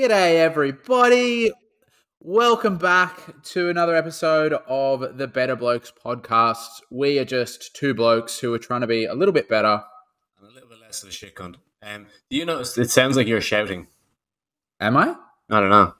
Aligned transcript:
G'day, 0.00 0.36
everybody. 0.36 1.52
Welcome 2.20 2.78
back 2.78 3.42
to 3.42 3.68
another 3.68 3.94
episode 3.94 4.54
of 4.66 5.18
the 5.18 5.28
Better 5.28 5.54
Blokes 5.54 5.92
podcast. 5.92 6.80
We 6.90 7.18
are 7.18 7.24
just 7.26 7.76
two 7.76 7.92
blokes 7.92 8.38
who 8.38 8.54
are 8.54 8.58
trying 8.58 8.80
to 8.80 8.86
be 8.86 9.04
a 9.04 9.12
little 9.12 9.34
bit 9.34 9.46
better. 9.46 9.82
And 10.38 10.50
a 10.50 10.54
little 10.54 10.70
bit 10.70 10.78
less 10.80 11.02
of 11.02 11.10
a 11.10 11.12
shit 11.12 11.34
cunt. 11.34 11.56
Um, 11.82 12.06
do 12.30 12.38
you 12.38 12.46
notice 12.46 12.78
it 12.78 12.90
sounds 12.90 13.14
like 13.14 13.26
you're 13.26 13.42
shouting? 13.42 13.88
Am 14.80 14.96
I? 14.96 15.16
I 15.50 15.60
don't 15.60 15.68
know. 15.68 15.92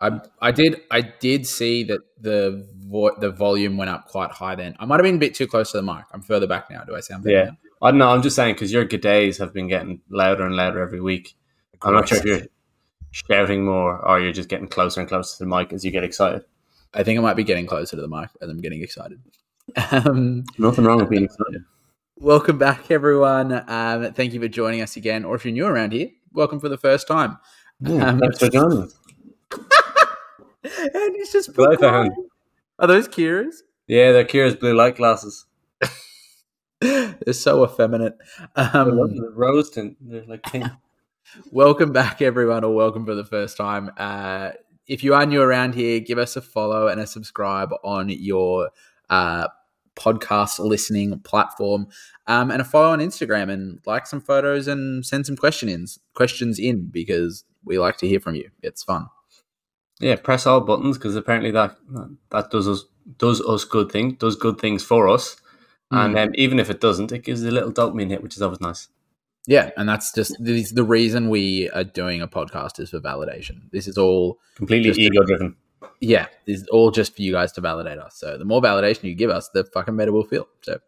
I 0.00 0.20
I 0.40 0.50
did 0.50 0.80
I 0.90 1.02
did 1.02 1.46
see 1.46 1.84
that 1.84 2.00
the 2.18 2.66
vo- 2.74 3.20
the 3.20 3.32
volume 3.32 3.76
went 3.76 3.90
up 3.90 4.06
quite 4.06 4.30
high. 4.30 4.54
Then 4.54 4.76
I 4.78 4.86
might 4.86 4.96
have 4.96 5.04
been 5.04 5.16
a 5.16 5.18
bit 5.18 5.34
too 5.34 5.46
close 5.46 5.72
to 5.72 5.76
the 5.76 5.82
mic. 5.82 6.06
I'm 6.10 6.22
further 6.22 6.46
back 6.46 6.70
now. 6.70 6.84
Do 6.84 6.96
I 6.96 7.00
sound 7.00 7.24
better? 7.24 7.36
Yeah. 7.36 7.44
now? 7.44 7.56
I 7.82 7.90
don't 7.90 7.98
know. 7.98 8.08
I'm 8.08 8.22
just 8.22 8.34
saying 8.34 8.54
because 8.54 8.72
your 8.72 8.86
good 8.86 9.02
days 9.02 9.36
have 9.36 9.52
been 9.52 9.68
getting 9.68 10.00
louder 10.08 10.46
and 10.46 10.56
louder 10.56 10.80
every 10.80 11.02
week. 11.02 11.36
I'm 11.82 11.92
not 11.92 12.08
sure 12.08 12.16
if 12.16 12.24
you're 12.24 12.46
shouting 13.10 13.64
more 13.64 13.98
or 14.06 14.20
you're 14.20 14.32
just 14.32 14.48
getting 14.48 14.68
closer 14.68 15.00
and 15.00 15.08
closer 15.08 15.36
to 15.38 15.44
the 15.44 15.48
mic 15.48 15.72
as 15.72 15.84
you 15.84 15.90
get 15.90 16.04
excited. 16.04 16.42
I 16.94 17.02
think 17.02 17.18
I 17.18 17.22
might 17.22 17.34
be 17.36 17.44
getting 17.44 17.66
closer 17.66 17.96
to 17.96 18.02
the 18.02 18.08
mic 18.08 18.30
as 18.40 18.48
I'm 18.48 18.60
getting 18.60 18.82
excited. 18.82 19.20
Um, 19.90 20.44
Nothing 20.58 20.84
wrong 20.84 20.98
with 20.98 21.10
being 21.10 21.24
excited. 21.24 21.64
welcome 22.16 22.58
back, 22.58 22.90
everyone. 22.90 23.52
Um, 23.68 24.12
thank 24.12 24.32
you 24.32 24.40
for 24.40 24.48
joining 24.48 24.80
us 24.80 24.96
again. 24.96 25.24
Or 25.24 25.34
if 25.34 25.44
you're 25.44 25.52
new 25.52 25.66
around 25.66 25.92
here, 25.92 26.08
welcome 26.32 26.60
for 26.60 26.68
the 26.68 26.78
first 26.78 27.06
time. 27.08 27.38
Um, 27.84 28.18
Thanks 28.20 28.38
for 28.38 28.48
joining 28.48 28.82
us. 28.82 28.98
and 30.62 31.16
he's 31.16 31.32
just 31.32 31.54
Hello, 31.54 31.68
put 31.70 31.80
Fahan. 31.80 32.10
Are 32.78 32.86
those 32.86 33.08
Kira's? 33.08 33.62
Yeah, 33.86 34.12
they're 34.12 34.24
Kira's 34.24 34.56
blue 34.56 34.74
light 34.74 34.96
glasses. 34.96 35.44
They're 36.80 37.32
so 37.32 37.64
effeminate. 37.64 38.18
Um. 38.54 38.96
They're 39.16 39.30
rose 39.30 39.70
tint. 39.70 39.96
They're 40.00 40.24
like 40.26 40.42
pink. 40.42 40.64
welcome 41.50 41.92
back, 41.92 42.22
everyone, 42.22 42.64
or 42.64 42.74
welcome 42.74 43.04
for 43.04 43.14
the 43.14 43.24
first 43.24 43.56
time. 43.56 43.90
Uh, 43.96 44.50
if 44.86 45.02
you 45.02 45.14
are 45.14 45.26
new 45.26 45.42
around 45.42 45.74
here, 45.74 46.00
give 46.00 46.18
us 46.18 46.36
a 46.36 46.40
follow 46.40 46.88
and 46.88 47.00
a 47.00 47.06
subscribe 47.06 47.70
on 47.82 48.08
your 48.08 48.70
uh, 49.10 49.48
podcast 49.96 50.58
listening 50.58 51.18
platform, 51.20 51.88
um, 52.26 52.50
and 52.50 52.60
a 52.60 52.64
follow 52.64 52.92
on 52.92 53.00
Instagram, 53.00 53.50
and 53.50 53.80
like 53.86 54.06
some 54.06 54.20
photos 54.20 54.68
and 54.68 55.04
send 55.04 55.26
some 55.26 55.36
questions 55.36 55.98
questions 56.14 56.58
in 56.58 56.88
because 56.88 57.44
we 57.64 57.78
like 57.78 57.96
to 57.98 58.08
hear 58.08 58.20
from 58.20 58.34
you. 58.34 58.50
It's 58.62 58.82
fun. 58.82 59.08
Yeah, 59.98 60.16
press 60.16 60.46
all 60.46 60.60
buttons 60.60 60.98
because 60.98 61.16
apparently 61.16 61.50
that 61.52 61.76
that 62.30 62.50
does 62.50 62.68
us 62.68 62.84
does 63.18 63.40
us 63.40 63.64
good 63.64 63.90
thing 63.90 64.12
does 64.14 64.36
good 64.36 64.58
things 64.58 64.82
for 64.82 65.08
us. 65.08 65.36
And 65.90 66.18
um, 66.18 66.30
even 66.34 66.58
if 66.58 66.68
it 66.68 66.80
doesn't, 66.80 67.12
it 67.12 67.22
gives 67.22 67.44
a 67.44 67.50
little 67.50 67.72
dopamine 67.72 68.10
hit, 68.10 68.20
which 68.20 68.34
is 68.34 68.42
always 68.42 68.60
nice. 68.60 68.88
Yeah, 69.46 69.70
and 69.76 69.88
that's 69.88 70.12
just 70.12 70.36
the, 70.42 70.64
the 70.74 70.82
reason 70.84 71.28
we 71.30 71.70
are 71.70 71.84
doing 71.84 72.20
a 72.20 72.26
podcast 72.28 72.80
is 72.80 72.90
for 72.90 73.00
validation. 73.00 73.70
This 73.70 73.86
is 73.86 73.96
all 73.96 74.38
Completely 74.56 74.90
ego 75.02 75.22
driven. 75.24 75.56
yeah, 76.00 76.26
this 76.46 76.62
is 76.62 76.68
all 76.68 76.90
just 76.90 77.14
for 77.14 77.22
you 77.22 77.32
guys 77.32 77.52
to 77.52 77.60
validate 77.60 77.98
us. 77.98 78.16
So 78.18 78.38
the 78.38 78.44
more 78.44 78.60
validation 78.60 79.04
you 79.04 79.14
give 79.14 79.30
us, 79.30 79.48
the 79.54 79.64
fucking 79.64 79.96
better 79.96 80.12
we'll 80.12 80.24
feel. 80.24 80.48
So 80.62 80.80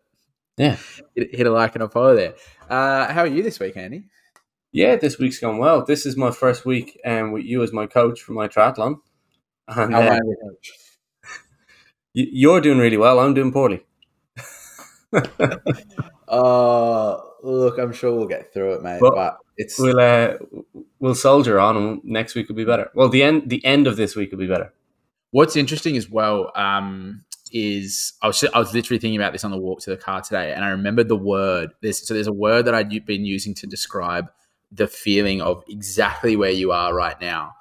Yeah. 0.57 0.77
hit, 1.15 1.35
hit 1.35 1.47
a 1.47 1.53
like 1.53 1.75
and 1.77 1.85
a 1.85 1.89
follow 1.89 2.17
there. 2.17 2.35
Uh, 2.69 3.13
how 3.13 3.21
are 3.23 3.27
you 3.29 3.43
this 3.45 3.61
week, 3.61 3.77
Andy? 3.77 4.05
Yeah, 4.73 4.97
this 4.97 5.19
week's 5.19 5.39
gone 5.39 5.59
well. 5.59 5.85
This 5.85 6.05
is 6.05 6.17
my 6.17 6.31
first 6.33 6.67
week 6.67 6.99
um, 7.05 7.31
with 7.33 7.45
you 7.45 7.63
as 7.63 7.73
my 7.73 7.87
coach 7.87 8.21
for 8.23 8.33
my 8.33 8.49
triathlon. 8.49 8.97
And 9.69 9.95
How 9.95 10.01
uh, 10.01 10.05
I 10.11 10.15
your 10.25 10.37
coach? 10.51 10.73
y- 12.15 12.27
you're 12.33 12.61
doing 12.61 12.79
really 12.79 12.97
well. 12.97 13.21
I'm 13.21 13.35
doing 13.35 13.53
poorly. 13.53 13.85
Uh, 16.29 17.17
look, 17.43 17.79
I'm 17.79 17.93
sure 17.93 18.15
we'll 18.15 18.29
get 18.29 18.53
through 18.53 18.75
it, 18.75 18.83
mate. 18.83 19.01
Well, 19.01 19.13
but 19.15 19.39
it's 19.57 19.79
We'll 19.79 20.01
uh, 20.01 20.35
we'll 21.01 21.15
soldier 21.15 21.59
on, 21.59 21.77
and 21.77 22.05
next 22.05 22.35
week 22.35 22.49
will 22.49 22.57
be 22.57 22.65
better. 22.65 22.91
Well, 22.95 23.09
the 23.09 23.23
end 23.23 23.51
the 23.51 23.65
end 23.65 23.87
of 23.87 23.97
this 23.97 24.17
week 24.17 24.31
will 24.31 24.39
be 24.39 24.47
better. 24.47 24.73
what's 25.31 25.57
interesting 25.57 25.97
as 25.97 26.09
well. 26.09 26.53
Um, 26.55 27.25
is 27.53 28.13
I 28.23 28.27
was 28.29 28.45
I 28.55 28.59
was 28.59 28.75
literally 28.75 28.99
thinking 28.99 29.19
about 29.19 29.33
this 29.33 29.45
on 29.45 29.51
the 29.51 29.59
walk 29.59 29.81
to 29.81 29.91
the 29.91 29.97
car 29.97 30.21
today, 30.21 30.53
and 30.53 30.65
I 30.65 30.69
remembered 30.69 31.09
the 31.09 31.17
word. 31.17 31.71
There's 31.81 32.07
so 32.07 32.15
there's 32.15 32.27
a 32.27 32.33
word 32.33 32.67
that 32.67 32.75
I'd 32.75 33.05
been 33.07 33.25
using 33.25 33.55
to 33.55 33.67
describe 33.67 34.31
the 34.71 34.87
feeling 34.87 35.41
of 35.41 35.65
exactly 35.69 36.37
where 36.37 36.51
you 36.51 36.73
are 36.73 36.95
right 36.95 37.19
now. 37.21 37.55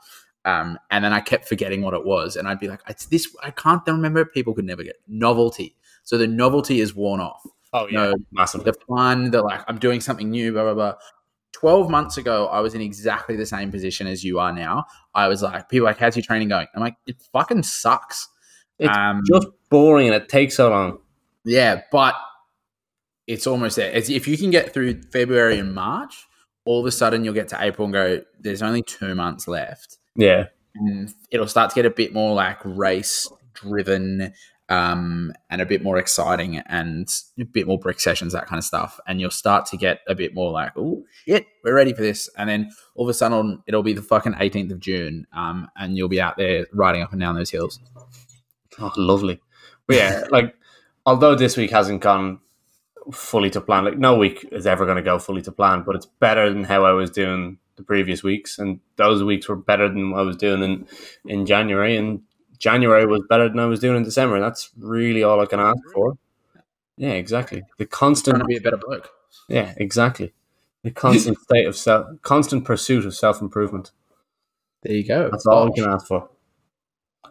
Um, 0.46 0.78
and 0.92 1.04
then 1.04 1.14
I 1.14 1.20
kept 1.20 1.48
forgetting 1.48 1.82
what 1.82 1.94
it 1.94 2.06
was, 2.06 2.36
and 2.36 2.48
I'd 2.48 2.60
be 2.60 2.68
like, 2.68 2.82
"It's 2.88 3.06
this." 3.08 3.36
I 3.44 3.52
can't 3.52 3.82
remember. 3.86 4.26
People 4.26 4.54
could 4.54 4.66
never 4.66 4.84
get 4.84 4.98
novelty. 5.08 5.76
So 6.04 6.18
the 6.18 6.28
novelty 6.28 6.80
is 6.80 6.96
worn 6.96 7.20
off. 7.20 7.46
Oh 7.74 7.88
No, 7.92 8.14
massive. 8.32 8.64
the 8.64 8.74
fun, 8.88 9.32
the 9.32 9.42
like, 9.42 9.62
I'm 9.68 9.78
doing 9.80 10.00
something 10.02 10.30
new, 10.30 10.52
blah, 10.54 10.64
blah, 10.64 10.74
blah. 10.74 10.94
12 11.54 11.90
months 11.90 12.18
ago, 12.18 12.48
I 12.48 12.60
was 12.60 12.76
in 12.76 12.82
exactly 12.82 13.36
the 13.36 13.46
same 13.46 13.72
position 13.72 14.06
as 14.08 14.24
you 14.24 14.38
are 14.40 14.52
now. 14.54 14.86
I 15.16 15.28
was 15.28 15.42
like, 15.42 15.70
people 15.70 15.88
are 15.88 15.92
like, 15.92 15.98
how's 15.98 16.16
your 16.16 16.24
training 16.24 16.50
going? 16.50 16.68
I'm 16.76 16.82
like, 16.82 16.96
it 17.08 17.16
fucking 17.34 17.64
sucks. 17.64 18.30
It's 18.80 18.96
um, 18.96 19.22
Just 19.28 19.48
boring, 19.70 20.08
and 20.08 20.16
it 20.16 20.30
takes 20.30 20.56
so 20.56 20.70
long. 20.70 21.00
yeah, 21.44 21.82
but 21.92 22.14
it's 23.26 23.48
almost 23.48 23.76
there. 23.76 23.92
It's, 23.92 24.10
if 24.10 24.28
you 24.28 24.38
can 24.38 24.52
get 24.52 24.74
through 24.74 25.02
February 25.12 25.58
and 25.58 25.74
March, 25.74 26.28
all 26.66 26.80
of 26.82 26.86
a 26.86 26.92
sudden 26.92 27.24
you'll 27.26 27.34
get 27.34 27.48
to 27.50 27.58
April 27.60 27.86
and 27.86 27.94
go, 27.94 28.22
there's 28.40 28.62
only 28.62 28.84
two 28.84 29.16
months 29.16 29.48
left. 29.48 29.98
Yeah, 30.16 30.46
And 30.76 31.14
it'll 31.32 31.48
start 31.48 31.72
to 31.72 31.76
get 31.76 31.86
a 31.86 31.90
bit 31.90 32.14
more 32.14 32.36
like 32.36 32.60
race 32.64 33.28
driven 33.54 34.34
um, 34.70 35.32
and 35.50 35.62
a 35.62 35.66
bit 35.66 35.82
more 35.82 35.98
exciting 35.98 36.58
and 36.58 37.10
a 37.40 37.46
bit 37.46 37.68
more 37.68 37.80
brick 37.80 38.00
sessions, 38.00 38.34
that 38.34 38.48
kind 38.48 38.58
of 38.58 38.66
stuff. 38.66 39.00
And 39.08 39.22
you'll 39.22 39.32
start 39.32 39.66
to 39.68 39.78
get 39.78 40.02
a 40.08 40.16
bit 40.16 40.34
more 40.34 40.52
like, 40.52 40.72
oh 40.76 41.06
shit, 41.26 41.48
we're 41.64 41.76
ready 41.76 41.94
for 41.94 42.02
this. 42.02 42.30
And 42.38 42.50
then 42.50 42.72
all 42.96 43.06
of 43.06 43.10
a 43.10 43.14
sudden 43.14 43.64
it'll 43.68 43.84
be 43.84 43.94
the 43.94 44.02
fucking 44.02 44.34
18th 44.34 44.72
of 44.72 44.80
June 44.80 45.26
um, 45.34 45.70
and 45.78 45.96
you'll 45.96 46.10
be 46.10 46.22
out 46.22 46.38
there 46.38 46.68
riding 46.74 47.02
up 47.02 47.12
and 47.12 47.22
down 47.22 47.36
those 47.36 47.50
hills. 47.50 47.80
oh, 48.80 48.94
lovely. 48.98 49.40
But 49.88 49.96
yeah, 49.96 50.24
like 50.32 50.56
although 51.06 51.36
this 51.36 51.56
week 51.56 51.72
hasn't 51.72 52.02
gone 52.02 52.40
fully 53.12 53.50
to 53.52 53.62
plan, 53.62 53.86
like 53.86 53.98
no 53.98 54.16
week 54.16 54.48
is 54.52 54.68
ever 54.68 54.86
going 54.86 54.98
to 54.98 55.04
go 55.04 55.18
fully 55.18 55.42
to 55.44 55.52
plan, 55.52 55.84
but 55.84 55.96
it's 55.96 56.06
better 56.06 56.52
than 56.52 56.66
how 56.66 56.84
I 56.84 56.92
was 56.92 57.10
doing 57.10 57.58
the 57.78 57.84
previous 57.84 58.24
weeks, 58.24 58.60
and 58.60 58.80
those 58.98 59.24
weeks 59.24 59.48
were 59.48 59.56
better 59.56 59.88
than 59.88 60.12
what 60.12 60.20
I 60.20 60.24
was 60.24 60.36
doing 60.36 60.62
in 60.64 60.88
in 61.26 61.46
January, 61.46 61.96
and 61.96 62.24
January 62.60 63.06
was 63.06 63.24
better 63.30 63.50
than 63.50 63.60
I 63.60 63.66
was 63.66 63.80
doing 63.80 63.98
in 63.98 64.04
December. 64.04 64.36
And 64.36 64.44
that's 64.44 64.72
really 64.78 65.24
all 65.24 65.40
I 65.40 65.46
can 65.46 65.60
ask 65.60 65.80
for. 65.94 66.18
Yeah, 66.98 67.12
exactly. 67.12 67.64
The 67.78 67.86
Trying 67.86 67.90
constant 68.00 68.40
to 68.40 68.46
be 68.46 68.58
a 68.58 68.62
better 68.62 68.78
bloke. 68.78 69.10
Yeah, 69.48 69.74
exactly. 69.78 70.34
The 70.84 70.92
constant 70.92 71.38
state 71.42 71.68
of 71.68 71.76
self, 71.76 72.08
constant 72.24 72.66
pursuit 72.66 73.06
of 73.06 73.16
self 73.16 73.42
improvement. 73.42 73.92
There 74.84 74.94
you 74.96 75.08
go. 75.08 75.30
That's 75.32 75.46
all 75.46 75.68
I 75.72 75.76
can 75.76 75.86
ask 75.86 76.08
for. 76.08 76.30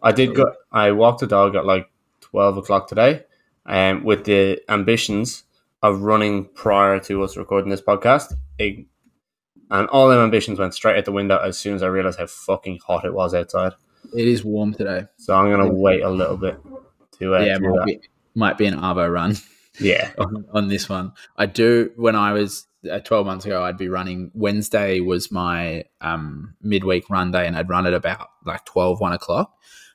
I 0.03 0.12
did 0.12 0.34
go. 0.34 0.53
I 0.70 0.92
walked 0.92 1.20
the 1.20 1.26
dog 1.26 1.56
at 1.56 1.64
like 1.64 1.91
twelve 2.20 2.56
o'clock 2.58 2.87
today, 2.88 3.25
um, 3.64 4.04
with 4.04 4.25
the 4.25 4.60
ambitions 4.69 5.44
of 5.82 6.03
running 6.03 6.44
prior 6.54 6.98
to 7.00 7.22
us 7.22 7.37
recording 7.37 7.70
this 7.70 7.82
podcast. 7.82 8.34
It- 8.58 8.87
and 9.69 9.88
all 9.88 10.08
them 10.08 10.20
ambitions 10.20 10.60
went 10.60 10.75
straight 10.75 10.97
out 10.97 11.04
the 11.06 11.12
window 11.12 11.38
as 11.38 11.58
soon 11.58 11.75
as 11.75 11.82
I 11.82 11.88
realized 11.88 12.20
how 12.20 12.26
fucking 12.26 12.78
hot 12.87 13.04
it 13.04 13.12
was 13.12 13.34
outside. 13.34 13.72
It 14.15 14.28
is 14.28 14.44
warm 14.44 14.75
today. 14.75 15.06
So 15.17 15.34
I'm 15.34 15.50
gonna 15.50 15.72
wait 15.72 16.03
a 16.03 16.11
little 16.11 16.37
bit 16.37 16.59
to 17.19 17.37
uh, 17.37 17.41
yeah, 17.41 17.59
might 17.59 17.87
be, 17.87 18.00
might 18.34 18.59
be 18.59 18.67
an 18.67 18.75
Arvo 18.75 19.12
run. 19.12 19.37
Yeah, 19.81 20.11
on, 20.19 20.47
on 20.53 20.69
this 20.69 20.89
one. 20.89 21.12
I 21.37 21.47
do 21.47 21.91
when 21.97 22.17
I 22.17 22.33
was 22.33 22.67
uh, 22.91 23.00
12 23.00 23.27
months 23.27 23.44
ago, 23.44 23.62
I'd 23.62 23.78
be 23.78 23.89
running 23.89 24.31
Wednesday 24.34 25.00
was 25.00 25.31
my 25.31 25.84
um, 26.00 26.55
midweek 26.62 27.09
run 27.11 27.31
day 27.33 27.47
and 27.47 27.56
I'd 27.56 27.69
run 27.69 27.87
at 27.87 27.94
about 27.94 28.28
like 28.44 28.65
12, 28.65 29.00
1 29.00 29.12
o'clock. 29.12 29.53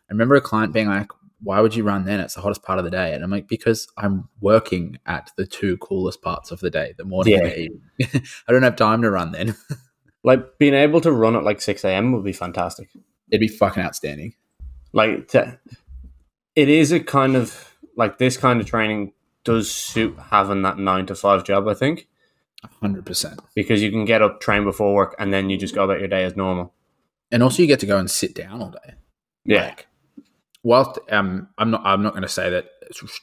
I 0.09 0.13
remember 0.13 0.35
a 0.35 0.41
client 0.41 0.73
being 0.73 0.87
like, 0.87 1.07
why 1.43 1.59
would 1.59 1.73
you 1.75 1.83
run 1.83 2.05
then? 2.05 2.19
It's 2.19 2.35
the 2.35 2.41
hottest 2.41 2.63
part 2.63 2.79
of 2.79 2.85
the 2.85 2.91
day. 2.91 3.13
And 3.13 3.23
I'm 3.23 3.31
like, 3.31 3.47
because 3.47 3.87
I'm 3.97 4.29
working 4.41 4.99
at 5.05 5.31
the 5.37 5.45
two 5.45 5.77
coolest 5.77 6.21
parts 6.21 6.51
of 6.51 6.59
the 6.59 6.69
day, 6.69 6.93
the 6.97 7.05
morning 7.05 7.33
and 7.35 7.43
Yeah. 7.43 7.49
the 7.49 7.59
evening. 7.61 8.27
I 8.47 8.51
don't 8.51 8.63
have 8.63 8.75
time 8.75 9.01
to 9.01 9.09
run 9.09 9.31
then. 9.31 9.55
like 10.23 10.57
being 10.59 10.73
able 10.75 11.01
to 11.01 11.11
run 11.11 11.35
at 11.35 11.43
like 11.43 11.61
six 11.61 11.83
a.m. 11.83 12.11
would 12.11 12.23
be 12.23 12.33
fantastic. 12.33 12.89
It'd 13.31 13.41
be 13.41 13.47
fucking 13.47 13.81
outstanding. 13.83 14.33
like 14.93 15.29
to, 15.29 15.59
it 16.55 16.69
is 16.69 16.91
a 16.91 16.99
kind 16.99 17.35
of 17.35 17.75
like 17.95 18.17
this 18.17 18.37
kind 18.37 18.59
of 18.59 18.67
training 18.67 19.13
does 19.43 19.71
suit 19.71 20.15
having 20.29 20.61
that 20.61 20.77
nine 20.77 21.05
to 21.07 21.15
five 21.15 21.43
job 21.43 21.67
i 21.67 21.73
think 21.73 22.07
100%. 22.83 23.39
because 23.55 23.81
you 23.81 23.89
can 23.89 24.05
get 24.05 24.21
up 24.21 24.39
train 24.39 24.63
before 24.63 24.93
work 24.93 25.15
and 25.17 25.33
then 25.33 25.49
you 25.49 25.57
just 25.57 25.73
go 25.73 25.83
about 25.83 25.99
your 25.99 26.07
day 26.07 26.23
as 26.23 26.35
normal 26.35 26.73
And 27.31 27.41
also 27.41 27.61
you 27.63 27.67
get 27.67 27.79
to 27.79 27.87
go 27.87 27.97
and 27.97 28.09
sit 28.11 28.35
down 28.35 28.61
all 28.61 28.69
day. 28.69 28.93
yeah 29.45 29.65
Like, 29.69 29.87
whilst 30.63 30.99
um, 31.09 31.47
I'm 31.57 31.71
not, 31.71 31.81
I'm 31.83 32.03
not 32.03 32.11
going 32.11 32.21
to 32.21 32.27
say 32.27 32.49
that 32.51 32.65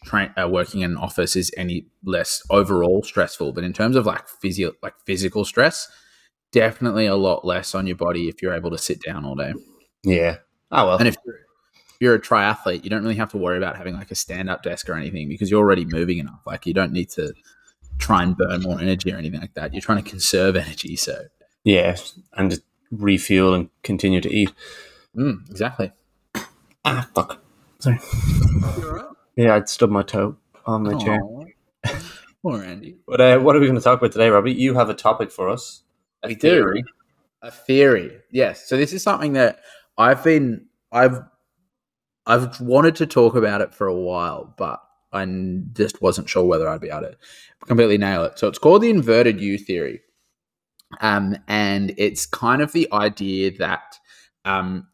train, 0.05 0.31
uh, 0.37 0.49
working 0.49 0.81
in 0.81 0.93
an 0.93 0.97
office 0.97 1.37
is 1.37 1.53
any 1.57 1.87
less 2.05 2.43
overall 2.51 3.03
stressful, 3.05 3.53
but 3.53 3.63
in 3.65 3.73
terms 3.73 3.95
of 3.95 4.07
like 4.07 4.27
physio, 4.29 4.73
like 4.83 4.95
physical 5.07 5.45
stress, 5.45 5.89
definitely 6.51 7.07
a 7.07 7.15
lot 7.15 7.45
less 7.45 7.75
on 7.75 7.87
your 7.87 7.97
body 7.97 8.29
if 8.29 8.43
you're 8.43 8.55
able 8.55 8.71
to 8.71 8.79
sit 8.79 9.01
down 9.03 9.25
all 9.25 9.37
day. 9.37 9.53
Yeah 10.05 10.37
oh 10.71 10.87
well 10.87 10.99
And 10.99 11.09
if 11.09 11.17
you're, 11.25 11.35
if 11.35 11.97
you're 12.01 12.15
a 12.15 12.21
triathlete, 12.21 12.85
you 12.85 12.91
don't 12.91 13.03
really 13.03 13.17
have 13.17 13.31
to 13.33 13.39
worry 13.39 13.59
about 13.59 13.77
having 13.77 13.95
like 13.95 14.11
a 14.11 14.15
stand 14.15 14.49
up 14.49 14.63
desk 14.63 14.89
or 14.89 14.95
anything 14.95 15.29
because 15.29 15.51
you're 15.51 15.61
already 15.61 15.85
moving 15.85 16.19
enough. 16.19 16.41
Like 16.47 16.67
you 16.67 16.75
don't 16.75 16.93
need 16.93 17.11
to 17.11 17.33
try 17.99 18.23
and 18.23 18.37
burn 18.37 18.63
more 18.63 18.81
energy 18.81 19.13
or 19.13 19.17
anything 19.17 19.41
like 19.41 19.55
that. 19.55 19.73
You're 19.75 19.81
trying 19.83 20.03
to 20.03 20.09
conserve 20.09 20.55
energy, 20.57 20.97
so 20.97 21.25
yeah 21.65 21.97
and 22.35 22.51
just 22.51 22.63
refuel 22.91 23.55
and 23.55 23.69
continue 23.83 24.21
to 24.21 24.33
eat. 24.33 24.53
Mm, 25.17 25.51
exactly. 25.51 25.93
Ah, 26.85 27.09
fuck. 27.15 27.43
Sorry. 27.81 27.99
Yeah, 29.37 29.57
I'd 29.57 29.69
stub 29.69 29.91
my 29.91 30.03
toe 30.03 30.37
on 30.67 30.85
my 30.85 30.95
chair. 30.99 31.21
Poor 32.43 32.63
Andy. 32.63 32.97
But 33.07 33.21
uh, 33.21 33.39
what 33.41 33.57
are 33.57 33.61
we 33.61 33.67
going 33.67 33.79
to 33.79 33.83
talk 33.85 33.99
about 33.99 34.13
today, 34.13 34.31
Robbie? 34.31 34.53
You 34.53 34.75
have 34.75 34.89
a 34.91 34.95
topic 34.95 35.31
for 35.31 35.49
us. 35.49 35.83
A 36.23 36.29
We 36.29 36.35
do. 36.35 36.41
theory. 36.51 36.85
A 37.43 37.51
theory, 37.51 38.19
yes. 38.31 38.69
So 38.69 38.77
this 38.77 38.93
is 38.93 39.03
something 39.03 39.35
that 39.35 39.61
I've 39.99 40.23
been, 40.23 40.67
I've, 40.93 41.21
I've 42.27 42.61
wanted 42.61 42.97
to 42.97 43.07
talk 43.07 43.35
about 43.35 43.61
it 43.61 43.75
for 43.75 43.87
a 43.87 43.95
while, 43.95 44.55
but 44.57 44.81
I 45.13 45.27
just 45.73 46.01
wasn't 46.01 46.29
sure 46.29 46.45
whether 46.45 46.69
I'd 46.69 46.81
be 46.81 46.91
able 46.91 47.03
to 47.03 47.17
completely 47.67 47.99
nail 47.99 48.25
it. 48.25 48.39
So 48.39 48.49
it's 48.49 48.59
called 48.59 48.83
the 48.83 48.91
inverted 48.91 49.41
U 49.41 49.59
theory, 49.59 50.01
um, 51.01 51.37
and 51.49 51.95
it's 51.99 52.27
kind 52.27 52.63
of 52.63 52.73
the 52.73 52.89
idea 52.93 53.57
that 53.59 53.99
um, 54.45 54.87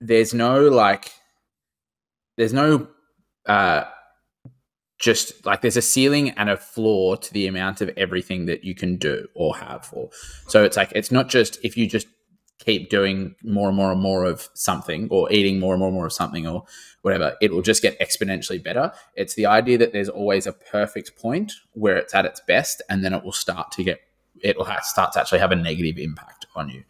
there's 0.00 0.34
no 0.34 0.68
like, 0.68 1.12
there's 2.36 2.52
no 2.52 2.88
uh, 3.46 3.84
just 5.00 5.44
like 5.46 5.62
there's 5.62 5.76
a 5.76 5.82
ceiling 5.82 6.30
and 6.30 6.50
a 6.50 6.56
floor 6.56 7.16
to 7.16 7.32
the 7.32 7.46
amount 7.46 7.80
of 7.80 7.90
everything 7.96 8.46
that 8.46 8.64
you 8.64 8.74
can 8.74 8.96
do 8.96 9.26
or 9.34 9.56
have 9.56 9.88
or 9.92 10.10
so 10.46 10.62
it's 10.62 10.76
like 10.76 10.92
it's 10.94 11.10
not 11.10 11.28
just 11.28 11.58
if 11.64 11.76
you 11.76 11.86
just 11.88 12.06
keep 12.60 12.90
doing 12.90 13.34
more 13.42 13.68
and 13.68 13.76
more 13.76 13.90
and 13.90 14.00
more 14.00 14.24
of 14.24 14.48
something 14.54 15.08
or 15.10 15.30
eating 15.32 15.58
more 15.58 15.74
and 15.74 15.80
more 15.80 15.88
and 15.88 15.96
more 15.96 16.06
of 16.06 16.12
something 16.12 16.46
or 16.46 16.64
whatever 17.02 17.34
it 17.40 17.50
will 17.50 17.62
just 17.62 17.82
get 17.82 17.98
exponentially 17.98 18.62
better. 18.62 18.92
It's 19.14 19.34
the 19.34 19.46
idea 19.46 19.78
that 19.78 19.92
there's 19.92 20.08
always 20.08 20.46
a 20.46 20.52
perfect 20.52 21.16
point 21.16 21.52
where 21.72 21.96
it's 21.96 22.14
at 22.14 22.26
its 22.26 22.40
best 22.40 22.82
and 22.88 23.02
then 23.02 23.14
it 23.14 23.24
will 23.24 23.32
start 23.32 23.72
to 23.72 23.84
get 23.84 24.00
it 24.42 24.56
will 24.56 24.68
start 24.82 25.12
to 25.12 25.20
actually 25.20 25.38
have 25.40 25.52
a 25.52 25.56
negative 25.56 25.98
impact 25.98 26.46
on 26.54 26.68
you. 26.68 26.84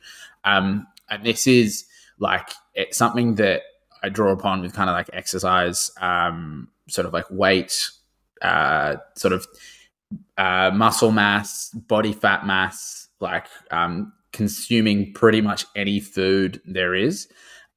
Um, 0.44 0.86
and 1.08 1.24
this 1.24 1.46
is 1.46 1.84
like 2.18 2.50
it's 2.74 2.96
something 2.96 3.34
that 3.36 3.62
i 4.02 4.08
draw 4.08 4.30
upon 4.30 4.60
with 4.60 4.72
kind 4.72 4.88
of 4.88 4.94
like 4.94 5.10
exercise 5.12 5.90
um, 6.00 6.68
sort 6.88 7.06
of 7.06 7.12
like 7.12 7.24
weight 7.30 7.90
uh, 8.42 8.96
sort 9.16 9.32
of 9.32 9.46
uh, 10.36 10.70
muscle 10.74 11.12
mass, 11.12 11.70
body 11.70 12.12
fat 12.12 12.46
mass, 12.46 13.08
like 13.20 13.46
um, 13.70 14.12
consuming 14.32 15.12
pretty 15.12 15.40
much 15.40 15.66
any 15.74 16.00
food 16.00 16.60
there 16.64 16.94
is, 16.94 17.28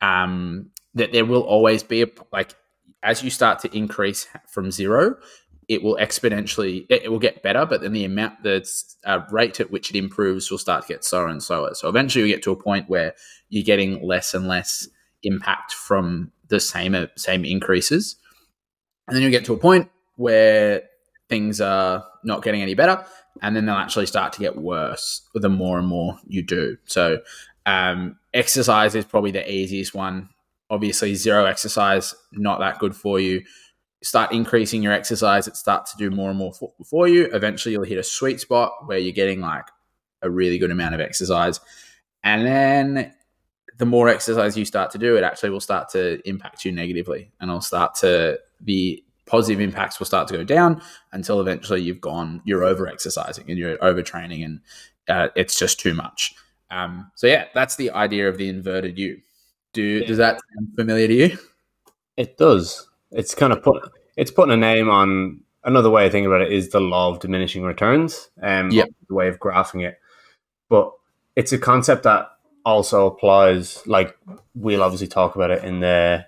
um, 0.01 0.69
that 0.93 1.11
there 1.11 1.25
will 1.25 1.41
always 1.41 1.83
be 1.83 2.03
a 2.03 2.07
like 2.31 2.55
as 3.01 3.23
you 3.23 3.29
start 3.29 3.59
to 3.59 3.77
increase 3.77 4.27
from 4.47 4.71
zero, 4.71 5.15
it 5.67 5.83
will 5.83 5.97
exponentially 5.97 6.85
it, 6.89 7.11
will 7.11 7.19
get 7.19 7.43
better, 7.43 7.65
but 7.65 7.81
then 7.81 7.93
the 7.93 8.05
amount 8.05 8.43
the 8.43 8.65
uh, 9.05 9.21
rate 9.31 9.59
at 9.59 9.71
which 9.71 9.89
it 9.89 9.97
improves 9.97 10.49
will 10.49 10.57
start 10.57 10.83
to 10.83 10.93
get 10.93 11.03
slower 11.03 11.27
and 11.27 11.41
slower. 11.41 11.73
So 11.73 11.89
eventually, 11.89 12.25
you 12.25 12.33
get 12.33 12.43
to 12.43 12.51
a 12.51 12.55
point 12.55 12.89
where 12.89 13.13
you're 13.49 13.63
getting 13.63 14.01
less 14.05 14.33
and 14.33 14.47
less 14.47 14.87
impact 15.23 15.73
from 15.73 16.31
the 16.47 16.59
same 16.59 16.95
same 17.15 17.45
increases, 17.45 18.15
and 19.07 19.15
then 19.15 19.23
you 19.23 19.29
get 19.29 19.45
to 19.45 19.53
a 19.53 19.57
point 19.57 19.89
where 20.15 20.83
things 21.29 21.61
are 21.61 22.05
not 22.23 22.43
getting 22.43 22.61
any 22.61 22.75
better 22.75 23.03
and 23.41 23.55
then 23.55 23.65
they'll 23.65 23.75
actually 23.75 24.05
start 24.05 24.33
to 24.33 24.39
get 24.39 24.57
worse 24.57 25.27
the 25.33 25.49
more 25.49 25.79
and 25.79 25.87
more 25.87 26.17
you 26.27 26.43
do. 26.43 26.77
So 26.85 27.19
um, 27.65 28.17
exercise 28.33 28.95
is 28.95 29.05
probably 29.05 29.31
the 29.31 29.49
easiest 29.51 29.93
one. 29.93 30.29
Obviously 30.69 31.15
zero 31.15 31.45
exercise 31.45 32.13
not 32.31 32.59
that 32.59 32.79
good 32.79 32.95
for 32.95 33.19
you. 33.19 33.43
Start 34.01 34.31
increasing 34.31 34.83
your 34.83 34.93
exercise 34.93 35.47
it 35.47 35.55
starts 35.55 35.91
to 35.93 35.97
do 35.97 36.11
more 36.11 36.29
and 36.29 36.37
more 36.37 36.53
for, 36.53 36.73
for 36.85 37.07
you. 37.07 37.29
Eventually 37.33 37.73
you'll 37.73 37.83
hit 37.83 37.97
a 37.97 38.03
sweet 38.03 38.39
spot 38.39 38.73
where 38.85 38.97
you're 38.97 39.13
getting 39.13 39.41
like 39.41 39.65
a 40.21 40.29
really 40.29 40.57
good 40.57 40.71
amount 40.71 40.95
of 40.95 41.01
exercise. 41.01 41.59
And 42.23 42.45
then 42.45 43.13
the 43.77 43.85
more 43.85 44.09
exercise 44.09 44.57
you 44.57 44.65
start 44.65 44.91
to 44.91 44.97
do 44.97 45.17
it 45.17 45.23
actually 45.23 45.49
will 45.49 45.59
start 45.59 45.89
to 45.89 46.21
impact 46.27 46.63
you 46.63 46.71
negatively 46.71 47.31
and 47.39 47.49
it'll 47.49 47.61
start 47.61 47.95
to 47.95 48.39
the 48.61 49.02
positive 49.25 49.61
impacts 49.61 49.99
will 49.99 50.05
start 50.05 50.27
to 50.29 50.37
go 50.37 50.43
down 50.43 50.81
until 51.11 51.39
eventually 51.39 51.81
you've 51.81 52.01
gone, 52.01 52.41
you're 52.45 52.63
over 52.63 52.87
exercising 52.87 53.45
and 53.49 53.57
you're 53.57 53.77
overtraining 53.77 54.43
and 54.45 54.59
uh, 55.07 55.29
it's 55.35 55.57
just 55.57 55.79
too 55.79 55.93
much. 55.93 56.35
Um, 56.71 57.11
so 57.15 57.27
yeah, 57.27 57.45
that's 57.53 57.75
the 57.75 57.91
idea 57.91 58.27
of 58.27 58.37
the 58.37 58.49
inverted 58.49 58.97
U. 58.97 59.21
Do 59.73 60.03
does 60.05 60.17
that 60.17 60.39
sound 60.55 60.69
familiar 60.75 61.07
to 61.07 61.13
you? 61.13 61.37
It 62.17 62.37
does. 62.37 62.87
It's 63.11 63.33
kind 63.33 63.51
of 63.53 63.63
put. 63.63 63.89
It's 64.17 64.31
putting 64.31 64.53
a 64.53 64.57
name 64.57 64.89
on 64.89 65.41
another 65.63 65.89
way 65.89 66.05
of 66.05 66.11
thinking 66.11 66.27
about 66.27 66.41
it 66.41 66.51
is 66.51 66.69
the 66.69 66.79
law 66.79 67.09
of 67.11 67.19
diminishing 67.19 67.63
returns. 67.63 68.29
Um, 68.41 68.69
Yep. 68.71 68.89
the 69.07 69.15
way 69.15 69.27
of 69.27 69.39
graphing 69.39 69.83
it, 69.87 69.99
but 70.69 70.91
it's 71.35 71.51
a 71.53 71.57
concept 71.57 72.03
that 72.03 72.27
also 72.65 73.07
applies. 73.07 73.85
Like 73.87 74.15
we'll 74.55 74.83
obviously 74.83 75.07
talk 75.07 75.35
about 75.35 75.51
it 75.51 75.63
in 75.63 75.79
the 75.79 76.25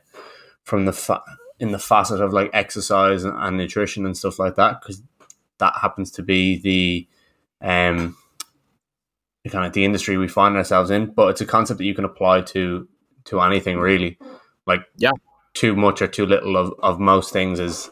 from 0.63 0.86
the 0.86 0.94
fa- 0.94 1.24
in 1.60 1.72
the 1.72 1.80
facet 1.80 2.22
of 2.22 2.34
like 2.34 2.50
exercise 2.54 3.24
and, 3.24 3.34
and 3.38 3.57
nutrition 3.57 4.06
and 4.06 4.18
stuff 4.18 4.40
like 4.40 4.56
that 4.56 4.81
because 4.81 5.02
that 5.60 5.74
happens 5.81 6.12
to 6.12 6.22
be 6.24 6.57
the 6.57 7.07
um 7.66 8.18
the 9.44 9.50
kind 9.50 9.66
of 9.66 9.74
the 9.74 9.86
industry 9.86 10.18
we 10.18 10.28
find 10.28 10.56
ourselves 10.57 10.90
in. 10.90 11.06
But 11.07 11.30
it's 11.30 11.42
a 11.42 11.46
concept 11.46 11.78
that 11.78 11.86
you 11.86 11.96
can 11.96 12.06
apply 12.06 12.42
to 12.42 12.88
to 13.25 13.42
anything 13.42 13.78
really. 13.78 14.18
Like 14.66 14.81
Yeah. 14.98 15.12
too 15.54 15.75
much 15.75 16.02
or 16.02 16.07
too 16.07 16.25
little 16.25 16.57
of, 16.57 16.74
of 16.80 17.00
most 17.00 17.31
things 17.31 17.60
is 17.60 17.90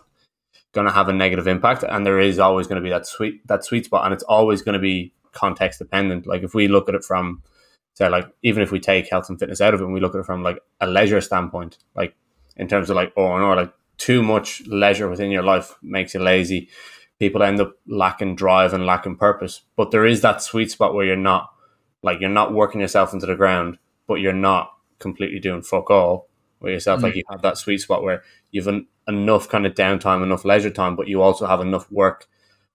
going 0.73 0.87
to 0.87 0.93
have 0.93 1.07
a 1.07 1.13
negative 1.13 1.47
impact, 1.47 1.83
and 1.83 2.05
there 2.05 2.19
is 2.19 2.39
always 2.39 2.65
going 2.67 2.81
to 2.81 2.83
be 2.83 2.89
that 2.89 3.05
sweet 3.05 3.45
that 3.47 3.63
sweet 3.63 3.85
spot, 3.85 4.05
and 4.05 4.13
it's 4.13 4.23
always 4.23 4.61
going 4.61 4.73
to 4.73 4.79
be 4.79 5.13
context 5.31 5.79
dependent. 5.79 6.27
Like 6.27 6.43
if 6.43 6.53
we 6.53 6.67
look 6.67 6.89
at 6.89 6.95
it 6.95 7.03
from 7.03 7.43
say 7.93 8.09
like 8.09 8.27
even 8.41 8.63
if 8.63 8.71
we 8.71 8.79
take 8.79 9.07
health 9.09 9.29
and 9.29 9.39
fitness 9.39 9.61
out 9.61 9.73
of 9.73 9.81
it 9.81 9.83
and 9.83 9.93
we 9.93 9.99
look 9.99 10.15
at 10.15 10.19
it 10.19 10.25
from 10.25 10.41
like 10.43 10.59
a 10.81 10.87
leisure 10.87 11.21
standpoint, 11.21 11.77
like 11.95 12.15
in 12.57 12.67
terms 12.67 12.89
of 12.89 12.95
like 12.95 13.13
oh 13.17 13.37
no, 13.37 13.53
like 13.53 13.73
too 13.97 14.23
much 14.23 14.61
leisure 14.67 15.09
within 15.09 15.31
your 15.31 15.43
life 15.43 15.75
makes 15.81 16.13
you 16.13 16.19
lazy. 16.19 16.69
People 17.19 17.43
end 17.43 17.61
up 17.61 17.75
lacking 17.87 18.35
drive 18.35 18.73
and 18.73 18.85
lacking 18.85 19.15
purpose. 19.15 19.61
But 19.75 19.91
there 19.91 20.05
is 20.05 20.21
that 20.21 20.41
sweet 20.41 20.71
spot 20.71 20.93
where 20.93 21.05
you're 21.05 21.15
not 21.15 21.53
like 22.01 22.19
you're 22.19 22.29
not 22.29 22.53
working 22.53 22.81
yourself 22.81 23.13
into 23.13 23.25
the 23.25 23.35
ground, 23.35 23.77
but 24.07 24.15
you're 24.15 24.33
not 24.33 24.73
completely 24.99 25.39
doing 25.39 25.61
fuck 25.61 25.89
all 25.89 26.27
with 26.59 26.73
yourself. 26.73 27.03
Like 27.03 27.15
you 27.15 27.23
have 27.29 27.41
that 27.41 27.57
sweet 27.57 27.79
spot 27.79 28.03
where 28.03 28.23
you've 28.51 28.67
an, 28.67 28.87
enough 29.07 29.49
kind 29.49 29.65
of 29.65 29.73
downtime, 29.73 30.23
enough 30.23 30.45
leisure 30.45 30.69
time, 30.69 30.95
but 30.95 31.07
you 31.07 31.21
also 31.21 31.45
have 31.45 31.61
enough 31.61 31.91
work 31.91 32.27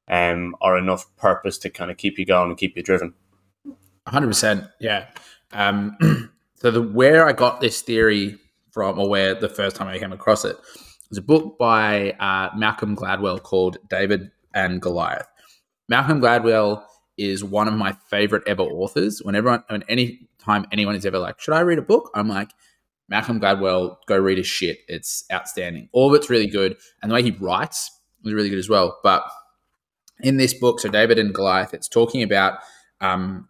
um, 0.09 0.57
or 0.61 0.79
enough 0.79 1.15
purpose 1.17 1.59
to 1.59 1.71
kind 1.71 1.91
of 1.91 1.97
keep 1.97 2.19
you 2.19 2.25
going 2.25 2.51
and 2.51 2.59
keep 2.59 2.77
you 2.77 2.83
driven. 2.83 3.15
hundred 4.07 4.29
percent. 4.29 4.65
Yeah. 4.81 5.07
Um, 5.53 5.97
so 6.55 6.71
the 6.71 6.83
where 6.83 7.27
I 7.27 7.33
got 7.33 7.61
this 7.61 7.83
theory 7.83 8.39
from, 8.79 8.97
or 8.97 9.09
where 9.09 9.35
the 9.35 9.49
first 9.49 9.75
time 9.75 9.89
I 9.89 9.99
came 9.99 10.13
across 10.13 10.45
it, 10.45 10.57
was 11.09 11.19
a 11.19 11.23
book 11.23 11.59
by 11.59 12.13
uh, 12.13 12.51
Malcolm 12.57 12.95
Gladwell 12.95 13.43
called 13.43 13.77
David 13.91 14.31
and 14.55 14.81
Goliath. 14.81 15.27
Malcolm 15.89 16.21
Gladwell 16.21 16.85
is 17.17 17.43
one 17.43 17.67
of 17.67 17.75
my 17.75 17.91
favorite 18.09 18.45
ever 18.47 18.63
authors. 18.63 19.21
Whenever, 19.21 19.65
when 19.69 19.83
any 19.89 20.29
time 20.39 20.65
anyone 20.71 20.95
is 20.95 21.05
ever 21.05 21.19
like, 21.19 21.41
"Should 21.41 21.55
I 21.55 21.61
read 21.63 21.81
a 21.81 21.83
book?" 21.83 22.09
I'm 22.15 22.29
like, 22.29 22.51
Malcolm 23.09 23.41
Gladwell, 23.41 23.97
go 24.07 24.17
read 24.17 24.39
his 24.39 24.47
shit. 24.47 24.79
It's 24.87 25.25
outstanding. 25.33 25.89
All 25.93 26.09
of 26.09 26.15
it's 26.15 26.31
really 26.31 26.47
good, 26.47 26.77
and 27.03 27.11
the 27.11 27.15
way 27.17 27.25
he 27.25 27.33
writes 27.33 27.91
is 28.25 28.33
really 28.33 28.49
good 28.49 28.61
as 28.61 28.69
well. 28.69 29.01
But 29.03 29.25
in 30.21 30.37
this 30.37 30.55
book, 30.55 30.79
so 30.79 30.89
David 30.89 31.19
and 31.19 31.35
Goliath, 31.35 31.75
it's 31.75 31.89
talking 31.89 32.23
about 32.23 32.61
um, 33.01 33.49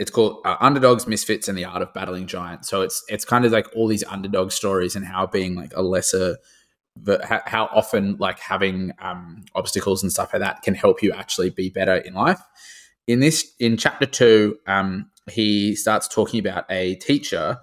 it's 0.00 0.10
called 0.10 0.40
uh, 0.46 0.56
underdogs 0.60 1.06
misfits 1.06 1.46
and 1.46 1.58
the 1.58 1.66
art 1.66 1.82
of 1.82 1.92
battling 1.92 2.26
giants. 2.26 2.70
So 2.70 2.80
it's 2.80 3.04
it's 3.08 3.24
kind 3.24 3.44
of 3.44 3.52
like 3.52 3.66
all 3.76 3.86
these 3.86 4.02
underdog 4.04 4.50
stories 4.50 4.96
and 4.96 5.04
how 5.04 5.26
being 5.26 5.54
like 5.54 5.72
a 5.76 5.82
lesser 5.82 6.38
how, 7.22 7.68
often 7.72 8.16
like 8.18 8.40
having 8.40 8.92
um, 9.00 9.44
obstacles 9.54 10.02
and 10.02 10.10
stuff 10.10 10.32
like 10.32 10.40
that 10.40 10.62
can 10.62 10.74
help 10.74 11.02
you 11.02 11.12
actually 11.12 11.50
be 11.50 11.68
better 11.68 11.96
in 11.96 12.14
life. 12.14 12.40
In 13.06 13.20
this 13.20 13.54
in 13.60 13.76
chapter 13.76 14.06
two 14.06 14.56
um, 14.66 15.10
he 15.30 15.76
starts 15.76 16.08
talking 16.08 16.40
about 16.40 16.64
a 16.70 16.94
teacher 16.96 17.58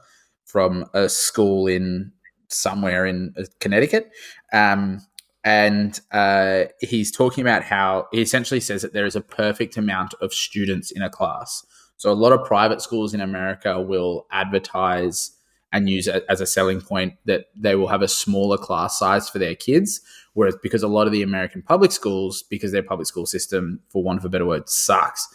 from 0.46 0.86
a 0.94 1.10
school 1.10 1.66
in 1.66 2.12
somewhere 2.50 3.08
in 3.08 3.34
uh, 3.38 3.46
connecticut. 3.60 4.12
Um, 4.54 5.02
and 5.44 6.00
uh, 6.12 6.66
he's 6.82 7.12
talking 7.12 7.42
about 7.42 7.64
how 7.64 8.08
he 8.12 8.22
essentially 8.22 8.60
says 8.60 8.84
that 8.84 8.94
there 8.94 9.06
is 9.08 9.16
a 9.16 9.22
perfect 9.22 9.76
amount 9.76 10.14
of 10.22 10.34
students 10.34 10.92
in 10.92 11.02
a 11.02 11.10
class 11.10 11.66
so 11.98 12.12
a 12.12 12.14
lot 12.14 12.32
of 12.32 12.46
private 12.46 12.82
schools 12.82 13.14
in 13.14 13.22
America 13.22 13.82
will 13.82 14.28
advertise 14.32 15.32
and 15.74 15.90
use 15.90 16.08
it 16.08 16.26
as 16.30 16.40
a 16.40 16.46
selling 16.46 16.80
point 16.80 17.16
that 17.26 17.46
they 17.56 17.76
will 17.76 17.88
have 17.88 18.02
a 18.02 18.08
smaller 18.08 18.58
class 18.58 18.98
size 18.98 19.30
for 19.30 19.40
their 19.40 19.56
kids. 19.56 20.00
Whereas 20.34 20.56
because 20.62 20.84
a 20.84 20.88
lot 20.88 21.08
of 21.08 21.14
the 21.14 21.24
American 21.24 21.62
public 21.62 21.92
schools, 21.92 22.44
because 22.50 22.72
their 22.72 22.84
public 22.84 23.08
school 23.08 23.26
system, 23.26 23.82
for 23.90 24.04
want 24.04 24.20
of 24.20 24.26
a 24.26 24.30
better 24.30 24.46
word, 24.46 24.70
sucks, 24.70 25.28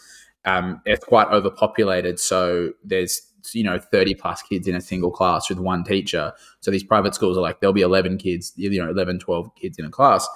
um, 0.45 0.81
it's 0.85 1.05
quite 1.05 1.27
overpopulated. 1.27 2.19
So 2.19 2.71
there's 2.83 3.21
you 3.51 3.63
know 3.63 3.77
30 3.77 4.15
plus 4.15 4.41
kids 4.41 4.67
in 4.67 4.75
a 4.75 4.81
single 4.81 5.11
class 5.11 5.49
with 5.49 5.59
one 5.59 5.83
teacher. 5.83 6.33
So 6.61 6.71
these 6.71 6.83
private 6.83 7.13
schools 7.13 7.37
are 7.37 7.41
like 7.41 7.59
there'll 7.59 7.73
be 7.73 7.81
11 7.81 8.17
kids, 8.17 8.53
you 8.55 8.81
know 8.81 8.89
11, 8.89 9.19
12 9.19 9.55
kids 9.55 9.77
in 9.77 9.85
a 9.85 9.89
class. 9.89 10.27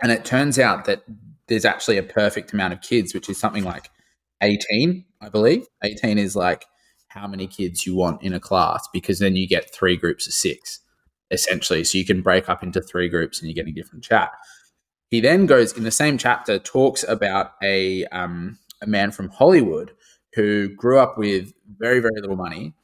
And 0.00 0.10
it 0.10 0.24
turns 0.24 0.58
out 0.58 0.84
that 0.86 1.04
there's 1.48 1.64
actually 1.64 1.98
a 1.98 2.02
perfect 2.02 2.52
amount 2.52 2.72
of 2.72 2.80
kids, 2.80 3.12
which 3.12 3.28
is 3.28 3.38
something 3.38 3.64
like 3.64 3.90
18, 4.42 5.04
I 5.20 5.28
believe. 5.28 5.66
18 5.82 6.18
is 6.18 6.36
like 6.36 6.66
how 7.08 7.26
many 7.26 7.46
kids 7.46 7.86
you 7.86 7.94
want 7.94 8.22
in 8.22 8.34
a 8.34 8.40
class 8.40 8.88
because 8.92 9.18
then 9.18 9.36
you 9.36 9.46
get 9.46 9.72
three 9.72 9.96
groups 9.96 10.26
of 10.26 10.32
six 10.32 10.80
essentially. 11.30 11.84
So 11.84 11.98
you 11.98 12.04
can 12.04 12.22
break 12.22 12.48
up 12.48 12.62
into 12.62 12.80
three 12.80 13.08
groups 13.08 13.40
and 13.40 13.48
you're 13.48 13.54
getting 13.54 13.74
different 13.74 14.04
chat. 14.04 14.30
He 15.10 15.20
then 15.20 15.46
goes 15.46 15.76
in 15.76 15.84
the 15.84 15.90
same 15.90 16.18
chapter, 16.18 16.58
talks 16.58 17.04
about 17.06 17.52
a, 17.62 18.04
um, 18.06 18.58
a 18.82 18.86
man 18.86 19.10
from 19.10 19.28
Hollywood 19.28 19.92
who 20.34 20.68
grew 20.68 20.98
up 20.98 21.16
with 21.16 21.52
very, 21.78 22.00
very 22.00 22.20
little 22.20 22.36
money 22.36 22.74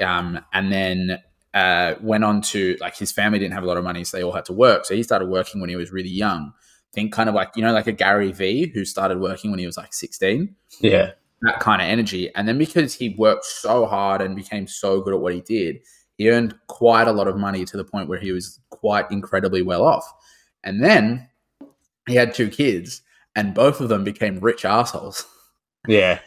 um, 0.00 0.40
and 0.52 0.72
then 0.72 1.18
uh, 1.52 1.94
went 2.00 2.24
on 2.24 2.40
to, 2.40 2.76
like, 2.80 2.96
his 2.96 3.12
family 3.12 3.38
didn't 3.38 3.54
have 3.54 3.62
a 3.62 3.66
lot 3.66 3.76
of 3.76 3.84
money, 3.84 4.02
so 4.02 4.16
they 4.16 4.24
all 4.24 4.32
had 4.32 4.44
to 4.46 4.52
work. 4.52 4.84
So 4.84 4.94
he 4.94 5.02
started 5.02 5.28
working 5.28 5.60
when 5.60 5.70
he 5.70 5.76
was 5.76 5.92
really 5.92 6.08
young. 6.08 6.52
Think 6.94 7.12
kind 7.12 7.28
of 7.28 7.34
like, 7.34 7.50
you 7.56 7.62
know, 7.62 7.72
like 7.72 7.86
a 7.86 7.92
Gary 7.92 8.32
Vee 8.32 8.70
who 8.72 8.84
started 8.84 9.20
working 9.20 9.50
when 9.50 9.58
he 9.58 9.66
was 9.66 9.76
like 9.76 9.92
16. 9.92 10.54
Yeah. 10.80 11.12
That 11.42 11.60
kind 11.60 11.82
of 11.82 11.88
energy. 11.88 12.34
And 12.34 12.48
then 12.48 12.56
because 12.56 12.94
he 12.94 13.10
worked 13.18 13.44
so 13.44 13.86
hard 13.86 14.22
and 14.22 14.34
became 14.34 14.66
so 14.66 15.00
good 15.00 15.12
at 15.12 15.20
what 15.20 15.34
he 15.34 15.40
did, 15.40 15.80
he 16.16 16.30
earned 16.30 16.54
quite 16.68 17.08
a 17.08 17.12
lot 17.12 17.28
of 17.28 17.36
money 17.36 17.64
to 17.64 17.76
the 17.76 17.84
point 17.84 18.08
where 18.08 18.20
he 18.20 18.32
was 18.32 18.60
quite 18.70 19.10
incredibly 19.10 19.62
well 19.62 19.82
off. 19.82 20.10
And 20.62 20.82
then 20.82 21.28
he 22.06 22.14
had 22.14 22.34
two 22.34 22.48
kids, 22.48 23.02
and 23.34 23.54
both 23.54 23.80
of 23.80 23.88
them 23.88 24.04
became 24.04 24.38
rich 24.40 24.64
assholes. 24.64 25.26
Yeah. 25.86 26.20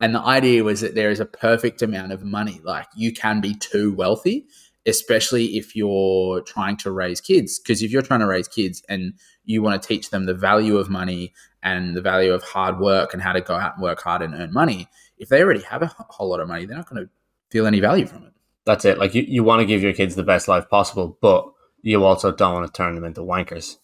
And 0.00 0.14
the 0.14 0.20
idea 0.20 0.64
was 0.64 0.80
that 0.80 0.94
there 0.94 1.10
is 1.10 1.20
a 1.20 1.26
perfect 1.26 1.82
amount 1.82 2.12
of 2.12 2.22
money. 2.22 2.60
Like 2.64 2.86
you 2.96 3.12
can 3.12 3.40
be 3.40 3.54
too 3.54 3.92
wealthy, 3.94 4.46
especially 4.86 5.56
if 5.56 5.76
you're 5.76 6.40
trying 6.42 6.76
to 6.78 6.90
raise 6.90 7.20
kids. 7.20 7.58
Because 7.58 7.82
if 7.82 7.90
you're 7.90 8.02
trying 8.02 8.20
to 8.20 8.26
raise 8.26 8.48
kids 8.48 8.82
and 8.88 9.14
you 9.44 9.62
want 9.62 9.80
to 9.80 9.86
teach 9.86 10.10
them 10.10 10.26
the 10.26 10.34
value 10.34 10.76
of 10.76 10.90
money 10.90 11.32
and 11.62 11.96
the 11.96 12.00
value 12.00 12.32
of 12.32 12.42
hard 12.42 12.78
work 12.80 13.12
and 13.12 13.22
how 13.22 13.32
to 13.32 13.40
go 13.40 13.54
out 13.54 13.74
and 13.74 13.82
work 13.82 14.00
hard 14.02 14.22
and 14.22 14.34
earn 14.34 14.52
money, 14.52 14.88
if 15.18 15.28
they 15.28 15.42
already 15.42 15.62
have 15.62 15.82
a 15.82 15.86
whole 16.08 16.28
lot 16.30 16.40
of 16.40 16.48
money, 16.48 16.66
they're 16.66 16.76
not 16.76 16.88
going 16.88 17.04
to 17.04 17.10
feel 17.50 17.66
any 17.66 17.80
value 17.80 18.06
from 18.06 18.24
it. 18.24 18.32
That's 18.64 18.84
it. 18.84 18.98
Like 18.98 19.14
you, 19.14 19.22
you 19.26 19.44
want 19.44 19.60
to 19.60 19.66
give 19.66 19.82
your 19.82 19.92
kids 19.92 20.14
the 20.14 20.22
best 20.22 20.48
life 20.48 20.68
possible, 20.68 21.16
but 21.20 21.46
you 21.82 22.04
also 22.04 22.32
don't 22.32 22.54
want 22.54 22.66
to 22.66 22.72
turn 22.72 22.94
them 22.94 23.04
into 23.04 23.20
wankers, 23.20 23.76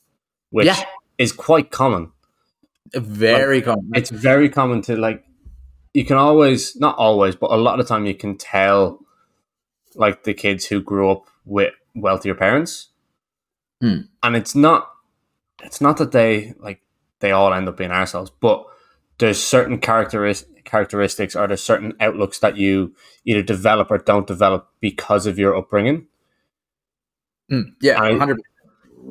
which 0.50 0.66
Yeah. 0.66 0.82
is 1.18 1.32
quite 1.32 1.70
common. 1.70 2.12
Very 2.94 3.60
common. 3.60 3.90
It's 3.94 4.10
very 4.10 4.48
common 4.48 4.82
to 4.82 4.96
like. 4.96 5.24
You 5.94 6.04
can 6.04 6.16
always, 6.16 6.76
not 6.76 6.96
always, 6.96 7.34
but 7.34 7.50
a 7.50 7.56
lot 7.56 7.78
of 7.80 7.86
the 7.86 7.88
time, 7.94 8.06
you 8.06 8.14
can 8.14 8.36
tell, 8.38 9.00
like 9.98 10.24
the 10.24 10.32
kids 10.32 10.66
who 10.66 10.80
grew 10.80 11.10
up 11.10 11.24
with 11.44 11.74
wealthier 11.94 12.34
parents, 12.34 12.88
Hmm. 13.82 14.02
and 14.22 14.34
it's 14.36 14.54
not, 14.54 14.90
it's 15.62 15.80
not 15.80 15.98
that 15.98 16.12
they 16.12 16.54
like 16.58 16.80
they 17.20 17.32
all 17.32 17.52
end 17.52 17.68
up 17.68 17.76
being 17.76 17.90
ourselves, 17.90 18.30
but 18.40 18.64
there's 19.18 19.42
certain 19.42 19.78
characteris- 19.78 20.46
characteristics 20.64 21.36
or 21.36 21.46
there's 21.46 21.62
certain 21.62 21.94
outlooks 22.00 22.38
that 22.38 22.56
you 22.56 22.94
either 23.24 23.42
develop 23.42 23.90
or 23.90 23.98
don't 23.98 24.26
develop 24.26 24.68
because 24.80 25.26
of 25.26 25.38
your 25.38 25.56
upbringing. 25.56 26.06
Mm, 27.50 27.74
yeah, 27.80 28.00
100 28.00 28.40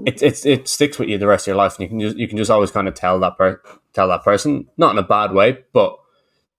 it, 0.06 0.22
it, 0.22 0.46
it 0.46 0.68
sticks 0.68 1.00
with 1.00 1.10
you 1.10 1.18
the 1.18 1.28
rest 1.28 1.48
of 1.48 1.52
your 1.52 1.58
life, 1.58 1.78
and 1.78 1.84
you 1.84 1.90
can 1.90 2.00
just 2.00 2.18
you 2.18 2.28
can 2.28 2.38
just 2.38 2.52
always 2.52 2.72
kind 2.72 2.88
of 2.88 2.94
tell 2.94 3.20
that 3.20 3.38
per- 3.38 3.62
tell 3.94 4.08
that 4.10 4.24
person, 4.24 4.68
not 4.78 4.92
in 4.92 4.98
a 4.98 5.04
bad 5.04 5.32
way, 5.32 5.60
but 5.74 5.98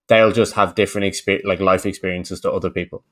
they'll 0.08 0.32
just 0.32 0.54
have 0.54 0.75
different 0.75 1.06
experience, 1.06 1.47
like 1.47 1.61
life 1.61 1.87
experiences 1.87 2.40
to 2.40 2.50
other 2.50 2.70
people. 2.70 3.04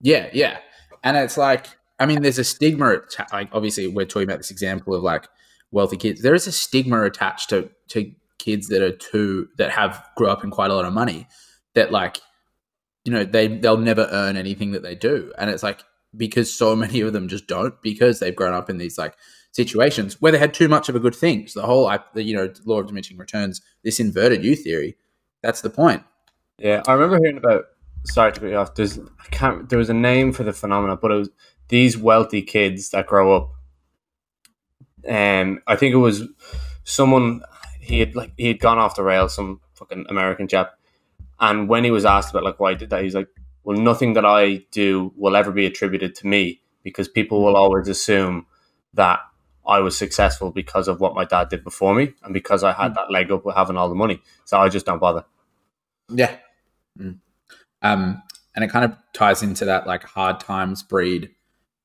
Yeah, 0.00 0.28
yeah. 0.32 0.58
And 1.02 1.16
it's 1.16 1.36
like, 1.36 1.66
I 1.98 2.06
mean, 2.06 2.22
there's 2.22 2.38
a 2.38 2.44
stigma. 2.44 3.00
Like, 3.32 3.48
obviously, 3.52 3.86
we're 3.86 4.06
talking 4.06 4.28
about 4.28 4.38
this 4.38 4.50
example 4.50 4.94
of 4.94 5.02
like 5.02 5.28
wealthy 5.70 5.96
kids. 5.96 6.22
There 6.22 6.34
is 6.34 6.46
a 6.46 6.52
stigma 6.52 7.02
attached 7.04 7.50
to 7.50 7.70
to 7.88 8.12
kids 8.38 8.68
that 8.68 8.82
are 8.82 8.96
too 8.96 9.48
that 9.58 9.70
have 9.70 10.04
grew 10.16 10.28
up 10.28 10.42
in 10.42 10.50
quite 10.50 10.70
a 10.70 10.74
lot 10.74 10.84
of 10.84 10.92
money. 10.92 11.26
That 11.74 11.92
like, 11.92 12.20
you 13.04 13.12
know, 13.12 13.24
they 13.24 13.48
they'll 13.48 13.76
never 13.76 14.08
earn 14.10 14.36
anything 14.36 14.72
that 14.72 14.82
they 14.82 14.94
do, 14.94 15.32
and 15.38 15.50
it's 15.50 15.62
like 15.62 15.82
because 16.16 16.52
so 16.52 16.74
many 16.84 17.00
of 17.00 17.12
them 17.12 17.28
just 17.28 17.46
don't 17.46 17.80
because 17.82 18.18
they've 18.18 18.36
grown 18.36 18.54
up 18.54 18.70
in 18.70 18.78
these 18.78 18.98
like 18.98 19.14
situations 19.52 20.20
where 20.20 20.32
they 20.32 20.38
had 20.38 20.54
too 20.54 20.68
much 20.68 20.88
of 20.88 20.96
a 20.96 21.00
good 21.00 21.14
thing. 21.14 21.46
So 21.46 21.60
the 21.60 21.66
whole, 21.66 21.92
the, 22.14 22.22
you 22.22 22.36
know, 22.36 22.52
law 22.64 22.80
of 22.80 22.86
diminishing 22.86 23.16
returns, 23.16 23.60
this 23.82 23.98
inverted 23.98 24.44
U 24.44 24.54
theory. 24.54 24.96
That's 25.42 25.60
the 25.60 25.70
point. 25.70 26.04
Yeah, 26.58 26.82
I 26.86 26.92
remember 26.92 27.18
hearing 27.18 27.38
about. 27.38 27.64
Sorry 28.04 28.32
to 28.32 28.40
cut 28.40 28.50
you 28.50 28.56
off. 28.56 28.74
There's 28.74 28.98
I 28.98 29.26
can't. 29.30 29.68
There 29.68 29.78
was 29.78 29.90
a 29.90 29.94
name 29.94 30.32
for 30.32 30.42
the 30.42 30.52
phenomenon, 30.52 30.98
but 31.00 31.10
it 31.10 31.16
was 31.16 31.30
these 31.68 31.96
wealthy 31.96 32.42
kids 32.42 32.90
that 32.90 33.06
grow 33.06 33.36
up. 33.36 33.52
And 35.04 35.60
I 35.66 35.76
think 35.76 35.94
it 35.94 35.98
was 35.98 36.24
someone 36.84 37.42
he 37.80 38.00
had 38.00 38.14
like 38.14 38.32
he 38.36 38.48
had 38.48 38.60
gone 38.60 38.78
off 38.78 38.96
the 38.96 39.02
rails, 39.02 39.34
some 39.34 39.60
fucking 39.74 40.06
American 40.08 40.48
chap. 40.48 40.72
And 41.38 41.68
when 41.68 41.84
he 41.84 41.90
was 41.90 42.04
asked 42.04 42.30
about 42.30 42.44
like 42.44 42.60
why 42.60 42.72
he 42.72 42.76
did 42.76 42.90
that, 42.90 43.02
he's 43.02 43.14
like, 43.14 43.28
"Well, 43.64 43.78
nothing 43.78 44.14
that 44.14 44.24
I 44.26 44.64
do 44.70 45.12
will 45.16 45.36
ever 45.36 45.52
be 45.52 45.66
attributed 45.66 46.14
to 46.16 46.26
me 46.26 46.60
because 46.82 47.08
people 47.08 47.42
will 47.42 47.56
always 47.56 47.88
assume 47.88 48.46
that 48.94 49.20
I 49.66 49.80
was 49.80 49.96
successful 49.96 50.50
because 50.50 50.88
of 50.88 51.00
what 51.00 51.14
my 51.14 51.24
dad 51.24 51.48
did 51.48 51.64
before 51.64 51.94
me 51.94 52.14
and 52.22 52.34
because 52.34 52.64
I 52.64 52.72
had 52.72 52.94
that 52.94 53.10
leg 53.10 53.30
up 53.30 53.44
with 53.44 53.56
having 53.56 53.76
all 53.76 53.88
the 53.88 53.94
money. 53.94 54.22
So 54.44 54.58
I 54.58 54.68
just 54.68 54.86
don't 54.86 54.98
bother." 54.98 55.24
Yeah. 56.08 56.36
Mm. 56.98 57.18
Um, 57.82 58.22
and 58.54 58.64
it 58.64 58.68
kind 58.70 58.84
of 58.84 58.96
ties 59.12 59.42
into 59.42 59.64
that 59.64 59.86
like 59.86 60.02
hard 60.02 60.40
times 60.40 60.82
breed 60.82 61.30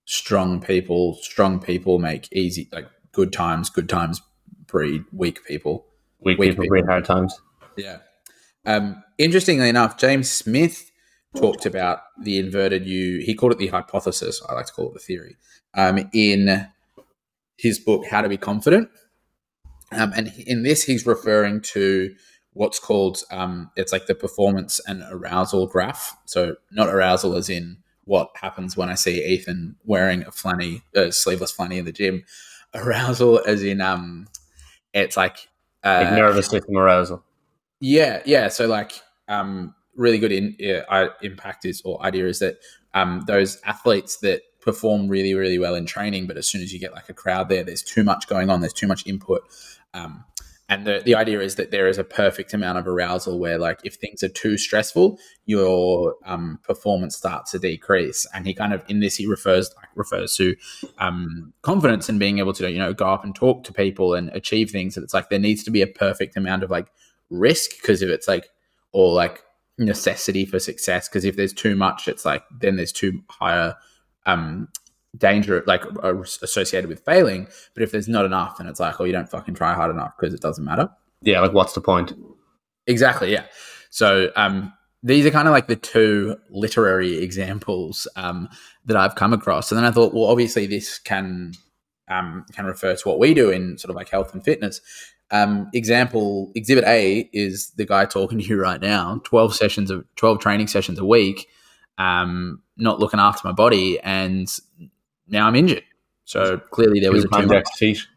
strong 0.05 0.61
people. 0.61 1.15
Strong 1.21 1.61
people 1.61 1.99
make 1.99 2.27
easy, 2.31 2.69
like 2.71 2.87
good 3.11 3.31
times, 3.31 3.69
good 3.69 3.89
times 3.89 4.21
breed 4.67 5.03
weak 5.11 5.45
people. 5.45 5.85
Weak, 6.19 6.37
Weak 6.37 6.51
people 6.51 6.63
people. 6.63 6.69
breed 6.73 6.85
hard 6.85 7.05
times. 7.05 7.39
Yeah. 7.77 7.97
Um, 8.65 9.03
interestingly 9.17 9.69
enough, 9.69 9.97
James 9.97 10.29
Smith 10.29 10.91
talked 11.35 11.65
about 11.65 11.99
the 12.21 12.39
inverted 12.39 12.85
U. 12.85 13.21
He 13.23 13.35
called 13.35 13.51
it 13.51 13.57
the 13.59 13.67
hypothesis. 13.67 14.41
I 14.49 14.53
like 14.53 14.65
to 14.67 14.73
call 14.73 14.87
it 14.89 14.93
the 14.93 14.99
theory. 14.99 15.37
Um, 15.75 16.09
in 16.13 16.67
his 17.57 17.79
book, 17.79 18.05
How 18.09 18.21
to 18.21 18.29
Be 18.29 18.37
Confident. 18.37 18.89
Um, 19.91 20.13
and 20.15 20.33
in 20.47 20.63
this, 20.63 20.83
he's 20.83 21.05
referring 21.05 21.61
to 21.61 22.15
what's 22.55 22.79
called 22.79 23.21
um, 23.31 23.69
it's 23.75 23.91
like 23.91 24.07
the 24.07 24.15
performance 24.15 24.79
and 24.87 25.03
arousal 25.11 25.67
graph. 25.67 26.17
So 26.25 26.55
not 26.71 26.87
arousal 26.87 27.35
as 27.35 27.49
in 27.49 27.77
what 28.05 28.31
happens 28.35 28.77
when 28.77 28.89
I 28.89 28.95
see 28.95 29.23
Ethan 29.23 29.75
wearing 29.83 30.21
a 30.23 30.31
flanny, 30.31 30.81
uh, 30.95 31.11
sleeveless 31.11 31.55
flanny 31.55 31.77
in 31.77 31.85
the 31.85 31.91
gym. 31.91 32.23
Arousal 32.73 33.41
as 33.45 33.61
in 33.61 33.81
um, 33.81 34.27
it's 34.93 35.17
like 35.17 35.49
uh, 35.83 36.15
nervous 36.15 36.47
system 36.47 36.77
arousal. 36.77 37.23
yeah, 37.79 38.21
yeah. 38.25 38.47
So 38.47 38.67
like, 38.67 38.93
um, 39.27 39.75
really 39.95 40.17
good 40.17 40.31
in 40.31 40.57
uh, 40.89 41.07
impact 41.21 41.65
is 41.65 41.81
or 41.83 42.01
idea 42.03 42.25
is 42.27 42.39
that 42.39 42.57
um, 42.93 43.23
those 43.27 43.59
athletes 43.65 44.17
that 44.17 44.41
perform 44.61 45.07
really, 45.07 45.33
really 45.33 45.59
well 45.59 45.75
in 45.75 45.85
training, 45.85 46.25
but 46.25 46.37
as 46.37 46.47
soon 46.47 46.61
as 46.61 46.73
you 46.73 46.79
get 46.79 46.93
like 46.93 47.09
a 47.09 47.13
crowd 47.13 47.49
there, 47.49 47.63
there's 47.63 47.83
too 47.83 48.03
much 48.03 48.27
going 48.27 48.49
on. 48.49 48.61
There's 48.61 48.73
too 48.73 48.87
much 48.87 49.05
input. 49.05 49.43
Um, 49.93 50.23
and 50.67 50.85
the, 50.85 51.01
the 51.05 51.13
idea 51.13 51.41
is 51.41 51.55
that 51.55 51.69
there 51.69 51.87
is 51.87 51.99
a 51.99 52.03
perfect 52.03 52.53
amount 52.53 52.79
of 52.79 52.87
arousal 52.87 53.37
where 53.37 53.59
like 53.59 53.79
if 53.83 53.95
things 53.95 54.23
are 54.23 54.29
too 54.29 54.57
stressful 54.57 55.19
your 55.45 56.15
um, 56.25 56.59
performance 56.63 57.15
starts 57.15 57.51
to 57.51 57.59
decrease. 57.59 58.25
And 58.33 58.47
he 58.47 58.53
kind 58.53 58.73
of 58.73 58.83
in 58.87 58.99
this 58.99 59.15
he 59.15 59.27
refers 59.27 59.71
like 59.77 59.89
refers 59.95 60.35
to 60.37 60.55
um, 60.97 61.53
confidence 61.61 62.09
and 62.09 62.19
being 62.19 62.39
able 62.39 62.53
to 62.53 62.71
you 62.71 62.79
know 62.79 62.93
go 62.93 63.07
up 63.07 63.23
and 63.23 63.35
talk 63.35 63.63
to 63.65 63.73
people 63.73 64.15
and 64.15 64.29
achieve 64.29 64.71
things 64.71 64.97
and 64.97 65.03
it's 65.03 65.13
like 65.13 65.29
there 65.29 65.39
needs 65.39 65.63
to 65.65 65.71
be 65.71 65.81
a 65.81 65.87
perfect 65.87 66.35
amount 66.35 66.63
of 66.63 66.71
like 66.71 66.87
risk 67.29 67.71
because 67.79 68.01
if 68.01 68.09
it's 68.09 68.27
like 68.27 68.49
or 68.91 69.13
like 69.13 69.43
necessity 69.77 70.45
for 70.45 70.57
success. 70.57 71.07
Because 71.07 71.25
if 71.25 71.35
there's 71.35 71.53
too 71.53 71.75
much 71.75 72.07
it's 72.07 72.25
like 72.25 72.43
then 72.59 72.75
there's 72.75 72.91
too 72.91 73.21
higher 73.29 73.75
um 74.25 74.67
danger 75.17 75.63
like 75.67 75.83
uh, 76.03 76.15
associated 76.41 76.89
with 76.89 77.03
failing 77.05 77.47
but 77.73 77.83
if 77.83 77.91
there's 77.91 78.07
not 78.07 78.25
enough 78.25 78.57
then 78.57 78.67
it's 78.67 78.79
like 78.79 78.99
oh 78.99 79.03
you 79.03 79.11
don't 79.11 79.29
fucking 79.29 79.53
try 79.55 79.73
hard 79.73 79.91
enough 79.91 80.11
because 80.19 80.33
it 80.33 80.41
doesn't 80.41 80.65
matter 80.65 80.89
Yeah, 81.21 81.41
like 81.41 81.53
what's 81.53 81.73
the 81.73 81.81
point? 81.81 82.13
exactly 82.87 83.31
yeah 83.31 83.45
so 83.89 84.31
um 84.35 84.71
these 85.03 85.23
are 85.25 85.31
kind 85.31 85.47
of 85.47 85.51
like 85.51 85.67
the 85.67 85.75
two 85.75 86.35
literary 86.49 87.17
examples 87.21 88.07
um, 88.15 88.49
that 88.85 88.97
I've 88.97 89.13
come 89.13 89.33
across. 89.33 89.71
And 89.71 89.77
then 89.77 89.85
I 89.85 89.91
thought, 89.91 90.15
well, 90.15 90.23
obviously 90.23 90.65
this 90.65 90.97
can 90.97 91.53
um, 92.07 92.43
can 92.53 92.65
refer 92.65 92.95
to 92.95 93.07
what 93.07 93.19
we 93.19 93.35
do 93.35 93.51
in 93.51 93.77
sort 93.77 93.91
of 93.91 93.95
like 93.95 94.09
health 94.09 94.33
and 94.33 94.43
fitness. 94.43 94.81
Um, 95.29 95.69
example 95.75 96.51
exhibit 96.55 96.85
A 96.85 97.29
is 97.33 97.69
the 97.77 97.85
guy 97.85 98.05
talking 98.05 98.39
to 98.39 98.43
you 98.43 98.59
right 98.59 98.81
now. 98.81 99.21
Twelve 99.25 99.53
sessions 99.55 99.91
of 99.91 100.05
twelve 100.15 100.39
training 100.39 100.67
sessions 100.67 100.97
a 100.97 101.05
week. 101.05 101.47
Um, 101.99 102.63
not 102.75 102.99
looking 102.99 103.19
after 103.19 103.47
my 103.47 103.53
body, 103.53 103.99
and 103.99 104.51
now 105.27 105.47
I'm 105.47 105.55
injured. 105.55 105.83
So 106.25 106.57
clearly 106.57 106.99
there 106.99 107.11
was 107.11 107.23
a 107.23 107.27
Two 107.27 107.31
too 107.31 107.37
times 107.37 107.51
much 107.51 107.57
X 107.57 107.77
feet. 107.77 108.07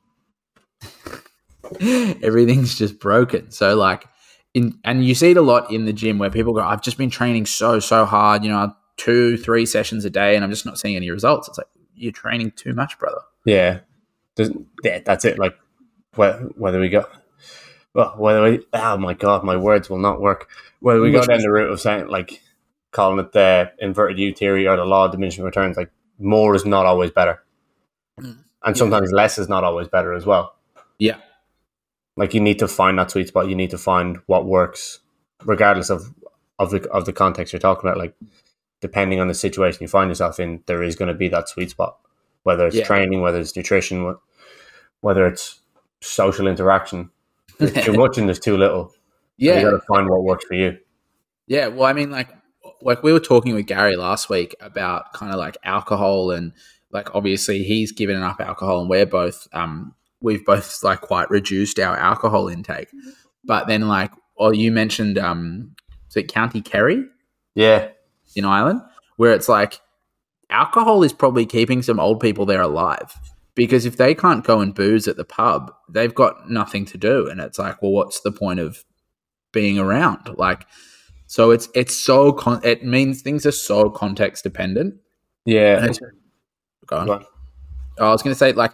everything's 2.23 2.77
just 2.77 2.99
broken. 2.99 3.51
So 3.51 3.77
like 3.77 4.07
in 4.55 4.79
and 4.85 5.05
you 5.05 5.15
see 5.15 5.31
it 5.33 5.37
a 5.37 5.43
lot 5.43 5.71
in 5.71 5.85
the 5.85 5.93
gym 5.93 6.19
where 6.19 6.31
people 6.31 6.55
go, 6.55 6.61
I've 6.61 6.83
just 6.83 6.99
been 6.99 7.11
training 7.11 7.47
so, 7.47 7.81
so 7.81 8.05
hard, 8.05 8.45
you 8.45 8.51
know, 8.51 8.73
two, 8.97 9.37
three 9.37 9.67
sessions 9.67 10.05
a 10.05 10.11
day 10.11 10.35
and 10.35 10.45
I'm 10.45 10.51
just 10.51 10.67
not 10.67 10.79
seeing 10.79 10.97
any 10.97 11.11
results. 11.11 11.49
It's 11.49 11.59
like 11.59 11.69
you're 11.95 12.13
training 12.13 12.53
too 12.53 12.73
much, 12.73 12.99
brother. 12.99 13.21
Yeah. 13.45 13.81
Yeah, 14.83 15.01
that's 15.05 15.25
it. 15.25 15.39
Like 15.39 15.57
whether, 16.15 16.39
whether 16.57 16.81
we 16.81 16.89
go, 16.89 17.07
well, 17.95 18.15
whether 18.17 18.43
we, 18.43 18.65
oh 18.73 18.97
my 18.97 19.15
god, 19.15 19.45
my 19.45 19.57
words 19.57 19.91
will 19.91 19.99
not 19.99 20.21
work. 20.21 20.49
Whether 20.81 21.01
we 21.01 21.11
go 21.11 21.25
down 21.25 21.41
the 21.41 21.51
route 21.51 21.71
of 21.71 21.81
saying 21.81 22.09
like 22.09 22.41
calling 22.93 23.19
it 23.19 23.33
the 23.33 23.73
inverted 23.81 24.19
U 24.19 24.33
theory 24.33 24.67
or 24.67 24.77
the 24.77 24.85
law 24.85 25.07
of 25.07 25.13
diminishing 25.13 25.45
returns. 25.45 25.77
Like 25.77 25.91
more 26.19 26.55
is 26.55 26.65
not 26.65 26.87
always 26.87 27.11
better, 27.11 27.43
Mm. 28.21 28.39
and 28.65 28.77
sometimes 28.77 29.13
less 29.13 29.39
is 29.39 29.49
not 29.49 29.65
always 29.65 29.89
better 29.89 30.13
as 30.13 30.27
well. 30.27 30.57
Yeah. 30.99 31.17
Like 32.17 32.35
you 32.35 32.41
need 32.41 32.59
to 32.59 32.69
find 32.69 32.99
that 32.99 33.11
sweet 33.11 33.29
spot. 33.29 33.49
You 33.49 33.55
need 33.55 33.71
to 33.71 33.79
find 33.79 34.19
what 34.27 34.45
works, 34.47 34.99
regardless 35.45 35.91
of 35.91 36.13
of 36.59 36.71
the 36.71 36.89
of 36.91 37.05
the 37.05 37.13
context 37.13 37.53
you're 37.53 37.61
talking 37.61 37.89
about. 37.89 37.99
Like 37.99 38.15
depending 38.81 39.21
on 39.21 39.29
the 39.29 39.35
situation 39.35 39.79
you 39.83 39.89
find 39.89 40.11
yourself 40.11 40.41
in, 40.41 40.63
there 40.67 40.83
is 40.83 40.97
going 40.97 41.09
to 41.09 41.15
be 41.15 41.29
that 41.29 41.49
sweet 41.49 41.71
spot. 41.71 41.99
Whether 42.43 42.67
it's 42.67 42.77
Yeah. 42.77 42.85
training, 42.85 43.21
whether 43.21 43.39
it's 43.39 43.55
nutrition, 43.57 44.17
whether 45.01 45.27
it's 45.27 45.61
social 46.01 46.47
interaction. 46.49 47.11
There's 47.59 47.73
too 47.85 47.93
much 48.03 48.19
and 48.19 48.29
there's 48.29 48.41
too 48.41 48.57
little. 48.57 48.93
Yeah. 49.37 49.59
You 49.61 49.71
got 49.71 49.77
to 49.77 49.87
find 49.87 50.09
what 50.09 50.23
works 50.25 50.45
for 50.47 50.55
you. 50.55 50.79
Yeah, 51.47 51.69
well, 51.69 51.85
I 51.87 51.93
mean, 51.93 52.11
like, 52.11 52.29
like 52.83 53.03
we 53.03 53.13
were 53.13 53.21
talking 53.21 53.55
with 53.55 53.67
Gary 53.67 53.97
last 53.97 54.29
week 54.29 54.55
about 54.61 55.13
kind 55.13 55.33
of 55.33 55.39
like 55.39 55.57
alcohol 55.65 56.31
and 56.31 56.53
like 56.91 57.15
obviously 57.15 57.63
he's 57.63 57.93
given 57.93 58.23
up 58.23 58.41
alcohol 58.41 58.81
and 58.81 58.89
we're 58.89 59.07
both 59.07 59.47
um 59.53 59.95
we've 60.21 60.45
both 60.45 60.83
like 60.83 61.01
quite 61.01 61.31
reduced 61.31 61.79
our 61.79 61.97
alcohol 61.97 62.49
intake. 62.49 62.89
But 63.45 63.67
then 63.67 63.89
like, 63.89 64.11
oh, 64.37 64.53
you 64.53 64.73
mentioned 64.73 65.19
um, 65.19 65.75
is 66.09 66.17
it 66.17 66.33
County 66.33 66.61
Kerry 66.61 67.05
Yeah, 67.55 67.89
in 68.35 68.45
Ireland 68.45 68.83
where 69.17 69.33
it's 69.33 69.49
like 69.49 69.81
alcohol 70.51 71.03
is 71.03 71.13
probably 71.13 71.45
keeping 71.45 71.83
some 71.83 72.01
old 72.01 72.21
people 72.21 72.47
there 72.47 72.63
alive 72.63 73.15
because 73.59 73.85
if 73.85 73.97
they 73.97 74.15
can't 74.15 74.45
go 74.45 74.61
and 74.61 74.73
booze 74.73 75.09
at 75.09 75.17
the 75.17 75.25
pub, 75.25 75.75
they've 75.89 76.15
got 76.15 76.49
nothing 76.49 76.85
to 76.87 76.97
do, 76.97 77.29
and 77.29 77.41
it's 77.41 77.59
like, 77.59 77.83
well, 77.83 77.91
what's 77.91 78.21
the 78.21 78.31
point 78.31 78.61
of 78.61 78.85
being 79.51 79.81
around? 79.81 80.29
Like, 80.39 80.65
so 81.29 81.51
it's 81.51 81.69
it's 81.75 81.95
so 81.95 82.33
con- 82.33 82.61
it 82.65 82.83
means 82.83 83.21
things 83.21 83.45
are 83.45 83.53
so 83.53 83.91
context 83.91 84.43
dependent. 84.43 84.95
yeah. 85.45 85.87
Go 86.87 86.97
on. 86.97 87.07
Go 87.07 87.13
on. 87.13 87.25
I 88.01 88.09
was 88.09 88.23
going 88.23 88.33
to 88.33 88.39
say 88.39 88.53
like 88.53 88.73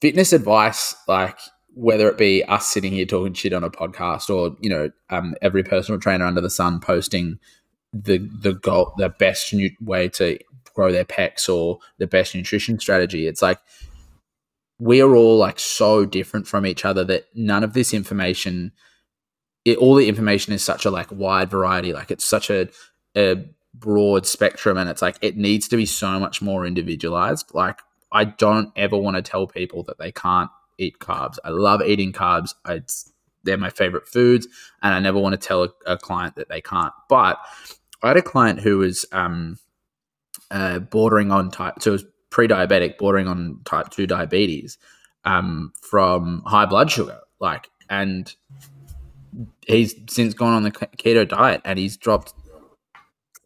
fitness 0.00 0.32
advice, 0.32 0.96
like 1.06 1.38
whether 1.74 2.08
it 2.08 2.18
be 2.18 2.42
us 2.44 2.66
sitting 2.66 2.92
here 2.92 3.06
talking 3.06 3.34
shit 3.34 3.52
on 3.52 3.62
a 3.62 3.70
podcast 3.70 4.28
or 4.34 4.56
you 4.60 4.68
know 4.68 4.90
um, 5.10 5.36
every 5.40 5.62
personal 5.62 6.00
trainer 6.00 6.24
under 6.24 6.40
the 6.40 6.50
sun 6.50 6.80
posting 6.80 7.38
the 7.92 8.18
the 8.18 8.54
goal 8.54 8.92
the 8.98 9.08
best 9.08 9.54
nu- 9.54 9.70
way 9.80 10.08
to 10.08 10.40
grow 10.74 10.90
their 10.90 11.04
pecs 11.04 11.48
or 11.48 11.78
the 11.98 12.06
best 12.08 12.34
nutrition 12.34 12.80
strategy. 12.80 13.28
It's 13.28 13.42
like 13.42 13.60
we 14.80 15.00
are 15.00 15.14
all 15.14 15.36
like 15.36 15.60
so 15.60 16.04
different 16.04 16.48
from 16.48 16.66
each 16.66 16.84
other 16.84 17.04
that 17.04 17.26
none 17.36 17.62
of 17.62 17.74
this 17.74 17.94
information 17.94 18.72
it, 19.64 19.78
all 19.78 19.94
the 19.94 20.08
information 20.08 20.52
is 20.52 20.64
such 20.64 20.84
a 20.84 20.90
like 20.90 21.08
wide 21.10 21.50
variety 21.50 21.92
like 21.92 22.10
it's 22.10 22.24
such 22.24 22.50
a, 22.50 22.68
a 23.16 23.44
broad 23.74 24.26
spectrum 24.26 24.76
and 24.76 24.88
it's 24.88 25.02
like 25.02 25.16
it 25.20 25.36
needs 25.36 25.68
to 25.68 25.76
be 25.76 25.86
so 25.86 26.18
much 26.18 26.42
more 26.42 26.66
individualized. 26.66 27.54
Like 27.54 27.80
i 28.12 28.24
don't 28.24 28.72
ever 28.76 28.96
want 28.96 29.16
to 29.16 29.22
tell 29.22 29.46
people 29.46 29.82
that 29.84 29.98
they 29.98 30.12
can't 30.12 30.50
eat 30.78 30.98
carbs. 30.98 31.36
I 31.44 31.50
love 31.50 31.82
eating 31.82 32.12
carbs. 32.12 32.54
It's, 32.66 33.12
they're 33.44 33.56
my 33.56 33.70
favorite 33.70 34.06
foods 34.06 34.46
and 34.82 34.94
i 34.94 34.98
never 34.98 35.18
want 35.18 35.32
to 35.32 35.48
tell 35.48 35.64
a, 35.64 35.70
a 35.86 35.96
client 35.96 36.36
that 36.36 36.48
they 36.48 36.60
can't. 36.60 36.92
But 37.08 37.38
i 38.02 38.08
had 38.08 38.16
a 38.16 38.22
client 38.22 38.60
who 38.60 38.78
was 38.78 39.04
um, 39.12 39.58
uh, 40.50 40.78
bordering 40.78 41.30
on 41.30 41.50
type 41.50 41.74
so 41.80 41.90
it 41.90 41.92
was 41.92 42.04
pre-diabetic 42.30 42.96
bordering 42.96 43.26
on 43.26 43.60
type 43.64 43.90
2 43.90 44.06
diabetes 44.06 44.78
um, 45.24 45.72
from 45.82 46.42
high 46.46 46.66
blood 46.66 46.90
sugar 46.90 47.20
like 47.40 47.68
and 47.88 48.34
he's 49.66 49.94
since 50.08 50.34
gone 50.34 50.52
on 50.52 50.62
the 50.62 50.70
keto 50.70 51.26
diet 51.26 51.60
and 51.64 51.78
he's 51.78 51.96
dropped 51.96 52.34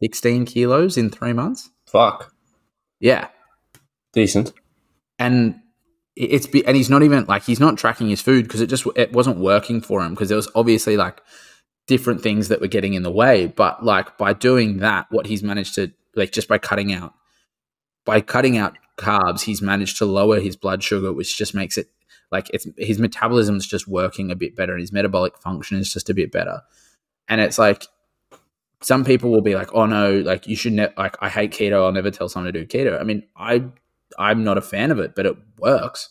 16 0.01 0.45
kilos 0.45 0.97
in 0.97 1.09
three 1.09 1.33
months 1.33 1.69
Fuck. 1.87 2.33
yeah 2.99 3.27
Decent. 4.13 4.53
and 5.19 5.59
it's 6.15 6.47
be, 6.47 6.65
and 6.65 6.77
he's 6.77 6.89
not 6.89 7.03
even 7.03 7.25
like 7.25 7.43
he's 7.43 7.59
not 7.59 7.77
tracking 7.77 8.07
his 8.07 8.21
food 8.21 8.43
because 8.43 8.61
it 8.61 8.67
just 8.67 8.87
it 8.95 9.11
wasn't 9.11 9.37
working 9.37 9.81
for 9.81 10.01
him 10.01 10.13
because 10.13 10.29
there 10.29 10.37
was 10.37 10.49
obviously 10.55 10.95
like 10.95 11.21
different 11.87 12.21
things 12.21 12.47
that 12.47 12.61
were 12.61 12.67
getting 12.67 12.93
in 12.93 13.03
the 13.03 13.11
way 13.11 13.45
but 13.47 13.83
like 13.83 14.17
by 14.17 14.33
doing 14.33 14.77
that 14.77 15.05
what 15.11 15.27
he's 15.27 15.43
managed 15.43 15.75
to 15.75 15.91
like 16.15 16.31
just 16.31 16.47
by 16.47 16.57
cutting 16.57 16.93
out 16.93 17.13
by 18.05 18.21
cutting 18.21 18.57
out 18.57 18.77
carbs 18.97 19.41
he's 19.41 19.61
managed 19.61 19.97
to 19.97 20.05
lower 20.05 20.39
his 20.39 20.55
blood 20.55 20.81
sugar 20.81 21.11
which 21.11 21.37
just 21.37 21.53
makes 21.53 21.77
it 21.77 21.89
like 22.31 22.49
it's 22.53 22.67
his 22.77 22.99
metabolism's 22.99 23.65
just 23.67 23.87
working 23.87 24.31
a 24.31 24.35
bit 24.35 24.55
better 24.55 24.73
and 24.73 24.81
his 24.81 24.91
metabolic 24.91 25.37
function 25.37 25.77
is 25.77 25.91
just 25.93 26.09
a 26.09 26.13
bit 26.13 26.31
better. 26.31 26.61
And 27.27 27.41
it's 27.41 27.57
like 27.57 27.87
some 28.81 29.03
people 29.05 29.31
will 29.31 29.41
be 29.41 29.55
like 29.55 29.73
oh 29.73 29.85
no 29.85 30.19
like 30.19 30.47
you 30.47 30.55
should 30.55 30.73
ne- 30.73 30.93
like 30.97 31.15
i 31.21 31.29
hate 31.29 31.49
keto 31.51 31.83
i'll 31.85 31.91
never 31.91 32.11
tell 32.11 32.29
someone 32.29 32.51
to 32.53 32.65
do 32.65 32.67
keto. 32.67 32.99
I 32.99 33.03
mean 33.03 33.23
i 33.35 33.63
i'm 34.19 34.43
not 34.43 34.57
a 34.57 34.61
fan 34.61 34.91
of 34.91 34.99
it 34.99 35.15
but 35.15 35.25
it 35.25 35.35
works. 35.57 36.09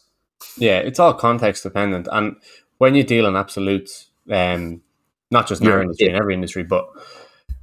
Yeah, 0.59 0.79
it's 0.79 0.99
all 0.99 1.15
context 1.15 1.63
dependent, 1.63 2.07
and 2.11 2.37
when 2.79 2.95
you 2.95 3.03
deal 3.03 3.27
in 3.27 3.35
absolutes, 3.37 4.09
um, 4.31 4.83
not 5.31 5.47
just 5.47 5.63
in 5.63 5.69
our 5.69 5.85
Yeah. 5.99 6.11
in 6.11 6.15
every 6.17 6.35
industry, 6.35 6.65
but 6.65 6.87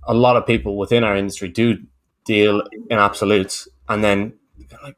a 0.08 0.14
lot 0.16 0.36
of 0.36 0.48
people 0.48 0.78
within 0.78 1.04
our 1.04 1.16
industry 1.16 1.50
do 1.50 1.78
deal 2.26 2.64
in 2.90 2.98
absolutes, 2.98 3.68
and 3.88 4.04
then 4.04 4.34
like 4.84 4.96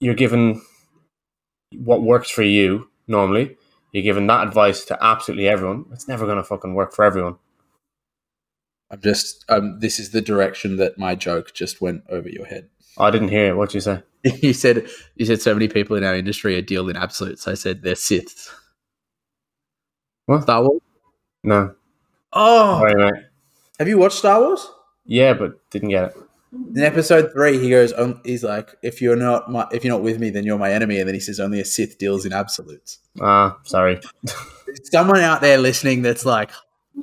you're 0.00 0.14
given 0.14 0.62
what 1.74 2.02
works 2.02 2.30
for 2.30 2.42
you 2.42 2.88
normally. 3.08 3.56
You're 3.92 4.02
giving 4.02 4.26
that 4.26 4.46
advice 4.46 4.84
to 4.86 4.98
absolutely 5.02 5.48
everyone. 5.48 5.86
It's 5.92 6.08
never 6.08 6.26
going 6.26 6.36
to 6.38 6.44
fucking 6.44 6.74
work 6.74 6.92
for 6.92 7.04
everyone. 7.04 7.36
i'm 8.90 9.00
just 9.00 9.44
um 9.48 9.80
this 9.80 9.98
is 9.98 10.10
the 10.10 10.20
direction 10.20 10.76
that 10.76 10.96
my 10.98 11.14
joke 11.14 11.52
just 11.54 11.80
went 11.80 12.02
over 12.08 12.28
your 12.28 12.46
head 12.46 12.68
I 12.98 13.10
didn't 13.10 13.28
hear 13.28 13.48
it. 13.48 13.56
What'd 13.56 13.74
you 13.74 13.80
say? 13.82 14.02
you 14.42 14.52
said 14.54 14.88
you 15.16 15.26
said 15.26 15.42
so 15.42 15.52
many 15.54 15.68
people 15.68 15.96
in 15.96 16.04
our 16.04 16.14
industry 16.14 16.56
are 16.56 16.62
deal 16.62 16.88
in 16.88 16.96
absolutes 16.96 17.46
i 17.48 17.54
said 17.54 17.82
they're 17.82 17.94
siths 17.94 18.50
What? 20.26 20.42
star 20.42 20.62
wars 20.62 20.80
No. 21.44 21.74
oh 22.32 22.78
Sorry, 22.80 22.94
mate. 22.94 23.22
have 23.78 23.88
you 23.88 23.98
watched 23.98 24.18
star 24.18 24.40
wars 24.40 24.68
Yeah, 25.04 25.34
but 25.34 25.68
didn't 25.70 25.90
get 25.90 26.04
it. 26.10 26.16
In 26.52 26.82
episode 26.82 27.32
three, 27.32 27.58
he 27.58 27.68
goes, 27.70 27.92
um, 27.94 28.20
he's 28.24 28.44
like, 28.44 28.76
if 28.82 29.02
you're 29.02 29.16
not 29.16 29.50
my, 29.50 29.66
if 29.72 29.84
you're 29.84 29.92
not 29.94 30.02
with 30.02 30.18
me, 30.20 30.30
then 30.30 30.44
you're 30.44 30.58
my 30.58 30.72
enemy. 30.72 30.98
And 30.98 31.08
then 31.08 31.14
he 31.14 31.20
says, 31.20 31.40
only 31.40 31.60
a 31.60 31.64
Sith 31.64 31.98
deals 31.98 32.24
in 32.24 32.32
absolutes. 32.32 32.98
Ah, 33.20 33.58
sorry. 33.64 34.00
There's 34.22 34.90
someone 34.90 35.20
out 35.20 35.40
there 35.40 35.58
listening 35.58 36.02
that's 36.02 36.24
like 36.24 36.50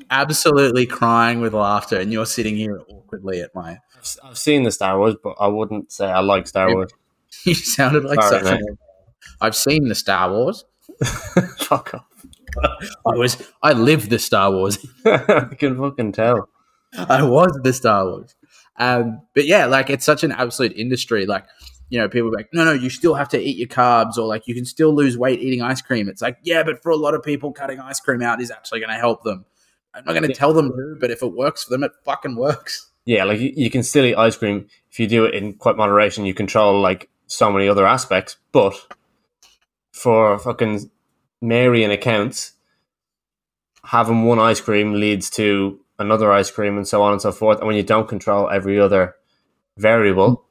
absolutely 0.10 0.86
crying 0.86 1.42
with 1.42 1.54
laughter, 1.54 2.00
and 2.00 2.12
you're 2.12 2.26
sitting 2.26 2.56
here 2.56 2.82
awkwardly 2.90 3.42
at 3.42 3.54
my. 3.54 3.80
I've- 4.24 4.36
seen 4.36 4.64
the 4.64 4.72
Star 4.72 4.98
Wars, 4.98 5.16
but 5.24 5.36
I 5.40 5.48
wouldn't 5.48 5.92
say 5.92 6.06
I 6.08 6.20
like 6.20 6.48
Star 6.48 6.74
Wars. 6.74 6.92
You 7.46 7.56
sounded 7.56 8.04
like 8.06 8.22
Sorry, 8.22 8.44
such. 8.44 8.54
mate. 8.60 8.62
A, 8.70 9.46
I've 9.46 9.56
seen 9.56 9.88
the 9.88 9.96
Star 9.96 10.30
Wars. 10.32 10.66
Fuck 11.58 11.94
off. 11.96 12.06
I 13.06 13.16
was. 13.18 13.42
I 13.62 13.74
lived 13.74 14.10
the 14.12 14.20
Star 14.20 14.52
Wars. 14.52 14.78
I 15.06 15.48
can 15.58 15.78
fucking 15.78 16.12
tell. 16.12 16.48
I 16.96 17.24
was 17.24 17.60
the 17.64 17.74
Star 17.74 18.06
Wars. 18.06 18.36
Um, 18.78 19.22
but 19.36 19.46
yeah, 19.46 19.66
like 19.66 19.90
it's 19.90 20.06
such 20.06 20.24
an 20.24 20.32
absolute 20.32 20.74
industry. 20.76 21.26
Like, 21.26 21.46
you 21.90 22.00
know, 22.00 22.10
people 22.10 22.32
like, 22.32 22.50
no, 22.54 22.64
no, 22.66 22.72
you 22.74 22.90
still 22.90 23.14
have 23.14 23.30
to 23.30 23.40
eat 23.40 23.58
your 23.58 23.68
carbs, 23.68 24.18
or 24.18 24.26
like 24.26 24.48
you 24.48 24.56
can 24.56 24.66
still 24.66 24.94
lose 24.94 25.18
weight 25.18 25.40
eating 25.42 25.62
ice 25.62 25.82
cream. 25.82 26.10
It's 26.10 26.22
like, 26.22 26.38
yeah, 26.44 26.64
but 26.64 26.82
for 26.82 26.90
a 26.90 26.96
lot 26.96 27.14
of 27.14 27.22
people, 27.24 27.52
cutting 27.52 27.80
ice 27.80 28.00
cream 28.00 28.22
out 28.22 28.42
is 28.42 28.50
actually 28.50 28.80
going 28.80 28.90
to 28.92 28.98
help 28.98 29.24
them. 29.24 29.46
I'm 29.94 30.04
not 30.06 30.14
going 30.14 30.24
to 30.24 30.30
Yeah. 30.30 30.36
tell 30.36 30.54
them 30.54 30.70
to, 30.72 30.98
but 31.00 31.12
if 31.12 31.22
it 31.22 31.34
works 31.34 31.66
for 31.66 31.70
them, 31.70 31.84
it 31.84 31.92
fucking 32.04 32.36
works. 32.36 32.90
Yeah, 33.06 33.26
like 33.26 33.40
you, 33.40 33.52
you 33.56 33.70
can 33.70 33.84
still 33.84 34.06
eat 34.06 34.16
ice 34.16 34.38
cream 34.38 34.68
if 34.90 35.00
you 35.00 35.08
do 35.08 35.26
it 35.26 35.36
in 35.36 35.54
quite 35.54 35.76
moderation. 35.76 36.26
You 36.26 36.34
control 36.34 36.80
like 36.82 37.10
so 37.28 37.52
many 37.52 37.68
other 37.68 37.86
aspects, 37.86 38.38
but 38.54 38.74
for 39.92 40.40
fucking 40.40 40.90
Mary 41.42 41.84
and 41.84 41.92
accounts, 41.94 42.54
having 43.84 44.24
one 44.24 44.40
ice 44.40 44.62
cream 44.62 44.94
leads 44.94 45.30
to 45.32 45.80
another 46.04 46.32
ice 46.32 46.52
cream 46.52 46.78
and 46.78 46.88
so 46.88 47.02
on 47.02 47.12
and 47.12 47.22
so 47.22 47.32
forth. 47.32 47.60
And 47.60 47.68
when 47.68 47.76
you 47.76 47.84
don't 47.84 48.08
control 48.08 48.50
every 48.50 48.80
other 48.80 49.16
variable, 49.78 50.46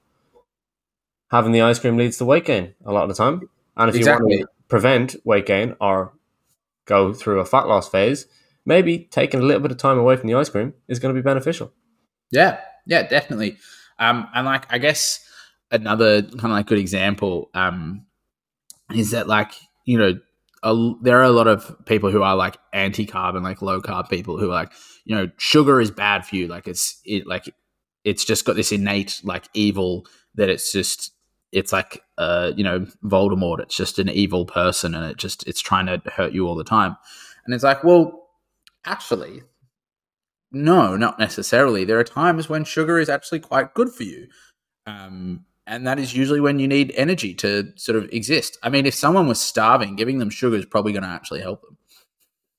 having 1.31 1.53
the 1.53 1.63
ice 1.63 1.79
cream 1.79 1.97
leads 1.97 2.19
to 2.19 2.25
weight 2.25 2.45
gain 2.45 2.75
a 2.85 2.93
lot 2.93 3.05
of 3.05 3.09
the 3.09 3.15
time. 3.15 3.49
And 3.77 3.89
if 3.89 3.97
you 3.97 4.07
want 4.07 4.31
to 4.31 4.47
prevent 4.69 5.17
weight 5.25 5.47
gain 5.47 5.77
or 5.81 6.13
go 6.87 7.13
through 7.13 7.41
a 7.41 7.45
fat 7.45 7.69
loss 7.69 7.89
phase, 7.89 8.27
maybe 8.67 8.99
taking 9.11 9.41
a 9.41 9.43
little 9.43 9.63
bit 9.63 9.71
of 9.71 9.79
time 9.79 9.99
away 9.99 10.17
from 10.17 10.29
the 10.29 10.35
ice 10.35 10.49
cream 10.49 10.75
is 10.89 10.99
going 10.99 11.15
to 11.15 11.21
be 11.21 11.25
beneficial. 11.25 11.73
Yeah, 12.31 12.61
yeah, 12.87 13.07
definitely. 13.07 13.59
Um, 13.99 14.29
and 14.35 14.47
like, 14.47 14.73
I 14.73 14.79
guess 14.79 15.25
another 15.71 16.23
kind 16.23 16.45
of 16.45 16.51
like 16.51 16.67
good 16.67 16.79
example 16.79 17.51
um, 17.55 18.05
is 18.95 19.11
that 19.13 19.27
like 19.27 19.53
you 19.85 19.99
know 19.99 20.19
a, 20.63 20.93
there 21.01 21.19
are 21.19 21.25
a 21.25 21.31
lot 21.31 21.49
of 21.49 21.75
people 21.87 22.11
who 22.11 22.23
are 22.23 22.37
like 22.37 22.57
anti-carb 22.73 23.35
and 23.35 23.43
like 23.43 23.63
low 23.63 23.81
carb 23.81 24.09
people 24.09 24.39
who 24.39 24.51
are 24.51 24.55
like 24.55 24.73
you 25.05 25.15
know 25.15 25.31
sugar 25.39 25.81
is 25.81 25.91
bad 25.91 26.25
for 26.27 26.37
you 26.37 26.47
like 26.49 26.67
it's 26.67 27.01
it 27.05 27.27
like 27.27 27.53
it's 28.05 28.25
just 28.25 28.45
got 28.45 28.57
this 28.57 28.73
innate 28.73 29.21
like 29.25 29.45
evil 29.55 30.07
that 30.35 30.49
it's 30.49 30.73
just 30.73 31.13
it's 31.53 31.73
like 31.73 32.03
uh 32.19 32.53
you 32.57 32.65
know 32.65 32.87
Voldemort 33.05 33.61
it's 33.61 33.77
just 33.77 33.99
an 33.99 34.09
evil 34.09 34.45
person 34.45 34.95
and 34.95 35.11
it 35.11 35.17
just 35.17 35.47
it's 35.47 35.61
trying 35.61 35.87
to 35.87 36.01
hurt 36.11 36.33
you 36.33 36.47
all 36.47 36.57
the 36.57 36.65
time 36.65 36.97
and 37.45 37.55
it's 37.55 37.65
like 37.65 37.85
well 37.85 38.29
actually 38.85 39.43
no, 40.53 40.97
not 40.97 41.19
necessarily. 41.19 41.85
There 41.85 41.99
are 41.99 42.05
times 42.05 42.49
when 42.49 42.65
sugar 42.65 42.99
is 42.99 43.09
actually 43.09 43.41
quite 43.41 43.75
good 43.75 43.91
for 43.91 44.03
you. 44.03 44.29
Um, 44.87 45.47
and 45.67 45.87
that 45.87 45.99
is 45.99 46.15
usually 46.15 46.41
when 46.41 46.59
you 46.59 46.69
need 46.69 46.93
energy 46.95 47.35
to 47.37 47.73
sort 47.77 47.97
of 47.97 48.09
exist. 48.13 48.59
I 48.63 48.69
mean, 48.69 48.85
if 48.85 48.95
someone 48.95 49.27
was 49.27 49.41
starving, 49.41 49.97
giving 49.97 50.19
them 50.19 50.29
sugar 50.29 50.57
is 50.57 50.67
probably 50.67 50.93
going 50.93 51.05
to 51.05 51.09
actually 51.09 51.41
help 51.41 51.63
them. 51.63 51.79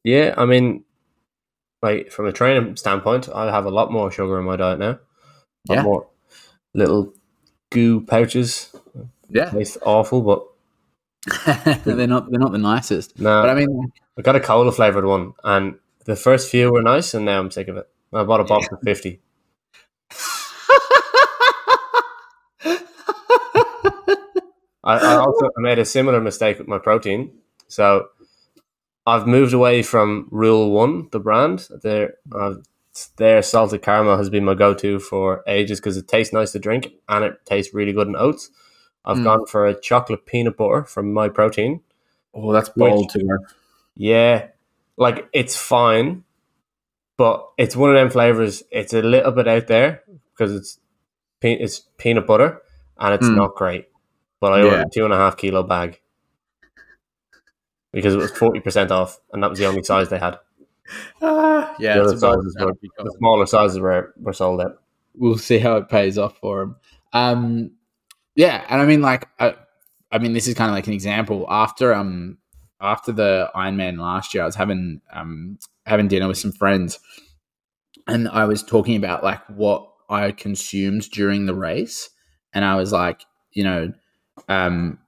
Yeah, 0.04 0.34
I 0.38 0.46
mean, 0.46 0.84
like 1.84 2.10
from 2.12 2.26
a 2.26 2.32
training 2.32 2.76
standpoint, 2.78 3.30
I 3.34 3.52
have 3.52 3.66
a 3.66 3.70
lot 3.70 3.92
more 3.92 4.10
sugar 4.10 4.40
in 4.40 4.46
my 4.46 4.56
diet 4.56 4.80
now. 4.80 4.92
A 4.92 4.98
lot 5.70 5.76
Yeah. 5.76 5.84
more 5.84 6.08
little 6.74 7.14
goo 7.72 8.02
pouches. 8.02 8.76
Yeah, 9.30 9.50
Taste 9.52 9.78
awful, 9.84 10.22
but 10.22 10.44
they're 11.86 12.08
not 12.08 12.30
they're 12.32 12.40
not 12.40 12.52
the 12.52 12.58
nicest. 12.58 13.20
no. 13.20 13.42
But 13.42 13.50
I 13.50 13.54
mean, 13.56 13.92
I 14.18 14.22
got 14.22 14.36
a 14.36 14.40
cola 14.40 14.72
flavored 14.72 15.06
one, 15.06 15.34
and 15.44 15.76
the 16.06 16.16
first 16.16 16.50
few 16.50 16.72
were 16.72 16.82
nice, 16.82 17.14
and 17.14 17.26
now 17.26 17.40
I'm 17.40 17.52
sick 17.52 17.68
of 17.68 17.78
it. 17.78 17.88
I 18.14 18.24
bought 18.24 18.42
a 18.42 18.44
box 18.46 18.68
of 18.72 18.80
fifty. 18.84 19.20
I, 24.86 24.98
I 24.98 25.16
also 25.16 25.50
made 25.58 25.80
a 25.80 25.86
similar 25.86 26.20
mistake 26.20 26.60
with 26.60 26.68
my 26.68 26.78
protein. 26.78 27.32
So 27.68 28.08
I've 29.06 29.28
moved 29.28 29.54
away 29.54 29.84
from 29.84 30.28
Rule 30.32 30.72
One, 30.72 31.10
the 31.12 31.20
brand. 31.20 31.68
Their 31.82 32.16
uh, 32.34 32.56
their 33.18 33.42
salted 33.42 33.82
caramel 33.82 34.18
has 34.18 34.30
been 34.30 34.46
my 34.46 34.54
go 34.54 34.74
to 34.76 35.00
for 35.00 35.44
ages 35.48 35.80
because 35.80 35.98
it 35.98 36.08
tastes 36.08 36.34
nice 36.34 36.52
to 36.54 36.60
drink 36.60 36.94
and 37.10 37.26
it 37.26 37.46
tastes 37.46 37.74
really 37.74 37.92
good 37.94 38.08
in 38.08 38.16
oats. 38.16 38.50
I've 39.06 39.18
Mm. 39.18 39.24
gone 39.24 39.46
for 39.48 39.66
a 39.68 39.80
chocolate 39.80 40.26
peanut 40.26 40.56
butter 40.58 40.84
from 40.86 41.14
Myprotein. 41.14 41.82
oh, 42.36 42.52
that's 42.54 42.70
bold 42.70 43.10
to 43.10 43.20
go. 43.20 43.38
Yeah, 43.96 44.48
like 44.98 45.28
it's 45.34 45.58
fine, 45.58 46.24
but 47.18 47.48
it's 47.58 47.76
one 47.76 47.90
of 47.90 47.96
them 47.96 48.10
flavors. 48.10 48.64
It's 48.72 48.94
a 48.94 49.02
little 49.02 49.32
bit 49.32 49.48
out 49.48 49.68
there 49.68 50.04
because 50.34 50.54
it's 50.56 50.80
pe- 51.42 51.60
it's 51.60 51.82
peanut 51.98 52.26
butter 52.26 52.62
and 52.98 53.14
it's 53.16 53.28
Mm. 53.28 53.36
not 53.36 53.56
great. 53.56 53.88
But 54.40 54.54
I 54.54 54.60
Yeah. 54.60 54.66
ordered 54.66 54.88
a 54.88 54.90
two 54.94 55.06
and 55.06 55.14
a 55.14 55.18
half 55.18 55.36
kilo 55.38 55.64
bag 55.64 56.00
because 57.94 58.14
it 58.16 58.18
was 58.18 58.32
forty 58.32 58.60
percent 58.60 58.92
off, 58.92 59.20
and 59.32 59.44
that 59.44 59.50
was 59.50 59.60
the 59.60 59.66
only 59.68 59.84
size 59.84 60.10
they 60.10 60.20
had. 60.20 60.38
Ah, 61.22 61.76
yeah, 61.80 61.96
The 61.96 62.02
it's 62.02 62.14
other 62.14 62.18
a 62.18 62.20
bold 62.20 62.44
sizes 62.44 62.56
were 62.60 62.74
the 63.04 63.16
smaller 63.18 63.46
sizes 63.46 63.80
were 63.80 64.14
were 64.18 64.34
sold 64.34 64.62
out. 64.62 64.82
we'll 65.16 65.38
see 65.38 65.60
how 65.60 65.78
it 65.78 65.90
pays 65.90 66.18
off 66.18 66.38
for 66.40 66.62
him. 66.64 66.76
Um, 67.14 67.72
yeah, 68.36 68.66
and 68.70 68.82
I 68.82 68.86
mean, 68.86 69.02
like, 69.02 69.28
I, 69.40 69.56
I 70.12 70.18
mean, 70.20 70.34
this 70.34 70.48
is 70.48 70.56
kind 70.56 70.70
of 70.70 70.76
like 70.76 70.88
an 70.88 70.94
example. 70.94 71.46
After 71.50 71.94
um, 71.94 72.38
after 72.82 73.12
the 73.12 73.50
Ironman 73.56 74.00
last 74.00 74.34
year, 74.34 74.44
I 74.44 74.46
was 74.46 74.56
having 74.56 75.02
um 75.14 75.58
having 75.86 76.08
dinner 76.08 76.28
with 76.28 76.38
some 76.38 76.52
friends, 76.52 77.00
and 78.08 78.28
I 78.30 78.46
was 78.46 78.64
talking 78.64 78.96
about 78.96 79.24
like 79.24 79.42
what 79.50 79.88
I 80.10 80.32
consumed 80.32 81.10
during 81.12 81.46
the 81.46 81.56
race, 81.56 82.10
and 82.54 82.66
I 82.66 82.76
was 82.76 82.92
like, 82.92 83.22
you 83.52 83.64
know, 83.64 83.94
um, 84.50 85.00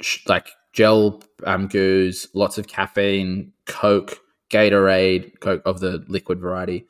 sh- 0.00 0.26
like 0.26 0.48
gel 0.72 1.22
um 1.44 1.68
goos, 1.68 2.26
lots 2.34 2.58
of 2.58 2.66
caffeine, 2.68 3.52
Coke, 3.66 4.18
Gatorade, 4.50 5.38
Coke 5.40 5.62
of 5.64 5.80
the 5.80 6.04
liquid 6.08 6.40
variety, 6.40 6.86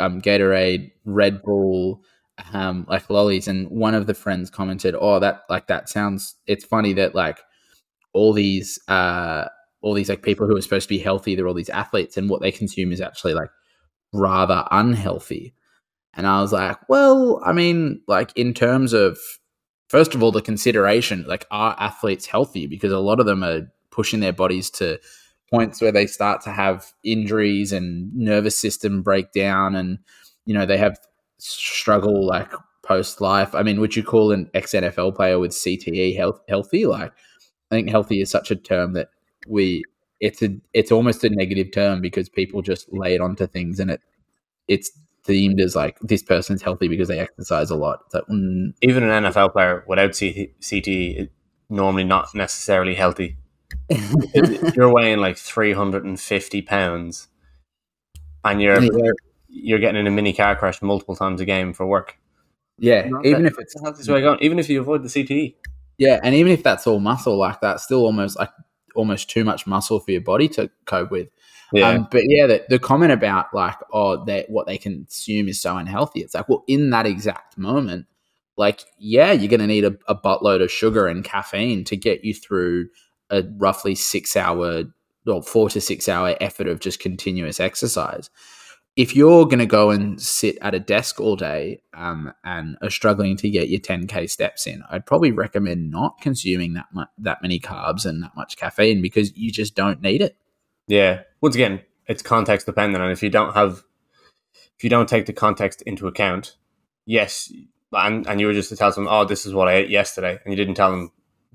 um, 0.00 0.20
Gatorade, 0.22 0.90
Red 1.04 1.42
Bull, 1.42 2.02
um, 2.52 2.86
like 2.88 3.08
lollies. 3.10 3.48
And 3.48 3.68
one 3.70 3.94
of 3.94 4.06
the 4.06 4.14
friends 4.14 4.50
commented, 4.50 4.94
"Oh, 4.98 5.18
that 5.20 5.42
like 5.50 5.66
that 5.68 5.88
sounds. 5.88 6.36
It's 6.46 6.64
funny 6.64 6.92
that 6.94 7.14
like 7.14 7.38
all 8.14 8.32
these 8.32 8.78
uh 8.88 9.46
all 9.82 9.94
these 9.94 10.08
like 10.08 10.22
people 10.22 10.46
who 10.46 10.56
are 10.56 10.62
supposed 10.62 10.88
to 10.88 10.94
be 10.94 10.98
healthy, 10.98 11.34
they're 11.34 11.48
all 11.48 11.54
these 11.54 11.70
athletes, 11.70 12.16
and 12.16 12.30
what 12.30 12.42
they 12.42 12.52
consume 12.52 12.92
is 12.92 13.00
actually 13.00 13.34
like 13.34 13.50
rather 14.12 14.64
unhealthy." 14.70 15.54
And 16.14 16.26
I 16.26 16.40
was 16.42 16.52
like, 16.52 16.78
"Well, 16.88 17.42
I 17.44 17.52
mean, 17.52 18.02
like 18.08 18.32
in 18.36 18.54
terms 18.54 18.92
of." 18.92 19.18
First 19.88 20.14
of 20.14 20.22
all, 20.22 20.32
the 20.32 20.42
consideration 20.42 21.24
like, 21.28 21.46
are 21.50 21.76
athletes 21.78 22.26
healthy? 22.26 22.66
Because 22.66 22.92
a 22.92 22.98
lot 22.98 23.20
of 23.20 23.26
them 23.26 23.44
are 23.44 23.62
pushing 23.90 24.20
their 24.20 24.32
bodies 24.32 24.70
to 24.70 24.98
points 25.50 25.80
where 25.80 25.92
they 25.92 26.06
start 26.06 26.40
to 26.42 26.50
have 26.50 26.92
injuries 27.04 27.72
and 27.72 28.14
nervous 28.14 28.56
system 28.56 29.02
breakdown 29.02 29.74
and 29.74 29.98
you 30.44 30.52
know 30.54 30.66
they 30.66 30.76
have 30.76 30.98
struggle 31.38 32.26
like 32.26 32.52
post 32.82 33.20
life 33.20 33.54
i 33.54 33.62
mean 33.62 33.80
would 33.80 33.94
you 33.94 34.02
call 34.02 34.32
an 34.32 34.50
ex 34.54 34.72
nfl 34.72 35.14
player 35.14 35.38
with 35.38 35.52
cte 35.52 36.16
health 36.16 36.40
healthy 36.48 36.84
like 36.86 37.12
i 37.70 37.74
think 37.74 37.88
healthy 37.88 38.20
is 38.20 38.30
such 38.30 38.50
a 38.50 38.56
term 38.56 38.92
that 38.92 39.08
we 39.46 39.82
it's 40.20 40.42
a 40.42 40.48
it's 40.72 40.92
almost 40.92 41.24
a 41.24 41.30
negative 41.30 41.72
term 41.72 42.00
because 42.00 42.28
people 42.28 42.62
just 42.62 42.92
lay 42.92 43.14
it 43.14 43.20
onto 43.20 43.46
things 43.46 43.78
and 43.80 43.90
it 43.90 44.00
it's 44.68 44.90
deemed 45.26 45.60
as 45.60 45.76
like 45.76 45.98
this 46.00 46.22
person's 46.22 46.62
healthy 46.62 46.88
because 46.88 47.08
they 47.08 47.18
exercise 47.18 47.70
a 47.70 47.76
lot 47.76 48.00
it's 48.06 48.14
like 48.14 48.24
mm, 48.24 48.72
Even 48.82 49.02
an 49.02 49.24
NFL 49.24 49.52
player 49.52 49.84
without 49.86 50.14
C- 50.14 50.52
CTE 50.60 51.20
is 51.22 51.28
normally 51.68 52.04
not 52.04 52.34
necessarily 52.34 52.94
healthy. 52.94 53.36
You're 54.74 54.92
weighing 54.92 55.18
like 55.18 55.36
three 55.36 55.72
hundred 55.72 56.04
and 56.04 56.18
fifty 56.18 56.62
pounds, 56.62 57.28
and 58.44 58.60
you're 58.62 58.76
anywhere- 58.76 59.14
you're 59.48 59.78
getting 59.78 60.00
in 60.00 60.06
a 60.06 60.10
mini 60.10 60.32
car 60.32 60.54
crash 60.56 60.82
multiple 60.82 61.16
times 61.16 61.40
a 61.40 61.44
game 61.44 61.72
for 61.72 61.86
work. 61.86 62.16
yeah 62.78 63.08
Not 63.08 63.24
even 63.26 63.42
that- 63.44 63.52
if 63.52 63.58
it's 63.58 63.74
That's 63.82 64.06
the 64.06 64.12
way 64.12 64.20
going. 64.20 64.38
Even 64.40 64.58
if 64.58 64.68
you 64.68 64.80
avoid 64.80 65.02
the. 65.02 65.08
CTE. 65.08 65.54
Yeah, 65.98 66.20
and 66.22 66.34
even 66.34 66.52
if 66.52 66.62
that's 66.62 66.86
all 66.86 67.00
muscle, 67.00 67.36
like 67.38 67.60
that's 67.60 67.82
still 67.84 68.04
almost 68.04 68.38
like 68.38 68.50
almost 68.94 69.30
too 69.30 69.44
much 69.44 69.66
muscle 69.66 69.98
for 69.98 70.10
your 70.10 70.20
body 70.20 70.48
to 70.50 70.70
cope 70.84 71.10
with. 71.10 71.28
Yeah. 71.72 71.88
Um, 71.88 72.08
but 72.10 72.22
yeah, 72.26 72.46
the, 72.46 72.64
the 72.68 72.78
comment 72.78 73.12
about 73.12 73.52
like, 73.52 73.76
oh, 73.92 74.24
that 74.26 74.48
what 74.48 74.66
they 74.66 74.78
consume 74.78 75.48
is 75.48 75.60
so 75.60 75.76
unhealthy. 75.76 76.20
It's 76.20 76.34
like, 76.34 76.48
well, 76.48 76.64
in 76.66 76.90
that 76.90 77.06
exact 77.06 77.58
moment, 77.58 78.06
like, 78.56 78.84
yeah, 78.98 79.32
you're 79.32 79.50
going 79.50 79.60
to 79.60 79.66
need 79.66 79.84
a, 79.84 79.96
a 80.08 80.14
buttload 80.14 80.62
of 80.62 80.70
sugar 80.70 81.06
and 81.06 81.24
caffeine 81.24 81.84
to 81.84 81.96
get 81.96 82.24
you 82.24 82.34
through 82.34 82.88
a 83.30 83.42
roughly 83.58 83.94
six 83.94 84.36
hour 84.36 84.84
or 85.26 85.42
four 85.42 85.68
to 85.70 85.80
six 85.80 86.08
hour 86.08 86.36
effort 86.40 86.68
of 86.68 86.80
just 86.80 87.00
continuous 87.00 87.60
exercise. 87.60 88.30
If 88.94 89.14
you're 89.14 89.44
going 89.44 89.58
to 89.58 89.66
go 89.66 89.90
and 89.90 90.18
sit 90.18 90.56
at 90.62 90.74
a 90.74 90.80
desk 90.80 91.20
all 91.20 91.36
day 91.36 91.82
um, 91.92 92.32
and 92.44 92.78
are 92.80 92.88
struggling 92.88 93.36
to 93.38 93.50
get 93.50 93.68
your 93.68 93.80
10k 93.80 94.30
steps 94.30 94.66
in, 94.66 94.82
I'd 94.88 95.04
probably 95.04 95.32
recommend 95.32 95.90
not 95.90 96.18
consuming 96.22 96.72
that 96.74 96.86
mu- 96.94 97.04
that 97.18 97.42
many 97.42 97.60
carbs 97.60 98.06
and 98.06 98.22
that 98.22 98.34
much 98.34 98.56
caffeine 98.56 99.02
because 99.02 99.36
you 99.36 99.52
just 99.52 99.74
don't 99.74 100.00
need 100.00 100.22
it. 100.22 100.38
Yeah. 100.86 101.22
Once 101.40 101.54
again, 101.54 101.80
it's 102.06 102.22
context 102.22 102.66
dependent, 102.66 103.02
and 103.02 103.12
if 103.12 103.22
you 103.22 103.30
don't 103.30 103.54
have, 103.54 103.82
if 104.76 104.84
you 104.84 104.90
don't 104.90 105.08
take 105.08 105.26
the 105.26 105.32
context 105.32 105.82
into 105.82 106.06
account, 106.06 106.56
yes, 107.04 107.52
and 107.92 108.26
and 108.26 108.40
you 108.40 108.46
were 108.46 108.52
just 108.54 108.68
to 108.70 108.76
tell 108.76 108.92
them, 108.92 109.08
oh, 109.08 109.24
this 109.24 109.46
is 109.46 109.52
what 109.54 109.68
I 109.68 109.74
ate 109.74 109.90
yesterday, 109.90 110.38
and 110.44 110.52
you 110.52 110.56
didn't 110.56 110.74
tell 110.76 110.90
them 110.90 111.10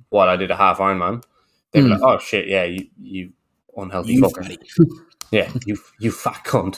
what 0.10 0.28
I 0.28 0.36
did 0.36 0.52
a 0.52 0.56
half 0.58 0.80
Ironman, 0.80 1.24
they'd 1.72 1.82
be 1.82 1.88
Mm. 1.88 1.92
like, 1.92 2.02
oh 2.02 2.20
shit, 2.20 2.48
yeah, 2.48 2.64
you 2.66 2.88
you 3.02 3.34
unhealthy 3.78 4.14
You 4.16 4.22
fucker, 4.24 4.58
yeah, 5.32 5.50
you 5.66 5.78
you 6.00 6.12
fat 6.12 6.44
cunt. 6.46 6.78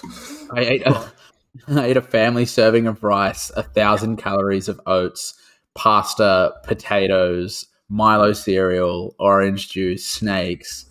I 0.55 0.59
ate 0.61 0.85
a, 0.85 1.11
I 1.67 1.85
ate 1.87 1.97
a 1.97 2.01
family 2.01 2.45
serving 2.45 2.85
of 2.87 3.03
rice, 3.03 3.49
a 3.55 3.63
thousand 3.63 4.17
calories 4.17 4.67
of 4.69 4.79
oats, 4.85 5.33
pasta, 5.73 6.53
potatoes, 6.63 7.65
Milo 7.89 8.33
cereal, 8.33 9.15
orange 9.19 9.69
juice, 9.71 10.05
snakes. 10.05 10.85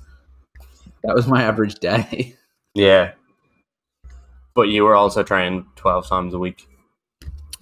That 1.04 1.14
was 1.14 1.26
my 1.26 1.42
average 1.42 1.76
day. 1.76 2.36
Yeah. 2.74 3.12
But 4.54 4.68
you 4.68 4.84
were 4.84 4.94
also 4.94 5.22
training 5.22 5.66
twelve 5.76 6.06
times 6.08 6.32
a 6.32 6.38
week. 6.38 6.66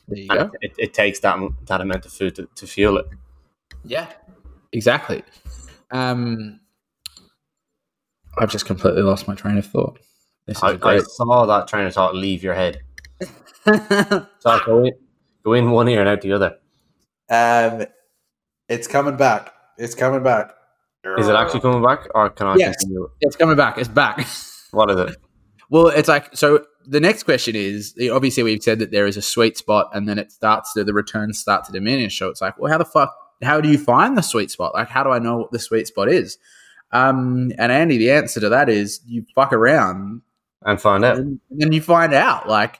There 0.06 0.18
you 0.18 0.26
And 0.30 0.50
go. 0.52 0.56
it, 0.60 0.72
it 0.78 0.94
takes 0.94 1.18
that 1.20 1.36
that 1.66 1.80
amount 1.80 2.06
of 2.06 2.12
food 2.12 2.36
to, 2.36 2.48
to 2.54 2.66
fuel 2.68 2.98
it. 2.98 3.06
Yeah, 3.84 4.06
exactly. 4.72 5.24
Um, 5.90 6.60
I've 8.38 8.50
just 8.52 8.66
completely 8.66 9.02
lost 9.02 9.26
my 9.26 9.34
train 9.34 9.58
of 9.58 9.66
thought. 9.66 9.98
This 10.46 10.58
is 10.58 10.62
I, 10.62 10.70
a 10.70 10.74
I 10.74 10.76
great. 10.76 11.02
saw 11.02 11.44
that 11.46 11.66
train 11.66 11.86
of 11.86 11.94
thought 11.94 12.14
leave 12.14 12.42
your 12.44 12.54
head. 12.54 12.80
So 13.66 14.60
go 14.64 14.84
in, 14.84 14.92
go 15.44 15.52
in 15.54 15.70
one 15.72 15.88
ear 15.88 16.00
and 16.00 16.08
out 16.08 16.20
the 16.22 16.32
other. 16.32 16.56
um, 17.30 17.84
it's 18.68 18.86
coming 18.86 19.16
back. 19.16 19.52
It's 19.76 19.94
coming 19.96 20.22
back. 20.22 20.52
Is 21.18 21.28
it 21.28 21.34
actually 21.34 21.60
coming 21.60 21.82
back, 21.82 22.08
or 22.14 22.28
can 22.30 22.46
I 22.46 22.56
Yes. 22.56 22.76
continue? 22.76 23.08
It's 23.20 23.36
coming 23.36 23.56
back. 23.56 23.78
It's 23.78 23.88
back. 23.88 24.26
What 24.72 24.88
is 24.88 25.00
it? 25.00 25.16
Well, 25.68 25.88
it's 25.88 26.06
like 26.08 26.28
so. 26.36 26.64
The 26.86 27.00
next 27.00 27.24
question 27.24 27.56
is 27.56 27.92
obviously 28.12 28.44
we've 28.44 28.62
said 28.62 28.78
that 28.78 28.92
there 28.92 29.04
is 29.06 29.16
a 29.16 29.22
sweet 29.22 29.56
spot, 29.56 29.90
and 29.92 30.08
then 30.08 30.16
it 30.16 30.30
starts 30.30 30.72
to 30.74 30.84
the 30.84 30.94
returns 30.94 31.38
start 31.40 31.64
to 31.64 31.72
diminish. 31.72 32.16
So 32.18 32.28
it's 32.28 32.40
like, 32.40 32.56
well, 32.58 32.70
how 32.70 32.78
the 32.78 32.84
fuck? 32.84 33.12
How 33.42 33.60
do 33.60 33.68
you 33.68 33.78
find 33.78 34.16
the 34.16 34.22
sweet 34.22 34.50
spot? 34.50 34.74
Like, 34.74 34.88
how 34.88 35.02
do 35.02 35.10
I 35.10 35.18
know 35.18 35.38
what 35.38 35.50
the 35.50 35.58
sweet 35.58 35.88
spot 35.88 36.08
is? 36.08 36.38
Um, 36.92 37.50
and 37.58 37.72
Andy, 37.72 37.98
the 37.98 38.12
answer 38.12 38.38
to 38.40 38.48
that 38.50 38.68
is 38.68 39.00
you 39.06 39.24
fuck 39.34 39.52
around 39.52 40.22
And 40.62 40.80
find 40.80 41.04
out. 41.04 41.16
and 41.18 41.40
then 41.50 41.72
you 41.72 41.80
find 41.82 42.12
out. 42.14 42.48
Like, 42.48 42.78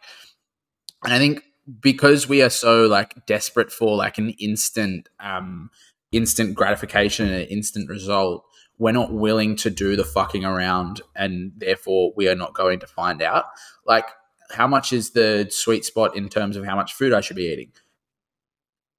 and 1.02 1.12
I 1.12 1.18
think 1.18 1.42
because 1.80 2.28
we 2.28 2.40
are 2.42 2.50
so 2.50 2.86
like 2.86 3.26
desperate 3.26 3.72
for 3.72 3.96
like 3.96 4.18
an 4.18 4.30
instant, 4.38 5.08
um, 5.18 5.70
instant 6.12 6.54
gratification 6.54 7.26
and 7.26 7.36
an 7.42 7.48
instant 7.48 7.88
result, 7.88 8.44
we're 8.78 8.92
not 8.92 9.12
willing 9.12 9.56
to 9.56 9.70
do 9.70 9.94
the 9.96 10.04
fucking 10.04 10.44
around, 10.44 11.02
and 11.14 11.52
therefore 11.56 12.12
we 12.16 12.28
are 12.28 12.34
not 12.34 12.54
going 12.54 12.80
to 12.80 12.86
find 12.86 13.22
out. 13.22 13.44
Like, 13.86 14.06
how 14.50 14.66
much 14.66 14.92
is 14.92 15.10
the 15.10 15.46
sweet 15.50 15.84
spot 15.84 16.16
in 16.16 16.28
terms 16.28 16.56
of 16.56 16.64
how 16.64 16.74
much 16.76 16.94
food 16.94 17.12
I 17.12 17.20
should 17.20 17.36
be 17.36 17.52
eating? 17.52 17.72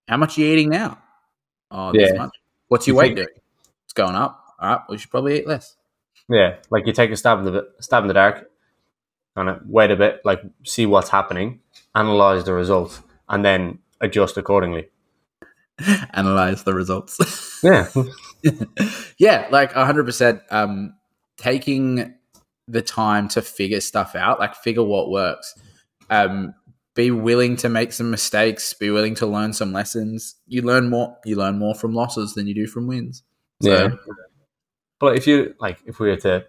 How 0.07 0.17
much 0.17 0.37
are 0.37 0.41
you 0.41 0.47
eating 0.53 0.69
now? 0.69 0.99
Oh, 1.71 1.91
this 1.91 2.11
Yeah. 2.13 2.19
much. 2.23 2.35
What's 2.67 2.87
your 2.87 2.95
You 2.95 2.99
weight 2.99 3.05
think- 3.07 3.17
doing? 3.17 3.39
It's 3.85 3.93
going 3.93 4.15
up. 4.15 4.37
All 4.59 4.69
right, 4.69 4.81
we 4.87 4.97
should 4.97 5.09
probably 5.09 5.39
eat 5.39 5.47
less. 5.47 5.75
Yeah, 6.29 6.57
like 6.69 6.85
you 6.85 6.93
take 6.93 7.11
a 7.11 7.17
stab 7.17 7.39
in 7.39 7.45
the 7.45 7.67
stab 7.79 8.03
in 8.03 8.07
the 8.07 8.13
dark, 8.13 8.49
kind 9.35 9.49
of 9.49 9.61
wait 9.65 9.91
a 9.91 9.95
bit, 9.95 10.21
like 10.23 10.41
see 10.63 10.85
what's 10.85 11.09
happening, 11.09 11.59
analyze 11.95 12.43
the 12.45 12.53
results, 12.53 13.01
and 13.27 13.43
then 13.43 13.79
adjust 13.99 14.37
accordingly. 14.37 14.89
Analyze 16.13 16.63
the 16.63 16.73
results. 16.73 17.17
Yeah, 17.63 17.87
yeah, 19.19 19.47
like 19.51 19.73
100%. 19.73 20.41
Um, 20.49 20.95
taking 21.37 22.15
the 22.67 22.81
time 22.81 23.27
to 23.27 23.41
figure 23.43 23.81
stuff 23.81 24.15
out, 24.15 24.39
like 24.39 24.55
figure 24.55 24.83
what 24.83 25.11
works. 25.11 25.53
Um, 26.09 26.55
be 26.95 27.11
willing 27.11 27.55
to 27.57 27.69
make 27.69 27.93
some 27.93 28.09
mistakes. 28.09 28.73
Be 28.73 28.89
willing 28.89 29.15
to 29.15 29.25
learn 29.25 29.53
some 29.53 29.71
lessons. 29.71 30.35
You 30.47 30.63
learn 30.63 30.89
more. 30.89 31.17
You 31.23 31.35
learn 31.35 31.59
more 31.59 31.75
from 31.75 31.93
losses 31.93 32.33
than 32.33 32.47
you 32.47 32.55
do 32.55 32.67
from 32.67 32.87
wins. 32.87 33.23
So, 33.61 33.71
yeah. 33.71 33.89
But 34.99 35.17
if 35.17 35.27
you 35.27 35.55
like, 35.59 35.79
if 35.85 35.99
we 35.99 36.09
were 36.09 36.17
to 36.17 36.45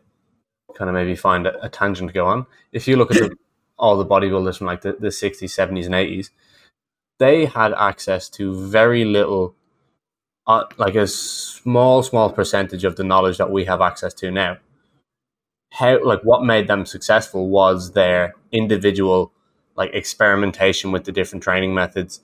kind 0.75 0.88
of 0.88 0.95
maybe 0.95 1.14
find 1.14 1.47
a, 1.47 1.64
a 1.64 1.68
tangent 1.68 2.09
to 2.09 2.12
go 2.12 2.27
on, 2.27 2.47
if 2.73 2.88
you 2.88 2.97
look 2.97 3.11
at 3.11 3.18
the, 3.18 3.37
all 3.79 3.97
the 3.97 4.07
bodybuilders 4.07 4.59
from 4.59 4.66
like 4.66 4.83
the, 4.83 4.97
the 4.99 5.09
60s, 5.09 5.42
70s, 5.42 5.87
and 5.87 5.95
80s, 5.95 6.31
they 7.18 7.46
had 7.46 7.72
access 7.75 8.29
to 8.31 8.55
very 8.55 9.05
little, 9.05 9.55
uh, 10.46 10.64
like 10.77 10.94
a 10.94 11.07
small, 11.07 12.03
small 12.03 12.31
percentage 12.33 12.85
of 12.85 12.96
the 12.96 13.05
knowledge 13.05 13.38
that 13.38 13.51
we 13.51 13.64
have 13.64 13.81
access 13.81 14.14
to 14.14 14.31
now. 14.31 14.59
How, 15.72 16.05
like, 16.05 16.22
what 16.22 16.44
made 16.44 16.68
them 16.68 16.85
successful 16.85 17.48
was 17.48 17.92
their 17.92 18.35
individual, 18.51 19.33
like, 19.77 19.94
experimentation 19.94 20.92
with 20.92 21.05
the 21.05 21.12
different 21.12 21.42
training 21.42 21.75
methods. 21.75 22.20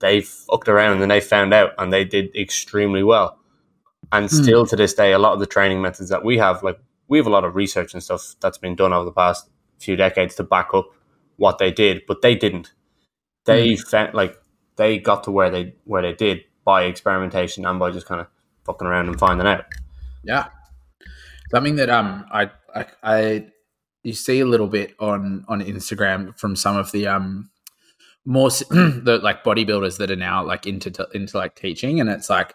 They 0.00 0.20
fucked 0.22 0.68
around 0.68 1.00
and 1.00 1.10
they 1.10 1.20
found 1.20 1.54
out, 1.54 1.72
and 1.78 1.92
they 1.92 2.04
did 2.04 2.34
extremely 2.34 3.02
well. 3.04 3.38
And 4.10 4.28
Hmm. 4.28 4.36
still 4.36 4.66
to 4.66 4.76
this 4.76 4.94
day, 4.94 5.12
a 5.12 5.18
lot 5.18 5.32
of 5.32 5.40
the 5.40 5.46
training 5.46 5.80
methods 5.80 6.08
that 6.08 6.24
we 6.24 6.38
have, 6.38 6.62
like, 6.62 6.78
we 7.08 7.18
have 7.18 7.26
a 7.26 7.30
lot 7.30 7.44
of 7.44 7.54
research 7.54 7.94
and 7.94 8.02
stuff 8.02 8.34
that's 8.40 8.58
been 8.58 8.74
done 8.74 8.92
over 8.92 9.04
the 9.04 9.12
past 9.12 9.48
few 9.78 9.96
decades 9.96 10.34
to 10.36 10.42
back 10.42 10.70
up 10.74 10.86
what 11.36 11.58
they 11.58 11.70
did, 11.70 12.02
but 12.06 12.22
they 12.22 12.34
didn't. 12.34 12.72
They 13.44 13.76
found 13.76 14.14
like 14.14 14.40
they 14.76 14.98
got 14.98 15.24
to 15.24 15.30
where 15.30 15.50
they 15.50 15.74
where 15.84 16.02
they 16.02 16.12
did 16.12 16.44
by 16.64 16.84
experimentation 16.84 17.66
and 17.66 17.78
by 17.78 17.90
just 17.90 18.06
kind 18.06 18.20
of 18.20 18.28
fucking 18.64 18.86
around 18.86 19.08
and 19.08 19.18
finding 19.18 19.46
out. 19.46 19.64
Yeah, 20.22 20.48
something 21.50 21.76
that 21.76 21.90
um 21.90 22.24
I 22.30 22.50
I, 22.74 22.86
I 23.02 23.46
you 24.02 24.12
see 24.12 24.40
a 24.40 24.46
little 24.46 24.68
bit 24.68 24.94
on 24.98 25.44
on 25.48 25.60
Instagram 25.60 26.38
from 26.38 26.56
some 26.56 26.76
of 26.76 26.92
the 26.92 27.06
um 27.06 27.50
more 28.24 28.48
the 28.70 29.20
like 29.22 29.44
bodybuilders 29.44 29.98
that 29.98 30.10
are 30.10 30.16
now 30.16 30.44
like 30.44 30.66
into 30.66 31.08
into 31.12 31.36
like 31.36 31.56
teaching, 31.56 32.00
and 32.00 32.08
it's 32.08 32.30
like 32.30 32.54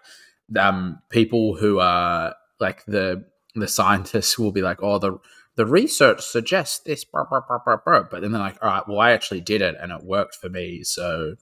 um 0.57 0.99
people 1.09 1.55
who 1.55 1.79
are 1.79 2.35
like 2.59 2.85
the 2.85 3.25
the 3.55 3.67
scientists 3.67 4.37
will 4.37 4.51
be 4.51 4.61
like, 4.61 4.81
oh 4.81 4.99
the 4.99 5.17
the 5.57 5.65
research 5.65 6.21
suggests 6.21 6.79
this, 6.79 7.03
blah, 7.03 7.25
blah, 7.25 7.41
blah, 7.41 8.03
but 8.09 8.21
then 8.21 8.31
they're 8.31 8.39
like, 8.39 8.57
all 8.61 8.69
right, 8.69 8.87
well 8.87 8.99
I 8.99 9.11
actually 9.11 9.41
did 9.41 9.61
it 9.61 9.75
and 9.81 9.91
it 9.91 10.03
worked 10.03 10.35
for 10.35 10.47
me, 10.49 10.83
so 10.83 11.35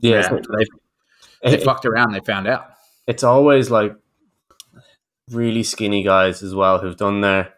Yeah, 0.00 0.22
so 0.28 0.36
they 0.36 0.64
they 1.50 1.56
it- 1.58 1.62
fucked 1.62 1.86
around, 1.86 2.12
they 2.12 2.20
found 2.20 2.48
out. 2.48 2.66
it's 3.06 3.22
always 3.22 3.70
like 3.70 3.94
really 5.30 5.62
skinny 5.62 6.02
guys 6.02 6.42
as 6.42 6.54
well 6.54 6.78
who've 6.78 6.96
done 6.96 7.20
their 7.20 7.54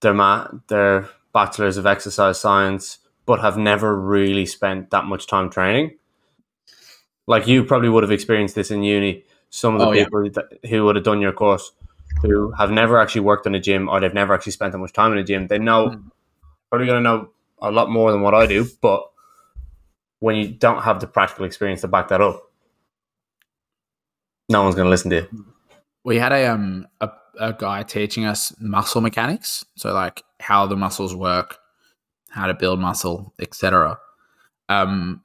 their 0.00 0.14
ma- 0.14 0.48
their 0.68 1.08
bachelors 1.32 1.76
of 1.76 1.86
exercise 1.86 2.40
science, 2.40 2.98
but 3.26 3.40
have 3.40 3.56
never 3.56 3.94
really 3.98 4.46
spent 4.46 4.90
that 4.90 5.04
much 5.04 5.26
time 5.26 5.50
training. 5.50 5.96
Like 7.26 7.46
you 7.46 7.64
probably 7.64 7.88
would 7.88 8.02
have 8.02 8.10
experienced 8.12 8.54
this 8.54 8.70
in 8.70 8.82
uni. 8.82 9.24
Some 9.50 9.74
of 9.74 9.80
the 9.80 9.86
Oh, 9.86 9.92
yeah. 9.92 10.04
people 10.04 10.30
that, 10.30 10.58
who 10.68 10.84
would 10.84 10.96
have 10.96 11.04
done 11.04 11.20
your 11.20 11.32
course, 11.32 11.72
who 12.22 12.50
have 12.52 12.70
never 12.70 12.98
actually 13.00 13.22
worked 13.22 13.46
in 13.46 13.54
a 13.54 13.60
gym 13.60 13.88
or 13.88 14.00
they've 14.00 14.14
never 14.14 14.34
actually 14.34 14.52
spent 14.52 14.72
that 14.72 14.78
much 14.78 14.92
time 14.92 15.12
in 15.12 15.18
a 15.18 15.24
gym, 15.24 15.46
they 15.46 15.58
know 15.58 15.88
Mm. 15.90 16.10
probably 16.70 16.86
going 16.86 17.02
to 17.02 17.08
know 17.10 17.28
a 17.62 17.70
lot 17.70 17.90
more 17.90 18.12
than 18.12 18.22
what 18.22 18.34
I 18.34 18.46
do. 18.46 18.66
But 18.80 19.02
when 20.20 20.36
you 20.36 20.48
don't 20.48 20.82
have 20.82 21.00
the 21.00 21.06
practical 21.06 21.44
experience 21.44 21.80
to 21.82 21.88
back 21.88 22.08
that 22.08 22.20
up, 22.20 22.42
no 24.48 24.62
one's 24.62 24.74
going 24.74 24.86
to 24.86 24.90
listen 24.90 25.10
to 25.10 25.16
you. 25.32 25.44
we 26.04 26.16
had 26.18 26.32
a 26.32 26.46
um 26.46 26.86
a, 27.00 27.10
a 27.38 27.52
guy 27.52 27.82
teaching 27.82 28.24
us 28.24 28.54
muscle 28.60 29.00
mechanics 29.00 29.64
so 29.76 29.92
like 29.92 30.22
how 30.40 30.66
the 30.66 30.76
muscles 30.76 31.14
work 31.14 31.58
how 32.30 32.46
to 32.46 32.54
build 32.54 32.80
muscle 32.80 33.32
etc 33.40 33.98
um 34.68 35.22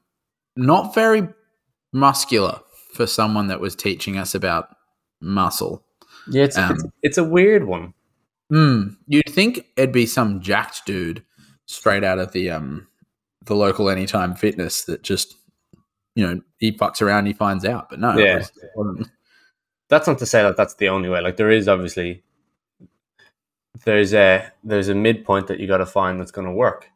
not 0.57 0.93
very 0.93 1.27
muscular 1.93 2.59
for 2.93 3.07
someone 3.07 3.47
that 3.47 3.59
was 3.61 3.75
teaching 3.75 4.17
us 4.17 4.35
about 4.35 4.69
muscle 5.21 5.84
Yeah, 6.29 6.43
it's, 6.43 6.57
Um, 6.57 6.71
it's 6.71 6.83
it's 7.03 7.17
a 7.17 7.23
weird 7.23 7.65
one. 7.65 7.93
Hmm. 8.49 8.89
you'd 9.07 9.27
think 9.29 9.65
it'd 9.75 9.91
be 9.91 10.05
some 10.05 10.39
jacked 10.39 10.85
dude 10.85 11.23
straight 11.65 12.03
out 12.03 12.19
of 12.19 12.31
the 12.31 12.51
um 12.51 12.87
the 13.43 13.55
local 13.55 13.89
anytime 13.89 14.35
fitness 14.35 14.83
that 14.85 15.01
just 15.01 15.35
you 16.15 16.25
know 16.25 16.39
he 16.59 16.71
fucks 16.71 17.01
around 17.01 17.25
he 17.25 17.33
finds 17.33 17.65
out 17.65 17.89
but 17.89 17.99
no 17.99 18.15
Yeah. 18.17 18.43
was- 18.75 19.09
That's 19.89 20.07
not 20.07 20.19
to 20.19 20.25
say 20.27 20.41
that 20.43 20.57
that's 20.57 20.75
the 20.75 20.89
only 20.89 21.09
way. 21.09 21.21
Like 21.21 21.37
there 21.37 21.49
is 21.51 21.67
obviously 21.67 22.23
there's 23.83 24.13
a 24.13 24.51
there's 24.63 24.89
a 24.89 24.95
midpoint 24.95 25.47
that 25.47 25.59
you 25.59 25.67
got 25.67 25.77
to 25.77 25.85
find 25.85 26.19
that's 26.19 26.31
going 26.31 26.47
to 26.47 26.53
work. 26.53 26.89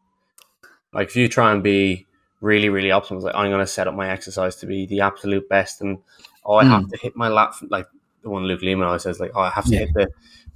Like 0.94 1.08
if 1.10 1.16
you 1.16 1.28
try 1.28 1.52
and 1.52 1.62
be 1.64 2.08
really 2.42 2.70
really 2.70 2.90
optimal, 2.90 3.22
like 3.22 3.36
I'm 3.36 3.50
going 3.50 3.60
to 3.60 3.68
set 3.68 3.88
up 3.88 3.94
my 3.96 4.10
exercise 4.10 4.56
to 4.58 4.66
be 4.66 4.86
the 4.86 5.02
absolute 5.02 5.48
best, 5.50 5.82
and 5.82 5.98
oh 6.46 6.56
I 6.56 6.64
have 6.66 6.88
to 6.90 6.98
hit 6.98 7.16
my 7.16 7.28
lap 7.28 7.54
like 7.70 7.88
the 8.24 8.30
one 8.30 8.44
Luke 8.44 8.62
Leaman 8.62 8.86
always 8.86 9.04
says 9.04 9.20
like 9.20 9.32
oh 9.36 9.42
I 9.42 9.50
have 9.50 9.66
to 9.66 9.72
Yeah. 9.74 9.80
hit 9.80 9.90
the 9.94 10.08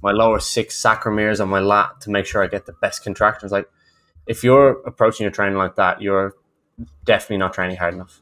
my 0.02 0.12
lower 0.12 0.38
six 0.38 0.80
sarcomeres 0.80 1.40
on 1.40 1.48
my 1.48 1.60
lat 1.60 2.00
to 2.02 2.10
make 2.10 2.26
sure 2.26 2.42
I 2.42 2.46
get 2.46 2.66
the 2.66 2.74
best 2.74 3.02
contractions. 3.02 3.52
Like 3.52 3.68
if 4.26 4.44
you're 4.44 4.80
approaching 4.86 5.24
your 5.24 5.30
training 5.30 5.56
like 5.58 5.76
that, 5.76 6.02
you're 6.02 6.34
definitely 7.04 7.38
not 7.38 7.54
training 7.54 7.76
hard 7.76 7.94
enough. 7.94 8.20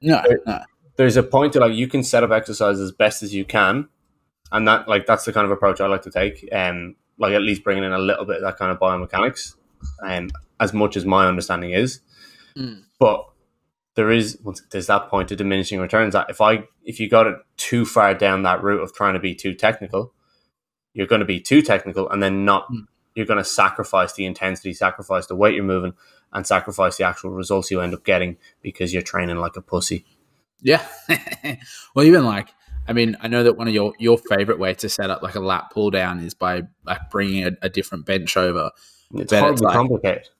no 0.00 0.22
no 0.46 0.60
there's 0.96 1.16
a 1.16 1.22
point 1.22 1.52
to 1.54 1.60
like 1.60 1.74
you 1.74 1.88
can 1.88 2.02
set 2.02 2.22
up 2.22 2.30
exercise 2.30 2.78
as 2.78 2.92
best 2.92 3.22
as 3.22 3.32
you 3.34 3.44
can, 3.44 3.88
and 4.50 4.68
that 4.68 4.88
like 4.88 5.06
that's 5.06 5.24
the 5.24 5.32
kind 5.32 5.44
of 5.44 5.50
approach 5.50 5.80
I 5.80 5.86
like 5.86 6.02
to 6.02 6.10
take. 6.10 6.46
Um, 6.52 6.96
like 7.18 7.32
at 7.34 7.42
least 7.42 7.62
bringing 7.64 7.84
in 7.84 7.92
a 7.92 7.98
little 7.98 8.24
bit 8.24 8.36
of 8.36 8.42
that 8.42 8.56
kind 8.58 8.70
of 8.72 8.78
biomechanics, 8.78 9.54
um, 10.02 10.30
as 10.60 10.72
much 10.72 10.96
as 10.96 11.04
my 11.06 11.26
understanding 11.26 11.70
is. 11.70 12.00
Mm. 12.56 12.82
But 12.98 13.26
there 13.94 14.10
is 14.10 14.38
there's 14.70 14.86
that 14.86 15.08
point 15.08 15.30
of 15.30 15.38
diminishing 15.38 15.80
returns. 15.80 16.14
That 16.14 16.30
if 16.30 16.40
I 16.40 16.64
if 16.84 16.98
you 16.98 17.08
got 17.08 17.26
it 17.26 17.36
too 17.56 17.84
far 17.84 18.14
down 18.14 18.42
that 18.42 18.62
route 18.62 18.82
of 18.82 18.94
trying 18.94 19.14
to 19.14 19.20
be 19.20 19.34
too 19.34 19.54
technical, 19.54 20.14
you're 20.94 21.06
going 21.06 21.20
to 21.20 21.26
be 21.26 21.40
too 21.40 21.62
technical, 21.62 22.08
and 22.08 22.22
then 22.22 22.44
not. 22.44 22.70
Mm. 22.70 22.86
You're 23.14 23.26
going 23.26 23.38
to 23.38 23.44
sacrifice 23.44 24.14
the 24.14 24.24
intensity, 24.24 24.72
sacrifice 24.72 25.26
the 25.26 25.36
weight 25.36 25.54
you're 25.54 25.64
moving, 25.64 25.92
and 26.32 26.46
sacrifice 26.46 26.96
the 26.96 27.04
actual 27.04 27.28
results 27.28 27.70
you 27.70 27.82
end 27.82 27.92
up 27.92 28.04
getting 28.04 28.38
because 28.62 28.94
you're 28.94 29.02
training 29.02 29.36
like 29.36 29.54
a 29.54 29.60
pussy. 29.60 30.06
Yeah. 30.62 30.82
well, 31.94 32.06
even 32.06 32.24
like, 32.24 32.48
I 32.88 32.94
mean, 32.94 33.18
I 33.20 33.28
know 33.28 33.42
that 33.42 33.58
one 33.58 33.68
of 33.68 33.74
your 33.74 33.92
your 33.98 34.16
favorite 34.16 34.58
ways 34.58 34.78
to 34.78 34.88
set 34.88 35.10
up 35.10 35.22
like 35.22 35.34
a 35.34 35.40
lat 35.40 35.70
pull 35.72 35.90
down 35.90 36.20
is 36.20 36.32
by 36.32 36.62
like 36.86 37.10
bringing 37.10 37.44
a, 37.46 37.50
a 37.60 37.68
different 37.68 38.06
bench 38.06 38.34
over. 38.34 38.70
It's 39.14 39.30
But 39.30 39.50
it's 39.52 39.60
like- 39.60 39.74
complicated. 39.74 40.30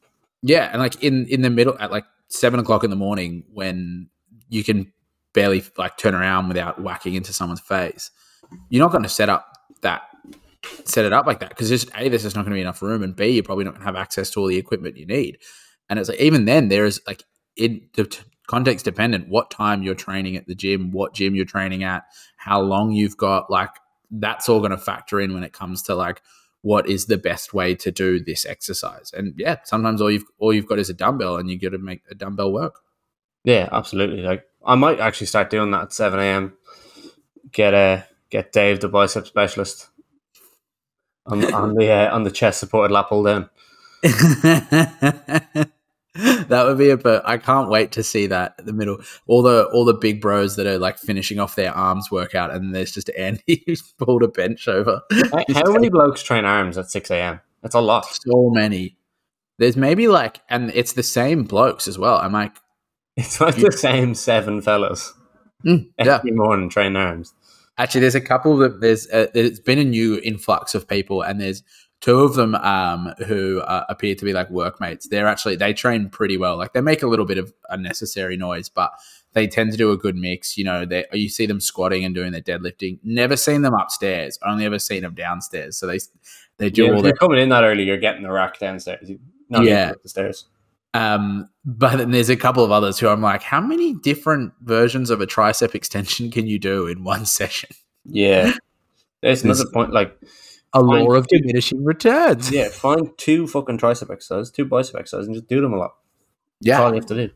Yeah, 0.41 0.71
and 0.73 0.81
like 0.81 1.03
in 1.03 1.27
in 1.27 1.43
the 1.43 1.51
middle 1.51 1.77
at 1.79 1.93
like 1.93 2.05
seven 2.33 2.59
o'clock 2.59 2.83
in 2.83 2.91
the 2.91 2.97
morning 2.97 3.45
when 3.53 4.09
you 4.49 4.65
can 4.65 4.93
barely 5.35 5.63
like 5.77 5.97
turn 5.97 6.15
around 6.15 6.49
without 6.49 6.81
whacking 6.81 7.15
into 7.15 7.33
someone's 7.33 7.61
face, 7.61 8.11
you're 8.71 8.85
not 8.85 8.91
going 8.91 9.03
to 9.03 9.09
set 9.09 9.29
up 9.29 9.53
that 9.83 10.03
set 10.85 11.05
it 11.05 11.13
up 11.13 11.27
like 11.27 11.41
that 11.41 11.49
because 11.51 11.69
just 11.69 11.91
a 11.97 12.09
there's 12.09 12.23
just 12.23 12.37
not 12.37 12.43
going 12.43 12.53
to 12.53 12.57
be 12.57 12.61
enough 12.61 12.83
room, 12.83 13.03
and 13.03 13.15
b 13.15 13.29
you're 13.29 13.43
probably 13.43 13.65
not 13.65 13.73
going 13.73 13.83
to 13.83 13.87
have 13.87 13.97
access 13.97 14.31
to 14.31 14.41
all 14.41 14.47
the 14.47 14.57
equipment 14.57 14.97
you 14.97 15.07
need. 15.07 15.39
And 15.89 15.99
it's 15.99 16.09
like 16.09 16.21
even 16.21 16.47
then 16.47 16.69
there 16.69 16.87
is 16.87 17.01
like 17.07 17.25
in 17.57 17.89
the 17.95 18.05
t- 18.05 18.23
context 18.47 18.85
dependent 18.85 19.29
what 19.29 19.51
time 19.51 19.83
you're 19.83 19.95
training 19.95 20.37
at 20.37 20.47
the 20.47 20.55
gym, 20.55 20.91
what 20.91 21.15
gym 21.15 21.35
you're 21.35 21.45
training 21.45 21.85
at, 21.85 22.05
how 22.37 22.61
long 22.61 22.93
you've 22.93 23.17
got, 23.17 23.51
like 23.51 23.71
that's 24.11 24.49
all 24.49 24.61
going 24.61 24.71
to 24.71 24.79
factor 24.79 25.21
in 25.21 25.35
when 25.35 25.43
it 25.43 25.53
comes 25.53 25.83
to 25.83 25.95
like 25.95 26.23
what 26.63 26.89
is 26.89 27.07
the 27.07 27.19
best 27.19 27.53
way 27.53 27.75
to 27.75 27.91
do 27.91 28.19
this 28.21 28.47
exercise. 28.47 29.13
And 29.13 29.35
yeah, 29.37 29.57
sometimes 29.65 30.01
all 30.01 30.11
you've 30.11 30.25
all 30.39 30.55
you've 30.55 30.67
got 30.67 30.79
is 30.79 30.89
a 30.89 30.95
dumbbell, 30.95 31.37
and 31.37 31.51
you 31.51 31.59
got 31.59 31.71
to 31.71 31.79
make 31.79 32.03
a 32.11 32.15
dumbbell 32.15 32.53
work. 32.53 32.81
Yeah, 33.45 33.69
absolutely. 33.71 34.23
Like 34.23 34.45
I 34.65 34.77
might 34.77 35.01
actually 35.01 35.27
start 35.27 35.51
doing 35.51 35.73
that 35.73 35.83
at 35.83 35.93
seven 35.93 36.21
a.m. 36.21 36.57
Get 37.53 37.75
a 37.75 38.07
get 38.31 38.53
Dave 38.53 38.81
the 38.81 38.89
bicep 38.89 39.27
specialist 39.27 39.89
on 41.27 41.53
on 41.53 41.75
the 41.75 41.91
uh, 41.91 42.15
on 42.15 42.23
the 42.23 42.31
chest 42.31 42.61
supported 42.61 42.95
pull 43.09 43.25
down. 43.25 43.51
that 46.49 46.65
would 46.67 46.77
be 46.79 46.91
a 46.91 46.97
but 46.97 47.27
I 47.27 47.39
can't 47.39 47.71
wait 47.71 47.93
to 47.93 48.03
see 48.03 48.27
that 48.27 48.55
in 48.59 48.67
the 48.67 48.73
middle. 48.73 48.99
All 49.27 49.41
the 49.43 49.65
all 49.73 49.85
the 49.85 49.95
big 49.95 50.21
bros 50.21 50.57
that 50.57 50.67
are 50.67 50.79
like 50.79 50.99
finishing 50.99 51.39
off 51.39 51.55
their 51.57 51.73
arms 51.73 52.11
workout, 52.11 52.51
and 52.51 52.75
there's 52.75 52.93
just 52.93 53.11
Andy 53.17 53.63
who's 53.67 53.81
pulled 53.83 54.23
a 54.23 54.29
bench 54.29 54.69
over. 54.69 55.01
How- 55.33 55.45
How 55.55 55.73
many 55.73 55.89
blokes 55.89 56.23
train 56.23 56.45
arms 56.45 56.77
at 56.77 56.91
six 56.91 57.11
a.m.? 57.11 57.41
That's 57.63 57.75
a 57.75 57.81
lot. 57.81 58.05
So 58.07 58.51
many. 58.51 58.97
there's 59.59 59.77
maybe 59.77 60.09
like, 60.09 60.41
and 60.51 60.71
it's 60.75 60.93
the 60.95 61.03
same 61.03 61.45
blokes 61.45 61.87
as 61.89 61.99
well. 61.99 62.17
I'm 62.19 62.33
like, 62.33 62.57
It's 63.17 63.41
like 63.41 63.57
the 63.57 63.71
same 63.73 64.15
seven 64.15 64.61
fellas 64.61 65.13
mm, 65.65 65.89
yeah. 65.99 66.17
every 66.17 66.33
morning 66.33 66.69
training 66.69 66.97
arms. 66.97 67.33
Actually, 67.79 68.03
there's 68.03 68.15
a 68.15 68.21
couple 68.21 68.57
that 68.59 68.81
there's 68.83 69.09
uh, 69.11 69.29
there's 69.33 69.61
been 69.61 69.79
a 69.79 69.85
new 69.85 70.21
influx 70.23 70.75
of 70.75 70.87
people, 70.87 71.23
and 71.23 71.41
there's 71.41 71.63
two 72.03 72.21
of 72.21 72.35
them 72.35 72.55
um, 72.57 73.15
who 73.27 73.61
uh, 73.61 73.85
appear 73.89 74.15
to 74.15 74.25
be 74.25 74.33
like 74.35 74.51
workmates. 74.51 75.09
They're 75.09 75.29
actually 75.29 75.57
they 75.57 75.73
train 75.73 76.11
pretty 76.11 76.37
well. 76.37 76.59
Like 76.59 76.75
they 76.75 76.83
make 76.83 77.03
a 77.03 77.07
little 77.07 77.25
bit 77.25 77.39
of 77.39 77.55
unnecessary 77.71 78.37
noise, 78.37 78.69
but 78.69 78.93
they 79.33 79.47
tend 79.47 79.71
to 79.71 79.79
do 79.79 79.93
a 79.93 79.97
good 79.97 80.17
mix. 80.17 80.59
You 80.59 80.65
know, 80.65 80.85
they 80.85 81.07
you 81.13 81.31
see 81.31 81.47
them 81.47 81.61
squatting 81.61 82.05
and 82.05 82.15
doing 82.15 82.33
their 82.33 82.43
deadlifting. 82.43 82.99
Never 83.03 83.37
seen 83.37 83.63
them 83.63 83.73
upstairs. 83.73 84.39
Only 84.45 84.67
ever 84.67 84.79
seen 84.79 85.03
them 85.03 85.15
downstairs. 85.15 85.79
So 85.79 85.87
they 85.87 86.01
they 86.59 86.69
do 86.69 86.85
Yeah, 86.87 86.93
all 86.93 87.05
you're 87.05 87.15
coming 87.15 87.39
in 87.39 87.49
that 87.49 87.65
early, 87.65 87.85
you're 87.85 87.97
getting 87.97 88.23
the 88.25 88.31
rack 88.33 88.59
downstairs. 88.59 89.11
Not 89.49 89.65
Yeah. 89.65 89.93
the 90.03 90.09
stairs. 90.09 90.47
Um, 90.95 91.49
but 91.65 91.97
then 91.97 92.11
there's 92.11 92.29
a 92.29 92.37
couple 92.37 92.63
of 92.65 92.71
others 92.71 92.99
who 92.99 93.09
I'm 93.09 93.23
like, 93.23 93.43
how 93.43 93.61
many 93.63 93.95
different 93.95 94.53
versions 94.61 95.09
of 95.09 95.23
a 95.23 95.27
tricep 95.27 95.75
extension 95.75 96.31
can 96.31 96.47
you 96.47 96.59
do 96.59 96.87
in 96.87 97.03
one 97.05 97.25
session? 97.39 97.71
Yeah. 98.05 98.53
There's 99.23 99.45
another 99.45 99.65
point. 99.73 99.93
Like, 99.93 100.15
A 100.75 100.81
Fine. 100.81 101.05
law 101.05 101.13
of 101.15 101.27
diminishing 101.27 101.85
returns. 101.85 102.51
yeah, 102.51 102.69
find 102.69 103.11
two 103.19 103.47
fucking 103.47 103.79
tricep 103.79 104.11
exercises, 104.11 104.51
two 104.51 104.65
bicep 104.65 104.97
exercises, 104.97 105.27
and 105.27 105.37
just 105.37 105.47
do 105.49 105.61
them 105.61 105.73
a 105.75 105.77
lot. 105.77 105.95
That's 106.61 106.69
yeah, 106.69 106.83
all 106.83 106.89
you 106.91 106.95
have 106.97 107.07
to 107.07 107.15
do. 107.15 107.31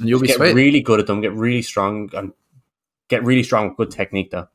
and 0.00 0.08
you'll 0.08 0.20
be 0.20 0.26
get 0.26 0.36
sweet. 0.36 0.54
really 0.54 0.80
good 0.80 1.00
at 1.00 1.06
them. 1.06 1.20
Get 1.20 1.32
really 1.32 1.62
strong 1.62 2.10
and 2.14 2.32
get 3.08 3.24
really 3.24 3.42
strong 3.42 3.68
with 3.68 3.76
good 3.76 3.90
technique. 3.90 4.30
Though. 4.30 4.48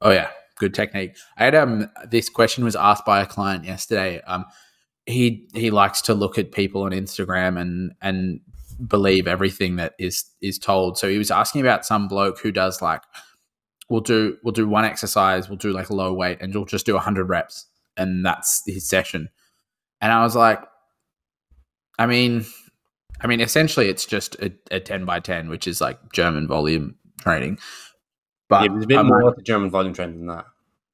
Oh 0.00 0.10
yeah, 0.10 0.30
good 0.56 0.72
technique. 0.72 1.16
I 1.36 1.44
had 1.44 1.54
um 1.54 1.90
this 2.10 2.28
question 2.28 2.64
was 2.64 2.76
asked 2.76 3.04
by 3.04 3.20
a 3.20 3.26
client 3.26 3.64
yesterday. 3.64 4.22
Um, 4.22 4.46
he 5.06 5.48
he 5.52 5.70
likes 5.70 6.00
to 6.02 6.14
look 6.14 6.38
at 6.38 6.52
people 6.52 6.82
on 6.82 6.92
Instagram 6.92 7.60
and 7.60 7.92
and 8.00 8.40
believe 8.86 9.26
everything 9.26 9.76
that 9.76 9.94
is 9.98 10.24
is 10.40 10.58
told. 10.58 10.96
So 10.96 11.08
he 11.08 11.18
was 11.18 11.30
asking 11.30 11.60
about 11.60 11.84
some 11.84 12.08
bloke 12.08 12.38
who 12.40 12.50
does 12.52 12.80
like 12.80 13.02
we'll 13.90 14.00
do 14.00 14.38
we'll 14.42 14.52
do 14.52 14.66
one 14.66 14.84
exercise, 14.86 15.48
we'll 15.50 15.58
do 15.58 15.72
like 15.72 15.90
low 15.90 16.12
weight, 16.14 16.38
and 16.40 16.54
you'll 16.54 16.64
just 16.64 16.86
do 16.86 16.96
hundred 16.96 17.28
reps, 17.28 17.66
and 17.96 18.24
that's 18.24 18.62
his 18.66 18.88
session. 18.88 19.28
And 20.00 20.10
I 20.10 20.22
was 20.22 20.34
like, 20.34 20.62
I 21.98 22.06
mean, 22.06 22.46
I 23.20 23.26
mean, 23.26 23.40
essentially, 23.40 23.88
it's 23.90 24.06
just 24.06 24.36
a, 24.36 24.52
a 24.70 24.80
ten 24.80 25.04
by 25.04 25.20
ten, 25.20 25.48
which 25.50 25.66
is 25.66 25.80
like 25.80 25.98
German 26.12 26.48
volume 26.48 26.94
training. 27.20 27.58
But 28.48 28.62
yeah, 28.62 28.68
there's 28.72 28.84
a 28.84 28.86
bit 28.86 28.98
I'm 28.98 29.06
more 29.08 29.24
like- 29.24 29.44
German 29.44 29.70
volume 29.70 29.92
training 29.92 30.18
than 30.18 30.26
that. 30.28 30.46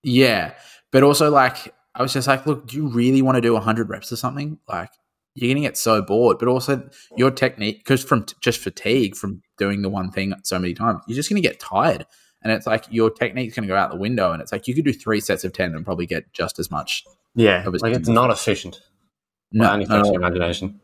yeah, 0.02 0.54
but 0.90 1.02
also 1.02 1.30
like 1.30 1.72
I 1.94 2.02
was 2.02 2.12
just 2.12 2.26
like, 2.28 2.46
look, 2.46 2.66
do 2.66 2.76
you 2.76 2.88
really 2.88 3.22
want 3.22 3.36
to 3.36 3.40
do 3.40 3.56
hundred 3.56 3.88
reps 3.88 4.10
or 4.10 4.16
something? 4.16 4.58
Like 4.68 4.90
you're 5.34 5.48
gonna 5.52 5.60
get 5.64 5.76
so 5.76 6.02
bored. 6.02 6.38
But 6.38 6.48
also 6.48 6.88
your 7.16 7.30
technique, 7.30 7.78
because 7.78 8.02
from 8.04 8.24
t- 8.24 8.34
just 8.40 8.60
fatigue 8.60 9.14
from 9.16 9.42
doing 9.58 9.82
the 9.82 9.88
one 9.88 10.10
thing 10.10 10.34
so 10.42 10.58
many 10.58 10.74
times, 10.74 11.00
you're 11.06 11.16
just 11.16 11.28
gonna 11.28 11.40
get 11.40 11.60
tired. 11.60 12.06
And 12.46 12.52
it's 12.52 12.66
like 12.66 12.84
your 12.90 13.10
technique's 13.10 13.56
gonna 13.56 13.66
go 13.66 13.74
out 13.74 13.90
the 13.90 13.96
window. 13.96 14.30
And 14.30 14.40
it's 14.40 14.52
like 14.52 14.68
you 14.68 14.74
could 14.74 14.84
do 14.84 14.92
three 14.92 15.18
sets 15.18 15.42
of 15.42 15.52
ten 15.52 15.74
and 15.74 15.84
probably 15.84 16.06
get 16.06 16.32
just 16.32 16.60
as 16.60 16.70
much. 16.70 17.02
Yeah, 17.34 17.64
like 17.66 17.94
it's 17.96 18.08
not 18.08 18.30
efficient. 18.30 18.80
No, 19.50 19.72
any 19.72 19.84
no, 19.84 20.02
no. 20.02 20.14
imagination. 20.14 20.80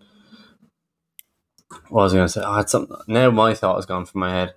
What 1.89 2.03
was 2.03 2.15
I 2.15 2.17
going 2.17 2.27
to 2.27 2.33
say? 2.33 2.43
I 2.43 2.57
had 2.59 2.69
some. 2.69 2.89
Now 3.07 3.31
my 3.31 3.55
thought 3.55 3.77
has 3.77 3.87
gone 3.87 4.05
from 4.07 4.21
my 4.23 4.31
head. 4.31 4.55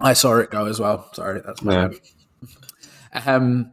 I 0.00 0.12
saw 0.12 0.36
it 0.38 0.50
go 0.50 0.66
as 0.66 0.78
well. 0.80 1.08
Sorry, 1.14 1.40
that's 1.44 1.62
my 1.62 1.72
Yeah. 1.72 1.88
bad. 3.12 3.28
Um, 3.28 3.72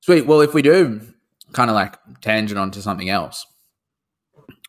sweet. 0.00 0.26
Well, 0.26 0.40
if 0.40 0.52
we 0.54 0.60
do 0.62 1.00
kind 1.52 1.70
of 1.70 1.74
like 1.74 1.94
tangent 2.20 2.58
onto 2.58 2.80
something 2.80 3.08
else, 3.08 3.46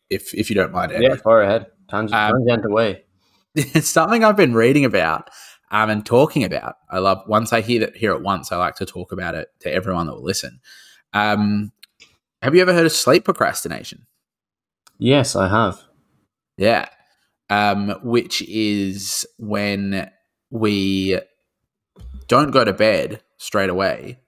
if 0.09 0.33
if 0.33 0.49
you 0.49 0.55
don't 0.55 0.71
mind. 0.71 0.93
Yeah, 0.97 1.15
far 1.15 1.41
ahead. 1.41 1.65
Tangent, 1.89 2.13
Um, 2.13 2.45
tangent 2.47 2.65
away. 2.65 3.03
it's 3.55 3.89
something 3.89 4.23
I've 4.23 4.37
been 4.37 4.53
reading 4.53 4.85
about 4.85 5.29
um, 5.71 5.89
and 5.89 6.05
talking 6.05 6.43
about. 6.43 6.75
I 6.89 6.99
love 6.99 7.23
once 7.27 7.53
I 7.53 7.61
hear 7.61 7.83
it, 7.83 7.97
hear 7.97 8.11
it 8.11 8.21
once, 8.21 8.51
I 8.51 8.57
like 8.57 8.75
to 8.75 8.85
talk 8.85 9.11
about 9.11 9.35
it 9.35 9.49
to 9.61 9.71
everyone 9.71 10.07
that 10.07 10.13
will 10.13 10.23
listen. 10.23 10.59
Um, 11.13 11.71
have 12.41 12.53
you 12.55 12.61
ever 12.61 12.73
heard 12.73 12.85
of 12.85 12.91
sleep 12.91 13.25
procrastination? 13.25 14.05
Yes, 14.97 15.35
I 15.35 15.47
have. 15.47 15.81
Yeah, 16.57 16.87
um, 17.49 17.95
which 18.03 18.41
is 18.43 19.25
when 19.37 20.09
we 20.49 21.19
don't 22.27 22.51
go 22.51 22.63
to 22.63 22.73
bed 22.73 23.21
straight 23.37 23.69
away 23.69 24.19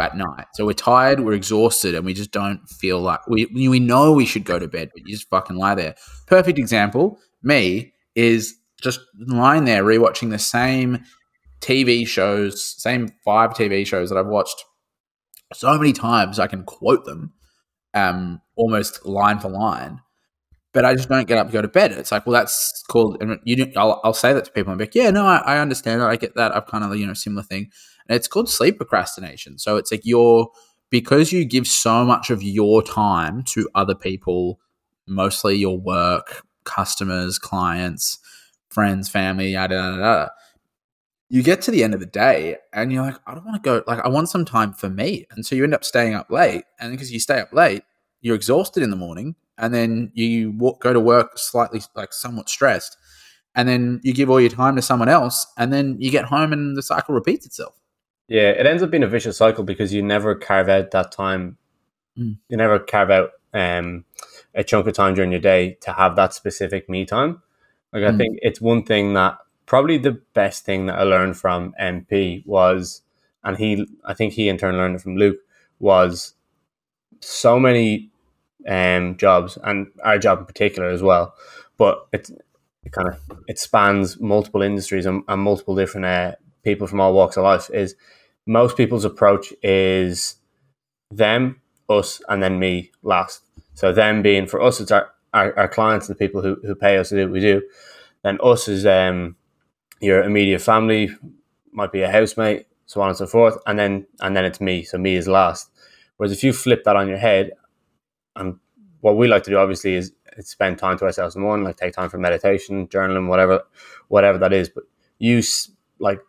at 0.00 0.16
night. 0.16 0.46
So 0.54 0.66
we're 0.66 0.72
tired, 0.74 1.20
we're 1.20 1.32
exhausted, 1.32 1.94
and 1.94 2.04
we 2.04 2.14
just 2.14 2.30
don't 2.30 2.66
feel 2.68 3.00
like 3.00 3.26
we 3.26 3.46
we 3.46 3.80
know 3.80 4.12
we 4.12 4.26
should 4.26 4.44
go 4.44 4.58
to 4.58 4.68
bed, 4.68 4.90
but 4.94 5.06
you 5.06 5.14
just 5.14 5.28
fucking 5.28 5.56
lie 5.56 5.74
there. 5.74 5.94
Perfect 6.26 6.58
example, 6.58 7.18
me 7.42 7.92
is 8.14 8.54
just 8.82 9.00
lying 9.18 9.64
there 9.64 9.82
rewatching 9.82 10.30
the 10.30 10.38
same 10.38 11.04
TV 11.60 12.06
shows, 12.06 12.62
same 12.80 13.08
five 13.24 13.50
TV 13.50 13.86
shows 13.86 14.10
that 14.10 14.18
I've 14.18 14.26
watched 14.26 14.64
so 15.54 15.76
many 15.78 15.92
times 15.92 16.38
I 16.38 16.46
can 16.46 16.64
quote 16.64 17.04
them 17.04 17.32
um 17.94 18.40
almost 18.56 19.06
line 19.06 19.38
for 19.38 19.48
line. 19.48 20.00
But 20.74 20.84
I 20.84 20.94
just 20.94 21.08
don't 21.08 21.26
get 21.26 21.38
up 21.38 21.46
and 21.46 21.52
go 21.52 21.62
to 21.62 21.68
bed. 21.68 21.92
It's 21.92 22.12
like, 22.12 22.26
well, 22.26 22.34
that's 22.34 22.84
called. 22.88 23.22
And 23.22 23.40
you, 23.44 23.72
I'll, 23.74 24.00
I'll 24.04 24.12
say 24.12 24.34
that 24.34 24.44
to 24.44 24.52
people. 24.52 24.70
and 24.70 24.78
be 24.78 24.84
like, 24.84 24.94
yeah, 24.94 25.10
no, 25.10 25.24
I, 25.24 25.38
I 25.38 25.58
understand 25.58 26.02
that. 26.02 26.10
I 26.10 26.16
get 26.16 26.34
that. 26.34 26.54
I've 26.54 26.66
kind 26.66 26.84
of, 26.84 26.94
you 26.94 27.06
know, 27.06 27.14
similar 27.14 27.42
thing. 27.42 27.70
And 28.06 28.14
it's 28.14 28.28
called 28.28 28.50
sleep 28.50 28.76
procrastination. 28.76 29.58
So 29.58 29.78
it's 29.78 29.90
like 29.90 30.02
you're 30.04 30.48
because 30.90 31.32
you 31.32 31.44
give 31.44 31.66
so 31.66 32.04
much 32.04 32.30
of 32.30 32.42
your 32.42 32.82
time 32.82 33.42
to 33.44 33.68
other 33.74 33.94
people, 33.94 34.60
mostly 35.06 35.56
your 35.56 35.78
work, 35.78 36.42
customers, 36.64 37.38
clients, 37.38 38.18
friends, 38.78 39.08
family, 39.08 39.50
yada 39.50 39.74
yada. 39.74 39.96
yada 39.96 40.30
you 41.30 41.42
get 41.42 41.60
to 41.62 41.70
the 41.70 41.84
end 41.84 41.94
of 41.94 42.00
the 42.00 42.06
day 42.06 42.56
and 42.72 42.90
you're 42.90 43.02
like, 43.02 43.16
I 43.26 43.34
don't 43.34 43.44
want 43.44 43.62
to 43.62 43.66
go. 43.68 43.84
Like, 43.86 44.02
I 44.04 44.08
want 44.08 44.30
some 44.30 44.44
time 44.44 44.72
for 44.72 44.88
me. 44.88 45.26
And 45.30 45.44
so 45.44 45.54
you 45.54 45.64
end 45.64 45.74
up 45.74 45.84
staying 45.84 46.14
up 46.14 46.30
late. 46.30 46.64
And 46.80 46.90
because 46.90 47.12
you 47.12 47.20
stay 47.20 47.38
up 47.38 47.52
late, 47.52 47.82
you're 48.20 48.34
exhausted 48.34 48.82
in 48.82 48.90
the 48.90 48.96
morning, 48.96 49.36
and 49.58 49.72
then 49.72 50.10
you 50.14 50.50
walk, 50.52 50.80
go 50.80 50.92
to 50.92 51.00
work 51.00 51.38
slightly 51.38 51.82
like 51.94 52.12
somewhat 52.12 52.48
stressed, 52.48 52.96
and 53.54 53.68
then 53.68 54.00
you 54.02 54.12
give 54.12 54.30
all 54.30 54.40
your 54.40 54.50
time 54.50 54.76
to 54.76 54.82
someone 54.82 55.08
else, 55.08 55.46
and 55.56 55.72
then 55.72 55.96
you 56.00 56.10
get 56.10 56.24
home 56.24 56.52
and 56.52 56.76
the 56.76 56.82
cycle 56.82 57.14
repeats 57.14 57.46
itself. 57.46 57.74
Yeah, 58.26 58.50
it 58.50 58.66
ends 58.66 58.82
up 58.82 58.90
being 58.90 59.02
a 59.02 59.08
vicious 59.08 59.36
cycle 59.36 59.64
because 59.64 59.94
you 59.94 60.02
never 60.02 60.34
carve 60.34 60.68
out 60.68 60.90
that 60.90 61.12
time. 61.12 61.56
Mm. 62.18 62.38
You 62.48 62.56
never 62.56 62.78
carve 62.78 63.10
out 63.10 63.30
um, 63.54 64.04
a 64.54 64.64
chunk 64.64 64.86
of 64.86 64.94
time 64.94 65.14
during 65.14 65.30
your 65.30 65.40
day 65.40 65.78
to 65.82 65.92
have 65.92 66.16
that 66.16 66.34
specific 66.34 66.88
me 66.88 67.04
time. 67.04 67.42
Like 67.92 68.02
I 68.04 68.12
Mm. 68.12 68.18
think 68.18 68.38
it's 68.42 68.60
one 68.60 68.82
thing 68.84 69.14
that 69.14 69.38
probably 69.66 69.98
the 69.98 70.20
best 70.34 70.64
thing 70.64 70.86
that 70.86 70.98
I 70.98 71.02
learned 71.04 71.36
from 71.36 71.74
MP 71.80 72.42
was, 72.46 73.02
and 73.44 73.56
he, 73.56 73.86
I 74.04 74.14
think 74.14 74.32
he 74.34 74.48
in 74.48 74.58
turn 74.58 74.76
learned 74.76 74.96
it 74.96 75.02
from 75.02 75.16
Luke, 75.16 75.38
was 75.78 76.34
so 77.20 77.58
many 77.58 78.10
um, 78.66 79.16
jobs 79.16 79.58
and 79.64 79.88
our 80.04 80.18
job 80.18 80.40
in 80.40 80.46
particular 80.46 80.88
as 80.90 81.02
well. 81.02 81.34
But 81.76 82.06
it's 82.12 82.30
it 82.30 82.92
kind 82.92 83.08
of 83.08 83.20
it 83.46 83.58
spans 83.58 84.20
multiple 84.20 84.62
industries 84.62 85.06
and, 85.06 85.22
and 85.28 85.42
multiple 85.42 85.74
different 85.76 86.06
uh, 86.06 86.32
people 86.62 86.86
from 86.86 87.00
all 87.00 87.14
walks 87.14 87.36
of 87.36 87.44
life. 87.44 87.70
Is 87.72 87.94
most 88.46 88.76
people's 88.76 89.04
approach 89.04 89.52
is 89.62 90.36
them, 91.10 91.60
us, 91.88 92.20
and 92.28 92.42
then 92.42 92.58
me 92.58 92.92
last. 93.02 93.42
So 93.74 93.92
them 93.92 94.22
being 94.22 94.46
for 94.46 94.60
us, 94.62 94.80
it's 94.80 94.90
our, 94.90 95.10
our, 95.34 95.56
our 95.58 95.68
clients, 95.68 96.06
the 96.06 96.14
people 96.14 96.42
who, 96.42 96.56
who 96.62 96.74
pay 96.74 96.98
us 96.98 97.10
to 97.10 97.16
do 97.16 97.22
what 97.22 97.32
we 97.32 97.40
do. 97.40 97.62
Then 98.22 98.38
us 98.42 98.68
is 98.68 98.86
um, 98.86 99.36
your 100.00 100.22
immediate 100.22 100.60
family, 100.60 101.10
might 101.72 101.92
be 101.92 102.02
a 102.02 102.10
housemate, 102.10 102.66
so 102.86 103.00
on 103.00 103.08
and 103.08 103.16
so 103.16 103.26
forth, 103.26 103.58
and 103.66 103.78
then 103.78 104.06
and 104.20 104.36
then 104.36 104.44
it's 104.44 104.60
me. 104.60 104.82
So 104.82 104.98
me 104.98 105.16
is 105.16 105.28
last. 105.28 105.70
Whereas 106.16 106.32
if 106.32 106.42
you 106.42 106.52
flip 106.52 106.84
that 106.84 106.96
on 106.96 107.08
your 107.08 107.18
head, 107.18 107.52
and 108.34 108.58
what 109.00 109.16
we 109.16 109.28
like 109.28 109.44
to 109.44 109.50
do 109.50 109.58
obviously 109.58 109.94
is, 109.94 110.12
spend 110.40 110.78
time 110.78 110.98
to 110.98 111.04
ourselves 111.04 111.36
in 111.36 111.42
morning, 111.42 111.64
like 111.64 111.76
take 111.76 111.92
time 111.92 112.08
for 112.08 112.18
meditation, 112.18 112.86
journaling, 112.88 113.28
whatever, 113.28 113.62
whatever 114.08 114.38
that 114.38 114.52
is. 114.52 114.68
But 114.68 114.84
you 115.18 115.42
like 115.98 116.20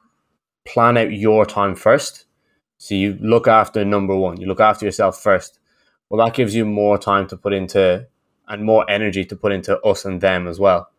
plan 0.66 0.98
out 0.98 1.12
your 1.12 1.46
time 1.46 1.76
first. 1.76 2.26
So 2.78 2.96
you 2.96 3.18
look 3.20 3.48
after 3.48 3.84
number 3.84 4.16
one. 4.16 4.40
You 4.40 4.48
look 4.48 4.62
after 4.62 4.86
yourself 4.86 5.22
first. 5.22 5.60
Well, 6.10 6.26
that 6.26 6.36
gives 6.36 6.56
you 6.56 6.66
more 6.66 6.98
time 6.98 7.28
to 7.28 7.38
put 7.38 7.54
into 7.54 8.08
and 8.50 8.66
more 8.66 8.90
energy 8.90 9.24
to 9.24 9.36
put 9.36 9.52
into 9.52 9.80
us 9.82 10.04
and 10.04 10.20
them 10.20 10.48
as 10.48 10.60
well. 10.60 10.90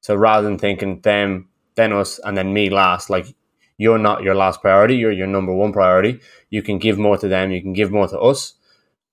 So 0.00 0.14
rather 0.14 0.48
than 0.48 0.58
thinking 0.58 1.00
them, 1.00 1.48
then 1.74 1.92
us, 1.92 2.18
and 2.20 2.36
then 2.36 2.54
me 2.54 2.70
last, 2.70 3.10
like 3.10 3.34
you're 3.76 3.98
not 3.98 4.22
your 4.22 4.34
last 4.34 4.60
priority, 4.60 4.96
you're 4.96 5.12
your 5.12 5.26
number 5.26 5.52
one 5.52 5.72
priority. 5.72 6.20
You 6.48 6.62
can 6.62 6.78
give 6.78 6.98
more 6.98 7.18
to 7.18 7.28
them, 7.28 7.50
you 7.50 7.60
can 7.60 7.72
give 7.72 7.90
more 7.90 8.08
to 8.08 8.18
us, 8.18 8.54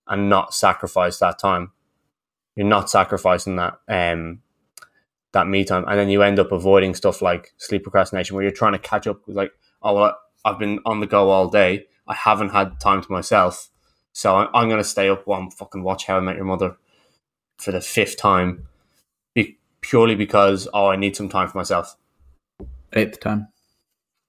and 0.07 0.29
not 0.29 0.53
sacrifice 0.53 1.19
that 1.19 1.39
time. 1.39 1.71
You're 2.55 2.67
not 2.67 2.89
sacrificing 2.89 3.57
that 3.57 3.79
um 3.87 4.41
that 5.33 5.47
me 5.47 5.65
time, 5.65 5.85
and 5.87 5.99
then 5.99 6.09
you 6.09 6.21
end 6.23 6.39
up 6.39 6.51
avoiding 6.51 6.95
stuff 6.95 7.21
like 7.21 7.53
sleep 7.57 7.83
procrastination, 7.83 8.35
where 8.35 8.43
you're 8.43 8.51
trying 8.51 8.73
to 8.73 8.79
catch 8.79 9.07
up 9.07 9.27
with 9.27 9.35
like, 9.35 9.51
oh 9.81 9.93
well, 9.93 10.17
I've 10.45 10.59
been 10.59 10.79
on 10.85 10.99
the 10.99 11.07
go 11.07 11.29
all 11.29 11.49
day, 11.49 11.87
I 12.07 12.15
haven't 12.15 12.49
had 12.49 12.79
time 12.79 13.01
to 13.01 13.11
myself, 13.11 13.69
so 14.13 14.35
I'm, 14.35 14.47
I'm 14.53 14.69
to 14.69 14.83
stay 14.83 15.09
up 15.09 15.27
while 15.27 15.41
I'm 15.41 15.51
fucking 15.51 15.83
watch 15.83 16.05
How 16.05 16.17
I 16.17 16.21
Met 16.21 16.37
Your 16.37 16.45
Mother. 16.45 16.77
For 17.57 17.71
the 17.71 17.81
fifth 17.81 18.17
time, 18.17 18.67
be, 19.33 19.57
purely 19.81 20.15
because 20.15 20.67
oh, 20.73 20.87
I 20.87 20.95
need 20.95 21.15
some 21.15 21.29
time 21.29 21.47
for 21.47 21.57
myself. 21.57 21.95
Eighth 22.93 23.19
time. 23.19 23.47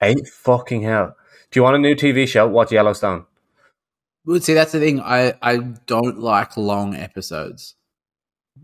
Eight 0.02 0.26
fucking 0.28 0.82
hell! 0.82 1.16
Do 1.50 1.58
you 1.58 1.64
want 1.64 1.76
a 1.76 1.78
new 1.78 1.94
TV 1.94 2.26
show? 2.28 2.46
Watch 2.46 2.72
Yellowstone. 2.72 3.26
Well, 4.24 4.40
see, 4.40 4.54
that's 4.54 4.72
the 4.72 4.80
thing. 4.80 5.00
I 5.00 5.34
I 5.42 5.58
don't 5.86 6.18
like 6.18 6.56
long 6.56 6.94
episodes, 6.94 7.74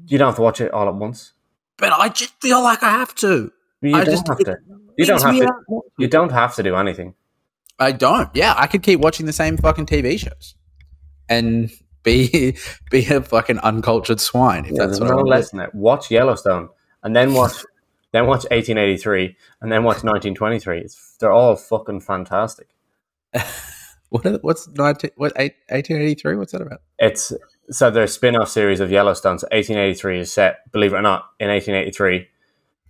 You 0.06 0.18
don't 0.18 0.28
have 0.28 0.36
to 0.36 0.42
watch 0.42 0.60
it 0.60 0.72
all 0.72 0.88
at 0.88 0.94
once. 0.94 1.32
but 1.78 1.92
I 1.92 2.08
just 2.08 2.40
feel 2.40 2.62
like 2.62 2.82
I 2.82 2.90
have 2.90 3.14
to. 3.16 3.50
You 3.80 3.94
I 3.96 4.04
don't 4.04 4.14
just- 4.14 4.28
have 4.28 4.38
to. 4.38 4.56
You 4.96 5.06
don't 5.06 5.22
have 5.22 5.36
to. 5.36 5.44
out. 5.44 5.82
You 5.98 6.06
don't 6.08 6.30
have 6.32 6.54
to 6.54 6.62
do 6.62 6.76
anything. 6.76 7.14
I 7.80 7.90
don't. 7.90 8.30
Yeah, 8.34 8.54
I 8.56 8.68
could 8.68 8.82
keep 8.84 9.00
watching 9.00 9.26
the 9.26 9.32
same 9.32 9.56
fucking 9.56 9.86
TV 9.86 10.16
shows 10.18 10.54
and 11.28 11.72
be 12.04 12.56
be 12.90 13.04
a 13.06 13.20
fucking 13.20 13.58
uncultured 13.58 14.20
swine 14.20 14.66
if 14.66 14.72
Yeah, 14.72 14.86
that's 14.86 15.00
what 15.00 15.08
I 15.08 15.10
no 15.10 15.16
want 15.16 15.26
to 15.26 15.30
lesson 15.30 15.58
there. 15.58 15.70
Watch 15.74 16.10
Yellowstone 16.10 16.68
and 17.02 17.16
then 17.16 17.34
watch 17.34 17.52
then 18.12 18.26
watch 18.26 18.44
1883 18.50 19.36
and 19.60 19.72
then 19.72 19.82
watch 19.82 20.04
1923. 20.04 20.80
It's, 20.80 21.16
they're 21.18 21.32
all 21.32 21.56
fucking 21.56 22.00
fantastic. 22.00 22.68
What 24.14 24.44
what's 24.44 24.68
19, 24.68 25.10
what 25.16 25.34
1883? 25.34 26.36
What's 26.36 26.52
that 26.52 26.62
about? 26.62 26.82
It's 27.00 27.32
so 27.70 27.90
there's 27.90 28.10
a 28.10 28.12
spin-off 28.12 28.48
series 28.48 28.78
of 28.78 28.88
Yellowstone. 28.88 29.40
So 29.40 29.46
1883 29.50 30.20
is 30.20 30.32
set, 30.32 30.70
believe 30.70 30.92
it 30.92 30.96
or 30.96 31.02
not, 31.02 31.30
in 31.40 31.48
1883. 31.48 32.28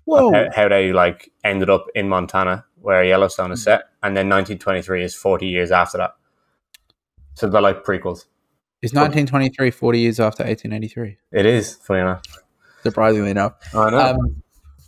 Whoa. 0.04 0.32
How, 0.32 0.48
how 0.54 0.68
they 0.68 0.92
like 0.92 1.32
ended 1.42 1.70
up 1.70 1.86
in 1.94 2.10
Montana 2.10 2.66
where 2.76 3.02
Yellowstone 3.02 3.52
is 3.52 3.60
hmm. 3.60 3.70
set, 3.70 3.84
and 4.02 4.14
then 4.14 4.28
1923 4.28 5.02
is 5.02 5.14
40 5.14 5.46
years 5.46 5.70
after 5.70 5.96
that. 5.96 6.14
So 7.36 7.48
they're 7.48 7.62
like 7.62 7.84
prequels. 7.84 8.26
Is 8.84 8.92
1923 8.92 9.70
40 9.70 9.98
years 9.98 10.20
after 10.20 10.44
1883? 10.44 11.16
It 11.32 11.46
is 11.46 11.76
funny 11.76 12.00
enough. 12.00 12.22
Surprisingly 12.82 13.30
enough. 13.30 13.54
I 13.74 13.90
know. 13.90 13.98
Um, 13.98 14.42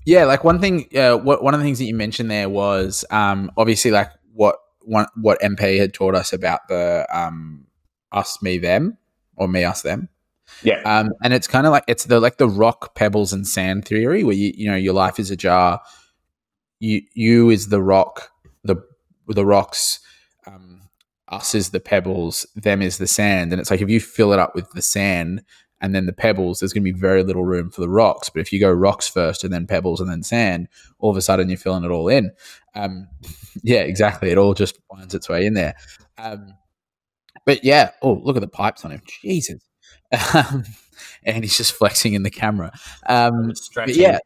yeah, 0.05 0.25
like 0.27 0.45
one 0.45 0.61
thing, 0.61 0.87
uh, 0.95 1.17
what, 1.17 1.43
one 1.43 1.55
of 1.55 1.61
the 1.61 1.65
things 1.65 1.79
that 1.79 1.87
you 1.87 1.95
mentioned 1.95 2.31
there 2.31 2.51
was 2.51 3.07
um, 3.11 3.51
obviously 3.57 3.91
like 3.91 4.11
what 4.35 4.57
one, 4.83 5.07
what 5.17 5.41
MP 5.41 5.79
had 5.79 5.95
taught 5.95 6.15
us 6.15 6.35
about 6.35 6.69
the 6.69 7.07
um, 7.11 7.67
us, 8.13 8.43
me, 8.43 8.59
them, 8.59 8.99
or 9.35 9.49
me, 9.49 9.65
us, 9.65 9.81
them. 9.81 10.11
yeah, 10.63 10.83
Um, 10.85 11.13
and 11.25 11.33
it's 11.33 11.49
kind 11.49 11.67
of 11.67 11.73
like 11.73 11.85
it's 11.89 12.05
the 12.05 12.21
like 12.21 12.37
the 12.37 12.49
rock, 12.49 12.95
pebbles, 12.95 13.33
and 13.33 13.49
sand 13.49 13.87
theory, 13.87 14.25
where 14.25 14.35
you 14.35 14.53
you 14.55 14.71
know 14.71 14.77
your 14.77 14.95
life 14.95 15.19
is 15.19 15.31
a 15.31 15.37
jar. 15.37 15.81
You 16.81 17.01
you 17.15 17.49
is 17.49 17.69
the 17.69 17.83
rock, 17.83 18.31
the 18.63 18.77
the 19.27 19.47
rocks. 19.47 20.01
Um, 20.47 20.76
us 21.29 21.55
is 21.55 21.71
the 21.71 21.81
pebbles, 21.81 22.47
them 22.55 22.83
is 22.83 22.99
the 22.99 23.07
sand, 23.07 23.53
and 23.53 23.61
it's 23.61 23.71
like 23.71 23.81
if 23.81 23.89
you 23.89 24.01
fill 24.01 24.33
it 24.33 24.39
up 24.39 24.55
with 24.55 24.71
the 24.73 24.83
sand 24.83 25.43
and 25.81 25.95
then 25.95 26.07
the 26.07 26.13
pebbles, 26.13 26.61
there's 26.61 26.73
going 26.73 26.85
to 26.85 26.93
be 26.93 26.99
very 26.99 27.23
little 27.23 27.45
room 27.45 27.71
for 27.71 27.81
the 27.81 27.89
rocks. 27.89 28.31
But 28.31 28.41
if 28.41 28.53
you 28.53 28.61
go 28.61 28.71
rocks 28.73 29.09
first 29.09 29.45
and 29.45 29.53
then 29.53 29.67
pebbles 29.67 30.01
and 30.01 30.11
then 30.11 30.23
sand, 30.23 30.69
all 30.99 31.11
of 31.11 31.17
a 31.17 31.23
sudden 31.23 31.49
you're 31.49 31.59
filling 31.59 31.85
it 31.85 31.91
all 31.91 32.09
in. 32.09 32.33
Um, 32.75 33.09
yeah, 33.63 33.81
exactly. 33.81 34.31
It 34.31 34.39
all 34.39 34.55
just 34.55 34.79
finds 34.91 35.15
its 35.15 35.29
way 35.29 35.45
in 35.45 35.55
there. 35.55 35.75
Um, 36.19 36.55
but 37.45 37.63
yeah, 37.63 37.91
oh 38.03 38.15
look 38.25 38.37
at 38.37 38.41
the 38.41 38.49
pipes 38.49 38.85
on 38.85 38.91
him, 38.91 39.03
Jesus. 39.07 39.63
Um, 40.35 40.65
and 41.25 41.45
he's 41.45 41.57
just 41.57 41.73
flexing 41.73 42.15
in 42.15 42.23
the 42.23 42.31
camera. 42.31 42.73
Um, 43.07 43.55
stretching. 43.55 44.03
yeah, 44.03 44.19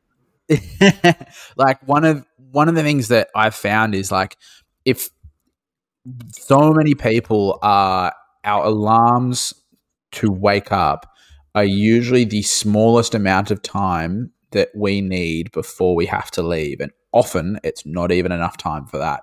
like 1.56 1.86
one 1.86 2.04
of 2.04 2.24
one 2.50 2.68
of 2.68 2.74
the 2.74 2.82
things 2.82 3.08
that 3.08 3.28
I've 3.34 3.54
found 3.54 3.94
is 3.94 4.10
like 4.10 4.36
if 4.84 5.10
so 6.32 6.72
many 6.72 6.94
people 6.94 7.58
are 7.62 8.12
our 8.44 8.64
alarms 8.64 9.52
to 10.12 10.30
wake 10.30 10.72
up 10.72 11.06
are 11.54 11.64
usually 11.64 12.24
the 12.24 12.42
smallest 12.42 13.14
amount 13.14 13.50
of 13.50 13.60
time 13.62 14.32
that 14.52 14.70
we 14.74 15.00
need 15.00 15.50
before 15.52 15.94
we 15.94 16.06
have 16.06 16.30
to 16.32 16.42
leave, 16.42 16.80
and 16.80 16.92
often 17.12 17.58
it's 17.64 17.84
not 17.84 18.12
even 18.12 18.32
enough 18.32 18.56
time 18.56 18.86
for 18.86 18.98
that. 18.98 19.22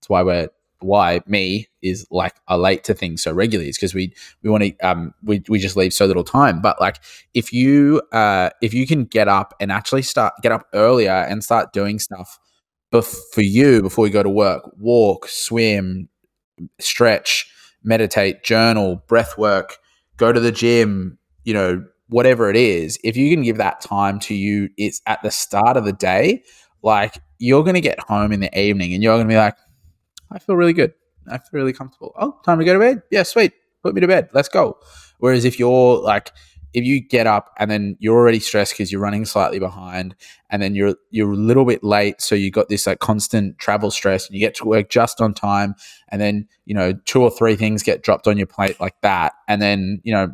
That's 0.00 0.08
why 0.08 0.22
we're 0.22 0.48
why 0.80 1.20
me 1.26 1.66
is 1.80 2.06
like 2.10 2.34
late 2.50 2.84
to 2.84 2.92
things 2.92 3.22
so 3.22 3.32
regularly 3.32 3.70
is 3.70 3.78
because 3.78 3.94
we 3.94 4.12
we 4.42 4.50
want 4.50 4.62
to 4.62 4.76
um 4.80 5.14
we, 5.22 5.42
we 5.48 5.58
just 5.58 5.74
leave 5.74 5.94
so 5.94 6.04
little 6.04 6.22
time 6.22 6.60
but 6.60 6.78
like 6.80 6.98
if 7.32 7.50
you 7.50 8.02
uh 8.12 8.50
if 8.60 8.74
you 8.74 8.86
can 8.86 9.04
get 9.04 9.26
up 9.26 9.54
and 9.58 9.72
actually 9.72 10.02
start 10.02 10.34
get 10.42 10.52
up 10.52 10.66
earlier 10.74 11.10
and 11.10 11.42
start 11.42 11.72
doing 11.72 11.98
stuff 11.98 12.38
bef- 12.92 13.16
for 13.32 13.40
you 13.40 13.80
before 13.80 14.06
you 14.06 14.12
go 14.12 14.22
to 14.22 14.28
work 14.28 14.70
walk 14.78 15.26
swim 15.28 16.08
stretch 16.80 17.50
meditate 17.82 18.42
journal 18.42 19.02
breath 19.06 19.36
work 19.38 19.78
go 20.16 20.32
to 20.32 20.40
the 20.40 20.52
gym 20.52 21.18
you 21.44 21.54
know 21.54 21.84
whatever 22.08 22.48
it 22.50 22.56
is 22.56 22.98
if 23.04 23.16
you 23.16 23.34
can 23.34 23.42
give 23.42 23.56
that 23.56 23.80
time 23.80 24.18
to 24.18 24.34
you 24.34 24.68
it's 24.76 25.00
at 25.06 25.22
the 25.22 25.30
start 25.30 25.76
of 25.76 25.84
the 25.84 25.92
day 25.92 26.42
like 26.82 27.18
you're 27.38 27.62
going 27.62 27.74
to 27.74 27.80
get 27.80 27.98
home 28.00 28.32
in 28.32 28.40
the 28.40 28.58
evening 28.58 28.94
and 28.94 29.02
you're 29.02 29.14
going 29.14 29.26
to 29.26 29.32
be 29.32 29.36
like 29.36 29.56
I 30.30 30.38
feel 30.38 30.56
really 30.56 30.72
good. 30.72 30.92
I 31.28 31.38
feel 31.38 31.48
really 31.52 31.72
comfortable. 31.72 32.12
Oh, 32.18 32.38
time 32.44 32.58
to 32.58 32.64
go 32.64 32.72
to 32.72 32.78
bed. 32.78 33.02
Yeah, 33.10 33.22
sweet. 33.22 33.52
Put 33.82 33.94
me 33.94 34.00
to 34.00 34.06
bed. 34.06 34.28
Let's 34.32 34.48
go. 34.48 34.78
Whereas 35.18 35.44
if 35.44 35.58
you're 35.58 35.98
like, 35.98 36.32
if 36.72 36.84
you 36.84 37.00
get 37.00 37.26
up 37.26 37.52
and 37.58 37.70
then 37.70 37.96
you're 38.00 38.16
already 38.16 38.40
stressed 38.40 38.72
because 38.72 38.92
you're 38.92 39.00
running 39.00 39.24
slightly 39.24 39.58
behind, 39.58 40.14
and 40.50 40.62
then 40.62 40.74
you're 40.74 40.94
you're 41.10 41.32
a 41.32 41.36
little 41.36 41.64
bit 41.64 41.82
late, 41.82 42.20
so 42.20 42.34
you 42.34 42.50
got 42.50 42.68
this 42.68 42.86
like 42.86 42.98
constant 42.98 43.58
travel 43.58 43.90
stress, 43.90 44.26
and 44.26 44.34
you 44.34 44.40
get 44.40 44.54
to 44.56 44.64
work 44.64 44.88
just 44.88 45.20
on 45.20 45.34
time, 45.34 45.74
and 46.08 46.20
then 46.20 46.48
you 46.64 46.74
know 46.74 46.92
two 47.04 47.22
or 47.22 47.30
three 47.30 47.56
things 47.56 47.82
get 47.82 48.02
dropped 48.02 48.26
on 48.26 48.36
your 48.36 48.46
plate 48.46 48.80
like 48.80 49.00
that, 49.02 49.34
and 49.48 49.60
then 49.62 50.00
you 50.04 50.12
know 50.12 50.28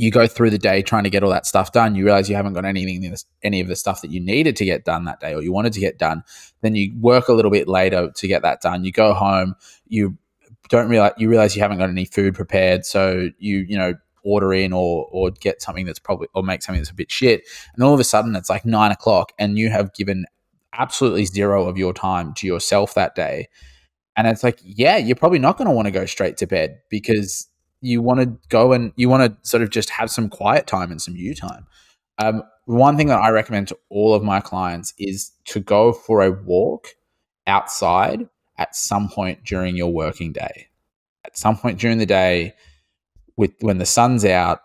you 0.00 0.10
go 0.10 0.26
through 0.26 0.48
the 0.48 0.56
day 0.56 0.80
trying 0.80 1.04
to 1.04 1.10
get 1.10 1.22
all 1.22 1.28
that 1.30 1.44
stuff 1.44 1.72
done. 1.72 1.94
You 1.94 2.06
realize 2.06 2.30
you 2.30 2.34
haven't 2.34 2.54
got 2.54 2.64
anything, 2.64 3.14
any 3.42 3.60
of 3.60 3.68
the 3.68 3.76
stuff 3.76 4.00
that 4.00 4.10
you 4.10 4.18
needed 4.18 4.56
to 4.56 4.64
get 4.64 4.86
done 4.86 5.04
that 5.04 5.20
day 5.20 5.34
or 5.34 5.42
you 5.42 5.52
wanted 5.52 5.74
to 5.74 5.80
get 5.80 5.98
done. 5.98 6.22
Then 6.62 6.74
you 6.74 6.94
work 6.98 7.28
a 7.28 7.34
little 7.34 7.50
bit 7.50 7.68
later 7.68 8.10
to 8.10 8.26
get 8.26 8.40
that 8.40 8.62
done. 8.62 8.82
You 8.82 8.92
go 8.92 9.12
home, 9.12 9.56
you 9.88 10.16
don't 10.70 10.88
realize 10.88 11.12
you 11.18 11.28
realize 11.28 11.54
you 11.54 11.60
haven't 11.60 11.76
got 11.76 11.90
any 11.90 12.06
food 12.06 12.34
prepared, 12.34 12.86
so 12.86 13.28
you 13.38 13.58
you 13.68 13.76
know 13.76 13.94
order 14.24 14.52
in 14.52 14.72
or 14.72 15.08
or 15.10 15.30
get 15.30 15.62
something 15.62 15.86
that's 15.86 15.98
probably 15.98 16.28
or 16.34 16.42
make 16.42 16.62
something 16.62 16.80
that's 16.80 16.90
a 16.90 16.94
bit 16.94 17.10
shit. 17.10 17.42
And 17.74 17.82
all 17.82 17.94
of 17.94 18.00
a 18.00 18.04
sudden 18.04 18.36
it's 18.36 18.50
like 18.50 18.64
nine 18.64 18.92
o'clock, 18.92 19.32
and 19.38 19.58
you 19.58 19.70
have 19.70 19.94
given 19.94 20.26
absolutely 20.72 21.24
zero 21.24 21.66
of 21.66 21.76
your 21.76 21.92
time 21.92 22.34
to 22.34 22.46
yourself 22.46 22.94
that 22.94 23.14
day. 23.14 23.48
And 24.16 24.26
it's 24.26 24.44
like, 24.44 24.58
yeah, 24.62 24.96
you're 24.96 25.16
probably 25.16 25.38
not 25.38 25.56
going 25.56 25.66
to 25.66 25.74
want 25.74 25.86
to 25.86 25.92
go 25.92 26.04
straight 26.04 26.36
to 26.38 26.46
bed 26.46 26.78
because 26.90 27.48
you 27.80 28.02
want 28.02 28.20
to 28.20 28.26
go 28.48 28.72
and 28.72 28.92
you 28.96 29.08
want 29.08 29.22
to 29.22 29.48
sort 29.48 29.62
of 29.62 29.70
just 29.70 29.90
have 29.90 30.10
some 30.10 30.28
quiet 30.28 30.66
time 30.66 30.90
and 30.90 31.00
some 31.00 31.16
you 31.16 31.34
time. 31.34 31.66
Um, 32.18 32.42
one 32.66 32.96
thing 32.96 33.06
that 33.06 33.18
I 33.18 33.30
recommend 33.30 33.68
to 33.68 33.78
all 33.88 34.14
of 34.14 34.22
my 34.22 34.40
clients 34.40 34.92
is 34.98 35.32
to 35.46 35.60
go 35.60 35.92
for 35.92 36.22
a 36.22 36.30
walk 36.30 36.88
outside 37.46 38.28
at 38.58 38.76
some 38.76 39.08
point 39.08 39.44
during 39.44 39.74
your 39.76 39.92
working 39.92 40.32
day. 40.32 40.68
At 41.24 41.38
some 41.38 41.56
point 41.56 41.78
during 41.78 41.98
the 41.98 42.06
day, 42.06 42.54
with 43.40 43.54
when 43.60 43.78
the 43.78 43.86
sun's 43.86 44.26
out, 44.26 44.60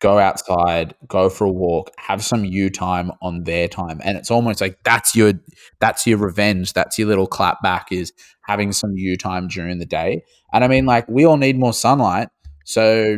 go 0.00 0.18
outside, 0.18 0.94
go 1.08 1.30
for 1.30 1.46
a 1.46 1.50
walk, 1.50 1.90
have 1.96 2.22
some 2.22 2.44
you 2.44 2.68
time 2.68 3.10
on 3.22 3.44
their 3.44 3.66
time, 3.68 4.02
and 4.04 4.18
it's 4.18 4.30
almost 4.30 4.60
like 4.60 4.78
that's 4.84 5.16
your 5.16 5.32
that's 5.80 6.06
your 6.06 6.18
revenge. 6.18 6.74
That's 6.74 6.98
your 6.98 7.08
little 7.08 7.26
clap 7.26 7.62
back 7.62 7.90
is 7.90 8.12
having 8.42 8.72
some 8.72 8.92
you 8.96 9.16
time 9.16 9.48
during 9.48 9.78
the 9.78 9.86
day. 9.86 10.22
And 10.52 10.62
I 10.62 10.68
mean, 10.68 10.84
like 10.84 11.08
we 11.08 11.24
all 11.24 11.38
need 11.38 11.58
more 11.58 11.72
sunlight, 11.72 12.28
so 12.66 13.16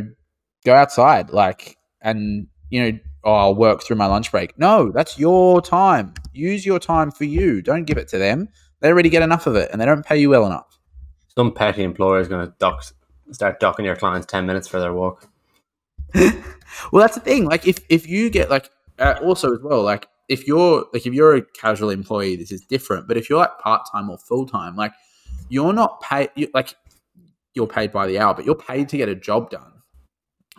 go 0.65 0.73
outside, 0.73 1.31
like, 1.31 1.75
and 2.01 2.47
you 2.69 2.81
know, 2.81 2.99
oh, 3.25 3.33
I'll 3.33 3.55
work 3.55 3.83
through 3.83 3.97
my 3.97 4.05
lunch 4.05 4.31
break. 4.31 4.57
No, 4.57 4.93
that's 4.93 5.19
your 5.19 5.61
time. 5.61 6.13
Use 6.31 6.65
your 6.65 6.79
time 6.79 7.11
for 7.11 7.25
you. 7.25 7.61
Don't 7.61 7.83
give 7.83 7.97
it 7.97 8.07
to 8.09 8.17
them. 8.17 8.47
They 8.79 8.87
already 8.87 9.09
get 9.09 9.23
enough 9.23 9.45
of 9.45 9.57
it, 9.57 9.69
and 9.73 9.81
they 9.81 9.85
don't 9.85 10.05
pay 10.05 10.17
you 10.17 10.29
well 10.29 10.45
enough. 10.45 10.79
Some 11.35 11.53
petty 11.53 11.83
employer 11.83 12.21
is 12.21 12.29
going 12.29 12.47
to 12.47 12.53
dock, 12.59 12.85
start 13.31 13.59
docking 13.59 13.85
your 13.85 13.95
clients 13.95 14.27
10 14.27 14.45
minutes 14.45 14.67
for 14.67 14.79
their 14.79 14.93
walk. 14.93 15.27
well, 16.15 16.33
that's 16.93 17.15
the 17.15 17.21
thing. 17.21 17.45
Like, 17.45 17.67
if 17.67 17.79
if 17.89 18.07
you 18.07 18.29
get 18.29 18.49
like, 18.49 18.69
uh, 18.97 19.15
also 19.21 19.53
as 19.53 19.61
well, 19.61 19.83
like 19.83 20.07
if 20.29 20.47
you're 20.47 20.85
like 20.93 21.05
if 21.05 21.13
you're 21.13 21.35
a 21.35 21.41
casual 21.41 21.89
employee, 21.89 22.35
this 22.35 22.51
is 22.51 22.61
different. 22.61 23.07
But 23.07 23.17
if 23.17 23.29
you're 23.29 23.39
like 23.39 23.57
part 23.59 23.87
time 23.91 24.09
or 24.09 24.17
full 24.17 24.45
time, 24.45 24.75
like 24.75 24.93
you're 25.49 25.73
not 25.73 26.01
paid. 26.01 26.29
You, 26.35 26.47
like 26.53 26.75
you're 27.55 27.67
paid 27.67 27.91
by 27.91 28.07
the 28.07 28.19
hour, 28.19 28.35
but 28.35 28.45
you're 28.45 28.55
paid 28.55 28.87
to 28.89 28.97
get 28.97 29.09
a 29.09 29.15
job 29.15 29.49
done. 29.49 29.73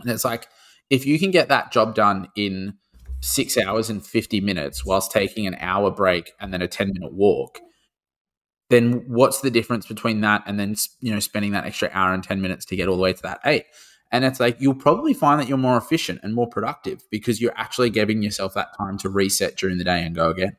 And 0.01 0.11
it's 0.11 0.25
like 0.25 0.49
if 0.91 1.07
you 1.07 1.19
can 1.19 1.31
get 1.31 1.49
that 1.49 1.73
job 1.73 1.95
done 1.95 2.29
in 2.35 2.75
six 3.21 3.57
hours 3.57 3.89
and 3.89 4.05
fifty 4.05 4.41
minutes, 4.41 4.85
whilst 4.85 5.13
taking 5.13 5.47
an 5.47 5.57
hour 5.61 5.91
break 5.91 6.33
and 6.41 6.53
then 6.53 6.63
a 6.63 6.69
ten 6.69 6.93
minute 6.93 7.15
walk. 7.15 7.61
Then 8.71 9.05
what's 9.07 9.41
the 9.41 9.51
difference 9.51 9.87
between 9.87 10.23
that 10.23 10.43
and 10.47 10.59
then 10.59 10.75
you 11.01 11.13
know 11.13 11.21
spending 11.21 11.53
that 11.53 11.67
extra 11.67 11.91
hour 11.93 12.15
and 12.15 12.25
ten 12.25 12.41
minutes 12.41 12.65
to 12.67 12.77
get 12.77 12.89
all 12.89 12.97
the 12.97 13.03
way 13.03 13.13
to 13.13 13.23
that 13.23 13.41
eight? 13.45 13.67
And 14.13 14.25
it's 14.25 14.41
like 14.41 14.57
you'll 14.61 14.75
probably 14.75 15.13
find 15.13 15.41
that 15.41 15.49
you're 15.49 15.59
more 15.59 15.77
efficient 15.77 16.21
and 16.23 16.35
more 16.35 16.49
productive 16.49 17.03
because 17.11 17.41
you're 17.41 17.57
actually 17.57 17.91
giving 17.91 18.23
yourself 18.23 18.55
that 18.55 18.77
time 18.77 18.97
to 18.99 19.09
reset 19.09 19.57
during 19.57 19.79
the 19.79 19.85
day 19.85 20.03
and 20.03 20.15
go 20.15 20.31
again. 20.31 20.57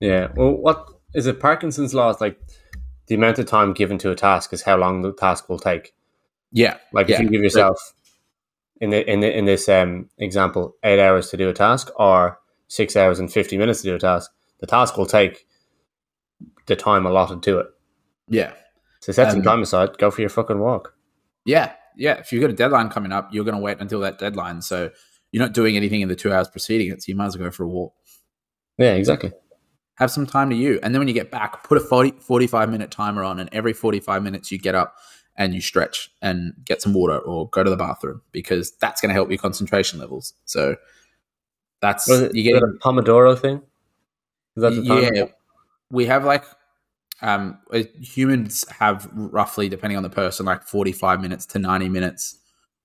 Yeah. 0.00 0.28
Well, 0.34 0.52
what 0.52 0.86
is 1.14 1.26
it? 1.26 1.40
Parkinson's 1.40 1.94
law 1.94 2.10
is 2.10 2.20
like 2.20 2.38
the 3.06 3.14
amount 3.14 3.38
of 3.38 3.46
time 3.46 3.72
given 3.72 3.98
to 3.98 4.10
a 4.10 4.14
task 4.14 4.52
is 4.52 4.62
how 4.62 4.76
long 4.76 5.02
the 5.02 5.12
task 5.12 5.48
will 5.48 5.58
take. 5.58 5.94
Yeah. 6.52 6.76
Like 6.92 7.08
Yeah. 7.08 7.16
if 7.16 7.22
you 7.22 7.30
give 7.30 7.42
yourself, 7.42 7.94
in 8.80 8.90
the, 8.90 9.10
in 9.10 9.20
the, 9.20 9.36
in 9.36 9.44
this 9.44 9.68
um, 9.68 10.08
example, 10.18 10.76
eight 10.84 11.00
hours 11.00 11.30
to 11.30 11.36
do 11.36 11.48
a 11.48 11.54
task 11.54 11.90
or 11.96 12.38
six 12.68 12.96
hours 12.96 13.18
and 13.18 13.32
fifty 13.32 13.58
minutes 13.58 13.82
to 13.82 13.88
do 13.88 13.94
a 13.94 13.98
task, 13.98 14.30
the 14.60 14.66
task 14.66 14.96
will 14.96 15.06
take 15.06 15.46
the 16.68 16.76
time 16.76 17.04
allotted 17.06 17.42
to 17.42 17.58
it. 17.58 17.66
Yeah. 18.28 18.52
So 19.00 19.12
set 19.12 19.30
some 19.30 19.40
Um, 19.40 19.44
time 19.44 19.62
aside. 19.62 19.98
Go 19.98 20.10
for 20.10 20.20
your 20.20 20.30
fucking 20.30 20.58
walk. 20.58 20.94
Yeah. 21.44 21.72
Yeah. 21.96 22.14
If 22.14 22.32
you've 22.32 22.40
got 22.40 22.50
a 22.50 22.54
deadline 22.54 22.90
coming 22.90 23.12
up, 23.12 23.28
you're 23.32 23.44
going 23.44 23.56
to 23.56 23.60
wait 23.60 23.78
until 23.80 24.00
that 24.00 24.18
deadline. 24.18 24.62
So 24.62 24.90
you're 25.32 25.42
not 25.42 25.52
doing 25.52 25.76
anything 25.76 26.00
in 26.00 26.08
the 26.08 26.16
two 26.16 26.32
hours 26.32 26.48
preceding 26.48 26.90
it. 26.90 27.02
So 27.02 27.10
you 27.10 27.16
might 27.16 27.26
as 27.26 27.36
well 27.36 27.48
go 27.48 27.50
for 27.50 27.64
a 27.64 27.68
walk. 27.68 27.94
Yeah, 28.76 28.94
exactly. 28.94 29.32
Have 29.96 30.10
some 30.10 30.26
time 30.26 30.50
to 30.50 30.56
you. 30.56 30.78
And 30.82 30.94
then 30.94 31.00
when 31.00 31.08
you 31.08 31.14
get 31.14 31.30
back, 31.30 31.64
put 31.64 31.76
a 31.76 31.80
40, 31.80 32.12
45 32.20 32.70
minute 32.70 32.90
timer 32.90 33.24
on. 33.24 33.40
And 33.40 33.48
every 33.52 33.72
45 33.72 34.22
minutes, 34.22 34.52
you 34.52 34.58
get 34.58 34.74
up 34.74 34.96
and 35.36 35.54
you 35.54 35.60
stretch 35.60 36.10
and 36.22 36.52
get 36.64 36.82
some 36.82 36.92
water 36.92 37.18
or 37.18 37.48
go 37.50 37.64
to 37.64 37.70
the 37.70 37.76
bathroom 37.76 38.22
because 38.32 38.72
that's 38.80 39.00
going 39.00 39.08
to 39.08 39.14
help 39.14 39.28
your 39.30 39.38
concentration 39.38 39.98
levels. 39.98 40.34
So 40.44 40.76
that's, 41.80 42.08
you 42.08 42.42
get 42.42 42.62
a 42.62 42.66
Pomodoro 42.80 43.38
thing? 43.38 43.62
Is 44.56 44.62
that 44.62 44.70
the 44.70 44.84
time? 44.84 45.14
yeah, 45.14 45.24
we 45.90 46.06
have 46.06 46.24
like 46.24 46.44
um, 47.22 47.58
uh, 47.72 47.82
humans 48.00 48.64
have 48.70 49.08
roughly, 49.12 49.68
depending 49.68 49.96
on 49.96 50.02
the 50.02 50.10
person, 50.10 50.46
like 50.46 50.62
forty-five 50.62 51.20
minutes 51.20 51.46
to 51.46 51.58
ninety 51.58 51.88
minutes 51.88 52.38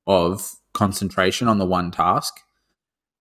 of 0.08 0.54
concentration 0.74 1.48
on 1.48 1.60
the 1.60 1.66
one 1.66 1.92
task, 1.92 2.34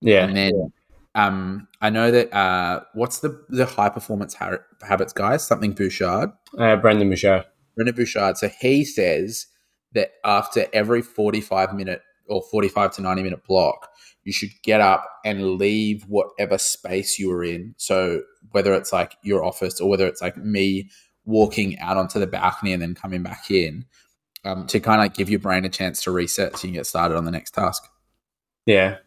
Yeah. 0.00 0.24
and 0.26 0.36
then 0.36 0.72
um, 1.14 1.68
I 1.80 1.90
know 1.90 2.10
that 2.10 2.32
uh, 2.32 2.80
what's 2.94 3.18
the 3.20 3.44
the 3.50 3.66
high 3.66 3.90
performance 3.90 4.34
ha- 4.34 4.58
habits 4.82 5.12
guy? 5.12 5.36
Something 5.36 5.72
Burchard, 5.72 6.30
Uh, 6.56 6.76
Brendon 6.76 7.10
Burchard. 7.10 7.44
Brendon 7.76 7.94
Burchard. 7.94 8.38
So 8.38 8.48
he 8.48 8.84
says 8.84 9.46
that 9.92 10.12
after 10.24 10.66
every 10.72 11.02
forty-five 11.02 11.74
minute 11.74 12.00
or 12.26 12.42
forty-five 12.50 12.92
to 12.94 13.02
ninety 13.02 13.22
minute 13.22 13.44
block, 13.46 13.90
you 14.24 14.32
should 14.32 14.50
get 14.62 14.80
up 14.80 15.08
and 15.24 15.54
leave 15.54 16.04
whatever 16.04 16.58
space 16.58 17.18
you 17.18 17.28
were 17.28 17.44
in. 17.44 17.74
So 17.76 18.22
whether 18.50 18.72
it's 18.74 18.92
like 18.92 19.16
your 19.22 19.44
office 19.44 19.80
or 19.80 19.88
whether 19.88 20.06
it's 20.06 20.22
like 20.22 20.36
me 20.36 20.90
walking 21.24 21.78
out 21.78 21.96
onto 21.96 22.18
the 22.18 22.26
balcony 22.26 22.72
and 22.72 22.82
then 22.82 22.94
coming 22.94 23.22
back 23.22 23.50
in, 23.50 23.84
um, 24.44 24.66
to 24.66 24.80
kind 24.80 25.00
of 25.00 25.04
like 25.04 25.14
give 25.14 25.30
your 25.30 25.38
brain 25.38 25.64
a 25.64 25.68
chance 25.68 26.02
to 26.04 26.10
reset 26.10 26.56
so 26.56 26.66
you 26.66 26.72
can 26.72 26.80
get 26.80 26.86
started 26.86 27.16
on 27.16 27.24
the 27.24 27.30
next 27.30 27.52
task. 27.52 27.88
Yeah. 28.66 28.98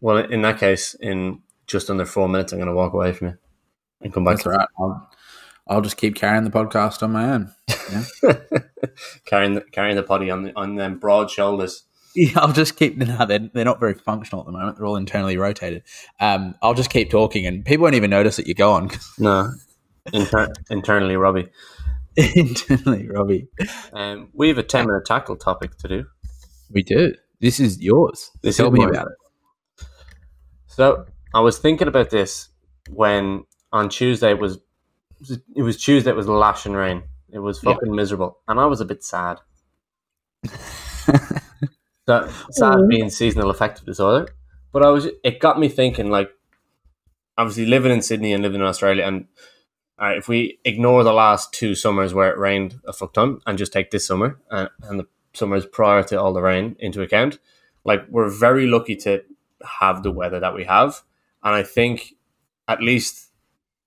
Well, 0.00 0.18
in 0.18 0.42
that 0.42 0.58
case, 0.58 0.94
in 0.94 1.42
just 1.66 1.90
under 1.90 2.04
four 2.04 2.28
minutes, 2.28 2.52
I'm 2.52 2.58
going 2.58 2.68
to 2.68 2.74
walk 2.74 2.92
away 2.92 3.12
from 3.12 3.28
you 3.28 3.38
and 4.02 4.12
come 4.12 4.24
back. 4.24 4.36
That's 4.36 4.46
right. 4.46 4.68
I'll, 4.78 5.10
I'll 5.66 5.80
just 5.80 5.96
keep 5.96 6.14
carrying 6.14 6.44
the 6.44 6.50
podcast 6.50 7.02
on 7.02 7.12
my 7.12 7.32
own. 7.32 7.54
carrying 9.24 9.54
the, 9.54 9.62
carrying 9.72 9.96
the 9.96 10.02
potty 10.02 10.30
on 10.30 10.44
the, 10.44 10.52
on 10.56 10.74
them 10.74 10.98
broad 10.98 11.30
shoulders. 11.30 11.84
Yeah, 12.16 12.30
I'll 12.36 12.52
just 12.52 12.76
keep. 12.76 12.96
No, 12.98 13.26
they're, 13.26 13.50
they're 13.52 13.64
not 13.64 13.80
very 13.80 13.94
functional 13.94 14.40
at 14.42 14.46
the 14.46 14.52
moment. 14.52 14.76
They're 14.76 14.86
all 14.86 14.96
internally 14.96 15.36
rotated. 15.36 15.82
Um, 16.20 16.54
I'll 16.62 16.74
just 16.74 16.90
keep 16.90 17.10
talking, 17.10 17.44
and 17.46 17.64
people 17.64 17.82
won't 17.82 17.96
even 17.96 18.10
notice 18.10 18.36
that 18.36 18.46
you're 18.46 18.54
gone. 18.54 18.90
No, 19.18 19.50
Inter- 20.12 20.52
internally, 20.70 21.14
Robi. 21.14 21.48
internally, 22.16 23.08
Robi. 23.08 23.48
Um, 23.92 24.28
we 24.32 24.48
have 24.48 24.58
a 24.58 24.62
ten 24.62 24.86
minute 24.86 25.04
tackle 25.06 25.36
topic 25.36 25.76
to 25.78 25.88
do. 25.88 26.04
We 26.70 26.82
do. 26.84 27.14
This 27.40 27.58
is 27.58 27.80
yours. 27.80 28.30
This 28.42 28.56
Tell 28.58 28.66
is 28.68 28.72
me 28.72 28.80
mine. 28.80 28.90
about 28.90 29.08
it. 29.08 29.86
So 30.68 31.06
I 31.34 31.40
was 31.40 31.58
thinking 31.58 31.88
about 31.88 32.10
this 32.10 32.48
when 32.90 33.44
on 33.72 33.88
Tuesday 33.88 34.30
it 34.30 34.38
was 34.38 34.58
it 35.56 35.62
was 35.62 35.82
Tuesday 35.82 36.10
it 36.10 36.16
was 36.16 36.28
lashing 36.28 36.74
rain. 36.74 37.02
It 37.32 37.40
was 37.40 37.60
Yeah. 37.62 37.72
fucking 37.74 37.94
miserable, 37.94 38.38
and 38.46 38.60
I 38.60 38.66
was 38.66 38.80
a 38.80 38.84
bit 38.84 39.02
sad. 39.02 39.38
So 42.06 42.30
sad 42.50 42.88
being 42.88 43.10
seasonal 43.10 43.50
affective 43.50 43.86
disorder, 43.86 44.28
but 44.72 44.82
I 44.82 44.90
was 44.90 45.08
it 45.22 45.40
got 45.40 45.58
me 45.58 45.68
thinking 45.68 46.10
like 46.10 46.30
obviously 47.38 47.66
living 47.66 47.92
in 47.92 48.02
Sydney 48.02 48.32
and 48.32 48.42
living 48.42 48.60
in 48.60 48.66
Australia 48.66 49.04
and 49.04 49.26
uh, 50.00 50.14
if 50.16 50.28
we 50.28 50.58
ignore 50.64 51.04
the 51.04 51.12
last 51.12 51.52
two 51.52 51.74
summers 51.74 52.12
where 52.12 52.30
it 52.30 52.38
rained 52.38 52.80
a 52.86 52.92
fuck 52.92 53.12
ton 53.12 53.40
and 53.46 53.58
just 53.58 53.72
take 53.72 53.90
this 53.90 54.06
summer 54.06 54.38
and, 54.50 54.68
and 54.82 55.00
the 55.00 55.06
summers 55.34 55.66
prior 55.66 56.02
to 56.02 56.20
all 56.20 56.32
the 56.32 56.42
rain 56.42 56.76
into 56.78 57.02
account, 57.02 57.38
like 57.84 58.04
we're 58.08 58.28
very 58.28 58.66
lucky 58.66 58.96
to 58.96 59.22
have 59.80 60.02
the 60.02 60.10
weather 60.10 60.40
that 60.40 60.54
we 60.54 60.64
have. 60.64 61.02
And 61.42 61.54
I 61.54 61.62
think, 61.62 62.14
at 62.66 62.82
least 62.82 63.30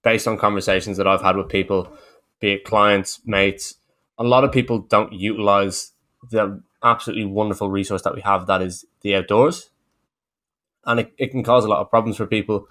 based 0.04 0.28
on 0.28 0.38
conversations 0.38 0.98
that 0.98 1.08
I've 1.08 1.22
had 1.22 1.36
with 1.36 1.50
people, 1.50 1.92
be 2.40 2.52
it 2.52 2.64
clients, 2.64 3.20
mates, 3.26 3.76
a 4.18 4.24
lot 4.24 4.44
of 4.44 4.52
people 4.52 4.80
don't 4.80 5.12
utilize 5.12 5.94
the 6.30 6.62
absolutely 6.84 7.26
wonderful 7.26 7.70
resource 7.70 8.02
that 8.04 8.16
we 8.16 8.22
have 8.22 8.48
that 8.48 8.62
is 8.62 8.86
the 9.02 9.16
outdoors. 9.16 9.70
And 10.86 11.02
it, 11.02 11.14
it 11.18 11.32
can 11.32 11.44
cause 11.44 11.66
a 11.66 11.68
lot 11.68 11.80
of 11.80 11.90
problems 11.90 12.18
for 12.18 12.26
people, 12.26 12.68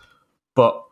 but 0.54 0.82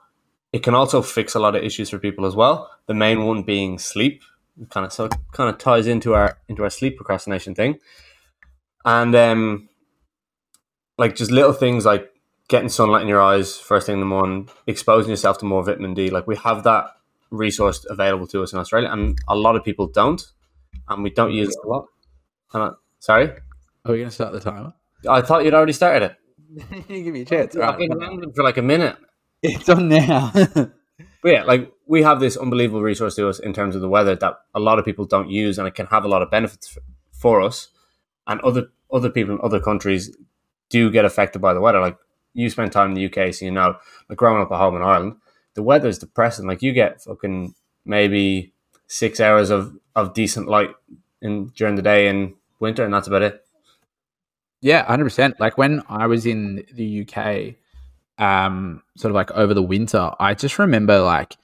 it 0.52 0.62
can 0.62 0.74
also 0.74 1.02
fix 1.02 1.34
a 1.34 1.40
lot 1.40 1.56
of 1.56 1.64
issues 1.64 1.90
for 1.90 1.98
people 1.98 2.26
as 2.26 2.36
well. 2.36 2.70
The 2.86 2.94
main 2.94 3.24
one 3.24 3.42
being 3.42 3.78
sleep. 3.78 4.22
Kind 4.70 4.86
of 4.86 4.92
so 4.92 5.06
it 5.06 5.14
kind 5.32 5.50
of 5.50 5.58
ties 5.58 5.88
into 5.88 6.14
our 6.14 6.38
into 6.48 6.62
our 6.62 6.70
sleep 6.70 6.96
procrastination 6.96 7.56
thing. 7.56 7.80
And 8.84 9.14
um 9.16 9.68
like 10.96 11.16
just 11.16 11.32
little 11.32 11.52
things 11.52 11.84
like 11.84 12.08
getting 12.48 12.68
sunlight 12.68 13.02
in 13.02 13.08
your 13.08 13.22
eyes 13.22 13.58
first 13.58 13.86
thing 13.86 13.94
in 13.94 14.00
the 14.00 14.06
morning, 14.06 14.48
exposing 14.66 15.10
yourself 15.10 15.38
to 15.38 15.44
more 15.44 15.64
vitamin 15.64 15.94
D. 15.94 16.10
Like 16.10 16.26
we 16.26 16.36
have 16.36 16.62
that 16.64 16.86
resource 17.30 17.84
available 17.88 18.26
to 18.28 18.42
us 18.42 18.52
in 18.52 18.58
Australia, 18.58 18.90
and 18.90 19.18
a 19.26 19.34
lot 19.34 19.56
of 19.56 19.64
people 19.64 19.88
don't, 19.88 20.22
and 20.88 21.02
we 21.02 21.10
don't 21.10 21.32
use 21.32 21.48
it 21.48 21.66
a 21.66 21.68
lot. 21.68 21.86
And 22.52 22.74
sorry, 23.05 23.28
Are 23.84 23.92
we 23.92 23.98
going 23.98 24.09
to 24.09 24.14
start 24.14 24.32
the 24.32 24.40
timer? 24.40 24.72
I 25.09 25.20
thought 25.20 25.44
you'd 25.44 25.52
already 25.52 25.74
started 25.74 26.11
it. 26.11 26.86
you 26.88 27.05
Give 27.05 27.12
me 27.12 27.20
a 27.20 27.24
chance. 27.26 27.55
I've 27.55 27.76
been 27.78 27.98
rambling 27.98 28.32
for 28.32 28.42
like 28.42 28.57
a 28.57 28.62
minute. 28.62 28.96
It's 29.42 29.68
on 29.68 29.88
now. 29.88 30.32
But 31.22 31.32
yeah, 31.32 31.42
like 31.44 31.72
we 31.86 32.02
have 32.02 32.20
this 32.20 32.36
unbelievable 32.36 32.82
resource 32.82 33.16
to 33.16 33.28
us 33.28 33.38
in 33.38 33.55
terms 33.55 33.74
of 33.74 33.80
the 33.80 33.88
weather 33.88 34.14
that 34.14 34.34
a 34.55 34.61
lot 34.61 34.78
of 34.78 34.84
people 34.84 35.07
don't 35.07 35.30
use, 35.30 35.59
and 35.59 35.66
it 35.66 35.74
can 35.74 35.86
have 35.86 36.05
a 36.05 36.09
lot 36.09 36.20
of 36.20 36.30
benefits 36.30 36.76
for 37.12 37.40
us. 37.40 37.68
And 38.26 38.40
other 38.42 38.68
other 38.92 39.11
people 39.11 39.34
in 39.34 39.40
other 39.42 39.59
countries 39.59 40.14
do 40.68 40.90
get 40.90 41.07
affected 41.07 41.40
by 41.40 41.55
the 41.55 41.62
weather. 41.62 41.80
Like 41.80 41.96
you 42.34 42.50
spend 42.50 42.72
time 42.72 42.90
in 42.90 42.94
the 42.94 43.07
UK, 43.07 43.32
so 43.34 43.46
you 43.46 43.50
know. 43.50 43.76
Like 44.09 44.18
growing 44.18 44.42
up 44.42 44.52
at 44.52 44.59
home 44.59 44.76
in 44.76 44.82
Ireland, 44.82 45.16
the 45.55 45.62
weather 45.62 45.88
is 45.88 45.98
depressing. 45.98 46.46
Like 46.46 46.62
you 46.62 46.72
get 46.72 47.02
fucking 47.02 47.55
maybe 47.86 48.52
six 48.86 49.18
hours 49.18 49.48
of 49.48 49.74
of 49.96 50.14
decent 50.14 50.46
light 50.46 50.74
in 51.22 51.46
during 51.57 51.74
the 51.74 51.82
day 51.82 52.07
in 52.09 52.34
winter, 52.61 52.84
and 52.84 52.92
that's 52.92 53.09
about 53.09 53.22
it. 53.22 53.44
Yeah, 54.61 54.84
hundred 54.84 55.05
percent. 55.05 55.38
Like 55.38 55.59
when 55.59 55.82
I 55.88 56.07
was 56.07 56.26
in 56.26 56.64
the 56.72 57.07
UK, 57.07 57.57
um, 58.18 58.82
sort 58.96 59.11
of 59.11 59.14
like 59.14 59.30
over 59.32 59.55
the 59.55 59.62
winter, 59.62 60.11
I 60.18 60.34
just 60.34 60.59
remember 60.59 61.00
like 61.00 61.36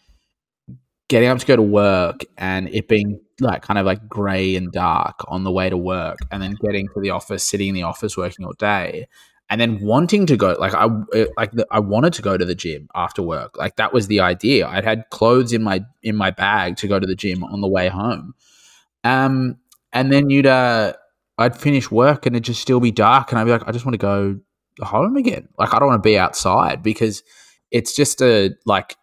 getting 1.08 1.28
up 1.28 1.38
to 1.38 1.46
go 1.46 1.56
to 1.56 1.62
work 1.62 2.24
and 2.38 2.68
it 2.68 2.86
being 2.88 3.20
like 3.40 3.62
kind 3.62 3.78
of 3.78 3.84
like 3.84 4.08
grey 4.08 4.54
and 4.54 4.70
dark 4.70 5.24
on 5.28 5.44
the 5.44 5.50
way 5.50 5.68
to 5.68 5.76
work, 5.76 6.18
and 6.30 6.42
then 6.42 6.56
getting 6.62 6.88
to 6.88 7.00
the 7.00 7.10
office, 7.10 7.44
sitting 7.44 7.68
in 7.68 7.74
the 7.74 7.82
office 7.82 8.16
working 8.16 8.46
all 8.46 8.52
day, 8.54 9.06
and 9.50 9.60
then 9.60 9.80
wanting 9.80 10.24
to 10.26 10.36
go. 10.36 10.56
Like 10.58 10.74
I 10.74 10.86
like 11.36 11.52
the, 11.52 11.66
I 11.70 11.80
wanted 11.80 12.14
to 12.14 12.22
go 12.22 12.38
to 12.38 12.44
the 12.44 12.54
gym 12.54 12.88
after 12.94 13.20
work. 13.20 13.58
Like 13.58 13.76
that 13.76 13.92
was 13.92 14.06
the 14.06 14.20
idea. 14.20 14.66
I'd 14.66 14.84
had 14.84 15.10
clothes 15.10 15.52
in 15.52 15.62
my 15.62 15.84
in 16.02 16.16
my 16.16 16.30
bag 16.30 16.76
to 16.78 16.88
go 16.88 16.98
to 16.98 17.06
the 17.06 17.16
gym 17.16 17.44
on 17.44 17.60
the 17.60 17.68
way 17.68 17.88
home. 17.88 18.34
Um, 19.04 19.58
and 19.92 20.12
then 20.12 20.30
you'd 20.30 20.46
uh 20.46 20.94
I'd 21.38 21.56
finish 21.56 21.90
work 21.90 22.26
and 22.26 22.36
it'd 22.36 22.44
just 22.44 22.60
still 22.60 22.80
be 22.80 22.90
dark, 22.90 23.30
and 23.30 23.38
I'd 23.38 23.44
be 23.44 23.50
like, 23.50 23.66
I 23.66 23.72
just 23.72 23.84
want 23.84 23.94
to 23.94 23.98
go 23.98 24.38
home 24.82 25.16
again. 25.16 25.48
Like, 25.58 25.74
I 25.74 25.78
don't 25.78 25.88
want 25.88 26.02
to 26.02 26.06
be 26.06 26.18
outside 26.18 26.82
because 26.82 27.22
it's 27.70 27.94
just 27.94 28.20
a 28.20 28.50
like 28.66 28.96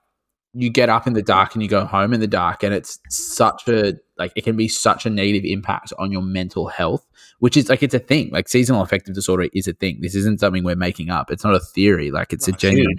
you 0.54 0.70
get 0.70 0.90
up 0.90 1.08
in 1.08 1.14
the 1.14 1.22
dark 1.22 1.54
and 1.54 1.62
you 1.62 1.70
go 1.70 1.86
home 1.86 2.14
in 2.14 2.20
the 2.20 2.28
dark, 2.28 2.64
and 2.64 2.74
it's 2.74 3.00
such 3.10 3.68
a 3.68 3.96
like 4.18 4.32
it 4.36 4.44
can 4.44 4.56
be 4.56 4.68
such 4.68 5.06
a 5.06 5.10
negative 5.10 5.46
impact 5.46 5.94
on 6.00 6.12
your 6.12 6.22
mental 6.22 6.68
health, 6.68 7.08
which 7.40 7.58
is 7.58 7.70
like 7.70 7.84
it's 7.84 7.94
a 7.94 8.00
thing. 8.00 8.30
Like 8.32 8.48
seasonal 8.48 8.82
affective 8.82 9.16
disorder 9.16 9.48
is 9.54 9.68
a 9.68 9.74
thing. 9.74 10.00
This 10.02 10.16
isn't 10.16 10.40
something 10.40 10.64
we're 10.64 10.76
making 10.76 11.10
up. 11.10 11.32
It's 11.32 11.44
not 11.44 11.56
a 11.56 11.60
theory. 11.60 12.12
Like 12.12 12.34
it's 12.34 12.48
a 12.48 12.52
genuine 12.52 12.98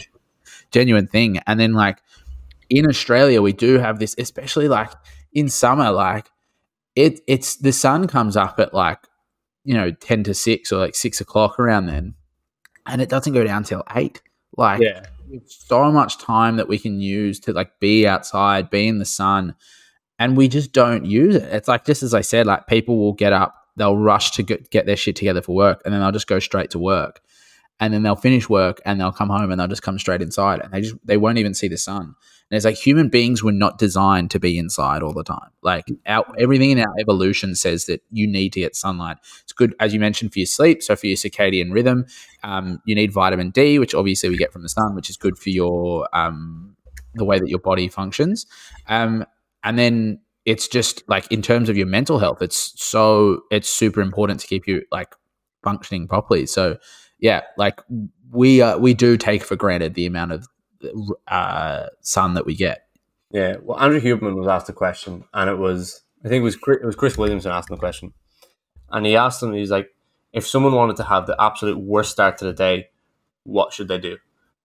genuine 0.70 1.06
thing. 1.06 1.38
And 1.46 1.58
then 1.58 1.72
like 1.72 2.02
in 2.70 2.86
Australia, 2.86 3.42
we 3.42 3.52
do 3.52 3.78
have 3.78 3.98
this, 3.98 4.14
especially 4.18 4.68
like 4.68 4.92
in 5.32 5.48
summer, 5.48 5.90
like 5.90 6.30
it 6.98 7.20
it's 7.28 7.56
the 7.56 7.72
sun 7.72 8.08
comes 8.08 8.36
up 8.36 8.58
at 8.58 8.74
like 8.74 8.98
you 9.64 9.74
know 9.74 9.92
ten 9.92 10.24
to 10.24 10.34
six 10.34 10.72
or 10.72 10.78
like 10.78 10.96
six 10.96 11.20
o'clock 11.20 11.60
around 11.60 11.86
then, 11.86 12.14
and 12.86 13.00
it 13.00 13.08
doesn't 13.08 13.32
go 13.32 13.44
down 13.44 13.62
till 13.62 13.84
eight. 13.94 14.20
Like 14.56 14.80
Yeah, 14.80 15.06
so 15.46 15.92
much 15.92 16.18
time 16.18 16.56
that 16.56 16.68
we 16.68 16.76
can 16.76 17.00
use 17.00 17.38
to 17.40 17.52
like 17.52 17.78
be 17.78 18.06
outside, 18.06 18.68
be 18.68 18.88
in 18.88 18.98
the 18.98 19.04
sun, 19.04 19.54
and 20.18 20.36
we 20.36 20.48
just 20.48 20.72
don't 20.72 21.04
use 21.04 21.36
it. 21.36 21.44
It's 21.44 21.68
like 21.68 21.84
just 21.84 22.02
as 22.02 22.14
I 22.14 22.20
said, 22.20 22.46
like 22.46 22.66
people 22.66 22.98
will 22.98 23.12
get 23.12 23.32
up, 23.32 23.54
they'll 23.76 23.96
rush 23.96 24.32
to 24.32 24.42
get, 24.42 24.70
get 24.70 24.86
their 24.86 24.96
shit 24.96 25.14
together 25.14 25.40
for 25.40 25.54
work, 25.54 25.80
and 25.84 25.94
then 25.94 26.00
they'll 26.00 26.10
just 26.10 26.26
go 26.26 26.40
straight 26.40 26.70
to 26.70 26.80
work, 26.80 27.20
and 27.78 27.94
then 27.94 28.02
they'll 28.02 28.16
finish 28.16 28.48
work 28.48 28.80
and 28.84 29.00
they'll 29.00 29.12
come 29.12 29.28
home 29.28 29.52
and 29.52 29.60
they'll 29.60 29.68
just 29.68 29.82
come 29.82 30.00
straight 30.00 30.20
inside, 30.20 30.60
and 30.60 30.72
they 30.72 30.80
just 30.80 30.96
they 31.04 31.16
won't 31.16 31.38
even 31.38 31.54
see 31.54 31.68
the 31.68 31.78
sun. 31.78 32.16
And 32.50 32.56
it's 32.56 32.64
like 32.64 32.76
human 32.76 33.08
beings 33.10 33.42
were 33.42 33.52
not 33.52 33.78
designed 33.78 34.30
to 34.30 34.40
be 34.40 34.58
inside 34.58 35.02
all 35.02 35.12
the 35.12 35.24
time. 35.24 35.50
Like 35.62 35.84
our 36.06 36.24
everything 36.38 36.70
in 36.70 36.78
our 36.78 36.94
evolution 36.98 37.54
says 37.54 37.84
that 37.86 38.02
you 38.10 38.26
need 38.26 38.54
to 38.54 38.60
get 38.60 38.74
sunlight. 38.74 39.18
It's 39.42 39.52
good, 39.52 39.74
as 39.80 39.92
you 39.92 40.00
mentioned, 40.00 40.32
for 40.32 40.38
your 40.38 40.46
sleep. 40.46 40.82
So 40.82 40.96
for 40.96 41.06
your 41.06 41.16
circadian 41.16 41.72
rhythm, 41.72 42.06
um, 42.42 42.80
you 42.86 42.94
need 42.94 43.12
vitamin 43.12 43.50
D, 43.50 43.78
which 43.78 43.94
obviously 43.94 44.30
we 44.30 44.38
get 44.38 44.52
from 44.52 44.62
the 44.62 44.70
sun, 44.70 44.94
which 44.94 45.10
is 45.10 45.16
good 45.18 45.38
for 45.38 45.50
your 45.50 46.08
um, 46.14 46.74
the 47.14 47.24
way 47.24 47.38
that 47.38 47.48
your 47.48 47.58
body 47.58 47.88
functions. 47.88 48.46
Um, 48.86 49.26
and 49.62 49.78
then 49.78 50.20
it's 50.46 50.68
just 50.68 51.06
like 51.08 51.30
in 51.30 51.42
terms 51.42 51.68
of 51.68 51.76
your 51.76 51.86
mental 51.86 52.18
health, 52.18 52.40
it's 52.40 52.72
so 52.82 53.42
it's 53.50 53.68
super 53.68 54.00
important 54.00 54.40
to 54.40 54.46
keep 54.46 54.66
you 54.66 54.82
like 54.90 55.14
functioning 55.62 56.08
properly. 56.08 56.46
So 56.46 56.78
yeah, 57.18 57.42
like 57.58 57.80
we 58.30 58.62
uh, 58.62 58.78
we 58.78 58.94
do 58.94 59.18
take 59.18 59.44
for 59.44 59.56
granted 59.56 59.92
the 59.92 60.06
amount 60.06 60.32
of 60.32 60.48
uh, 61.26 61.86
sun 62.00 62.34
that 62.34 62.46
we 62.46 62.54
get. 62.54 62.86
Yeah, 63.30 63.56
well, 63.62 63.78
Andrew 63.78 64.00
Huberman 64.00 64.36
was 64.36 64.46
asked 64.46 64.68
a 64.68 64.72
question, 64.72 65.24
and 65.34 65.50
it 65.50 65.58
was 65.58 66.02
I 66.24 66.28
think 66.28 66.40
it 66.40 66.44
was 66.44 66.56
Chris, 66.56 66.78
it 66.82 66.86
was 66.86 66.96
Chris 66.96 67.18
Williamson 67.18 67.52
asking 67.52 67.76
the 67.76 67.80
question, 67.80 68.12
and 68.90 69.06
he 69.06 69.16
asked 69.16 69.42
him, 69.42 69.52
he's 69.52 69.70
like, 69.70 69.94
if 70.32 70.46
someone 70.46 70.74
wanted 70.74 70.96
to 70.96 71.04
have 71.04 71.26
the 71.26 71.36
absolute 71.40 71.78
worst 71.78 72.10
start 72.10 72.38
to 72.38 72.44
the 72.44 72.52
day, 72.52 72.88
what 73.44 73.72
should 73.72 73.88
they 73.88 73.98
do? 73.98 74.16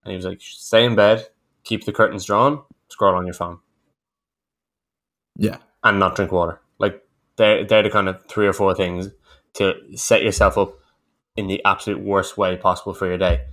And 0.03 0.11
he 0.11 0.15
was 0.15 0.25
like, 0.25 0.41
stay 0.41 0.85
in 0.85 0.95
bed, 0.95 1.27
keep 1.63 1.85
the 1.85 1.91
curtains 1.91 2.25
drawn, 2.25 2.63
scroll 2.89 3.15
on 3.15 3.25
your 3.25 3.33
phone. 3.33 3.59
Yeah, 5.35 5.57
and 5.83 5.99
not 5.99 6.15
drink 6.15 6.31
water. 6.31 6.61
Like 6.79 7.01
they're 7.37 7.65
they're 7.65 7.83
the 7.83 7.89
kind 7.89 8.07
of 8.07 8.23
three 8.27 8.47
or 8.47 8.53
four 8.53 8.75
things 8.75 9.09
to 9.53 9.75
set 9.95 10.23
yourself 10.23 10.57
up 10.57 10.73
in 11.35 11.47
the 11.47 11.63
absolute 11.65 11.99
worst 11.99 12.37
way 12.37 12.55
possible 12.55 12.93
for 12.93 13.07
your 13.07 13.17
day, 13.17 13.45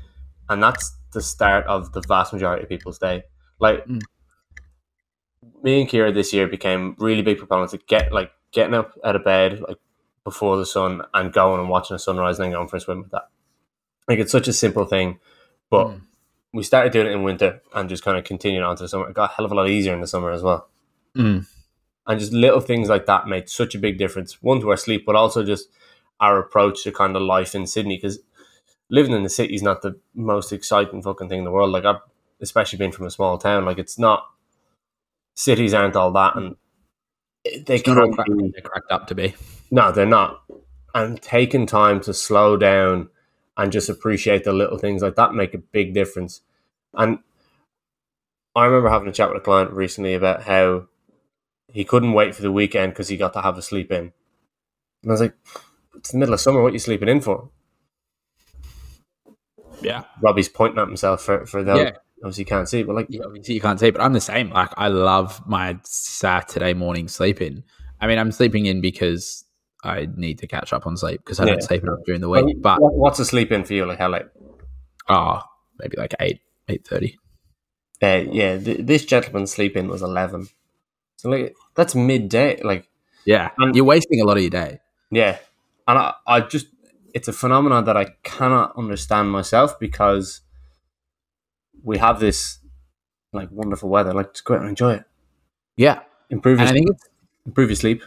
and 0.50 0.62
that's 0.62 0.96
the 1.12 1.22
start 1.22 1.64
of 1.66 1.92
the 1.92 2.02
vast 2.06 2.32
majority 2.32 2.64
of 2.64 2.68
people's 2.68 2.98
day. 2.98 3.22
Like 3.60 3.86
mm. 3.86 4.02
me 5.62 5.80
and 5.80 5.88
Kira 5.88 6.12
this 6.12 6.32
year 6.32 6.46
became 6.46 6.96
really 6.98 7.22
big 7.22 7.38
proponents 7.38 7.72
of 7.72 7.86
get 7.86 8.12
like 8.12 8.32
getting 8.52 8.74
up 8.74 8.98
out 9.04 9.16
of 9.16 9.24
bed 9.24 9.60
like 9.60 9.78
before 10.24 10.56
the 10.56 10.66
sun 10.66 11.02
and 11.14 11.32
going 11.32 11.60
and 11.60 11.70
watching 11.70 11.94
a 11.94 11.98
sunrise 11.98 12.38
and 12.38 12.46
then 12.46 12.52
going 12.52 12.68
for 12.68 12.76
a 12.76 12.80
swim 12.80 13.02
with 13.02 13.12
that. 13.12 13.28
Like 14.08 14.18
it's 14.18 14.32
such 14.32 14.48
a 14.48 14.52
simple 14.52 14.84
thing, 14.84 15.20
but 15.70 15.86
mm. 15.86 16.00
we 16.52 16.64
started 16.64 16.92
doing 16.92 17.06
it 17.06 17.12
in 17.12 17.22
winter 17.22 17.62
and 17.72 17.88
just 17.88 18.04
kind 18.04 18.18
of 18.18 18.24
continued 18.24 18.64
on 18.64 18.76
to 18.76 18.82
the 18.82 18.88
summer. 18.88 19.08
It 19.08 19.14
got 19.14 19.30
a 19.30 19.34
hell 19.34 19.46
of 19.46 19.52
a 19.52 19.54
lot 19.54 19.70
easier 19.70 19.94
in 19.94 20.00
the 20.00 20.08
summer 20.08 20.32
as 20.32 20.42
well. 20.42 20.68
Mm. 21.16 21.46
And 22.08 22.20
just 22.20 22.32
little 22.32 22.60
things 22.60 22.88
like 22.88 23.06
that 23.06 23.28
made 23.28 23.48
such 23.48 23.76
a 23.76 23.78
big 23.78 23.98
difference. 23.98 24.42
One 24.42 24.60
to 24.60 24.70
our 24.70 24.76
sleep, 24.76 25.06
but 25.06 25.14
also 25.14 25.44
just 25.44 25.68
our 26.18 26.40
approach 26.40 26.82
to 26.84 26.92
kind 26.92 27.14
of 27.14 27.22
life 27.22 27.54
in 27.54 27.68
Sydney 27.68 27.96
because 27.96 28.18
living 28.90 29.12
in 29.14 29.22
the 29.22 29.30
city 29.30 29.54
is 29.54 29.62
not 29.62 29.82
the 29.82 29.98
most 30.14 30.52
exciting 30.52 31.02
fucking 31.02 31.28
thing 31.28 31.38
in 31.38 31.44
the 31.44 31.50
world. 31.50 31.70
Like 31.70 31.84
I've 31.84 32.00
especially 32.42 32.78
being 32.78 32.92
from 32.92 33.06
a 33.06 33.10
small 33.10 33.38
town, 33.38 33.64
like 33.64 33.78
it's 33.78 33.98
not 33.98 34.26
cities 35.34 35.74
aren't 35.74 35.96
all 35.96 36.12
that 36.12 36.36
and 36.36 36.56
they 37.44 37.76
it's 37.76 37.82
can 37.82 37.94
crack, 38.12 38.26
be, 38.26 38.50
they're 38.52 38.62
cracked 38.62 38.90
up 38.90 39.06
to 39.06 39.14
be. 39.14 39.34
No, 39.70 39.92
they're 39.92 40.06
not. 40.06 40.42
And 40.94 41.20
taking 41.22 41.66
time 41.66 42.00
to 42.02 42.12
slow 42.12 42.56
down 42.56 43.08
and 43.56 43.72
just 43.72 43.88
appreciate 43.88 44.44
the 44.44 44.52
little 44.52 44.78
things 44.78 45.02
like 45.02 45.16
that 45.16 45.34
make 45.34 45.54
a 45.54 45.58
big 45.58 45.94
difference. 45.94 46.40
And 46.94 47.20
I 48.54 48.64
remember 48.64 48.90
having 48.90 49.08
a 49.08 49.12
chat 49.12 49.28
with 49.28 49.38
a 49.38 49.44
client 49.44 49.70
recently 49.72 50.14
about 50.14 50.42
how 50.42 50.88
he 51.68 51.84
couldn't 51.84 52.12
wait 52.12 52.34
for 52.34 52.42
the 52.42 52.52
weekend 52.52 52.92
because 52.92 53.08
he 53.08 53.16
got 53.16 53.32
to 53.34 53.42
have 53.42 53.56
a 53.56 53.62
sleep 53.62 53.92
in. 53.92 54.12
And 55.02 55.10
I 55.10 55.12
was 55.12 55.20
like, 55.20 55.34
it's 55.94 56.12
the 56.12 56.18
middle 56.18 56.34
of 56.34 56.40
summer. 56.40 56.60
What 56.60 56.70
are 56.70 56.74
you 56.74 56.78
sleeping 56.80 57.08
in 57.08 57.20
for? 57.20 57.50
Yeah. 59.82 60.04
Robi's 60.22 60.48
pointing 60.48 60.78
at 60.78 60.88
himself 60.88 61.22
for, 61.22 61.46
for 61.46 61.62
those. 61.62 61.78
Yeah. 61.78 61.90
Obviously, 62.22 62.42
you 62.42 62.46
can't 62.46 62.68
see, 62.68 62.82
but 62.82 62.94
like, 62.94 63.06
yeah, 63.08 63.22
obviously, 63.24 63.54
you 63.54 63.62
can't 63.62 63.80
see, 63.80 63.90
but 63.90 64.02
I'm 64.02 64.12
the 64.12 64.20
same. 64.20 64.50
Like, 64.50 64.70
I 64.76 64.88
love 64.88 65.40
my 65.46 65.78
Saturday 65.84 66.74
morning 66.74 67.08
sleep 67.08 67.40
in. 67.40 67.64
I 67.98 68.06
mean, 68.06 68.18
I'm 68.18 68.30
sleeping 68.30 68.66
in 68.66 68.82
because 68.82 69.44
I 69.82 70.06
need 70.14 70.38
to 70.40 70.46
catch 70.46 70.74
up 70.74 70.86
on 70.86 70.98
sleep 70.98 71.22
because 71.24 71.40
I 71.40 71.44
yeah. 71.44 71.52
don't 71.52 71.62
sleep 71.62 71.82
enough 71.82 72.00
during 72.04 72.20
the 72.20 72.28
week. 72.28 72.60
But 72.60 72.78
what's 72.80 73.18
a 73.20 73.24
sleep 73.24 73.50
in 73.52 73.64
for 73.64 73.72
you? 73.72 73.86
Like, 73.86 73.98
how 73.98 74.10
late? 74.10 74.26
Oh, 75.08 75.40
maybe 75.78 75.96
like 75.96 76.14
eight, 76.20 76.40
eight 76.68 76.86
thirty. 76.86 77.18
Uh, 78.02 78.24
yeah, 78.30 78.58
th- 78.58 78.86
this 78.86 79.04
gentleman's 79.06 79.52
sleep 79.52 79.76
in 79.76 79.88
was 79.88 80.02
eleven. 80.02 80.48
So 81.16 81.30
like, 81.30 81.56
that's 81.74 81.94
midday. 81.94 82.60
Like, 82.62 82.86
yeah, 83.24 83.50
and, 83.56 83.74
you're 83.74 83.86
wasting 83.86 84.20
a 84.20 84.24
lot 84.24 84.36
of 84.36 84.42
your 84.42 84.50
day. 84.50 84.80
Yeah, 85.10 85.38
and 85.88 85.98
I, 85.98 86.14
I 86.26 86.40
just 86.40 86.66
it's 87.14 87.28
a 87.28 87.32
phenomenon 87.32 87.84
that 87.84 87.96
I 87.96 88.14
cannot 88.22 88.76
understand 88.76 89.30
myself 89.30 89.78
because 89.78 90.40
we 91.82 91.98
have 91.98 92.20
this 92.20 92.58
like 93.32 93.50
wonderful 93.50 93.88
weather. 93.88 94.12
Like, 94.12 94.32
just 94.32 94.44
go 94.44 94.54
out 94.54 94.60
and 94.60 94.70
enjoy 94.70 94.94
it. 94.94 95.04
Yeah, 95.76 96.00
improve. 96.30 96.58
Your, 96.58 96.68
I 96.68 96.72
think 96.72 96.88
improve 97.46 97.70
your 97.70 97.76
sleep. 97.76 98.02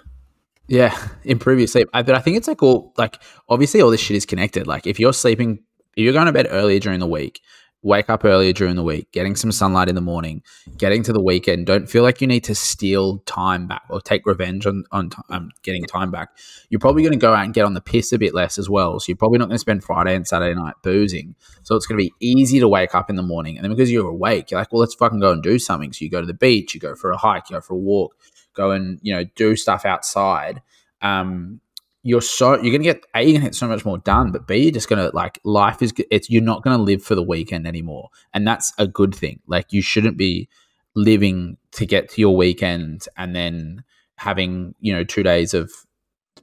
Yeah, 0.68 0.98
improve 1.24 1.60
your 1.60 1.68
sleep. 1.68 1.90
I, 1.94 2.04
but 2.04 2.16
I 2.16 2.20
think 2.20 2.38
it's 2.38 2.48
like 2.48 2.62
all 2.64 2.94
like 2.98 3.22
obviously 3.50 3.82
all 3.82 3.90
this 3.90 4.02
shit 4.02 4.18
is 4.18 4.26
connected. 4.26 4.68
Like 4.68 4.88
if 4.88 5.00
you're 5.00 5.14
sleeping, 5.14 5.60
if 5.96 6.04
you're 6.04 6.14
going 6.14 6.28
to 6.28 6.32
bed 6.32 6.48
earlier 6.50 6.80
during 6.80 7.00
the 7.00 7.08
week, 7.08 7.42
wake 7.84 8.10
up 8.10 8.24
earlier 8.26 8.54
during 8.54 8.76
the 8.76 8.84
week, 8.84 9.12
getting 9.12 9.36
some 9.36 9.52
sunlight 9.52 9.90
in 9.90 9.96
the 9.96 10.02
morning, 10.02 10.42
getting 10.78 11.04
to 11.04 11.14
the 11.14 11.22
weekend. 11.22 11.66
Don't 11.66 11.90
feel 11.90 12.02
like 12.02 12.22
you 12.22 12.28
need 12.28 12.44
to 12.46 12.56
steal 12.56 13.20
time 13.20 13.68
back 13.68 13.84
or 13.90 14.02
take 14.02 14.26
revenge 14.26 14.66
on 14.66 14.86
on 14.92 15.12
um, 15.30 15.52
getting 15.62 15.84
time 15.86 16.10
back. 16.10 16.30
You're 16.70 16.80
probably 16.80 17.04
going 17.04 17.14
to 17.14 17.20
go 17.20 17.34
out 17.34 17.44
and 17.44 17.54
get 17.54 17.66
on 17.66 17.74
the 17.74 17.82
piss 17.82 18.12
a 18.14 18.18
bit 18.18 18.34
less 18.34 18.58
as 18.58 18.70
well. 18.70 19.00
So 19.00 19.06
you're 19.10 19.18
probably 19.18 19.38
not 19.38 19.46
going 19.46 19.56
to 19.56 19.60
spend 19.60 19.84
Friday 19.84 20.16
and 20.16 20.28
Saturday 20.28 20.56
night 20.56 20.76
boozing. 20.82 21.36
So 21.64 21.76
it's 21.76 21.86
going 21.86 22.00
to 22.00 22.04
be 22.04 22.14
easy 22.20 22.60
to 22.60 22.68
wake 22.68 22.96
up 22.96 23.10
in 23.10 23.18
the 23.18 23.24
morning, 23.24 23.58
and 23.58 23.64
then 23.64 23.72
because 23.72 23.92
you're 23.92 24.10
awake, 24.10 24.50
you're 24.50 24.60
like, 24.60 24.72
well, 24.72 24.80
let's 24.80 24.96
fucking 24.96 25.20
go 25.20 25.32
and 25.32 25.44
do 25.44 25.60
something. 25.60 25.94
So 25.94 26.06
you 26.06 26.10
go 26.10 26.22
to 26.22 26.28
the 26.28 26.34
beach, 26.34 26.74
you 26.74 26.80
go 26.80 26.96
for 26.96 27.12
a 27.12 27.18
hike, 27.18 27.50
you 27.50 27.58
go 27.58 27.62
for 27.62 27.74
a 27.74 27.78
walk, 27.78 28.16
go 28.54 28.72
and 28.72 29.00
you 29.02 29.14
know 29.14 29.26
do 29.36 29.56
stuff 29.56 29.86
outside. 29.86 30.62
Um, 31.02 31.60
you're 32.04 32.22
so 32.22 32.62
you're 32.62 32.72
gonna 32.72 32.84
get 32.84 33.04
a 33.16 33.24
you're 33.24 33.34
gonna 33.34 33.46
get 33.46 33.56
so 33.56 33.68
much 33.68 33.86
more 33.86 33.98
done, 33.98 34.32
but 34.32 34.46
b 34.46 34.58
you're 34.58 34.72
just 34.72 34.90
gonna 34.90 35.10
like 35.14 35.40
life 35.44 35.82
is 35.82 35.94
it's 36.12 36.30
you're 36.30 36.44
not 36.44 36.64
gonna 36.64 36.78
live 36.82 37.02
for 37.02 37.16
the 37.16 37.24
weekend 37.24 37.66
anymore, 37.66 38.10
and 38.34 38.46
that's 38.46 38.74
a 38.78 38.86
good 38.86 39.16
thing. 39.16 39.40
Like 39.48 39.72
you 39.72 39.82
shouldn't 39.82 40.18
be 40.18 40.50
living 40.96 41.58
to 41.72 41.86
get 41.86 42.10
to 42.10 42.22
your 42.22 42.36
weekend 42.36 43.06
and 43.18 43.36
then 43.36 43.84
having 44.18 44.76
you 44.80 44.94
know 44.94 45.04
two 45.04 45.24
days 45.24 45.54
of 45.54 45.72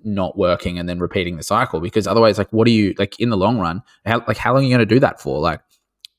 not 0.03 0.37
working 0.37 0.79
and 0.79 0.89
then 0.89 0.99
repeating 0.99 1.37
the 1.37 1.43
cycle 1.43 1.79
because 1.79 2.07
otherwise 2.07 2.39
like 2.39 2.51
what 2.53 2.67
are 2.67 2.71
you 2.71 2.95
like 2.99 3.21
in 3.21 3.29
the 3.29 3.37
long 3.37 3.59
run 3.59 3.83
how 4.07 4.25
like 4.27 4.39
how 4.39 4.55
long 4.55 4.63
are 4.63 4.67
you 4.67 4.71
going 4.71 4.79
to 4.89 4.95
do 4.95 4.99
that 4.99 5.21
for? 5.21 5.39
Like 5.41 5.61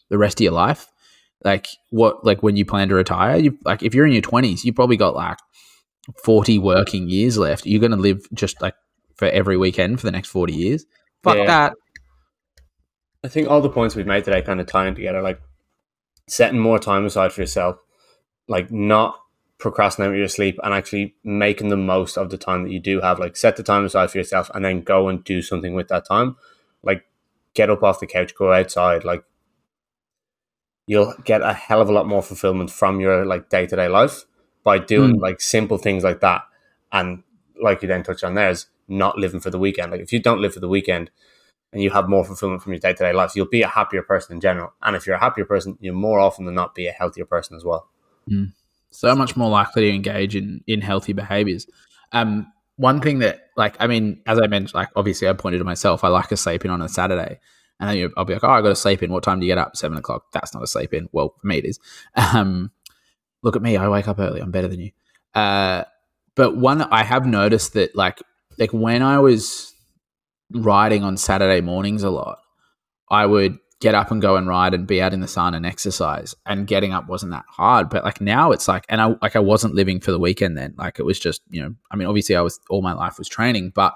the 0.09 0.19
rest 0.19 0.39
of 0.39 0.43
your 0.43 0.53
life? 0.53 0.87
Like 1.43 1.67
what 1.89 2.23
like 2.23 2.43
when 2.43 2.55
you 2.55 2.65
plan 2.65 2.89
to 2.89 2.95
retire 2.95 3.37
you 3.37 3.57
like 3.65 3.81
if 3.81 3.95
you're 3.95 4.05
in 4.05 4.13
your 4.13 4.21
20s 4.21 4.63
you 4.63 4.71
probably 4.71 4.97
got 4.97 5.15
like 5.15 5.39
40 6.23 6.59
working 6.59 7.09
years 7.09 7.37
left. 7.37 7.65
You're 7.65 7.79
going 7.79 7.91
to 7.91 7.97
live 7.97 8.25
just 8.33 8.61
like 8.61 8.75
for 9.15 9.27
every 9.27 9.57
weekend 9.57 9.99
for 9.99 10.05
the 10.05 10.11
next 10.11 10.29
40 10.29 10.53
years. 10.53 10.85
Fuck 11.23 11.37
yeah. 11.37 11.45
that. 11.45 11.73
I 13.23 13.27
think 13.27 13.47
all 13.47 13.61
the 13.61 13.69
points 13.69 13.95
we've 13.95 14.07
made 14.07 14.23
today 14.25 14.41
kind 14.41 14.59
of 14.59 14.67
tying 14.67 14.95
together, 14.95 15.21
like 15.21 15.41
setting 16.27 16.59
more 16.59 16.79
time 16.79 17.05
aside 17.05 17.31
for 17.31 17.41
yourself, 17.41 17.77
like 18.47 18.71
not 18.71 19.19
procrastinating 19.59 20.17
your 20.17 20.27
sleep 20.27 20.59
and 20.63 20.73
actually 20.73 21.15
making 21.23 21.69
the 21.69 21.77
most 21.77 22.17
of 22.17 22.31
the 22.31 22.37
time 22.37 22.63
that 22.63 22.71
you 22.71 22.79
do 22.79 22.99
have. 23.01 23.19
Like 23.19 23.37
set 23.37 23.57
the 23.57 23.63
time 23.63 23.85
aside 23.85 24.09
for 24.09 24.17
yourself 24.17 24.49
and 24.55 24.65
then 24.65 24.81
go 24.81 25.07
and 25.07 25.23
do 25.23 25.41
something 25.41 25.75
with 25.75 25.87
that 25.89 26.05
time. 26.07 26.35
Like 26.81 27.05
get 27.53 27.69
up 27.69 27.83
off 27.83 27.99
the 27.99 28.07
couch, 28.07 28.33
go 28.35 28.51
outside. 28.51 29.03
Like 29.03 29.23
you'll 30.87 31.13
get 31.23 31.43
a 31.43 31.53
hell 31.53 31.79
of 31.79 31.89
a 31.89 31.93
lot 31.93 32.07
more 32.07 32.23
fulfillment 32.23 32.71
from 32.71 32.99
your 32.99 33.23
like 33.23 33.49
day 33.49 33.67
to 33.67 33.75
day 33.75 33.87
life 33.87 34.25
by 34.63 34.79
doing 34.79 35.17
mm. 35.17 35.21
like 35.21 35.39
simple 35.39 35.77
things 35.77 36.03
like 36.03 36.21
that. 36.21 36.41
And 36.91 37.23
like 37.61 37.83
you 37.83 37.87
then 37.87 38.03
touched 38.03 38.23
on 38.23 38.33
there 38.33 38.49
is 38.49 38.65
not 38.87 39.17
living 39.17 39.39
for 39.39 39.49
the 39.49 39.59
weekend. 39.59 39.91
Like 39.91 40.01
if 40.01 40.11
you 40.11 40.19
don't 40.19 40.41
live 40.41 40.53
for 40.53 40.59
the 40.59 40.67
weekend 40.67 41.11
and 41.73 41.81
you 41.81 41.89
have 41.91 42.09
more 42.09 42.25
fulfillment 42.25 42.61
from 42.61 42.73
your 42.73 42.79
day 42.79 42.93
to 42.93 43.03
day 43.03 43.13
life, 43.13 43.33
you'll 43.35 43.47
be 43.47 43.61
a 43.61 43.67
happier 43.67 44.01
person 44.01 44.35
in 44.35 44.41
general. 44.41 44.73
And 44.81 44.95
if 44.95 45.07
you're 45.07 45.15
a 45.15 45.19
happier 45.19 45.45
person, 45.45 45.77
you're 45.79 45.93
more 45.93 46.19
often 46.19 46.45
than 46.45 46.55
not 46.55 46.75
be 46.75 46.87
a 46.87 46.91
healthier 46.91 47.25
person 47.25 47.55
as 47.55 47.63
well. 47.63 47.89
Mm. 48.29 48.53
So 48.89 49.15
much 49.15 49.37
more 49.37 49.49
likely 49.49 49.83
to 49.83 49.95
engage 49.95 50.35
in 50.35 50.63
in 50.67 50.81
healthy 50.81 51.13
behaviors. 51.13 51.65
Um, 52.11 52.51
one 52.75 52.99
thing 52.99 53.19
that, 53.19 53.49
like, 53.55 53.75
I 53.79 53.87
mean, 53.87 54.21
as 54.25 54.39
I 54.39 54.47
mentioned, 54.47 54.73
like, 54.73 54.89
obviously, 54.95 55.29
I 55.29 55.33
pointed 55.33 55.59
to 55.59 55.63
myself. 55.63 56.03
I 56.03 56.07
like 56.07 56.31
a 56.31 56.37
sleep 56.37 56.65
in 56.65 56.71
on 56.71 56.81
a 56.81 56.89
Saturday, 56.89 57.39
and 57.79 57.89
then 57.89 58.11
I'll 58.17 58.25
be 58.25 58.33
like, 58.33 58.43
"Oh, 58.43 58.49
I 58.49 58.61
got 58.61 58.69
to 58.69 58.75
sleep 58.75 59.03
in. 59.03 59.11
What 59.11 59.23
time 59.23 59.39
do 59.39 59.45
you 59.45 59.51
get 59.51 59.57
up? 59.57 59.77
Seven 59.77 59.97
o'clock. 59.97 60.31
That's 60.33 60.53
not 60.53 60.63
a 60.63 60.67
sleep 60.67 60.93
in. 60.93 61.07
Well, 61.11 61.35
for 61.39 61.47
me, 61.47 61.59
it 61.59 61.65
is. 61.65 61.79
Um, 62.35 62.71
look 63.43 63.55
at 63.55 63.61
me. 63.61 63.77
I 63.77 63.87
wake 63.87 64.07
up 64.07 64.19
early. 64.19 64.41
I'm 64.41 64.51
better 64.51 64.67
than 64.67 64.79
you. 64.79 64.91
Uh, 65.33 65.83
but 66.35 66.57
one, 66.57 66.81
I 66.81 67.03
have 67.03 67.25
noticed 67.25 67.73
that, 67.73 67.95
like, 67.95 68.21
like 68.57 68.71
when 68.71 69.01
I 69.01 69.19
was 69.19 69.73
riding 70.51 71.03
on 71.03 71.17
Saturday 71.17 71.61
mornings 71.61 72.03
a 72.03 72.09
lot, 72.09 72.39
I 73.09 73.25
would 73.25 73.57
get 73.79 73.95
up 73.95 74.11
and 74.11 74.21
go 74.21 74.35
and 74.35 74.47
ride 74.47 74.73
and 74.73 74.85
be 74.85 75.01
out 75.01 75.13
in 75.13 75.21
the 75.21 75.27
sun 75.27 75.55
and 75.55 75.65
exercise 75.65 76.35
and 76.45 76.67
getting 76.67 76.93
up 76.93 77.07
wasn't 77.09 77.31
that 77.31 77.45
hard 77.49 77.89
but 77.89 78.03
like 78.03 78.21
now 78.21 78.51
it's 78.51 78.67
like 78.67 78.85
and 78.89 79.01
I 79.01 79.15
like 79.23 79.35
I 79.35 79.39
wasn't 79.39 79.73
living 79.73 79.99
for 79.99 80.11
the 80.11 80.19
weekend 80.19 80.55
then 80.55 80.75
like 80.77 80.99
it 80.99 81.03
was 81.03 81.19
just 81.19 81.41
you 81.49 81.63
know 81.63 81.73
I 81.89 81.95
mean 81.95 82.07
obviously 82.07 82.35
I 82.35 82.41
was 82.41 82.59
all 82.69 82.83
my 82.83 82.93
life 82.93 83.17
was 83.17 83.27
training 83.27 83.71
but 83.73 83.95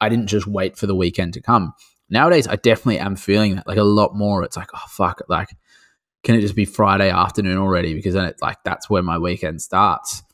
I 0.00 0.08
didn't 0.08 0.28
just 0.28 0.46
wait 0.46 0.78
for 0.78 0.86
the 0.86 0.96
weekend 0.96 1.34
to 1.34 1.42
come 1.42 1.74
nowadays 2.08 2.48
I 2.48 2.56
definitely 2.56 2.98
am 2.98 3.14
feeling 3.14 3.56
that 3.56 3.66
like 3.66 3.76
a 3.76 3.82
lot 3.82 4.14
more 4.14 4.42
it's 4.42 4.56
like 4.56 4.70
oh 4.74 4.86
fuck 4.88 5.20
like 5.28 5.50
can 6.26 6.34
it 6.34 6.40
just 6.40 6.56
be 6.56 6.64
Friday 6.64 7.08
afternoon 7.08 7.56
already? 7.56 7.94
Because 7.94 8.14
then 8.14 8.24
it's 8.24 8.42
like 8.42 8.58
that's 8.64 8.90
where 8.90 9.02
my 9.02 9.16
weekend 9.16 9.62
starts. 9.62 10.24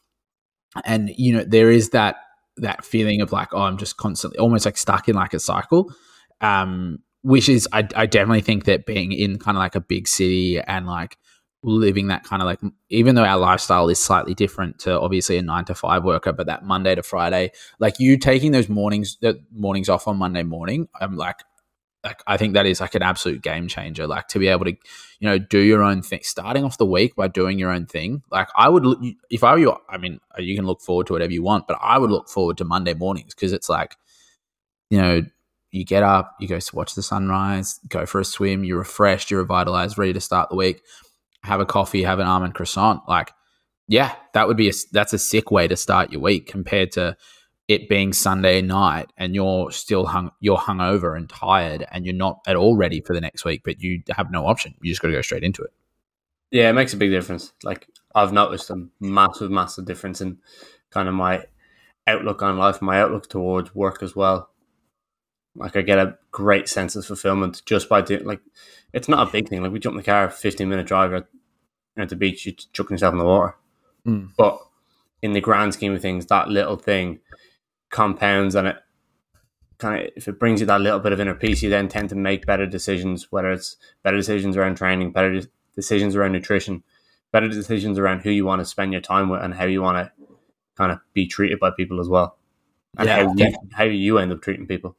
And 0.86 1.10
you 1.18 1.34
know, 1.34 1.44
there 1.44 1.70
is 1.70 1.90
that 1.90 2.16
that 2.58 2.84
feeling 2.84 3.20
of 3.20 3.32
like, 3.32 3.48
oh, 3.52 3.62
I'm 3.62 3.78
just 3.78 3.96
constantly 3.96 4.38
almost 4.38 4.64
like 4.64 4.76
stuck 4.76 5.08
in 5.08 5.14
like 5.14 5.34
a 5.34 5.40
cycle. 5.40 5.92
Um, 6.40 6.98
which 7.22 7.48
is 7.48 7.68
I, 7.72 7.88
I 7.94 8.06
definitely 8.06 8.40
think 8.40 8.64
that 8.64 8.84
being 8.84 9.12
in 9.12 9.38
kind 9.38 9.56
of 9.56 9.60
like 9.60 9.74
a 9.74 9.80
big 9.80 10.08
city 10.08 10.60
and 10.60 10.86
like 10.86 11.16
living 11.62 12.08
that 12.08 12.24
kind 12.24 12.42
of 12.42 12.46
like 12.46 12.58
even 12.88 13.14
though 13.14 13.24
our 13.24 13.38
lifestyle 13.38 13.88
is 13.88 14.00
slightly 14.00 14.34
different 14.34 14.80
to 14.80 14.98
obviously 14.98 15.36
a 15.36 15.42
nine 15.42 15.64
to 15.64 15.74
five 15.76 16.02
worker 16.02 16.32
but 16.32 16.46
that 16.48 16.64
monday 16.64 16.92
to 16.92 17.04
friday 17.04 17.52
like 17.78 18.00
you 18.00 18.18
taking 18.18 18.50
those 18.50 18.68
mornings 18.68 19.16
the 19.20 19.40
mornings 19.52 19.88
off 19.88 20.08
on 20.08 20.16
monday 20.16 20.42
morning 20.42 20.88
i'm 21.00 21.16
like 21.16 21.36
like 22.04 22.22
i 22.26 22.36
think 22.36 22.54
that 22.54 22.66
is 22.66 22.80
like 22.80 22.94
an 22.94 23.02
absolute 23.02 23.42
game 23.42 23.68
changer 23.68 24.06
like 24.06 24.28
to 24.28 24.38
be 24.38 24.48
able 24.48 24.64
to 24.64 24.72
you 24.72 25.28
know 25.28 25.38
do 25.38 25.58
your 25.58 25.82
own 25.82 26.02
thing 26.02 26.20
starting 26.22 26.64
off 26.64 26.78
the 26.78 26.86
week 26.86 27.14
by 27.16 27.28
doing 27.28 27.58
your 27.58 27.70
own 27.70 27.86
thing 27.86 28.22
like 28.30 28.48
i 28.56 28.68
would 28.68 28.84
if 29.30 29.44
i 29.44 29.52
were 29.52 29.58
you 29.58 29.76
i 29.88 29.96
mean 29.96 30.20
uh, 30.36 30.42
you 30.42 30.56
can 30.56 30.66
look 30.66 30.80
forward 30.80 31.06
to 31.06 31.12
whatever 31.12 31.32
you 31.32 31.42
want 31.42 31.66
but 31.66 31.78
i 31.80 31.98
would 31.98 32.10
look 32.10 32.28
forward 32.28 32.56
to 32.56 32.64
monday 32.64 32.94
mornings 32.94 33.34
because 33.34 33.52
it's 33.52 33.68
like 33.68 33.96
you 34.90 35.00
know 35.00 35.22
you 35.70 35.84
get 35.84 36.02
up 36.02 36.34
you 36.38 36.48
go 36.48 36.58
to 36.58 36.76
watch 36.76 36.94
the 36.94 37.02
sunrise 37.02 37.80
go 37.88 38.04
for 38.04 38.20
a 38.20 38.24
swim 38.24 38.64
you're 38.64 38.78
refreshed 38.78 39.30
you're 39.30 39.40
revitalized 39.40 39.96
ready 39.96 40.12
to 40.12 40.20
start 40.20 40.50
the 40.50 40.56
week 40.56 40.82
have 41.44 41.60
a 41.60 41.66
coffee, 41.66 42.02
have 42.02 42.18
an 42.18 42.26
almond 42.26 42.54
croissant. 42.54 43.02
Like, 43.08 43.32
yeah, 43.88 44.14
that 44.34 44.46
would 44.46 44.56
be 44.56 44.68
a, 44.68 44.72
that's 44.92 45.12
a 45.12 45.18
sick 45.18 45.50
way 45.50 45.68
to 45.68 45.76
start 45.76 46.12
your 46.12 46.20
week 46.20 46.46
compared 46.46 46.92
to 46.92 47.16
it 47.72 47.88
being 47.88 48.12
Sunday 48.12 48.62
night 48.62 49.12
and 49.16 49.34
you're 49.34 49.70
still 49.70 50.06
hung 50.06 50.30
you're 50.40 50.58
hungover 50.58 51.16
and 51.16 51.28
tired 51.28 51.86
and 51.90 52.04
you're 52.04 52.14
not 52.14 52.40
at 52.46 52.56
all 52.56 52.76
ready 52.76 53.00
for 53.00 53.14
the 53.14 53.20
next 53.20 53.44
week, 53.44 53.62
but 53.64 53.80
you 53.80 54.02
have 54.10 54.30
no 54.30 54.46
option. 54.46 54.74
You 54.82 54.90
just 54.90 55.02
got 55.02 55.08
to 55.08 55.14
go 55.14 55.22
straight 55.22 55.44
into 55.44 55.62
it. 55.62 55.72
Yeah, 56.50 56.68
it 56.68 56.74
makes 56.74 56.92
a 56.92 56.98
big 56.98 57.10
difference. 57.10 57.52
Like 57.62 57.88
I've 58.14 58.32
noticed 58.32 58.70
a 58.70 58.86
massive, 59.00 59.50
massive 59.50 59.86
difference 59.86 60.20
in 60.20 60.38
kind 60.90 61.08
of 61.08 61.14
my 61.14 61.44
outlook 62.06 62.42
on 62.42 62.58
life, 62.58 62.82
my 62.82 63.00
outlook 63.00 63.28
towards 63.28 63.74
work 63.74 64.02
as 64.02 64.14
well. 64.14 64.50
Like 65.54 65.76
I 65.76 65.82
get 65.82 65.98
a 65.98 66.18
great 66.30 66.68
sense 66.68 66.96
of 66.96 67.06
fulfillment 67.06 67.62
just 67.66 67.88
by 67.88 68.00
doing 68.02 68.24
like 68.24 68.40
it's 68.92 69.08
not 69.08 69.28
a 69.28 69.30
big 69.30 69.48
thing. 69.48 69.62
Like 69.62 69.72
we 69.72 69.78
jump 69.78 69.94
in 69.94 69.98
the 69.98 70.04
car, 70.04 70.30
fifteen 70.30 70.68
minute 70.68 70.86
drive 70.86 71.12
at, 71.12 71.26
at 71.96 72.08
the 72.08 72.16
beach, 72.16 72.46
you 72.46 72.52
chucking 72.52 72.94
yourself 72.94 73.12
in 73.12 73.18
the 73.18 73.24
water. 73.24 73.56
Mm. 74.06 74.30
But 74.36 74.58
in 75.22 75.32
the 75.32 75.40
grand 75.40 75.74
scheme 75.74 75.94
of 75.94 76.02
things, 76.02 76.26
that 76.26 76.48
little 76.48 76.76
thing 76.76 77.20
compounds 77.92 78.56
and 78.56 78.66
it 78.68 78.76
kind 79.78 80.02
of 80.02 80.10
if 80.16 80.26
it 80.26 80.38
brings 80.38 80.60
you 80.60 80.66
that 80.66 80.80
little 80.80 80.98
bit 80.98 81.12
of 81.12 81.20
inner 81.20 81.34
peace, 81.34 81.62
you 81.62 81.70
then 81.70 81.88
tend 81.88 82.08
to 82.08 82.16
make 82.16 82.46
better 82.46 82.66
decisions. 82.66 83.30
Whether 83.30 83.52
it's 83.52 83.76
better 84.02 84.16
decisions 84.16 84.56
around 84.56 84.76
training, 84.76 85.12
better 85.12 85.40
de- 85.40 85.48
decisions 85.76 86.16
around 86.16 86.32
nutrition, 86.32 86.82
better 87.32 87.48
decisions 87.48 87.98
around 87.98 88.20
who 88.20 88.30
you 88.30 88.44
want 88.44 88.60
to 88.60 88.64
spend 88.64 88.92
your 88.92 89.00
time 89.00 89.28
with, 89.28 89.42
and 89.42 89.54
how 89.54 89.66
you 89.66 89.82
want 89.82 89.98
to 89.98 90.12
kind 90.76 90.90
of 90.90 90.98
be 91.12 91.26
treated 91.26 91.60
by 91.60 91.70
people 91.70 92.00
as 92.00 92.08
well, 92.08 92.38
and 92.96 93.08
yeah, 93.08 93.24
how 93.24 93.34
you, 93.34 93.54
how 93.72 93.84
you 93.84 94.18
end 94.18 94.32
up 94.32 94.40
treating 94.40 94.66
people. 94.66 94.96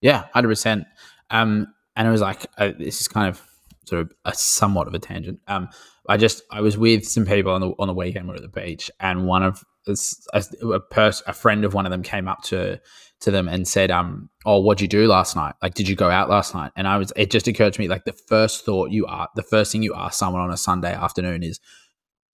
Yeah, 0.00 0.24
hundred 0.32 0.48
um, 0.48 0.52
percent. 0.52 0.86
And 1.30 2.08
it 2.08 2.10
was 2.10 2.22
like 2.22 2.46
uh, 2.58 2.72
this 2.78 3.00
is 3.00 3.08
kind 3.08 3.28
of 3.28 3.40
sort 3.84 4.02
of 4.02 4.12
a 4.24 4.34
somewhat 4.34 4.88
of 4.88 4.94
a 4.94 4.98
tangent. 4.98 5.40
Um, 5.46 5.68
I 6.08 6.16
just 6.16 6.42
I 6.50 6.60
was 6.60 6.76
with 6.78 7.04
some 7.04 7.26
people 7.26 7.52
on 7.52 7.60
the 7.60 7.70
on 7.78 7.88
the 7.88 7.94
weekend. 7.94 8.26
We 8.26 8.32
are 8.32 8.36
at 8.36 8.42
the 8.42 8.48
beach, 8.48 8.90
and 9.00 9.26
one 9.26 9.42
of 9.42 9.64
a, 9.86 10.44
a 10.66 10.80
person, 10.80 11.24
a 11.26 11.32
friend 11.32 11.64
of 11.64 11.74
one 11.74 11.86
of 11.86 11.90
them, 11.90 12.02
came 12.02 12.28
up 12.28 12.42
to 12.44 12.80
to 13.20 13.30
them 13.30 13.48
and 13.48 13.66
said, 13.66 13.90
"Um, 13.90 14.28
oh, 14.44 14.60
what'd 14.60 14.80
you 14.80 14.88
do 14.88 15.06
last 15.06 15.36
night? 15.36 15.54
Like, 15.62 15.74
did 15.74 15.88
you 15.88 15.96
go 15.96 16.10
out 16.10 16.28
last 16.28 16.54
night?" 16.54 16.72
And 16.76 16.86
I 16.86 16.98
was, 16.98 17.12
it 17.16 17.30
just 17.30 17.48
occurred 17.48 17.72
to 17.74 17.80
me, 17.80 17.88
like 17.88 18.04
the 18.04 18.12
first 18.12 18.64
thought 18.64 18.90
you 18.90 19.06
are, 19.06 19.28
the 19.34 19.42
first 19.42 19.72
thing 19.72 19.82
you 19.82 19.94
ask 19.94 20.18
someone 20.18 20.42
on 20.42 20.50
a 20.50 20.56
Sunday 20.56 20.92
afternoon 20.92 21.42
is, 21.42 21.60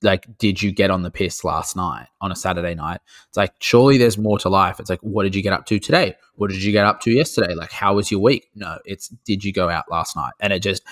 like 0.03 0.27
did 0.39 0.63
you 0.63 0.73
get 0.73 0.91
on 0.91 1.03
the 1.03 1.11
piss 1.11 1.45
last 1.45 1.77
night 1.77 2.07
on 2.21 2.33
a 2.33 2.37
saturday 2.37 2.75
night? 2.75 3.01
It's 3.29 3.37
like 3.37 3.53
surely 3.61 3.99
there's 3.99 4.19
more 4.19 4.39
to 4.39 4.49
life. 4.49 4.81
It's 4.81 4.91
like 4.91 5.01
what 5.01 5.25
did 5.25 5.35
you 5.35 5.43
get 5.43 5.53
up 5.53 5.67
to 5.67 5.79
today? 5.79 6.17
What 6.37 6.51
did 6.51 6.63
you 6.63 6.73
get 6.73 6.87
up 6.87 7.01
to 7.03 7.11
yesterday? 7.11 7.55
Like 7.55 7.73
how 7.73 7.95
was 7.95 8.11
your 8.11 8.21
week? 8.21 8.49
No 8.55 8.79
it's 8.85 9.09
did 9.09 9.45
you 9.45 9.53
go 9.53 9.69
out 9.69 9.91
last 9.91 10.17
night? 10.17 10.33
And 10.41 10.53
it 10.53 10.61
just 10.61 10.83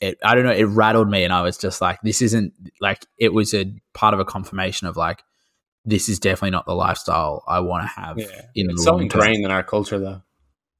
it 0.00 0.18
i 0.22 0.34
don't 0.34 0.44
know 0.44 0.52
it 0.52 0.64
rattled 0.64 1.10
me 1.10 1.24
and 1.24 1.32
i 1.32 1.42
was 1.42 1.58
just 1.58 1.80
like 1.80 2.00
this 2.02 2.22
isn't 2.22 2.52
like 2.80 3.04
it 3.18 3.32
was 3.34 3.52
a 3.52 3.70
part 3.92 4.14
of 4.14 4.20
a 4.20 4.24
confirmation 4.24 4.86
of 4.86 4.96
like 4.96 5.22
this 5.84 6.08
is 6.08 6.18
definitely 6.18 6.50
not 6.50 6.66
the 6.66 6.74
lifestyle 6.74 7.42
i 7.48 7.60
want 7.60 7.82
to 7.82 7.88
have 7.88 8.18
yeah. 8.18 8.26
in 8.54 8.70
it's 8.70 8.84
so 8.84 8.98
ingrained 8.98 9.44
in 9.44 9.50
our 9.50 9.62
culture 9.62 9.98
though 9.98 10.22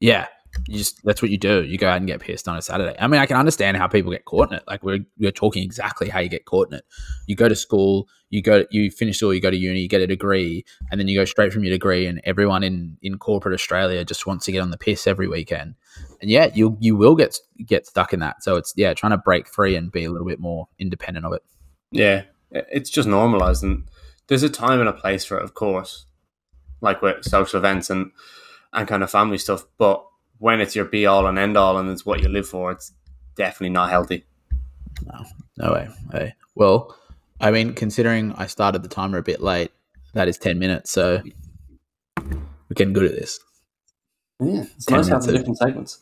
yeah 0.00 0.26
you 0.66 0.78
just 0.78 1.02
that's 1.04 1.22
what 1.22 1.30
you 1.30 1.38
do. 1.38 1.62
You 1.62 1.78
go 1.78 1.88
out 1.88 1.98
and 1.98 2.06
get 2.06 2.20
pissed 2.20 2.48
on 2.48 2.56
a 2.56 2.62
Saturday. 2.62 2.96
I 2.98 3.06
mean, 3.06 3.20
I 3.20 3.26
can 3.26 3.36
understand 3.36 3.76
how 3.76 3.86
people 3.86 4.10
get 4.10 4.24
caught 4.24 4.50
in 4.50 4.58
it. 4.58 4.64
Like 4.66 4.82
we're 4.82 5.00
we're 5.18 5.30
talking 5.30 5.62
exactly 5.62 6.08
how 6.08 6.20
you 6.20 6.28
get 6.28 6.44
caught 6.44 6.68
in 6.68 6.74
it. 6.74 6.84
You 7.26 7.36
go 7.36 7.48
to 7.48 7.54
school, 7.54 8.08
you 8.30 8.42
go, 8.42 8.64
you 8.70 8.90
finish 8.90 9.18
school, 9.18 9.32
you 9.32 9.40
go 9.40 9.50
to 9.50 9.56
uni, 9.56 9.80
you 9.80 9.88
get 9.88 10.00
a 10.00 10.06
degree, 10.06 10.64
and 10.90 11.00
then 11.00 11.08
you 11.08 11.18
go 11.18 11.24
straight 11.24 11.52
from 11.52 11.64
your 11.64 11.72
degree. 11.72 12.06
And 12.06 12.20
everyone 12.24 12.62
in 12.62 12.96
in 13.00 13.18
corporate 13.18 13.54
Australia 13.54 14.04
just 14.04 14.26
wants 14.26 14.44
to 14.46 14.52
get 14.52 14.60
on 14.60 14.70
the 14.70 14.78
piss 14.78 15.06
every 15.06 15.28
weekend. 15.28 15.76
And 16.20 16.30
yeah, 16.30 16.50
you 16.52 16.76
you 16.80 16.96
will 16.96 17.14
get 17.14 17.38
get 17.64 17.86
stuck 17.86 18.12
in 18.12 18.20
that. 18.20 18.42
So 18.42 18.56
it's 18.56 18.72
yeah, 18.76 18.92
trying 18.94 19.12
to 19.12 19.18
break 19.18 19.46
free 19.46 19.76
and 19.76 19.92
be 19.92 20.04
a 20.04 20.10
little 20.10 20.26
bit 20.26 20.40
more 20.40 20.68
independent 20.78 21.26
of 21.26 21.32
it. 21.32 21.42
Yeah, 21.92 22.22
it's 22.50 22.90
just 22.90 23.08
normalized, 23.08 23.62
and 23.62 23.88
there's 24.30 24.44
a 24.44 24.48
time 24.48 24.78
and 24.78 24.88
a 24.88 24.92
place 24.92 25.24
for 25.24 25.36
it, 25.36 25.44
of 25.44 25.54
course, 25.54 26.06
like 26.80 27.02
with 27.02 27.24
social 27.24 27.58
events 27.58 27.90
and 27.90 28.12
and 28.72 28.86
kind 28.86 29.02
of 29.02 29.10
family 29.10 29.38
stuff, 29.38 29.64
but 29.76 30.06
when 30.38 30.60
it's 30.60 30.76
your 30.76 30.84
be 30.84 31.04
all 31.04 31.26
and 31.26 31.36
end 31.36 31.56
all 31.56 31.76
and 31.76 31.90
it's 31.90 32.06
what 32.06 32.22
you 32.22 32.28
live 32.28 32.48
for, 32.48 32.70
it's 32.70 32.92
definitely 33.34 33.70
not 33.70 33.90
healthy. 33.90 34.24
No, 35.04 35.24
no 35.58 35.72
way. 35.72 35.88
Hey. 36.12 36.34
Well, 36.54 36.96
I 37.40 37.50
mean, 37.50 37.74
considering 37.74 38.32
I 38.34 38.46
started 38.46 38.84
the 38.84 38.88
timer 38.88 39.18
a 39.18 39.22
bit 39.22 39.40
late, 39.40 39.72
that 40.14 40.28
is 40.28 40.38
10 40.38 40.60
minutes. 40.60 40.92
So 40.92 41.20
we're 42.16 42.74
getting 42.74 42.92
good 42.92 43.06
at 43.06 43.12
this. 43.12 43.40
Yeah, 44.40 44.64
it's 44.76 44.88
nice 44.88 45.08
having 45.08 45.34
different 45.34 45.58
segments. 45.58 46.00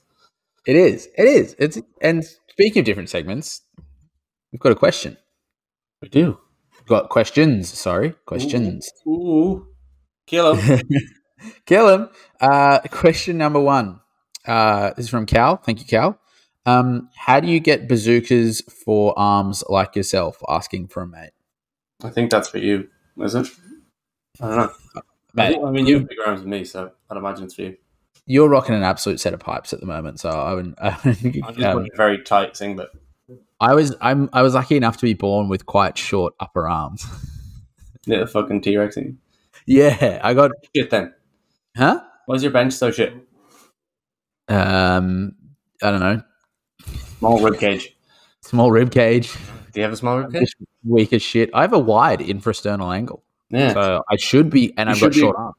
It 0.66 0.76
is. 0.76 1.08
It 1.16 1.24
is. 1.24 1.56
It's 1.58 1.78
and 2.02 2.24
speaking 2.50 2.80
of 2.80 2.86
different 2.86 3.08
segments, 3.08 3.62
we've 4.52 4.60
got 4.60 4.72
a 4.72 4.76
question. 4.76 5.16
We 6.02 6.10
do. 6.10 6.38
Got 6.88 7.10
questions. 7.10 7.68
Sorry, 7.68 8.14
questions. 8.24 8.90
Ooh, 9.06 9.10
Ooh. 9.10 9.66
kill 10.26 10.54
him. 10.54 10.80
kill 11.66 11.88
him. 11.88 12.08
Uh, 12.40 12.78
question 12.90 13.36
number 13.36 13.60
one. 13.60 14.00
Uh, 14.46 14.94
this 14.96 15.04
is 15.04 15.10
from 15.10 15.26
Cal. 15.26 15.58
Thank 15.58 15.80
you, 15.80 15.86
Cal. 15.86 16.18
Um, 16.64 17.10
how 17.14 17.40
do 17.40 17.48
you 17.48 17.60
get 17.60 17.88
bazookas 17.88 18.62
for 18.84 19.18
arms 19.18 19.62
like 19.68 19.96
yourself? 19.96 20.38
Asking 20.48 20.88
for 20.88 21.02
a 21.02 21.06
mate. 21.06 21.32
I 22.02 22.08
think 22.08 22.30
that's 22.30 22.48
for 22.48 22.58
you, 22.58 22.88
is 23.18 23.34
it? 23.34 23.48
I 24.40 24.46
don't 24.48 24.56
know. 24.56 24.72
Mate, 25.34 25.58
I, 25.62 25.70
mean, 25.70 25.86
you 25.86 25.98
have 25.98 26.08
bigger 26.08 26.26
arms 26.26 26.40
than 26.40 26.50
me, 26.50 26.64
so 26.64 26.90
I'd 27.10 27.16
imagine 27.16 27.44
it's 27.44 27.54
for 27.54 27.62
you. 27.62 27.76
You're 28.24 28.48
rocking 28.48 28.74
an 28.74 28.82
absolute 28.82 29.20
set 29.20 29.34
of 29.34 29.40
pipes 29.40 29.72
at 29.72 29.80
the 29.80 29.86
moment, 29.86 30.20
so 30.20 30.30
I 30.30 30.54
wouldn't. 30.54 30.78
I 30.80 30.96
am 31.04 31.14
just 31.54 31.60
um, 31.60 31.86
very 31.96 32.22
tight 32.22 32.56
singlet. 32.56 32.88
I 33.60 33.74
was 33.74 33.94
I'm 34.00 34.30
I 34.32 34.42
was 34.42 34.54
lucky 34.54 34.76
enough 34.76 34.96
to 34.98 35.06
be 35.06 35.14
born 35.14 35.48
with 35.48 35.66
quite 35.66 35.98
short 35.98 36.34
upper 36.38 36.68
arms. 36.68 37.06
yeah, 38.06 38.24
fucking 38.26 38.60
T 38.60 38.76
Rex. 38.76 38.96
Yeah, 39.66 40.20
I 40.22 40.34
got 40.34 40.52
shit 40.74 40.90
then. 40.90 41.14
Huh? 41.76 42.00
Why's 42.26 42.42
your 42.42 42.52
bench 42.52 42.72
so 42.72 42.90
shit? 42.90 43.12
Um, 44.48 45.34
I 45.82 45.90
don't 45.90 46.00
know. 46.00 46.22
Small 47.18 47.40
rib 47.40 47.58
cage. 47.58 47.96
Small 48.42 48.70
rib 48.70 48.90
cage. 48.90 49.32
Do 49.72 49.80
you 49.80 49.82
have 49.82 49.92
a 49.92 49.96
small 49.96 50.18
rib 50.18 50.32
cage? 50.32 50.54
Weak 50.84 51.12
as 51.12 51.22
shit. 51.22 51.50
I 51.52 51.62
have 51.62 51.72
a 51.72 51.78
wide 51.78 52.20
infrasternal 52.20 52.94
angle. 52.94 53.24
Yeah. 53.50 53.72
So 53.72 54.02
I 54.10 54.16
should 54.16 54.50
be, 54.50 54.72
and 54.76 54.88
you 54.88 54.94
I've 54.94 55.00
got 55.00 55.14
short 55.14 55.36
arms. 55.36 55.56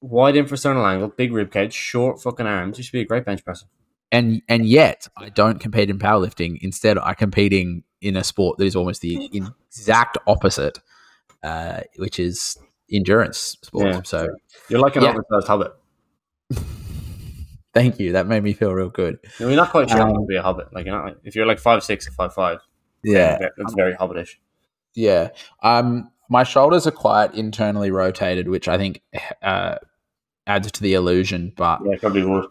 Wide 0.00 0.34
infrasternal 0.34 0.86
angle, 0.86 1.08
big 1.08 1.32
rib 1.32 1.50
cage, 1.52 1.72
short 1.72 2.20
fucking 2.20 2.46
arms. 2.46 2.78
You 2.78 2.84
should 2.84 2.92
be 2.92 3.00
a 3.00 3.04
great 3.04 3.24
bench 3.24 3.44
presser. 3.44 3.66
And 4.12 4.42
and 4.48 4.66
yet 4.66 5.08
I 5.16 5.30
don't 5.30 5.58
compete 5.58 5.90
in 5.90 5.98
powerlifting. 5.98 6.58
Instead, 6.60 6.98
I'm 6.98 7.14
competing 7.14 7.82
in 8.00 8.16
a 8.16 8.22
sport 8.22 8.58
that 8.58 8.66
is 8.66 8.76
almost 8.76 9.00
the 9.00 9.30
exact 9.70 10.18
opposite, 10.26 10.78
uh, 11.42 11.80
which 11.96 12.20
is 12.20 12.58
endurance 12.92 13.56
sport. 13.62 13.86
Yeah. 13.86 14.02
So 14.04 14.28
you're 14.68 14.80
like 14.80 14.96
an 14.96 15.02
yeah. 15.02 15.10
oversized 15.10 15.46
hobbit. 15.46 15.72
Thank 17.74 17.98
you. 17.98 18.12
That 18.12 18.26
made 18.26 18.42
me 18.42 18.52
feel 18.52 18.72
real 18.72 18.90
good. 18.90 19.18
I 19.40 19.44
mean, 19.44 19.56
not 19.56 19.70
quite 19.70 19.88
sure 19.88 20.02
um, 20.02 20.12
to 20.12 20.26
be 20.28 20.36
a 20.36 20.42
hobbit. 20.42 20.74
Like, 20.74 20.84
you're 20.84 20.94
not 20.94 21.04
like, 21.06 21.16
if 21.24 21.34
you're 21.34 21.46
like 21.46 21.58
five 21.58 21.82
six 21.82 22.06
or 22.06 22.10
five 22.10 22.34
five, 22.34 22.58
yeah, 23.02 23.38
that's 23.56 23.72
very 23.72 23.94
hobbitish. 23.94 24.36
Yeah. 24.94 25.30
Um, 25.62 26.10
my 26.28 26.44
shoulders 26.44 26.86
are 26.86 26.92
quite 26.92 27.34
internally 27.34 27.90
rotated, 27.90 28.48
which 28.48 28.68
I 28.68 28.76
think 28.76 29.00
uh, 29.42 29.76
adds 30.46 30.70
to 30.70 30.82
the 30.82 30.92
illusion. 30.94 31.52
But 31.56 31.80
yeah, 31.84 31.96
probably 31.98 32.24
would. 32.24 32.46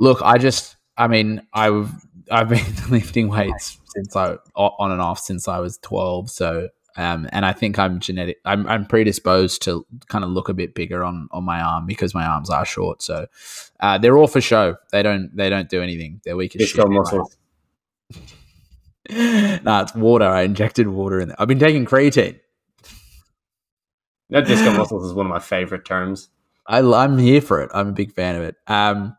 Look, 0.00 0.20
I 0.22 0.38
just, 0.38 0.76
I 0.96 1.06
mean, 1.06 1.46
I've 1.52 1.92
I've 2.30 2.48
been 2.48 2.64
lifting 2.90 3.28
weights 3.28 3.78
since 3.94 4.16
I 4.16 4.36
on 4.56 4.90
and 4.90 5.00
off 5.00 5.20
since 5.20 5.46
I 5.46 5.60
was 5.60 5.78
twelve, 5.78 6.30
so 6.30 6.70
um, 6.96 7.28
and 7.32 7.46
I 7.46 7.52
think 7.52 7.78
I'm 7.78 8.00
genetic. 8.00 8.38
I'm, 8.44 8.66
I'm 8.66 8.84
predisposed 8.86 9.62
to 9.62 9.86
kind 10.08 10.24
of 10.24 10.30
look 10.30 10.48
a 10.48 10.54
bit 10.54 10.74
bigger 10.74 11.04
on, 11.04 11.28
on 11.30 11.44
my 11.44 11.60
arm 11.60 11.86
because 11.86 12.14
my 12.14 12.24
arms 12.24 12.50
are 12.50 12.64
short. 12.64 13.00
So 13.02 13.26
uh, 13.80 13.98
they're 13.98 14.16
all 14.16 14.26
for 14.26 14.40
show. 14.40 14.76
They 14.90 15.02
don't 15.02 15.34
they 15.34 15.48
don't 15.48 15.68
do 15.68 15.82
anything. 15.82 16.20
They're 16.24 16.36
weak 16.36 16.56
as 16.56 16.68
shit. 16.68 16.84
nah, 19.64 19.82
it's 19.82 19.94
water. 19.94 20.26
I 20.26 20.42
injected 20.42 20.88
water 20.88 21.20
in 21.20 21.28
there. 21.28 21.36
I've 21.38 21.48
been 21.48 21.58
taking 21.58 21.86
creatine. 21.86 22.40
No, 24.28 24.40
disco 24.40 24.72
muscles 24.76 25.04
is 25.04 25.12
one 25.12 25.26
of 25.26 25.30
my 25.30 25.40
favorite 25.40 25.84
terms. 25.84 26.28
I, 26.66 26.80
I'm 26.80 27.18
here 27.18 27.40
for 27.40 27.62
it. 27.62 27.70
I'm 27.74 27.88
a 27.88 27.92
big 27.92 28.12
fan 28.12 28.36
of 28.36 28.42
it. 28.42 28.56
Um, 28.66 29.16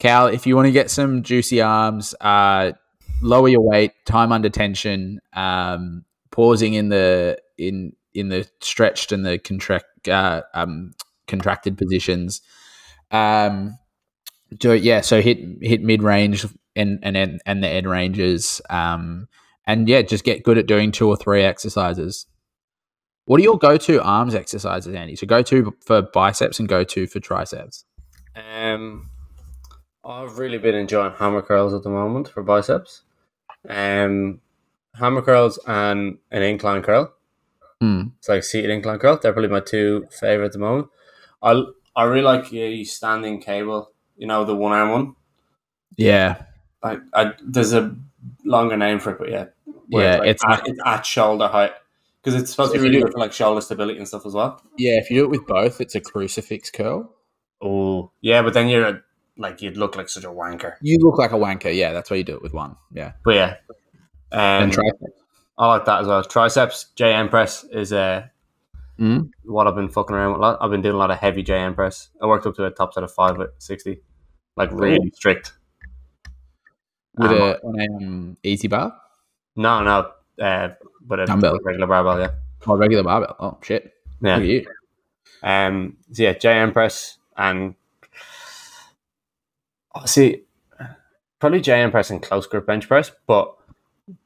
Cal, 0.00 0.26
if 0.26 0.46
you 0.46 0.56
want 0.56 0.66
to 0.66 0.72
get 0.72 0.90
some 0.90 1.22
juicy 1.22 1.60
arms, 1.60 2.14
uh, 2.22 2.72
lower 3.20 3.48
your 3.48 3.60
weight, 3.60 3.92
time 4.06 4.32
under 4.32 4.48
tension, 4.48 5.20
um, 5.34 6.04
pausing 6.30 6.74
in 6.74 6.88
the 6.88 7.38
in 7.58 7.92
in 8.14 8.30
the 8.30 8.48
stretched 8.60 9.12
and 9.12 9.24
the 9.24 9.38
contract 9.38 10.08
uh, 10.08 10.42
um, 10.54 10.92
contracted 11.28 11.76
positions. 11.76 12.40
Um, 13.10 13.78
do 14.56 14.72
it, 14.72 14.82
yeah. 14.82 15.02
So 15.02 15.20
hit 15.20 15.38
hit 15.60 15.82
mid 15.82 16.02
range 16.02 16.46
and 16.74 16.98
and 17.02 17.40
and 17.44 17.62
the 17.62 17.68
end 17.68 17.88
ranges. 17.88 18.62
Um, 18.70 19.28
and 19.66 19.86
yeah, 19.86 20.00
just 20.00 20.24
get 20.24 20.42
good 20.42 20.56
at 20.56 20.66
doing 20.66 20.92
two 20.92 21.08
or 21.08 21.16
three 21.16 21.42
exercises. 21.42 22.26
What 23.26 23.38
are 23.38 23.44
your 23.44 23.58
go 23.58 23.76
to 23.76 24.02
arms 24.02 24.34
exercises, 24.34 24.94
Andy? 24.94 25.14
So 25.14 25.26
go 25.26 25.42
to 25.42 25.76
for 25.84 26.00
biceps 26.02 26.58
and 26.58 26.68
go 26.68 26.84
to 26.84 27.06
for 27.06 27.20
triceps. 27.20 27.84
Um, 28.34 29.10
I've 30.04 30.38
really 30.38 30.58
been 30.58 30.74
enjoying 30.74 31.12
hammer 31.14 31.42
curls 31.42 31.74
at 31.74 31.82
the 31.82 31.90
moment 31.90 32.28
for 32.28 32.42
biceps. 32.42 33.02
Um, 33.68 34.40
hammer 34.94 35.22
curls 35.22 35.58
and 35.66 36.18
an 36.30 36.42
incline 36.42 36.82
curl. 36.82 37.12
Hmm. 37.80 38.02
It's 38.18 38.28
like 38.28 38.44
seated 38.44 38.70
incline 38.70 38.98
curl. 38.98 39.18
They're 39.20 39.32
probably 39.32 39.50
my 39.50 39.60
two 39.60 40.06
favorite 40.10 40.46
at 40.46 40.52
the 40.52 40.58
moment. 40.58 40.88
I 41.42 41.62
I 41.96 42.04
really 42.04 42.22
like 42.22 42.52
a 42.52 42.84
standing 42.84 43.40
cable. 43.40 43.90
You 44.16 44.26
know 44.26 44.44
the 44.44 44.54
one 44.54 44.72
arm 44.72 44.90
one. 44.90 45.16
Yeah, 45.96 46.42
I, 46.82 46.98
I 47.14 47.32
there's 47.42 47.72
a 47.72 47.94
longer 48.44 48.76
name 48.76 49.00
for 49.00 49.12
it, 49.12 49.18
but 49.18 49.30
yeah, 49.30 49.46
Yeah, 49.88 50.14
it's, 50.14 50.18
like 50.20 50.28
it's 50.28 50.44
at, 50.44 50.68
it's 50.68 50.80
at 50.84 51.06
shoulder 51.06 51.48
height 51.48 51.72
because 52.22 52.40
it's 52.40 52.50
supposed 52.50 52.72
So 52.72 52.76
to 52.76 52.82
be 52.82 52.88
really 52.88 53.02
good 53.02 53.12
for 53.12 53.18
like 53.18 53.32
shoulder 53.32 53.60
stability 53.60 53.98
and 53.98 54.06
stuff 54.08 54.24
as 54.26 54.34
well. 54.34 54.62
yeah. 54.78 54.98
If 54.98 55.10
you 55.10 55.16
do 55.20 55.24
it 55.24 55.30
with 55.30 55.46
both, 55.46 55.80
it's 55.80 55.94
a 55.94 56.00
crucifix 56.00 56.70
curl. 56.70 57.14
Oh 57.62 58.12
yeah, 58.20 58.42
but 58.42 58.54
then 58.54 58.68
you're 58.68 59.02
like 59.40 59.60
you'd 59.62 59.76
look 59.76 59.96
like 59.96 60.08
such 60.08 60.24
a 60.24 60.28
wanker. 60.28 60.74
You 60.82 60.98
look 61.00 61.18
like 61.18 61.32
a 61.32 61.36
wanker. 61.36 61.74
Yeah, 61.74 61.92
that's 61.92 62.10
why 62.10 62.18
you 62.18 62.24
do 62.24 62.34
it 62.36 62.42
with 62.42 62.52
one. 62.54 62.76
Yeah, 62.92 63.12
But 63.24 63.34
yeah, 63.34 63.56
um, 64.32 64.64
and 64.64 64.72
triceps. 64.72 65.02
I 65.58 65.66
like 65.66 65.84
that 65.86 66.02
as 66.02 66.06
well. 66.06 66.22
Triceps 66.24 66.86
JM 66.96 67.28
press 67.30 67.64
is 67.64 67.92
uh, 67.92 68.26
Mm. 68.98 69.30
what 69.44 69.66
I've 69.66 69.74
been 69.74 69.88
fucking 69.88 70.14
around 70.14 70.32
with 70.32 70.40
a 70.40 70.42
lot. 70.42 70.58
I've 70.60 70.70
been 70.70 70.82
doing 70.82 70.94
a 70.94 70.98
lot 70.98 71.10
of 71.10 71.16
heavy 71.18 71.42
JM 71.42 71.74
press. 71.74 72.10
I 72.22 72.26
worked 72.26 72.46
up 72.46 72.54
to 72.56 72.66
a 72.66 72.70
top 72.70 72.92
set 72.92 73.02
of 73.02 73.10
five 73.10 73.40
at 73.40 73.48
sixty, 73.58 74.02
like 74.56 74.70
really 74.72 75.10
strict. 75.14 75.54
with 77.16 77.30
Um, 77.30 77.36
a 77.38 77.52
on 77.66 77.80
a 77.80 77.96
um, 77.96 78.36
EZ 78.44 78.66
bar 78.68 78.94
No, 79.56 79.82
no, 79.82 80.10
uh, 80.44 80.68
but 81.00 81.18
a 81.20 81.24
Dumbbell. 81.26 81.58
regular 81.64 81.86
barbell, 81.86 82.20
yeah, 82.20 82.30
or 82.66 82.76
regular 82.76 83.02
barbell. 83.02 83.36
Oh 83.40 83.58
shit! 83.62 83.92
yeah. 84.20 84.60
Um, 85.42 85.96
so 86.12 86.22
yeah, 86.24 86.34
JM 86.34 86.72
press 86.74 87.16
and 87.38 87.74
oh, 87.74 87.76
see, 90.06 90.42
probably 91.38 91.60
JM 91.60 91.90
press 91.90 92.10
and 92.10 92.22
close 92.22 92.46
grip 92.46 92.66
bench 92.66 92.86
press, 92.88 93.10
but 93.26 93.54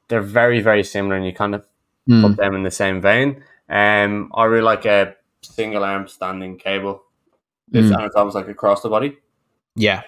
they're 0.07 0.21
very 0.21 0.61
very 0.61 0.83
similar, 0.83 1.15
and 1.15 1.25
you 1.25 1.33
kind 1.33 1.55
of 1.55 1.65
Hmm. 2.07 2.21
put 2.21 2.37
them 2.37 2.53
in 2.55 2.61
the 2.63 2.69
same 2.71 3.01
vein. 3.01 3.43
Um, 3.67 4.31
I 4.35 4.43
really 4.45 4.61
like 4.63 4.85
a 4.85 5.15
single 5.41 5.83
arm 5.83 6.07
standing 6.07 6.57
cable. 6.59 7.01
It's, 7.71 7.87
Mm. 7.87 8.09
almost 8.15 8.35
like 8.35 8.47
across 8.47 8.81
the 8.83 8.89
body, 8.89 9.17
Yeah, 9.75 10.03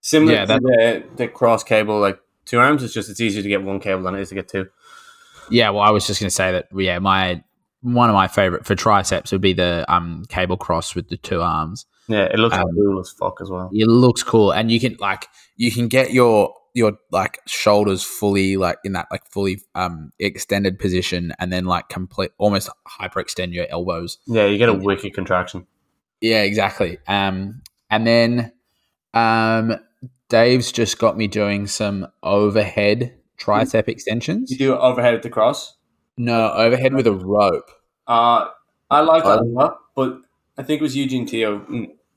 similar 0.00 0.32
Yeah, 0.32 0.40
to 0.40 0.46
that- 0.48 0.62
the, 0.62 1.04
the 1.16 1.28
cross 1.28 1.62
cable, 1.62 2.00
like 2.00 2.18
two 2.44 2.58
arms. 2.58 2.82
It's 2.82 2.92
just 2.92 3.08
it's 3.08 3.20
easier 3.20 3.42
to 3.44 3.48
get 3.48 3.62
one 3.62 3.78
cable 3.78 4.02
than 4.02 4.16
it 4.16 4.20
is 4.22 4.30
to 4.30 4.34
get 4.34 4.48
two. 4.48 4.68
yeah. 5.50 5.70
Well, 5.70 5.82
I 5.82 5.90
was 5.90 6.04
just 6.06 6.18
going 6.20 6.28
to 6.30 6.34
say 6.34 6.50
that. 6.52 6.66
Yeah, 6.74 6.98
my 6.98 7.44
one 7.82 8.10
of 8.10 8.14
my 8.14 8.26
favorite 8.26 8.66
for 8.66 8.74
triceps 8.74 9.30
would 9.30 9.40
be 9.40 9.52
the 9.52 9.84
um 9.88 10.24
cable 10.28 10.56
cross 10.56 10.96
with 10.96 11.08
the 11.08 11.16
two 11.16 11.40
arms. 11.42 11.86
Yeah, 12.08 12.24
it 12.24 12.38
looks 12.38 12.56
Um, 12.56 12.68
cool 12.74 13.00
as 13.00 13.10
fuck 13.10 13.40
as 13.40 13.50
well. 13.50 13.68
It 13.72 13.86
looks 13.88 14.22
cool, 14.22 14.52
and 14.52 14.70
you 14.70 14.78
can 14.80 14.96
like 15.00 15.26
you 15.56 15.70
can 15.72 15.88
get 15.88 16.12
your 16.12 16.54
your 16.74 16.92
like 17.10 17.38
shoulders 17.46 18.02
fully 18.02 18.56
like 18.58 18.78
in 18.84 18.92
that 18.92 19.08
like 19.10 19.26
fully 19.30 19.62
um 19.74 20.12
extended 20.18 20.78
position, 20.78 21.32
and 21.38 21.52
then 21.52 21.64
like 21.64 21.88
complete 21.88 22.30
almost 22.38 22.68
hyperextend 23.00 23.52
your 23.54 23.66
elbows. 23.70 24.18
Yeah, 24.26 24.46
you 24.46 24.58
get 24.58 24.68
a 24.68 24.74
wicked 24.74 25.14
contraction. 25.14 25.66
Yeah, 26.20 26.42
exactly. 26.42 26.98
Um, 27.08 27.62
and 27.90 28.06
then 28.06 28.52
um, 29.14 29.76
Dave's 30.28 30.72
just 30.72 30.98
got 30.98 31.16
me 31.16 31.26
doing 31.26 31.66
some 31.66 32.06
overhead 32.22 33.14
tricep 33.38 33.88
extensions. 33.88 34.50
You 34.50 34.56
do 34.58 34.74
it 34.74 34.78
overhead 34.78 35.14
at 35.14 35.22
the 35.22 35.30
cross. 35.30 35.76
No, 36.16 36.52
overhead 36.52 36.94
with 36.94 37.06
a 37.06 37.12
rope. 37.12 37.70
Uh, 38.06 38.46
I 38.90 39.00
like 39.00 39.24
that 39.24 39.40
Oh. 39.40 39.60
as 39.66 39.70
but 39.94 40.20
I 40.58 40.62
think 40.62 40.80
it 40.80 40.82
was 40.82 40.96
Eugene 40.96 41.26
Teo. 41.26 41.66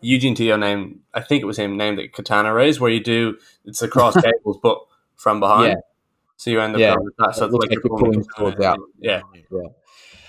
Eugene 0.01 0.35
Teo 0.35 0.55
named, 0.57 0.99
I 1.13 1.21
think 1.21 1.41
it 1.41 1.45
was 1.45 1.57
him 1.57 1.75
named 1.77 1.99
it 1.99 2.13
Katana 2.13 2.53
Raise, 2.53 2.79
where 2.79 2.91
you 2.91 3.03
do 3.03 3.37
it's 3.65 3.81
across 3.81 4.13
cables, 4.21 4.59
but 4.63 4.77
from 5.15 5.39
behind. 5.39 5.67
Yeah. 5.73 5.75
So 6.37 6.49
you 6.51 6.61
end 6.61 6.75
up 6.75 6.79
Yeah. 6.79 6.95
with 6.97 7.13
that. 7.17 7.35
So 7.35 7.43
It 7.43 7.47
it's 7.47 7.53
looks 7.53 7.63
like, 7.63 7.69
like 7.71 7.83
you're 7.83 7.97
pulling 8.37 8.63
out. 8.65 8.79
Yeah, 8.99 9.21
Yeah. 9.51 9.59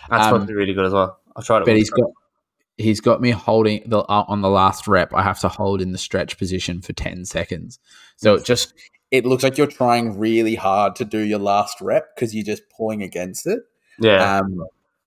that's 0.08 0.26
Um, 0.26 0.40
supposed 0.40 0.50
really 0.50 0.74
good 0.74 0.86
as 0.86 0.92
well. 0.92 1.20
I 1.36 1.42
tried 1.42 1.62
it. 1.62 1.66
But 1.66 1.76
he's 1.76 1.90
got 1.90 2.10
he's 2.78 3.00
got 3.00 3.20
me 3.20 3.30
holding 3.30 3.82
the 3.86 3.98
uh, 4.00 4.24
on 4.26 4.40
the 4.40 4.48
last 4.48 4.88
rep. 4.88 5.14
I 5.14 5.22
have 5.22 5.38
to 5.40 5.48
hold 5.48 5.80
in 5.80 5.92
the 5.92 5.98
stretch 5.98 6.36
position 6.38 6.80
for 6.80 6.92
ten 6.92 7.24
seconds. 7.24 7.78
So 8.16 8.34
it 8.34 8.44
just 8.44 8.74
it 9.12 9.24
looks 9.26 9.42
like 9.44 9.56
you're 9.58 9.66
trying 9.68 10.18
really 10.18 10.54
hard 10.56 10.96
to 10.96 11.04
do 11.04 11.18
your 11.18 11.38
last 11.38 11.80
rep 11.80 12.14
because 12.14 12.34
you're 12.34 12.44
just 12.44 12.62
pulling 12.76 13.02
against 13.02 13.46
it. 13.46 13.60
yeah, 14.00 14.38
Um, 14.38 14.66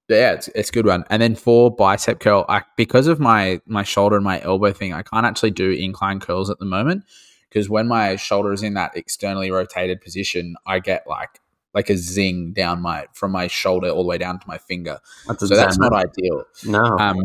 yeah, 0.10 0.34
it's, 0.34 0.48
it's 0.50 0.70
a 0.70 0.72
good 0.72 0.86
one. 0.86 1.06
And 1.10 1.22
then 1.22 1.36
for 1.36 1.74
bicep 1.74 2.20
curl, 2.20 2.46
I, 2.50 2.64
because 2.76 3.08
of 3.08 3.20
my 3.20 3.62
my 3.66 3.84
shoulder 3.84 4.16
and 4.16 4.26
my 4.26 4.42
elbow 4.42 4.72
thing, 4.72 4.94
I 4.94 5.02
can't 5.02 5.26
actually 5.26 5.52
do 5.52 5.72
incline 5.72 6.20
curls 6.20 6.50
at 6.50 6.60
the 6.60 6.66
moment 6.66 7.06
because 7.50 7.70
when 7.70 7.88
my 7.88 8.16
shoulder 8.16 8.52
is 8.52 8.64
in 8.64 8.74
that 8.74 8.98
externally 8.98 9.52
rotated 9.52 10.02
position, 10.02 10.56
I 10.66 10.80
get 10.80 11.06
like 11.08 11.40
like 11.74 11.90
a 11.90 11.98
zing 11.98 12.54
down 12.54 12.82
my 12.82 13.08
from 13.14 13.32
my 13.32 13.48
shoulder 13.48 13.90
all 13.90 14.04
the 14.04 14.10
way 14.10 14.18
down 14.18 14.40
to 14.40 14.48
my 14.48 14.58
finger. 14.58 15.00
that's 15.28 15.48
So 15.48 15.56
that's 15.56 15.78
not 15.78 15.94
ideal. 15.94 16.44
no. 16.66 16.98
Um, 17.00 17.20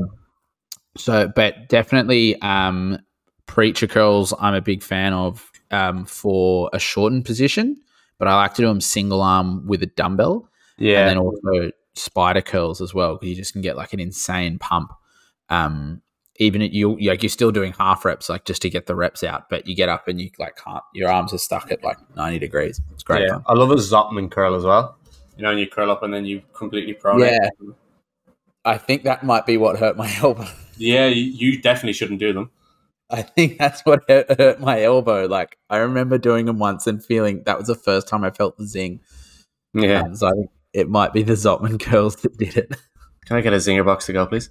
so, 0.97 1.29
but 1.29 1.69
definitely 1.69 2.41
um, 2.43 2.99
preacher 3.47 3.87
curls. 3.87 4.35
I'm 4.41 4.55
a 4.55 4.61
big 4.61 4.83
fan 4.83 5.13
of 5.13 5.51
um, 5.71 6.05
for 6.07 6.71
a 6.73 6.79
shortened 6.79 7.25
position, 7.25 7.77
but 8.19 8.27
I 8.27 8.35
like 8.35 8.55
to 8.55 8.63
do 8.63 8.69
them 8.69 8.81
single 8.81 9.23
arm 9.23 9.67
with 9.67 9.83
a 9.83 9.87
dumbbell 9.87 10.49
yeah, 10.79 11.01
and 11.01 11.09
then 11.11 11.19
also 11.19 11.73
spider 11.95 12.43
curls 12.43 12.81
as 12.81 12.95
well 12.95 13.15
because 13.15 13.29
you 13.29 13.37
just 13.37 13.53
can 13.53 13.63
get 13.63 13.77
like 13.77 13.93
an 13.93 14.01
insane 14.01 14.59
pump. 14.59 14.93
Um, 15.49 16.03
even 16.39 16.63
at 16.63 16.73
you 16.73 16.97
like 17.01 17.23
you're 17.23 17.31
still 17.31 17.51
doing 17.51 17.73
half 17.73 18.05
reps 18.05 18.29
like 18.29 18.45
just 18.45 18.63
to 18.63 18.71
get 18.71 18.87
the 18.87 18.95
reps 18.95 19.25
out, 19.25 19.49
but 19.49 19.67
you 19.67 19.75
get 19.75 19.89
up 19.89 20.09
and 20.09 20.21
you 20.21 20.31
like 20.39 20.57
can't. 20.57 20.83
Your 20.95 21.11
arms 21.11 21.35
are 21.35 21.39
stuck 21.39 21.71
at 21.73 21.83
like 21.83 21.99
ninety 22.17 22.39
degrees. 22.39 22.81
It's 22.93 23.03
great 23.03 23.23
yeah. 23.23 23.35
fun. 23.35 23.45
I 23.47 23.55
love 23.55 23.71
a 23.71 23.77
Zotman 23.77 24.31
curl 24.31 24.55
as 24.55 24.65
well. 24.65 24.97
You 25.37 25.45
know, 25.45 25.51
and 25.51 25.61
you 25.61 25.69
curl 25.69 25.91
up 25.91 26.03
and 26.03 26.13
then 26.13 26.25
you 26.25 26.43
completely 26.53 26.95
pronate. 26.95 27.31
Yeah. 27.31 27.73
I 28.65 28.77
think 28.77 29.05
that 29.05 29.23
might 29.23 29.47
be 29.47 29.57
what 29.57 29.79
hurt 29.79 29.97
my 29.97 30.13
elbow. 30.23 30.47
yeah. 30.77 31.07
You, 31.07 31.23
you 31.23 31.61
definitely 31.61 31.93
shouldn't 31.93 32.21
do 32.21 32.33
them. 32.33 32.51
I 33.11 33.23
think 33.23 33.57
that's 33.59 33.81
what 33.83 34.03
hurt, 34.09 34.39
hurt 34.39 34.61
my 34.61 34.83
elbow. 34.83 35.27
Like 35.27 35.57
I 35.71 35.79
remember 35.79 36.19
doing 36.19 36.47
them 36.47 36.59
once 36.59 36.87
and 36.87 37.05
feeling 37.05 37.43
that 37.47 37.59
was 37.59 37.69
the 37.69 37.75
first 37.75 38.07
time 38.07 38.25
I 38.25 38.31
felt 38.31 38.59
the 38.59 38.67
zing. 38.67 39.01
Yeah. 39.75 40.03
Um, 40.03 40.15
so 40.15 40.29
I 40.29 40.33
think 40.33 40.51
it 40.79 40.89
might 40.89 41.13
be 41.13 41.23
the 41.23 41.33
Zotman 41.33 41.81
curls 41.83 42.17
that 42.17 42.39
did 42.39 42.57
it. 42.57 42.77
Can 43.27 43.37
I 43.37 43.41
get 43.41 43.53
a 43.53 43.57
zinger 43.57 43.85
box 43.85 44.07
to 44.07 44.13
go, 44.13 44.27
please? 44.27 44.51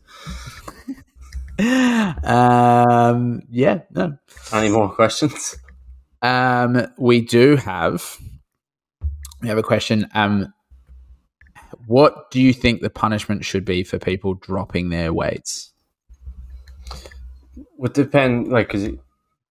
um, 2.23 3.41
yeah, 3.49 3.79
no. 3.91 4.17
Any 4.53 4.69
more 4.69 4.89
questions? 4.89 5.57
Um, 6.21 6.87
we 6.97 7.21
do 7.21 7.55
have 7.55 8.19
we 9.41 9.47
have 9.47 9.57
a 9.57 9.63
question. 9.63 10.07
Um, 10.13 10.53
what 11.85 12.29
do 12.31 12.41
you 12.41 12.53
think 12.53 12.81
the 12.81 12.89
punishment 12.89 13.45
should 13.45 13.65
be 13.65 13.83
for 13.83 13.97
people 13.97 14.33
dropping 14.33 14.89
their 14.89 15.13
weights? 15.13 15.71
Would 17.77 17.93
depend, 17.93 18.49
like, 18.49 18.69
cause 18.69 18.83
you 18.83 18.99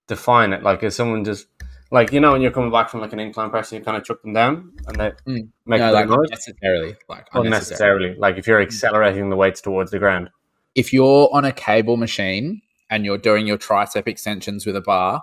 define 0.06 0.52
it. 0.52 0.62
Like, 0.62 0.82
if 0.82 0.92
someone 0.92 1.24
just 1.24 1.46
like 1.90 2.12
you 2.12 2.20
know 2.20 2.32
when 2.32 2.42
you're 2.42 2.50
coming 2.50 2.70
back 2.70 2.88
from 2.90 3.00
like 3.00 3.12
an 3.12 3.20
incline 3.20 3.50
press, 3.50 3.70
and 3.72 3.78
you 3.80 3.84
kind 3.84 3.96
of 3.96 4.04
chuck 4.04 4.22
them 4.22 4.32
down 4.32 4.72
and 4.86 4.96
they 4.96 5.12
Mm. 5.26 5.48
make 5.66 5.80
no, 5.80 5.90
a 5.90 5.92
like 5.92 6.08
noise. 6.08 6.18
unnecessarily, 6.30 6.96
like 7.08 7.26
unnecessarily. 7.32 7.46
Unnecessarily, 7.46 8.14
like 8.18 8.38
if 8.38 8.46
you're 8.46 8.60
accelerating 8.60 9.30
the 9.30 9.36
weights 9.36 9.60
towards 9.60 9.90
the 9.90 9.98
ground. 9.98 10.30
If 10.74 10.92
you're 10.92 11.28
on 11.32 11.44
a 11.44 11.52
cable 11.52 11.96
machine 11.96 12.60
and 12.90 13.04
you're 13.04 13.18
doing 13.18 13.46
your 13.46 13.56
tricep 13.58 14.06
extensions 14.06 14.66
with 14.66 14.76
a 14.76 14.80
bar, 14.80 15.22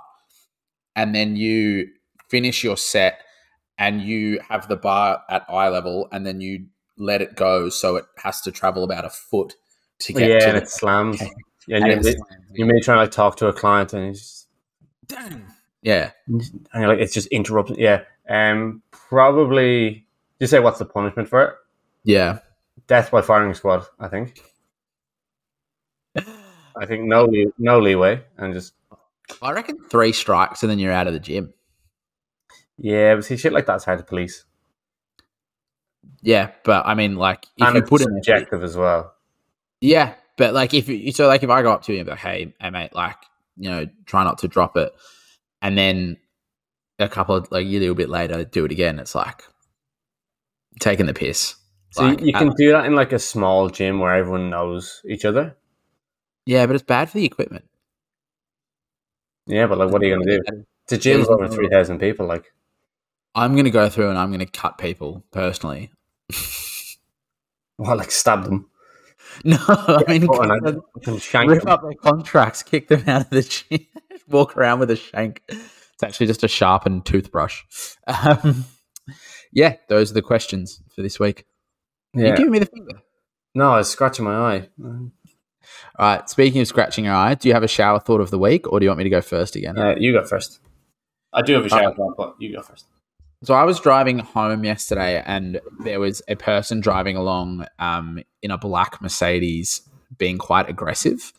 and 0.95 1.13
then 1.13 1.35
you 1.35 1.87
finish 2.29 2.63
your 2.63 2.77
set 2.77 3.19
and 3.77 4.01
you 4.01 4.39
have 4.49 4.67
the 4.67 4.75
bar 4.77 5.21
at 5.29 5.43
eye 5.49 5.69
level, 5.69 6.07
and 6.11 6.25
then 6.25 6.41
you 6.41 6.67
let 6.97 7.21
it 7.21 7.35
go 7.35 7.69
so 7.69 7.95
it 7.95 8.05
has 8.17 8.39
to 8.41 8.51
travel 8.51 8.83
about 8.83 9.03
a 9.05 9.09
foot 9.09 9.53
to 9.99 10.13
get 10.13 10.29
yeah, 10.29 10.39
to 10.39 10.45
and 10.49 10.57
the 10.57 10.61
it 10.61 10.69
slams. 10.69 11.21
Okay. 11.21 11.31
Yeah, 11.65 11.77
and 11.77 11.85
and 11.85 11.93
you, 11.93 11.97
it 11.99 12.03
may, 12.03 12.11
slams. 12.11 12.45
you 12.55 12.65
may 12.65 12.79
try 12.81 12.95
to 12.95 13.01
like 13.01 13.11
talk 13.11 13.37
to 13.37 13.47
a 13.47 13.53
client 13.53 13.93
and 13.93 14.07
he's 14.07 14.47
yeah. 15.83 16.11
and 16.27 16.41
you're 16.73 16.87
like 16.87 16.99
it's 16.99 17.13
just 17.13 17.27
interrupting. 17.27 17.77
Yeah, 17.77 18.01
um, 18.27 18.81
probably 18.91 20.07
you 20.39 20.47
say 20.47 20.59
what's 20.59 20.79
the 20.79 20.85
punishment 20.85 21.29
for 21.29 21.43
it? 21.43 21.53
Yeah. 22.03 22.39
Death 22.87 23.11
by 23.11 23.21
firing 23.21 23.53
squad. 23.53 23.85
I 23.99 24.07
think. 24.07 24.41
I 26.75 26.85
think 26.87 27.03
no 27.03 27.25
lee- 27.25 27.51
no 27.59 27.79
leeway 27.79 28.23
and 28.37 28.53
just 28.53 28.73
I 29.41 29.51
reckon 29.51 29.77
three 29.89 30.11
strikes 30.11 30.63
and 30.63 30.71
then 30.71 30.79
you're 30.79 30.91
out 30.91 31.07
of 31.07 31.13
the 31.13 31.19
gym. 31.19 31.53
yeah, 32.77 33.15
but 33.15 33.25
see 33.25 33.37
shit 33.37 33.53
like 33.53 33.65
that's 33.65 33.85
hard 33.85 33.99
to 33.99 34.05
police. 34.05 34.45
Yeah, 36.21 36.51
but 36.63 36.85
I 36.85 36.93
mean, 36.95 37.15
like 37.15 37.45
if 37.57 37.65
and 37.67 37.75
you 37.75 37.81
it's 37.81 37.89
put 37.89 38.01
in, 38.01 38.07
subjective 38.07 38.63
as 38.63 38.75
well. 38.77 39.13
yeah, 39.81 40.15
but 40.37 40.53
like 40.53 40.73
if 40.73 40.87
you 40.87 41.11
so 41.11 41.27
like 41.27 41.43
if 41.43 41.49
I 41.49 41.61
go 41.61 41.71
up 41.71 41.83
to 41.83 41.93
you 41.93 41.99
and 41.99 42.05
be 42.05 42.11
like, 42.11 42.19
hey, 42.19 42.53
hey 42.59 42.69
mate, 42.69 42.95
like 42.95 43.17
you 43.57 43.69
know, 43.69 43.87
try 44.05 44.23
not 44.23 44.39
to 44.39 44.47
drop 44.47 44.77
it, 44.77 44.93
and 45.63 45.75
then 45.77 46.17
a 46.99 47.09
couple 47.09 47.35
of 47.35 47.51
like 47.51 47.65
a 47.65 47.69
little 47.79 47.95
bit 47.95 48.09
later, 48.09 48.43
do 48.45 48.65
it 48.65 48.71
again. 48.71 48.99
It's 48.99 49.15
like 49.15 49.43
taking 50.79 51.07
the 51.07 51.13
piss. 51.13 51.55
So 51.91 52.03
Like, 52.03 52.21
you 52.21 52.33
uh, 52.35 52.39
can 52.39 52.49
do 52.55 52.71
that 52.71 52.85
in 52.85 52.93
like 52.95 53.13
a 53.13 53.19
small 53.19 53.69
gym 53.69 53.99
where 53.99 54.13
everyone 54.13 54.49
knows 54.51 55.01
each 55.07 55.25
other. 55.25 55.55
yeah, 56.45 56.65
but 56.67 56.75
it's 56.75 56.83
bad 56.83 57.09
for 57.09 57.17
the 57.17 57.25
equipment. 57.25 57.65
Yeah, 59.47 59.67
but 59.67 59.77
like, 59.77 59.89
what 59.91 60.01
are 60.01 60.05
you 60.05 60.15
gonna 60.15 60.25
do? 60.25 60.63
It's 60.85 60.93
a 60.93 60.97
gym 60.97 61.21
of 61.21 61.29
over 61.29 61.47
three 61.47 61.69
thousand 61.69 61.99
people. 61.99 62.25
Like, 62.25 62.53
I'm 63.35 63.55
gonna 63.55 63.69
go 63.71 63.89
through 63.89 64.09
and 64.09 64.17
I'm 64.17 64.31
gonna 64.31 64.45
cut 64.45 64.77
people 64.77 65.23
personally. 65.31 65.91
well, 67.77 67.97
like 67.97 68.11
stab 68.11 68.43
them, 68.45 68.69
No, 69.43 69.57
I 69.67 70.03
mean, 70.07 70.23
and 70.23 70.51
I 70.51 70.59
cut 70.59 70.63
them, 70.63 70.81
fucking 70.95 71.19
shank 71.19 71.49
rip 71.51 71.67
up 71.67 71.81
their 71.81 71.93
contracts, 71.93 72.63
kick 72.63 72.87
them 72.87 73.03
out 73.07 73.21
of 73.21 73.29
the 73.29 73.41
gym, 73.41 73.85
walk 74.27 74.57
around 74.57 74.79
with 74.79 74.91
a 74.91 74.95
shank. 74.95 75.41
It's 75.47 76.03
actually 76.03 76.27
just 76.27 76.43
a 76.43 76.47
sharpened 76.47 77.05
toothbrush. 77.05 77.61
Um, 78.07 78.65
yeah, 79.51 79.75
those 79.89 80.11
are 80.11 80.15
the 80.15 80.21
questions 80.21 80.81
for 80.95 81.01
this 81.01 81.19
week. 81.19 81.45
Yeah. 82.13 82.27
You're 82.27 82.37
giving 82.37 82.51
me 82.51 82.59
the 82.59 82.65
finger. 82.65 83.01
No, 83.55 83.71
I 83.71 83.77
was 83.77 83.89
scratching 83.89 84.25
my 84.25 84.33
eye. 84.35 84.69
All 84.83 85.11
right. 85.99 86.29
Speaking 86.29 86.61
of 86.61 86.67
scratching 86.67 87.05
your 87.05 87.13
eye, 87.13 87.35
do 87.35 87.47
you 87.47 87.53
have 87.53 87.63
a 87.63 87.67
shower 87.67 87.99
thought 87.99 88.21
of 88.21 88.31
the 88.31 88.39
week, 88.39 88.71
or 88.71 88.79
do 88.79 88.85
you 88.85 88.89
want 88.89 88.97
me 88.97 89.03
to 89.03 89.09
go 89.09 89.21
first 89.21 89.55
again? 89.55 89.77
Uh, 89.77 89.95
you 89.97 90.11
go 90.11 90.23
first. 90.25 90.59
I 91.31 91.41
do 91.41 91.53
have 91.53 91.65
a 91.65 91.69
shout 91.69 91.95
thought, 91.95 92.15
but 92.17 92.35
you 92.39 92.55
go 92.55 92.61
first. 92.61 92.85
So 93.43 93.53
I 93.53 93.63
was 93.63 93.79
driving 93.79 94.19
home 94.19 94.63
yesterday, 94.63 95.21
and 95.25 95.59
there 95.83 95.99
was 95.99 96.21
a 96.27 96.35
person 96.35 96.79
driving 96.79 97.17
along 97.17 97.65
um, 97.77 98.23
in 98.41 98.51
a 98.51 98.57
black 98.57 99.01
Mercedes, 99.01 99.81
being 100.17 100.37
quite 100.37 100.69
aggressive. 100.69 101.33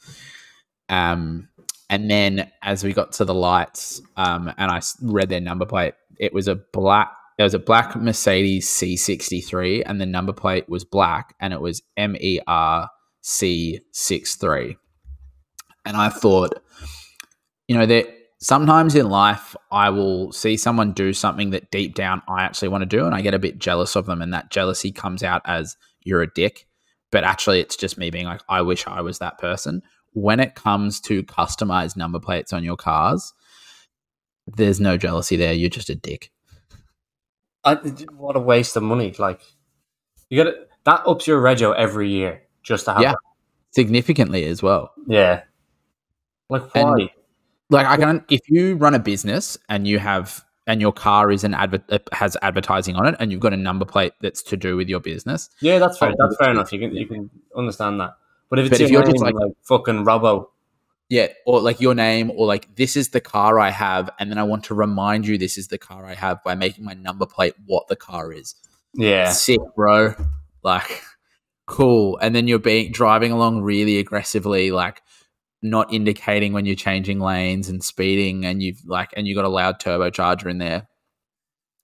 Um, 0.89 1.49
and 1.91 2.11
then 2.11 2.51
as 2.63 2.83
we 2.83 2.93
got 2.93 3.13
to 3.13 3.25
the 3.25 3.35
lights, 3.35 4.01
um, 4.17 4.53
and 4.57 4.71
I 4.71 4.81
read 5.03 5.29
their 5.29 5.41
number 5.41 5.67
plate, 5.67 5.95
it 6.19 6.33
was 6.33 6.49
a 6.49 6.57
black. 6.57 7.13
It 7.37 7.43
was 7.43 7.55
a 7.55 7.59
black 7.59 7.97
Mercedes 7.97 8.69
C63, 8.69 9.83
and 9.85 10.01
the 10.01 10.07
number 10.07 10.33
plate 10.33 10.69
was 10.69 10.85
black, 10.85 11.35
and 11.41 11.53
it 11.53 11.61
was 11.61 11.83
M 11.97 12.17
E 12.21 12.41
R 12.47 12.89
C 13.23 13.81
63. 13.93 14.77
And 15.85 15.97
I 15.97 16.09
thought, 16.11 16.63
you 17.67 17.77
know, 17.77 17.87
that 17.87 18.07
sometimes 18.41 18.95
in 18.95 19.09
life 19.09 19.57
I 19.73 19.91
will 19.91 20.31
see 20.33 20.57
someone 20.57 20.93
do 20.93 21.13
something 21.13 21.51
that 21.51 21.71
deep 21.71 21.95
down 21.95 22.23
I 22.29 22.45
actually 22.45 22.69
want 22.69 22.83
to 22.83 22.87
do, 22.87 23.05
and 23.05 23.15
I 23.15 23.21
get 23.21 23.35
a 23.35 23.39
bit 23.39 23.59
jealous 23.59 23.97
of 23.97 24.07
them, 24.07 24.23
and 24.23 24.33
that 24.33 24.51
jealousy 24.51 24.93
comes 24.93 25.23
out 25.23 25.43
as 25.45 25.77
you're 26.03 26.23
a 26.23 26.33
dick. 26.33 26.67
But 27.11 27.25
actually, 27.25 27.61
it's 27.61 27.77
just 27.77 27.99
me 27.99 28.11
being 28.11 28.27
like, 28.27 28.43
I 28.49 28.63
wish 28.63 28.87
I 28.87 29.01
was 29.01 29.19
that 29.19 29.39
person. 29.39 29.83
When 30.15 30.41
it 30.41 30.55
comes 30.55 31.01
to 31.03 31.23
customized 31.25 31.97
number 31.97 32.19
plates 32.19 32.53
on 32.53 32.65
your 32.65 32.77
cars, 32.77 33.33
there's 34.47 34.81
no 34.81 34.97
jealousy 34.97 35.37
there. 35.37 35.53
You're 35.53 35.71
just 35.71 35.91
a 35.91 35.95
dick. 35.95 36.31
I, 37.65 37.75
what 38.17 38.37
a 38.37 38.41
waste 38.41 38.77
of 38.77 38.83
money! 38.83 39.15
Like, 39.19 39.41
you 40.31 40.43
got 40.43 40.55
that 40.85 41.07
ups 41.07 41.27
your 41.27 41.41
rego 41.43 41.75
every 41.75 42.11
year 42.11 42.43
just 42.63 42.85
to 42.87 42.93
have. 42.95 43.03
Yeah. 43.03 43.11
that. 43.13 43.19
Significantly 43.71 44.45
as 44.45 44.63
well. 44.63 44.93
yeah. 45.09 45.43
Like 46.49 46.75
why? 46.75 46.93
And- 47.01 47.11
Like 47.71 47.87
I 47.87 47.97
can, 47.97 48.25
if 48.29 48.41
you 48.49 48.77
run 48.77 48.95
a 48.95 48.99
business 48.99 49.57
and 49.69 49.87
you 49.89 49.99
have 49.99 50.45
and 50.67 50.81
your 50.81 50.93
car 50.93 51.31
is 51.33 51.43
an 51.45 51.55
adver- 51.55 51.83
uh, 51.89 51.99
has 52.13 52.37
advertising 52.43 52.95
on 52.97 53.07
it, 53.07 53.17
and 53.19 53.33
you've 53.33 53.41
got 53.41 53.53
a 53.53 53.57
number 53.57 53.85
plate 53.87 54.13
that's 54.21 54.43
to 54.45 54.57
do 54.57 54.77
with 54.77 54.89
your 54.89 55.01
business, 55.01 55.49
yeah, 55.61 55.79
that's 55.79 55.99
fair. 55.99 56.11
Oh, 56.11 56.15
That's 56.19 56.37
fair 56.37 56.51
enough. 56.53 56.73
You 56.73 56.79
can 56.79 56.95
you 56.95 57.07
can 57.07 57.31
understand 57.57 58.01
that. 58.01 58.15
But 58.51 58.59
if 58.59 58.67
it's 58.67 58.79
But 58.79 58.81
if 58.83 58.91
you're 58.91 59.03
just 59.03 59.21
like- 59.21 59.35
like, 59.35 59.53
fucking 59.63 60.05
Robbo, 60.05 60.47
Yeah, 61.09 61.29
or 61.47 61.61
like 61.61 61.81
your 61.81 61.95
name, 61.95 62.31
or 62.31 62.47
like 62.47 62.75
this 62.77 62.97
is 62.97 63.11
the 63.11 63.21
car 63.21 63.59
I 63.59 63.71
have, 63.71 64.11
and 64.19 64.31
then 64.31 64.39
I 64.39 64.43
want 64.45 64.65
to 64.65 64.75
remind 64.75 65.27
you 65.27 65.37
this 65.39 65.59
is 65.59 65.69
the 65.69 65.79
car 65.79 66.07
I 66.07 66.15
have 66.15 66.43
by 66.45 66.55
making 66.55 66.85
my 66.85 66.95
number 66.95 67.27
plate 67.27 67.55
what 67.67 67.89
the 67.89 67.97
car 67.97 68.33
is. 68.33 68.55
yeah, 68.95 69.31
Sick, 69.33 69.61
bro. 69.77 70.15
Like, 70.63 71.03
cool. 71.67 72.17
And 72.23 72.35
then 72.35 72.47
you're 72.49 72.59
being 72.59 72.93
driving 72.93 73.33
along 73.33 73.63
really 73.63 73.99
aggressively, 73.99 74.71
like 74.71 75.03
not 75.63 75.93
indicating 75.93 76.53
when 76.53 76.65
you're 76.67 76.75
changing 76.77 77.21
lanes 77.21 77.69
and 77.69 77.83
speeding, 77.83 78.45
and 78.47 78.63
you've 78.63 78.81
like, 78.87 79.11
and 79.17 79.27
you 79.27 79.35
got 79.35 79.45
a 79.45 79.49
loud 79.49 79.81
turbocharger 79.81 80.51
in 80.51 80.59
there. 80.59 80.87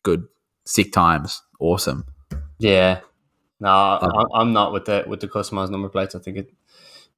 Good, 0.02 0.24
sick 0.66 0.92
times, 0.92 1.42
awesome. 1.60 2.04
yeah. 2.58 3.00
No, 3.60 3.68
Uh, 3.68 4.24
I'm 4.34 4.52
not 4.52 4.72
with 4.72 4.86
the 4.86 5.04
with 5.06 5.20
the 5.20 5.28
customized 5.28 5.70
number 5.70 5.88
plates. 5.88 6.14
I 6.14 6.18
think 6.18 6.38
it 6.38 6.52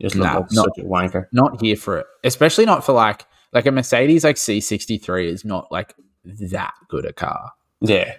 just 0.01 0.17
look 0.17 0.27
Nah, 0.27 0.35
like 0.41 0.53
not- 0.53 0.65
such 0.77 0.85
a 0.85 0.89
wanker. 0.89 1.27
Not 1.33 1.61
here 1.61 1.77
for 1.77 1.99
it, 1.99 2.07
especially 2.25 2.67
not 2.67 2.85
for 2.85 2.93
like 2.93 3.27
like 3.53 3.67
a 3.67 3.71
Mercedes 3.71 4.25
like 4.25 4.37
C63 4.37 5.27
is 5.27 5.45
not 5.45 5.71
like 5.71 5.95
that 6.25 6.75
good 6.89 7.05
a 7.05 7.13
car. 7.13 7.53
Yeah, 7.81 8.15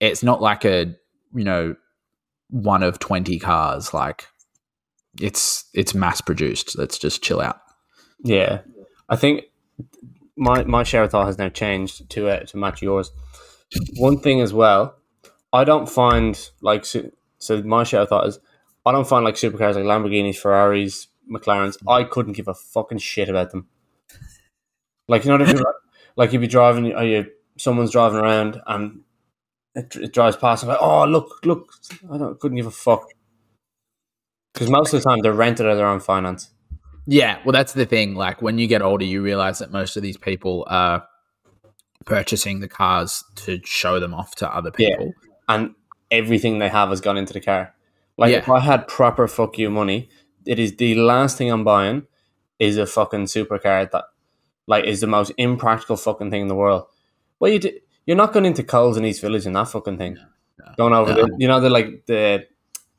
it's 0.00 0.22
not 0.22 0.42
like 0.42 0.64
a 0.64 0.94
you 1.34 1.44
know 1.44 1.76
one 2.50 2.82
of 2.82 2.98
20 2.98 3.38
cars 3.38 3.92
like 3.94 4.26
it's 5.20 5.64
it's 5.74 5.94
mass 5.94 6.20
produced 6.20 6.78
let's 6.78 6.98
just 6.98 7.22
chill 7.22 7.40
out 7.40 7.58
yeah. 8.22 8.60
I 9.08 9.16
think 9.16 9.44
my 10.36 10.62
my 10.64 10.82
share 10.82 11.02
of 11.04 11.10
thought 11.10 11.26
has 11.26 11.38
now 11.38 11.48
changed 11.48 12.08
to 12.10 12.28
uh, 12.28 12.40
to 12.40 12.56
match 12.56 12.80
yours. 12.82 13.10
One 13.96 14.20
thing 14.20 14.40
as 14.40 14.52
well, 14.52 14.96
I 15.52 15.64
don't 15.64 15.88
find 15.88 16.38
like 16.60 16.84
so. 17.44 17.62
My 17.62 17.84
share 17.84 18.00
of 18.02 18.08
thought 18.08 18.26
is 18.28 18.38
I 18.86 18.92
don't 18.92 19.06
find 19.06 19.24
like 19.24 19.34
supercars 19.36 19.74
like 19.74 19.84
Lamborghinis, 19.84 20.36
Ferraris, 20.36 21.08
McLarens. 21.30 21.76
I 21.88 22.04
couldn't 22.04 22.32
give 22.34 22.48
a 22.48 22.54
fucking 22.54 22.98
shit 22.98 23.28
about 23.28 23.50
them. 23.50 23.68
Like 25.08 25.24
you 25.24 25.30
know, 25.30 25.38
what 25.38 25.48
I 25.48 25.52
mean? 25.52 25.62
like 26.16 26.32
you'd 26.32 26.40
be 26.40 26.46
driving, 26.46 26.92
or 26.94 27.04
you 27.04 27.26
someone's 27.58 27.90
driving 27.92 28.18
around 28.18 28.60
and 28.66 29.00
it, 29.74 29.94
it 29.96 30.12
drives 30.12 30.36
past. 30.36 30.62
I'm 30.62 30.68
like, 30.70 30.78
oh 30.80 31.04
look, 31.04 31.40
look! 31.44 31.72
I 32.12 32.18
don't 32.18 32.38
couldn't 32.40 32.56
give 32.56 32.66
a 32.66 32.70
fuck 32.70 33.06
because 34.52 34.70
most 34.70 34.92
of 34.94 35.02
the 35.02 35.08
time 35.08 35.20
they're 35.20 35.32
rented 35.32 35.66
or 35.66 35.74
they're 35.74 35.86
on 35.86 35.98
finance. 36.00 36.50
yeah 37.06 37.38
well 37.44 37.52
that's 37.52 37.72
the 37.72 37.84
thing 37.84 38.14
like 38.14 38.40
when 38.40 38.56
you 38.56 38.66
get 38.68 38.80
older 38.82 39.04
you 39.04 39.20
realize 39.20 39.58
that 39.58 39.72
most 39.72 39.96
of 39.96 40.02
these 40.02 40.16
people 40.16 40.64
are 40.68 41.04
purchasing 42.06 42.60
the 42.60 42.68
cars 42.68 43.24
to 43.34 43.60
show 43.64 43.98
them 43.98 44.14
off 44.14 44.34
to 44.36 44.48
other 44.54 44.70
Yeah. 44.78 44.90
people 44.90 45.12
and 45.48 45.74
everything 46.18 46.58
they 46.58 46.68
have 46.68 46.88
has 46.90 47.00
gone 47.00 47.16
into 47.16 47.32
the 47.32 47.40
car. 47.40 47.74
Like 48.16 48.32
Yeah. 48.32 48.38
if 48.38 48.48
I 48.48 48.60
had 48.60 48.88
proper 48.88 49.26
fuck 49.28 49.58
you 49.58 49.70
money, 49.70 50.08
it 50.46 50.58
is 50.58 50.76
the 50.76 50.94
last 50.94 51.36
thing 51.38 51.50
I'm 51.50 51.64
buying 51.64 52.06
is 52.58 52.76
a 52.78 52.86
fucking 52.86 53.24
supercar 53.24 53.90
that 53.90 54.04
like 54.66 54.84
is 54.84 55.00
the 55.00 55.06
most 55.06 55.32
impractical 55.36 55.96
fucking 55.96 56.30
thing 56.30 56.42
in 56.42 56.48
the 56.48 56.54
world. 56.54 56.84
Well, 57.40 57.52
you 57.52 57.58
do, 57.58 57.70
you're 58.06 58.16
not 58.16 58.32
going 58.32 58.46
into 58.46 58.62
Coles 58.62 58.96
in 58.96 59.04
East 59.04 59.20
Village 59.20 59.46
in 59.46 59.52
that 59.54 59.68
fucking 59.68 59.98
thing. 59.98 60.16
no, 60.58 60.72
going 60.78 60.94
over 60.94 61.12
no. 61.14 61.26
the 61.26 61.36
you 61.38 61.48
know 61.48 61.60
the 61.60 61.68
like 61.70 62.06
the 62.06 62.46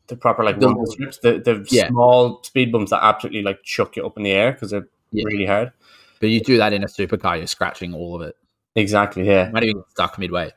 the 0.08 0.16
proper 0.16 0.44
like 0.44 0.60
The- 0.60 0.68
rumble 0.68 0.86
strips, 0.86 1.18
the 1.20 1.40
the 1.40 1.66
Yeah. 1.72 1.88
small 1.88 2.44
speed 2.44 2.72
bumps 2.72 2.92
that 2.92 3.04
absolutely 3.04 3.42
like 3.44 3.64
chuck 3.64 3.96
you 3.96 4.06
up 4.06 4.18
in 4.18 4.24
the 4.24 4.32
air 4.32 4.52
because 4.52 4.72
they're 4.72 4.88
Yeah. 5.12 5.24
really 5.26 5.46
hard. 5.46 5.72
but 6.20 6.30
you 6.30 6.40
do 6.42 6.58
that 6.58 6.74
in 6.74 6.84
a 6.84 6.88
supercar 6.88 7.38
you're 7.38 7.48
scratching 7.48 7.94
all 7.94 8.16
of 8.16 8.22
it 8.22 8.36
Exactly. 8.78 9.26
Yeah. 9.26 9.48
You 9.48 9.54
might 9.54 9.64
even 9.64 9.78
get 9.78 9.90
stuck 9.92 10.20
midway. 10.20 10.52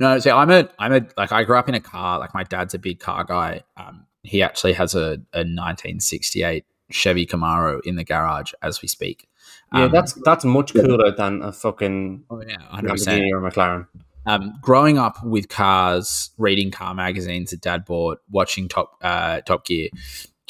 No, 0.00 0.18
see, 0.18 0.30
I'm 0.30 0.50
a, 0.50 0.68
I'm 0.78 0.92
a, 0.94 1.06
like 1.18 1.30
I 1.30 1.44
grew 1.44 1.56
up 1.58 1.68
in 1.68 1.74
a 1.74 1.80
car. 1.80 2.18
Like 2.18 2.32
my 2.34 2.42
dad's 2.42 2.72
a 2.74 2.78
big 2.78 2.98
car 3.00 3.22
guy. 3.24 3.62
Um, 3.76 4.06
he 4.22 4.42
actually 4.42 4.72
has 4.72 4.94
a, 4.94 5.20
a 5.34 5.44
1968 5.44 6.64
Chevy 6.90 7.26
Camaro 7.26 7.80
in 7.84 7.96
the 7.96 8.04
garage 8.04 8.52
as 8.62 8.82
we 8.82 8.88
speak. 8.88 9.28
Yeah, 9.74 9.84
Um, 9.84 9.92
that's 9.92 10.14
that's 10.24 10.44
much 10.44 10.72
cooler 10.74 11.12
than 11.14 11.42
a 11.42 11.52
fucking 11.52 12.24
oh 12.30 12.40
yeah, 12.42 12.56
100. 12.70 12.88
percent 12.90 13.22
Lamborghini 13.22 13.30
or 13.32 13.40
McLaren. 13.50 13.86
um, 14.26 14.54
growing 14.60 14.98
up 14.98 15.22
with 15.24 15.48
cars, 15.48 16.30
reading 16.38 16.70
car 16.70 16.94
magazines 16.94 17.50
that 17.50 17.60
dad 17.60 17.84
bought, 17.84 18.18
watching 18.30 18.68
Top 18.68 18.96
uh, 19.02 19.42
Top 19.42 19.64
Gear. 19.66 19.88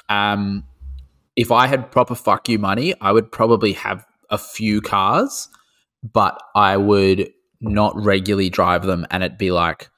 Um, 0.08 0.64
if 1.36 1.50
I 1.52 1.66
had 1.66 1.90
proper 1.90 2.14
fuck 2.14 2.48
you 2.48 2.58
money, 2.58 2.94
I 3.00 3.12
would 3.12 3.30
probably 3.32 3.72
have 3.74 4.06
a 4.30 4.38
few 4.38 4.80
cars, 4.80 5.48
but 6.02 6.40
I 6.54 6.76
would 6.76 7.32
not 7.60 7.94
regularly 7.96 8.50
drive 8.50 8.84
them, 8.84 9.06
and 9.10 9.22
it'd 9.22 9.38
be 9.38 9.50
like 9.50 9.90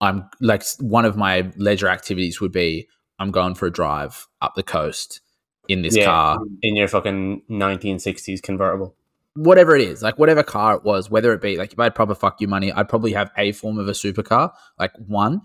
I'm 0.00 0.28
like 0.40 0.62
one 0.78 1.04
of 1.04 1.16
my 1.16 1.50
leisure 1.56 1.88
activities 1.88 2.40
would 2.40 2.52
be 2.52 2.88
I'm 3.18 3.30
going 3.30 3.54
for 3.54 3.66
a 3.66 3.70
drive 3.72 4.26
up 4.40 4.54
the 4.54 4.62
coast 4.62 5.20
in 5.68 5.82
this 5.82 5.96
Yeah. 5.96 6.06
car 6.06 6.38
in 6.62 6.74
your 6.76 6.88
fucking 6.88 7.42
1960s 7.50 8.40
convertible. 8.42 8.94
whatever 9.34 9.76
it 9.76 9.82
is, 9.82 10.02
like 10.02 10.18
whatever 10.18 10.42
car 10.42 10.74
it 10.74 10.82
was, 10.84 11.08
whether 11.10 11.32
it 11.32 11.40
be 11.40 11.56
like 11.56 11.72
if 11.72 11.78
I 11.78 11.84
had 11.84 11.94
proper 11.94 12.14
fuck 12.14 12.40
you 12.40 12.48
money, 12.48 12.72
I'd 12.72 12.88
probably 12.88 13.12
have 13.12 13.30
a 13.36 13.52
form 13.52 13.78
of 13.78 13.86
a 13.88 13.92
supercar, 13.92 14.52
like 14.78 14.92
one. 15.06 15.42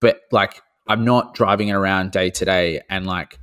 but 0.00 0.20
like 0.30 0.62
I'm 0.86 1.04
not 1.04 1.34
driving 1.34 1.68
it 1.68 1.72
around 1.72 2.10
day 2.12 2.28
to 2.30 2.44
day, 2.44 2.82
and 2.90 3.06
like 3.06 3.38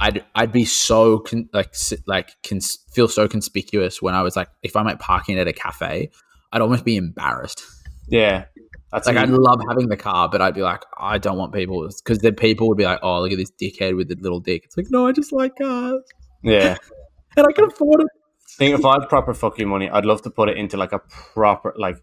I'd 0.00 0.24
I'd 0.34 0.52
be 0.52 0.64
so 0.64 1.18
con- 1.18 1.48
like 1.52 1.74
like 2.06 2.30
cons- 2.48 2.78
feel 2.92 3.08
so 3.08 3.26
conspicuous 3.28 4.00
when 4.00 4.14
I 4.14 4.22
was 4.22 4.36
like 4.36 4.48
if 4.62 4.76
I'm 4.76 4.84
like 4.86 4.98
parking 5.00 5.38
at 5.38 5.48
a 5.48 5.52
cafe, 5.52 6.10
I'd 6.52 6.60
almost 6.60 6.84
be 6.84 6.96
embarrassed. 6.96 7.64
Yeah, 8.08 8.44
that's 8.92 9.06
Like 9.06 9.16
I'd 9.16 9.30
love 9.30 9.60
having 9.68 9.88
the 9.88 9.96
car, 9.96 10.28
but 10.28 10.42
I'd 10.42 10.54
be 10.54 10.62
like 10.62 10.82
I 10.98 11.18
don't 11.18 11.38
want 11.38 11.52
people 11.52 11.88
because 12.04 12.18
then 12.18 12.34
people 12.34 12.68
would 12.68 12.78
be 12.78 12.84
like, 12.84 13.00
oh 13.02 13.20
look 13.20 13.32
at 13.32 13.38
this 13.38 13.50
dickhead 13.50 13.96
with 13.96 14.08
the 14.08 14.16
little 14.16 14.40
dick. 14.40 14.64
It's 14.64 14.76
like 14.76 14.86
no, 14.90 15.06
I 15.06 15.12
just 15.12 15.32
like 15.32 15.56
cars 15.56 16.02
yeah. 16.42 16.76
and 17.36 17.46
I 17.46 17.52
can 17.52 17.64
afford 17.66 18.02
it. 18.02 18.08
I 18.10 18.54
think 18.58 18.78
if 18.78 18.84
I 18.84 19.00
had 19.00 19.08
proper 19.08 19.32
fucking 19.32 19.66
money, 19.66 19.88
I'd 19.88 20.04
love 20.04 20.22
to 20.22 20.30
put 20.30 20.48
it 20.48 20.58
into 20.58 20.76
like 20.76 20.92
a 20.92 20.98
proper 20.98 21.72
like 21.76 21.96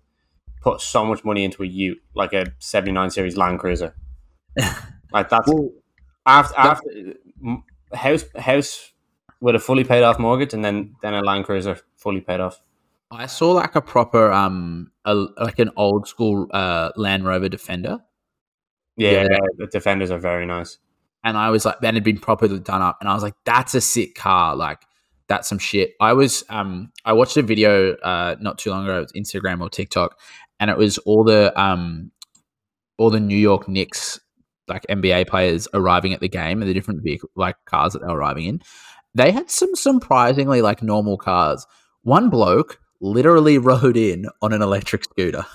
put 0.62 0.82
so 0.82 1.06
much 1.06 1.24
money 1.24 1.44
into 1.44 1.64
a 1.64 1.68
Ute, 1.68 2.02
like 2.16 2.34
a 2.34 2.48
'79 2.58 3.12
series 3.12 3.38
Land 3.38 3.60
Cruiser. 3.60 3.96
like 5.14 5.30
that's 5.30 5.48
Well, 5.48 5.70
after 6.26 6.58
after 6.58 6.90
house 7.94 8.26
house 8.36 8.94
with 9.42 9.56
a 9.56 9.60
fully 9.60 9.84
paid 9.84 10.04
off 10.04 10.18
mortgage, 10.18 10.54
and 10.54 10.66
then 10.66 10.96
then 11.04 11.14
a 11.14 11.22
Land 11.22 11.46
Cruiser 11.46 11.78
fully 11.98 12.22
paid 12.22 12.40
off. 12.40 12.60
I 13.12 13.26
saw 13.26 13.52
like 13.52 13.76
a 13.76 13.82
proper 13.82 14.32
um 14.32 14.92
a, 15.06 15.16
like 15.16 15.60
an 15.60 15.72
old 15.78 16.08
school 16.08 16.48
uh 16.52 16.92
Land 16.96 17.26
Rover 17.26 17.50
Defender. 17.50 18.00
Yeah, 18.98 19.24
Yeah. 19.24 19.38
the 19.58 19.68
Defenders 19.68 20.12
are 20.12 20.20
very 20.20 20.46
nice. 20.46 20.78
and 21.24 21.38
I 21.38 21.50
was 21.50 21.66
like, 21.66 21.80
that 21.82 21.94
had 21.96 22.04
been 22.04 22.18
properly 22.20 22.60
done 22.60 22.82
up, 22.82 22.98
and 23.02 23.10
I 23.10 23.14
was 23.14 23.24
like, 23.24 23.34
that's 23.46 23.74
a 23.76 23.82
sick 23.82 24.16
car, 24.16 24.56
like 24.56 24.80
that's 25.28 25.48
some 25.48 25.60
shit. 25.60 25.92
I 26.02 26.14
was, 26.14 26.44
um, 26.50 26.92
I 27.06 27.14
watched 27.14 27.38
a 27.38 27.42
video 27.42 27.96
uh 27.98 28.36
not 28.40 28.58
too 28.58 28.70
long 28.72 28.84
ago, 28.86 28.98
it 29.00 29.02
was 29.02 29.14
Instagram 29.14 29.62
or 29.62 29.70
TikTok, 29.70 30.18
and 30.60 30.70
it 30.70 30.78
was 30.78 30.98
all 31.00 31.24
the 31.24 31.58
um, 31.60 32.12
all 32.98 33.10
the 33.10 33.20
New 33.20 33.38
York 33.38 33.68
Knicks 33.68 34.20
like 34.68 34.86
NBA 34.88 35.28
players 35.28 35.68
arriving 35.74 36.14
at 36.14 36.20
the 36.20 36.30
game 36.30 36.62
and 36.62 36.70
the 36.70 36.74
different 36.76 37.02
vehicle 37.04 37.30
like 37.36 37.56
cars 37.66 37.94
that 37.94 38.00
they 38.00 38.08
were 38.08 38.18
arriving 38.20 38.46
in. 38.46 38.62
They 39.16 39.32
had 39.32 39.50
some 39.50 39.74
surprisingly 39.76 40.62
like 40.62 40.84
normal 40.84 41.18
cars. 41.18 41.66
One 42.04 42.30
bloke 42.30 42.80
literally 43.02 43.58
rode 43.58 43.98
in 43.98 44.28
on 44.42 44.54
an 44.54 44.62
electric 44.62 45.04
scooter. 45.04 45.46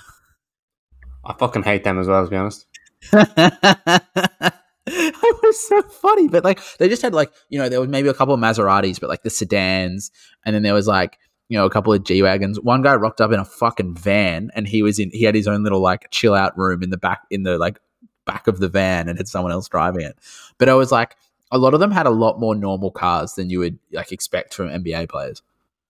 I 1.23 1.33
fucking 1.33 1.63
hate 1.63 1.83
them 1.83 1.99
as 1.99 2.07
well, 2.07 2.23
to 2.23 2.29
be 2.29 2.35
honest. 2.35 2.67
it 4.87 5.43
was 5.43 5.67
so 5.67 5.81
funny, 5.81 6.27
but 6.27 6.43
like 6.43 6.59
they 6.77 6.87
just 6.87 7.01
had 7.01 7.13
like 7.13 7.31
you 7.49 7.57
know 7.57 7.69
there 7.69 7.79
was 7.79 7.89
maybe 7.89 8.07
a 8.07 8.13
couple 8.13 8.33
of 8.33 8.39
Maseratis, 8.39 8.99
but 8.99 9.09
like 9.09 9.23
the 9.23 9.29
sedans, 9.29 10.11
and 10.45 10.55
then 10.55 10.63
there 10.63 10.73
was 10.73 10.87
like 10.87 11.17
you 11.49 11.57
know 11.57 11.65
a 11.65 11.69
couple 11.69 11.91
of 11.91 12.03
G 12.03 12.21
wagons. 12.21 12.59
One 12.59 12.81
guy 12.81 12.95
rocked 12.95 13.21
up 13.21 13.31
in 13.31 13.39
a 13.39 13.45
fucking 13.45 13.95
van, 13.95 14.51
and 14.55 14.67
he 14.67 14.83
was 14.83 14.99
in 14.99 15.09
he 15.11 15.23
had 15.23 15.35
his 15.35 15.47
own 15.47 15.63
little 15.63 15.81
like 15.81 16.09
chill 16.11 16.35
out 16.35 16.57
room 16.57 16.83
in 16.83 16.91
the 16.91 16.97
back 16.97 17.21
in 17.31 17.43
the 17.43 17.57
like 17.57 17.79
back 18.25 18.47
of 18.47 18.59
the 18.59 18.69
van, 18.69 19.09
and 19.09 19.17
had 19.17 19.27
someone 19.27 19.51
else 19.51 19.67
driving 19.67 20.05
it. 20.05 20.17
But 20.59 20.69
I 20.69 20.75
was 20.75 20.91
like, 20.91 21.15
a 21.51 21.57
lot 21.57 21.73
of 21.73 21.79
them 21.79 21.91
had 21.91 22.05
a 22.05 22.11
lot 22.11 22.39
more 22.39 22.53
normal 22.53 22.91
cars 22.91 23.33
than 23.33 23.49
you 23.49 23.59
would 23.59 23.79
like 23.91 24.11
expect 24.11 24.53
from 24.53 24.69
NBA 24.69 25.09
players 25.09 25.41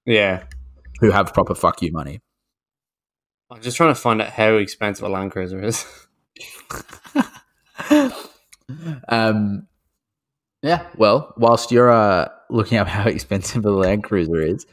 Yeah, 0.05 0.43
who 0.99 1.11
have 1.11 1.33
proper 1.33 1.55
fuck 1.55 1.81
you 1.81 1.91
money. 1.91 2.21
I'm 3.51 3.61
just 3.61 3.77
trying 3.77 3.93
to 3.93 3.99
find 3.99 4.21
out 4.21 4.29
how 4.29 4.55
expensive 4.55 5.05
a 5.05 5.09
Land 5.09 5.31
Cruiser 5.31 5.61
is. 5.63 5.85
um, 9.07 9.67
yeah. 10.61 10.87
Well, 10.97 11.33
whilst 11.37 11.71
you're 11.71 11.91
uh, 11.91 12.29
looking 12.49 12.77
up 12.77 12.87
how 12.87 13.03
expensive 13.07 13.65
a 13.65 13.71
Land 13.71 14.03
Cruiser 14.03 14.41
is, 14.41 14.65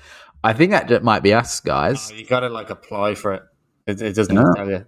I 0.44 0.52
think 0.52 0.72
that 0.72 1.04
might 1.04 1.22
be 1.22 1.32
us, 1.34 1.60
guys. 1.60 2.10
Oh, 2.12 2.16
you 2.16 2.26
gotta 2.26 2.48
like 2.48 2.70
apply 2.70 3.14
for 3.14 3.34
it. 3.34 3.42
It, 3.86 4.00
it 4.02 4.14
doesn't 4.14 4.34
No. 4.34 4.52
tell 4.54 4.68
you. 4.70 4.86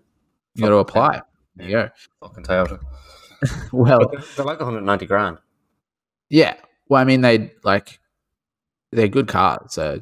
You 0.54 0.62
got 0.62 0.68
to 0.68 0.76
apply. 0.76 1.20
There 1.56 1.66
you 1.66 1.72
go. 1.72 1.88
Fucking 2.20 2.44
Toyota. 2.44 2.80
Well, 3.72 3.98
But 3.98 4.12
they're, 4.12 4.20
they're 4.36 4.44
like 4.46 4.58
190 4.60 5.04
grand. 5.06 5.36
yeah. 6.30 6.54
Well, 6.88 7.00
I 7.00 7.04
mean, 7.04 7.20
they 7.22 7.52
like 7.62 7.98
they're 8.92 9.08
good 9.08 9.26
cars, 9.28 9.72
so 9.74 10.00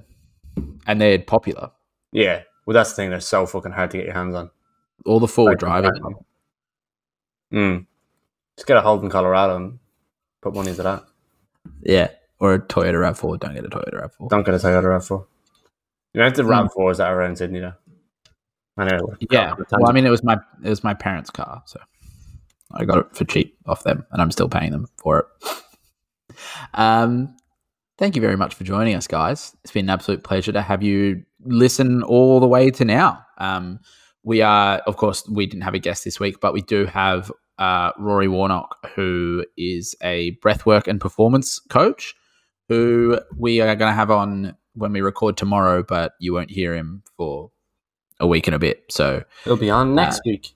and 0.86 1.00
they're 1.00 1.18
popular. 1.18 1.70
Yeah. 2.12 2.42
Well, 2.66 2.74
that's 2.74 2.90
the 2.90 2.96
thing. 2.96 3.11
They're 3.11 3.20
so 3.20 3.46
fucking 3.46 3.72
hard 3.72 3.90
to 3.92 3.96
get 3.98 4.07
your 4.07 4.14
hands 4.14 4.34
on. 4.34 4.50
All 5.05 5.18
the 5.20 5.28
four 5.28 5.46
wheel 5.48 5.57
driving. 5.57 5.92
Mm. 7.53 7.86
Just 8.57 8.66
get 8.66 8.76
a 8.76 8.80
Holden 8.80 9.11
Colorado 9.11 9.57
and 9.57 9.78
put 10.40 10.55
money 10.55 10.70
into 10.70 10.82
that. 10.82 11.05
Yeah, 11.82 12.11
or 12.38 12.55
a 12.55 12.61
Toyota 12.61 13.00
Rav 13.00 13.18
Four. 13.18 13.36
Don't 13.38 13.55
get 13.55 13.64
a 13.64 13.68
Toyota 13.68 14.00
Rav 14.00 14.12
Four. 14.14 14.28
Don't 14.28 14.44
get 14.44 14.55
a 14.55 14.59
Toyota 14.59 14.84
RAV4. 14.84 15.26
You 16.14 16.20
have 16.22 16.34
the 16.34 16.42
Mm. 16.42 16.68
RAV4s 16.68 16.98
that 16.98 17.09
are 17.09 17.18
around 17.18 17.36
Sydney, 17.36 17.61
though. 17.61 17.74
I 18.76 18.88
know. 18.88 19.14
Yeah. 19.30 19.55
Well, 19.70 19.88
I 19.88 19.92
mean, 19.92 20.07
it 20.07 20.11
was 20.11 20.22
my 20.22 20.38
it 20.64 20.68
was 20.68 20.82
my 20.84 20.94
parents' 20.94 21.30
car, 21.30 21.62
so 21.66 21.80
I 22.72 22.84
got 22.84 22.98
it 22.98 23.16
for 23.16 23.24
cheap 23.24 23.57
off 23.66 23.82
them, 23.84 24.07
and 24.12 24.22
I'm 24.22 24.30
still 24.30 24.48
paying 24.48 24.72
them 24.72 24.86
for 24.96 25.20
it. 25.20 26.36
Um, 26.74 27.36
thank 28.03 28.16
you 28.16 28.20
very 28.20 28.36
much 28.36 28.53
for 28.53 28.64
joining 28.64 28.96
us, 28.96 29.07
guys. 29.07 29.57
It's 29.62 29.70
been 29.70 29.86
an 29.86 29.90
absolute 29.90 30.24
pleasure 30.24 30.50
to 30.50 30.61
have 30.61 30.82
you 30.82 31.22
listen 31.44 32.03
all 32.03 32.40
the 32.40 32.48
way 32.48 32.68
to 32.72 32.84
now. 32.84 33.24
Um, 33.38 33.78
we 34.24 34.42
are, 34.42 34.78
of 34.88 34.96
course, 34.96 35.24
we 35.28 35.46
didn't 35.46 35.62
have 35.62 35.74
a 35.74 35.78
guest 35.78 36.03
this 36.03 36.18
week, 36.18 36.40
but 36.40 36.53
we 36.53 36.62
do 36.62 36.84
have 36.86 37.30
uh, 37.59 37.92
Rory 37.96 38.26
Warnock, 38.26 38.90
who 38.96 39.46
is 39.57 39.94
a 40.03 40.36
breathwork 40.42 40.88
and 40.88 41.00
performance 41.00 41.61
coach, 41.61 42.16
who 42.68 43.20
we 43.38 43.61
are 43.61 43.76
going 43.76 43.90
to 43.92 43.94
have 43.94 44.11
on 44.11 44.57
when 44.74 44.92
we 44.92 45.00
record 45.00 45.36
tomorrow, 45.36 45.84
but 45.84 46.14
you 46.18 46.32
won't 46.32 46.50
hear 46.50 46.74
him 46.74 47.05
for 47.16 47.53
a 48.18 48.26
week 48.26 48.48
and 48.48 48.57
a 48.57 48.59
bit. 48.59 48.82
So 48.90 49.22
He'll 49.44 49.57
be 49.57 49.70
on 49.70 49.94
next 49.94 50.22
week. 50.26 50.48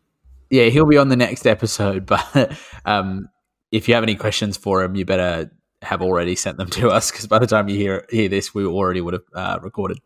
yeah, 0.51 0.65
he'll 0.65 0.85
be 0.85 0.99
on 0.99 1.11
the 1.11 1.17
next 1.17 1.47
episode. 1.47 2.07
But 2.35 2.59
um, 2.85 3.29
if 3.71 3.87
you 3.87 3.95
have 3.95 4.03
any 4.03 4.17
questions 4.17 4.57
for 4.57 4.83
him, 4.83 4.97
you 4.97 5.05
better 5.05 5.53
have 5.83 6.03
already 6.03 6.35
sent 6.37 6.57
them 6.59 6.69
to 6.71 6.91
us 6.97 7.11
because 7.11 7.27
by 7.27 7.39
the 7.39 7.47
time 7.47 7.69
you 7.69 7.77
hear 7.77 8.07
hear 8.11 8.29
this, 8.29 8.55
we 8.55 8.65
already 8.65 9.01
would 9.01 9.15
have 9.15 9.25
uh, 9.35 9.59
recorded. 9.63 9.99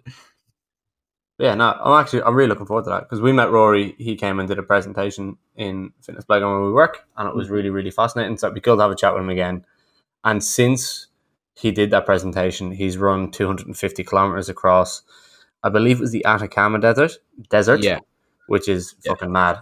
Yeah, 1.38 1.54
no, 1.54 1.72
I'm 1.82 1.98
actually 2.00 2.22
I'm 2.22 2.34
really 2.34 2.48
looking 2.50 2.66
forward 2.66 2.84
to 2.84 2.90
that 2.90 3.00
because 3.04 3.20
we 3.22 3.32
met 3.32 3.50
Rory. 3.50 3.94
He 3.98 4.14
came 4.14 4.38
and 4.40 4.48
did 4.48 4.58
a 4.58 4.62
presentation 4.62 5.38
in 5.56 5.92
Fitness 6.02 6.24
Playground 6.26 6.52
where 6.52 6.66
we 6.68 6.72
work, 6.72 7.06
and 7.16 7.26
it 7.28 7.34
was 7.34 7.48
really 7.48 7.70
really 7.70 7.90
fascinating. 7.90 8.36
So 8.36 8.46
it'd 8.48 8.54
be 8.54 8.60
cool 8.60 8.76
to 8.76 8.82
have 8.82 8.90
a 8.90 8.96
chat 8.96 9.14
with 9.14 9.22
him 9.22 9.30
again. 9.30 9.64
And 10.22 10.44
since 10.44 11.06
he 11.54 11.70
did 11.70 11.90
that 11.92 12.04
presentation, 12.04 12.72
he's 12.72 12.98
run 12.98 13.30
250 13.30 14.04
kilometers 14.04 14.50
across, 14.50 15.02
I 15.62 15.70
believe 15.70 15.96
it 15.98 16.00
was 16.02 16.12
the 16.12 16.24
Atacama 16.26 16.78
Desert. 16.78 17.12
Desert, 17.48 17.82
Yeah, 17.82 18.00
which 18.48 18.68
is 18.68 18.94
Yeah. 19.02 19.12
fucking 19.12 19.32
mad. 19.32 19.60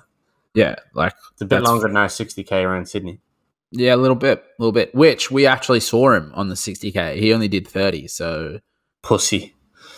yeah, 0.54 0.74
like 0.94 1.12
It's 1.32 1.42
a 1.42 1.46
bit 1.46 1.62
longer 1.62 1.86
than 1.86 1.96
our 1.96 2.08
60k 2.08 2.64
around 2.64 2.88
Sydney. 2.88 3.20
Yeah, 3.70 3.94
a 3.94 3.96
little 3.96 4.16
bit, 4.16 4.38
a 4.38 4.62
little 4.62 4.72
bit. 4.72 4.94
Which 4.94 5.30
we 5.30 5.46
actually 5.46 5.80
saw 5.80 6.12
him 6.12 6.32
on 6.34 6.48
the 6.48 6.56
sixty 6.56 6.90
k. 6.92 7.20
He 7.20 7.32
only 7.32 7.48
did 7.48 7.66
thirty. 7.66 8.08
So 8.08 8.60
Pussy. 9.02 9.54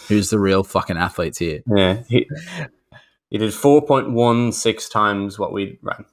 who's 0.09 0.31
the 0.31 0.39
real 0.39 0.63
fucking 0.63 0.97
athletes 0.97 1.39
here? 1.39 1.61
Yeah, 1.67 2.03
he 2.09 2.27
he 3.31 3.39
did 3.39 3.53
4.16 3.53 4.91
times 4.91 5.39
what 5.39 5.53
we 5.53 5.79
ran. 5.83 6.05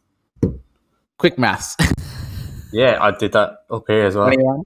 Quick 1.18 1.38
maths. 1.38 1.76
Yeah, 2.74 2.98
I 3.02 3.12
did 3.12 3.32
that 3.32 3.60
up 3.72 3.86
here 3.88 4.06
as 4.06 4.18
well. 4.18 4.28
21. 4.28 4.64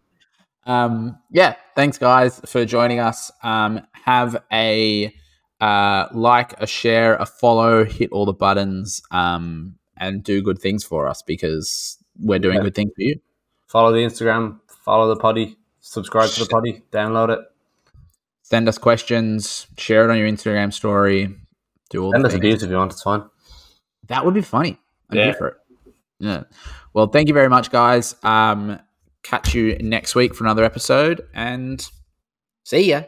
Um, 0.66 1.20
yeah, 1.30 1.54
thanks 1.76 2.00
guys 2.00 2.42
for 2.48 2.66
joining 2.66 3.00
us. 3.00 3.32
Um, 3.44 3.86
have 3.92 4.44
a 4.52 5.14
uh, 5.60 6.08
like, 6.12 6.60
a 6.60 6.66
share, 6.66 7.16
a 7.16 7.28
follow, 7.28 7.86
hit 7.86 8.12
all 8.12 8.26
the 8.26 8.34
buttons, 8.34 9.04
um, 9.12 9.76
and 9.98 10.24
do 10.24 10.42
good 10.42 10.58
things 10.58 10.84
for 10.84 11.08
us 11.08 11.22
because 11.22 12.01
we're 12.20 12.40
doing 12.40 12.58
Yeah. 12.58 12.64
good 12.64 12.76
things 12.76 12.92
for 12.96 13.02
you. 13.02 13.20
Follow 13.68 13.92
the 13.92 14.00
Instagram, 14.00 14.60
follow 14.84 15.08
the 15.14 15.20
poddy, 15.20 15.58
subscribe 15.80 16.30
to 16.32 16.42
the 16.42 16.50
poddy, 16.50 16.82
download 16.92 17.30
it. 17.30 17.40
Send 18.44 18.68
us 18.68 18.78
questions, 18.78 19.68
share 19.78 20.04
it 20.04 20.12
on 20.12 20.18
your 20.18 20.28
Instagram 20.28 20.74
story, 20.74 21.34
do 21.90 22.04
all 22.04 22.12
Send 22.12 22.24
the 22.26 22.28
us 22.28 22.34
things. 22.34 22.64
if 22.64 22.70
you 22.70 22.76
want, 22.76 22.92
it's 22.92 23.02
fine. 23.04 23.24
That 24.08 24.26
would 24.26 24.34
be 24.34 24.42
funny. 24.42 24.78
I'm 25.10 25.18
Yeah. 25.18 25.24
here 25.26 25.34
for 25.36 25.48
it. 25.48 25.56
Yeah. 26.20 26.44
Well, 26.94 27.08
thank 27.08 27.28
you 27.30 27.34
very 27.34 27.48
much, 27.50 27.72
guys. 27.72 28.16
Um, 28.24 28.80
catch 29.24 29.54
you 29.56 29.78
next 29.80 30.16
week 30.16 30.36
for 30.36 30.44
another 30.44 30.64
episode, 30.66 31.26
and 31.34 31.86
see 32.64 32.90
ya. 32.90 33.04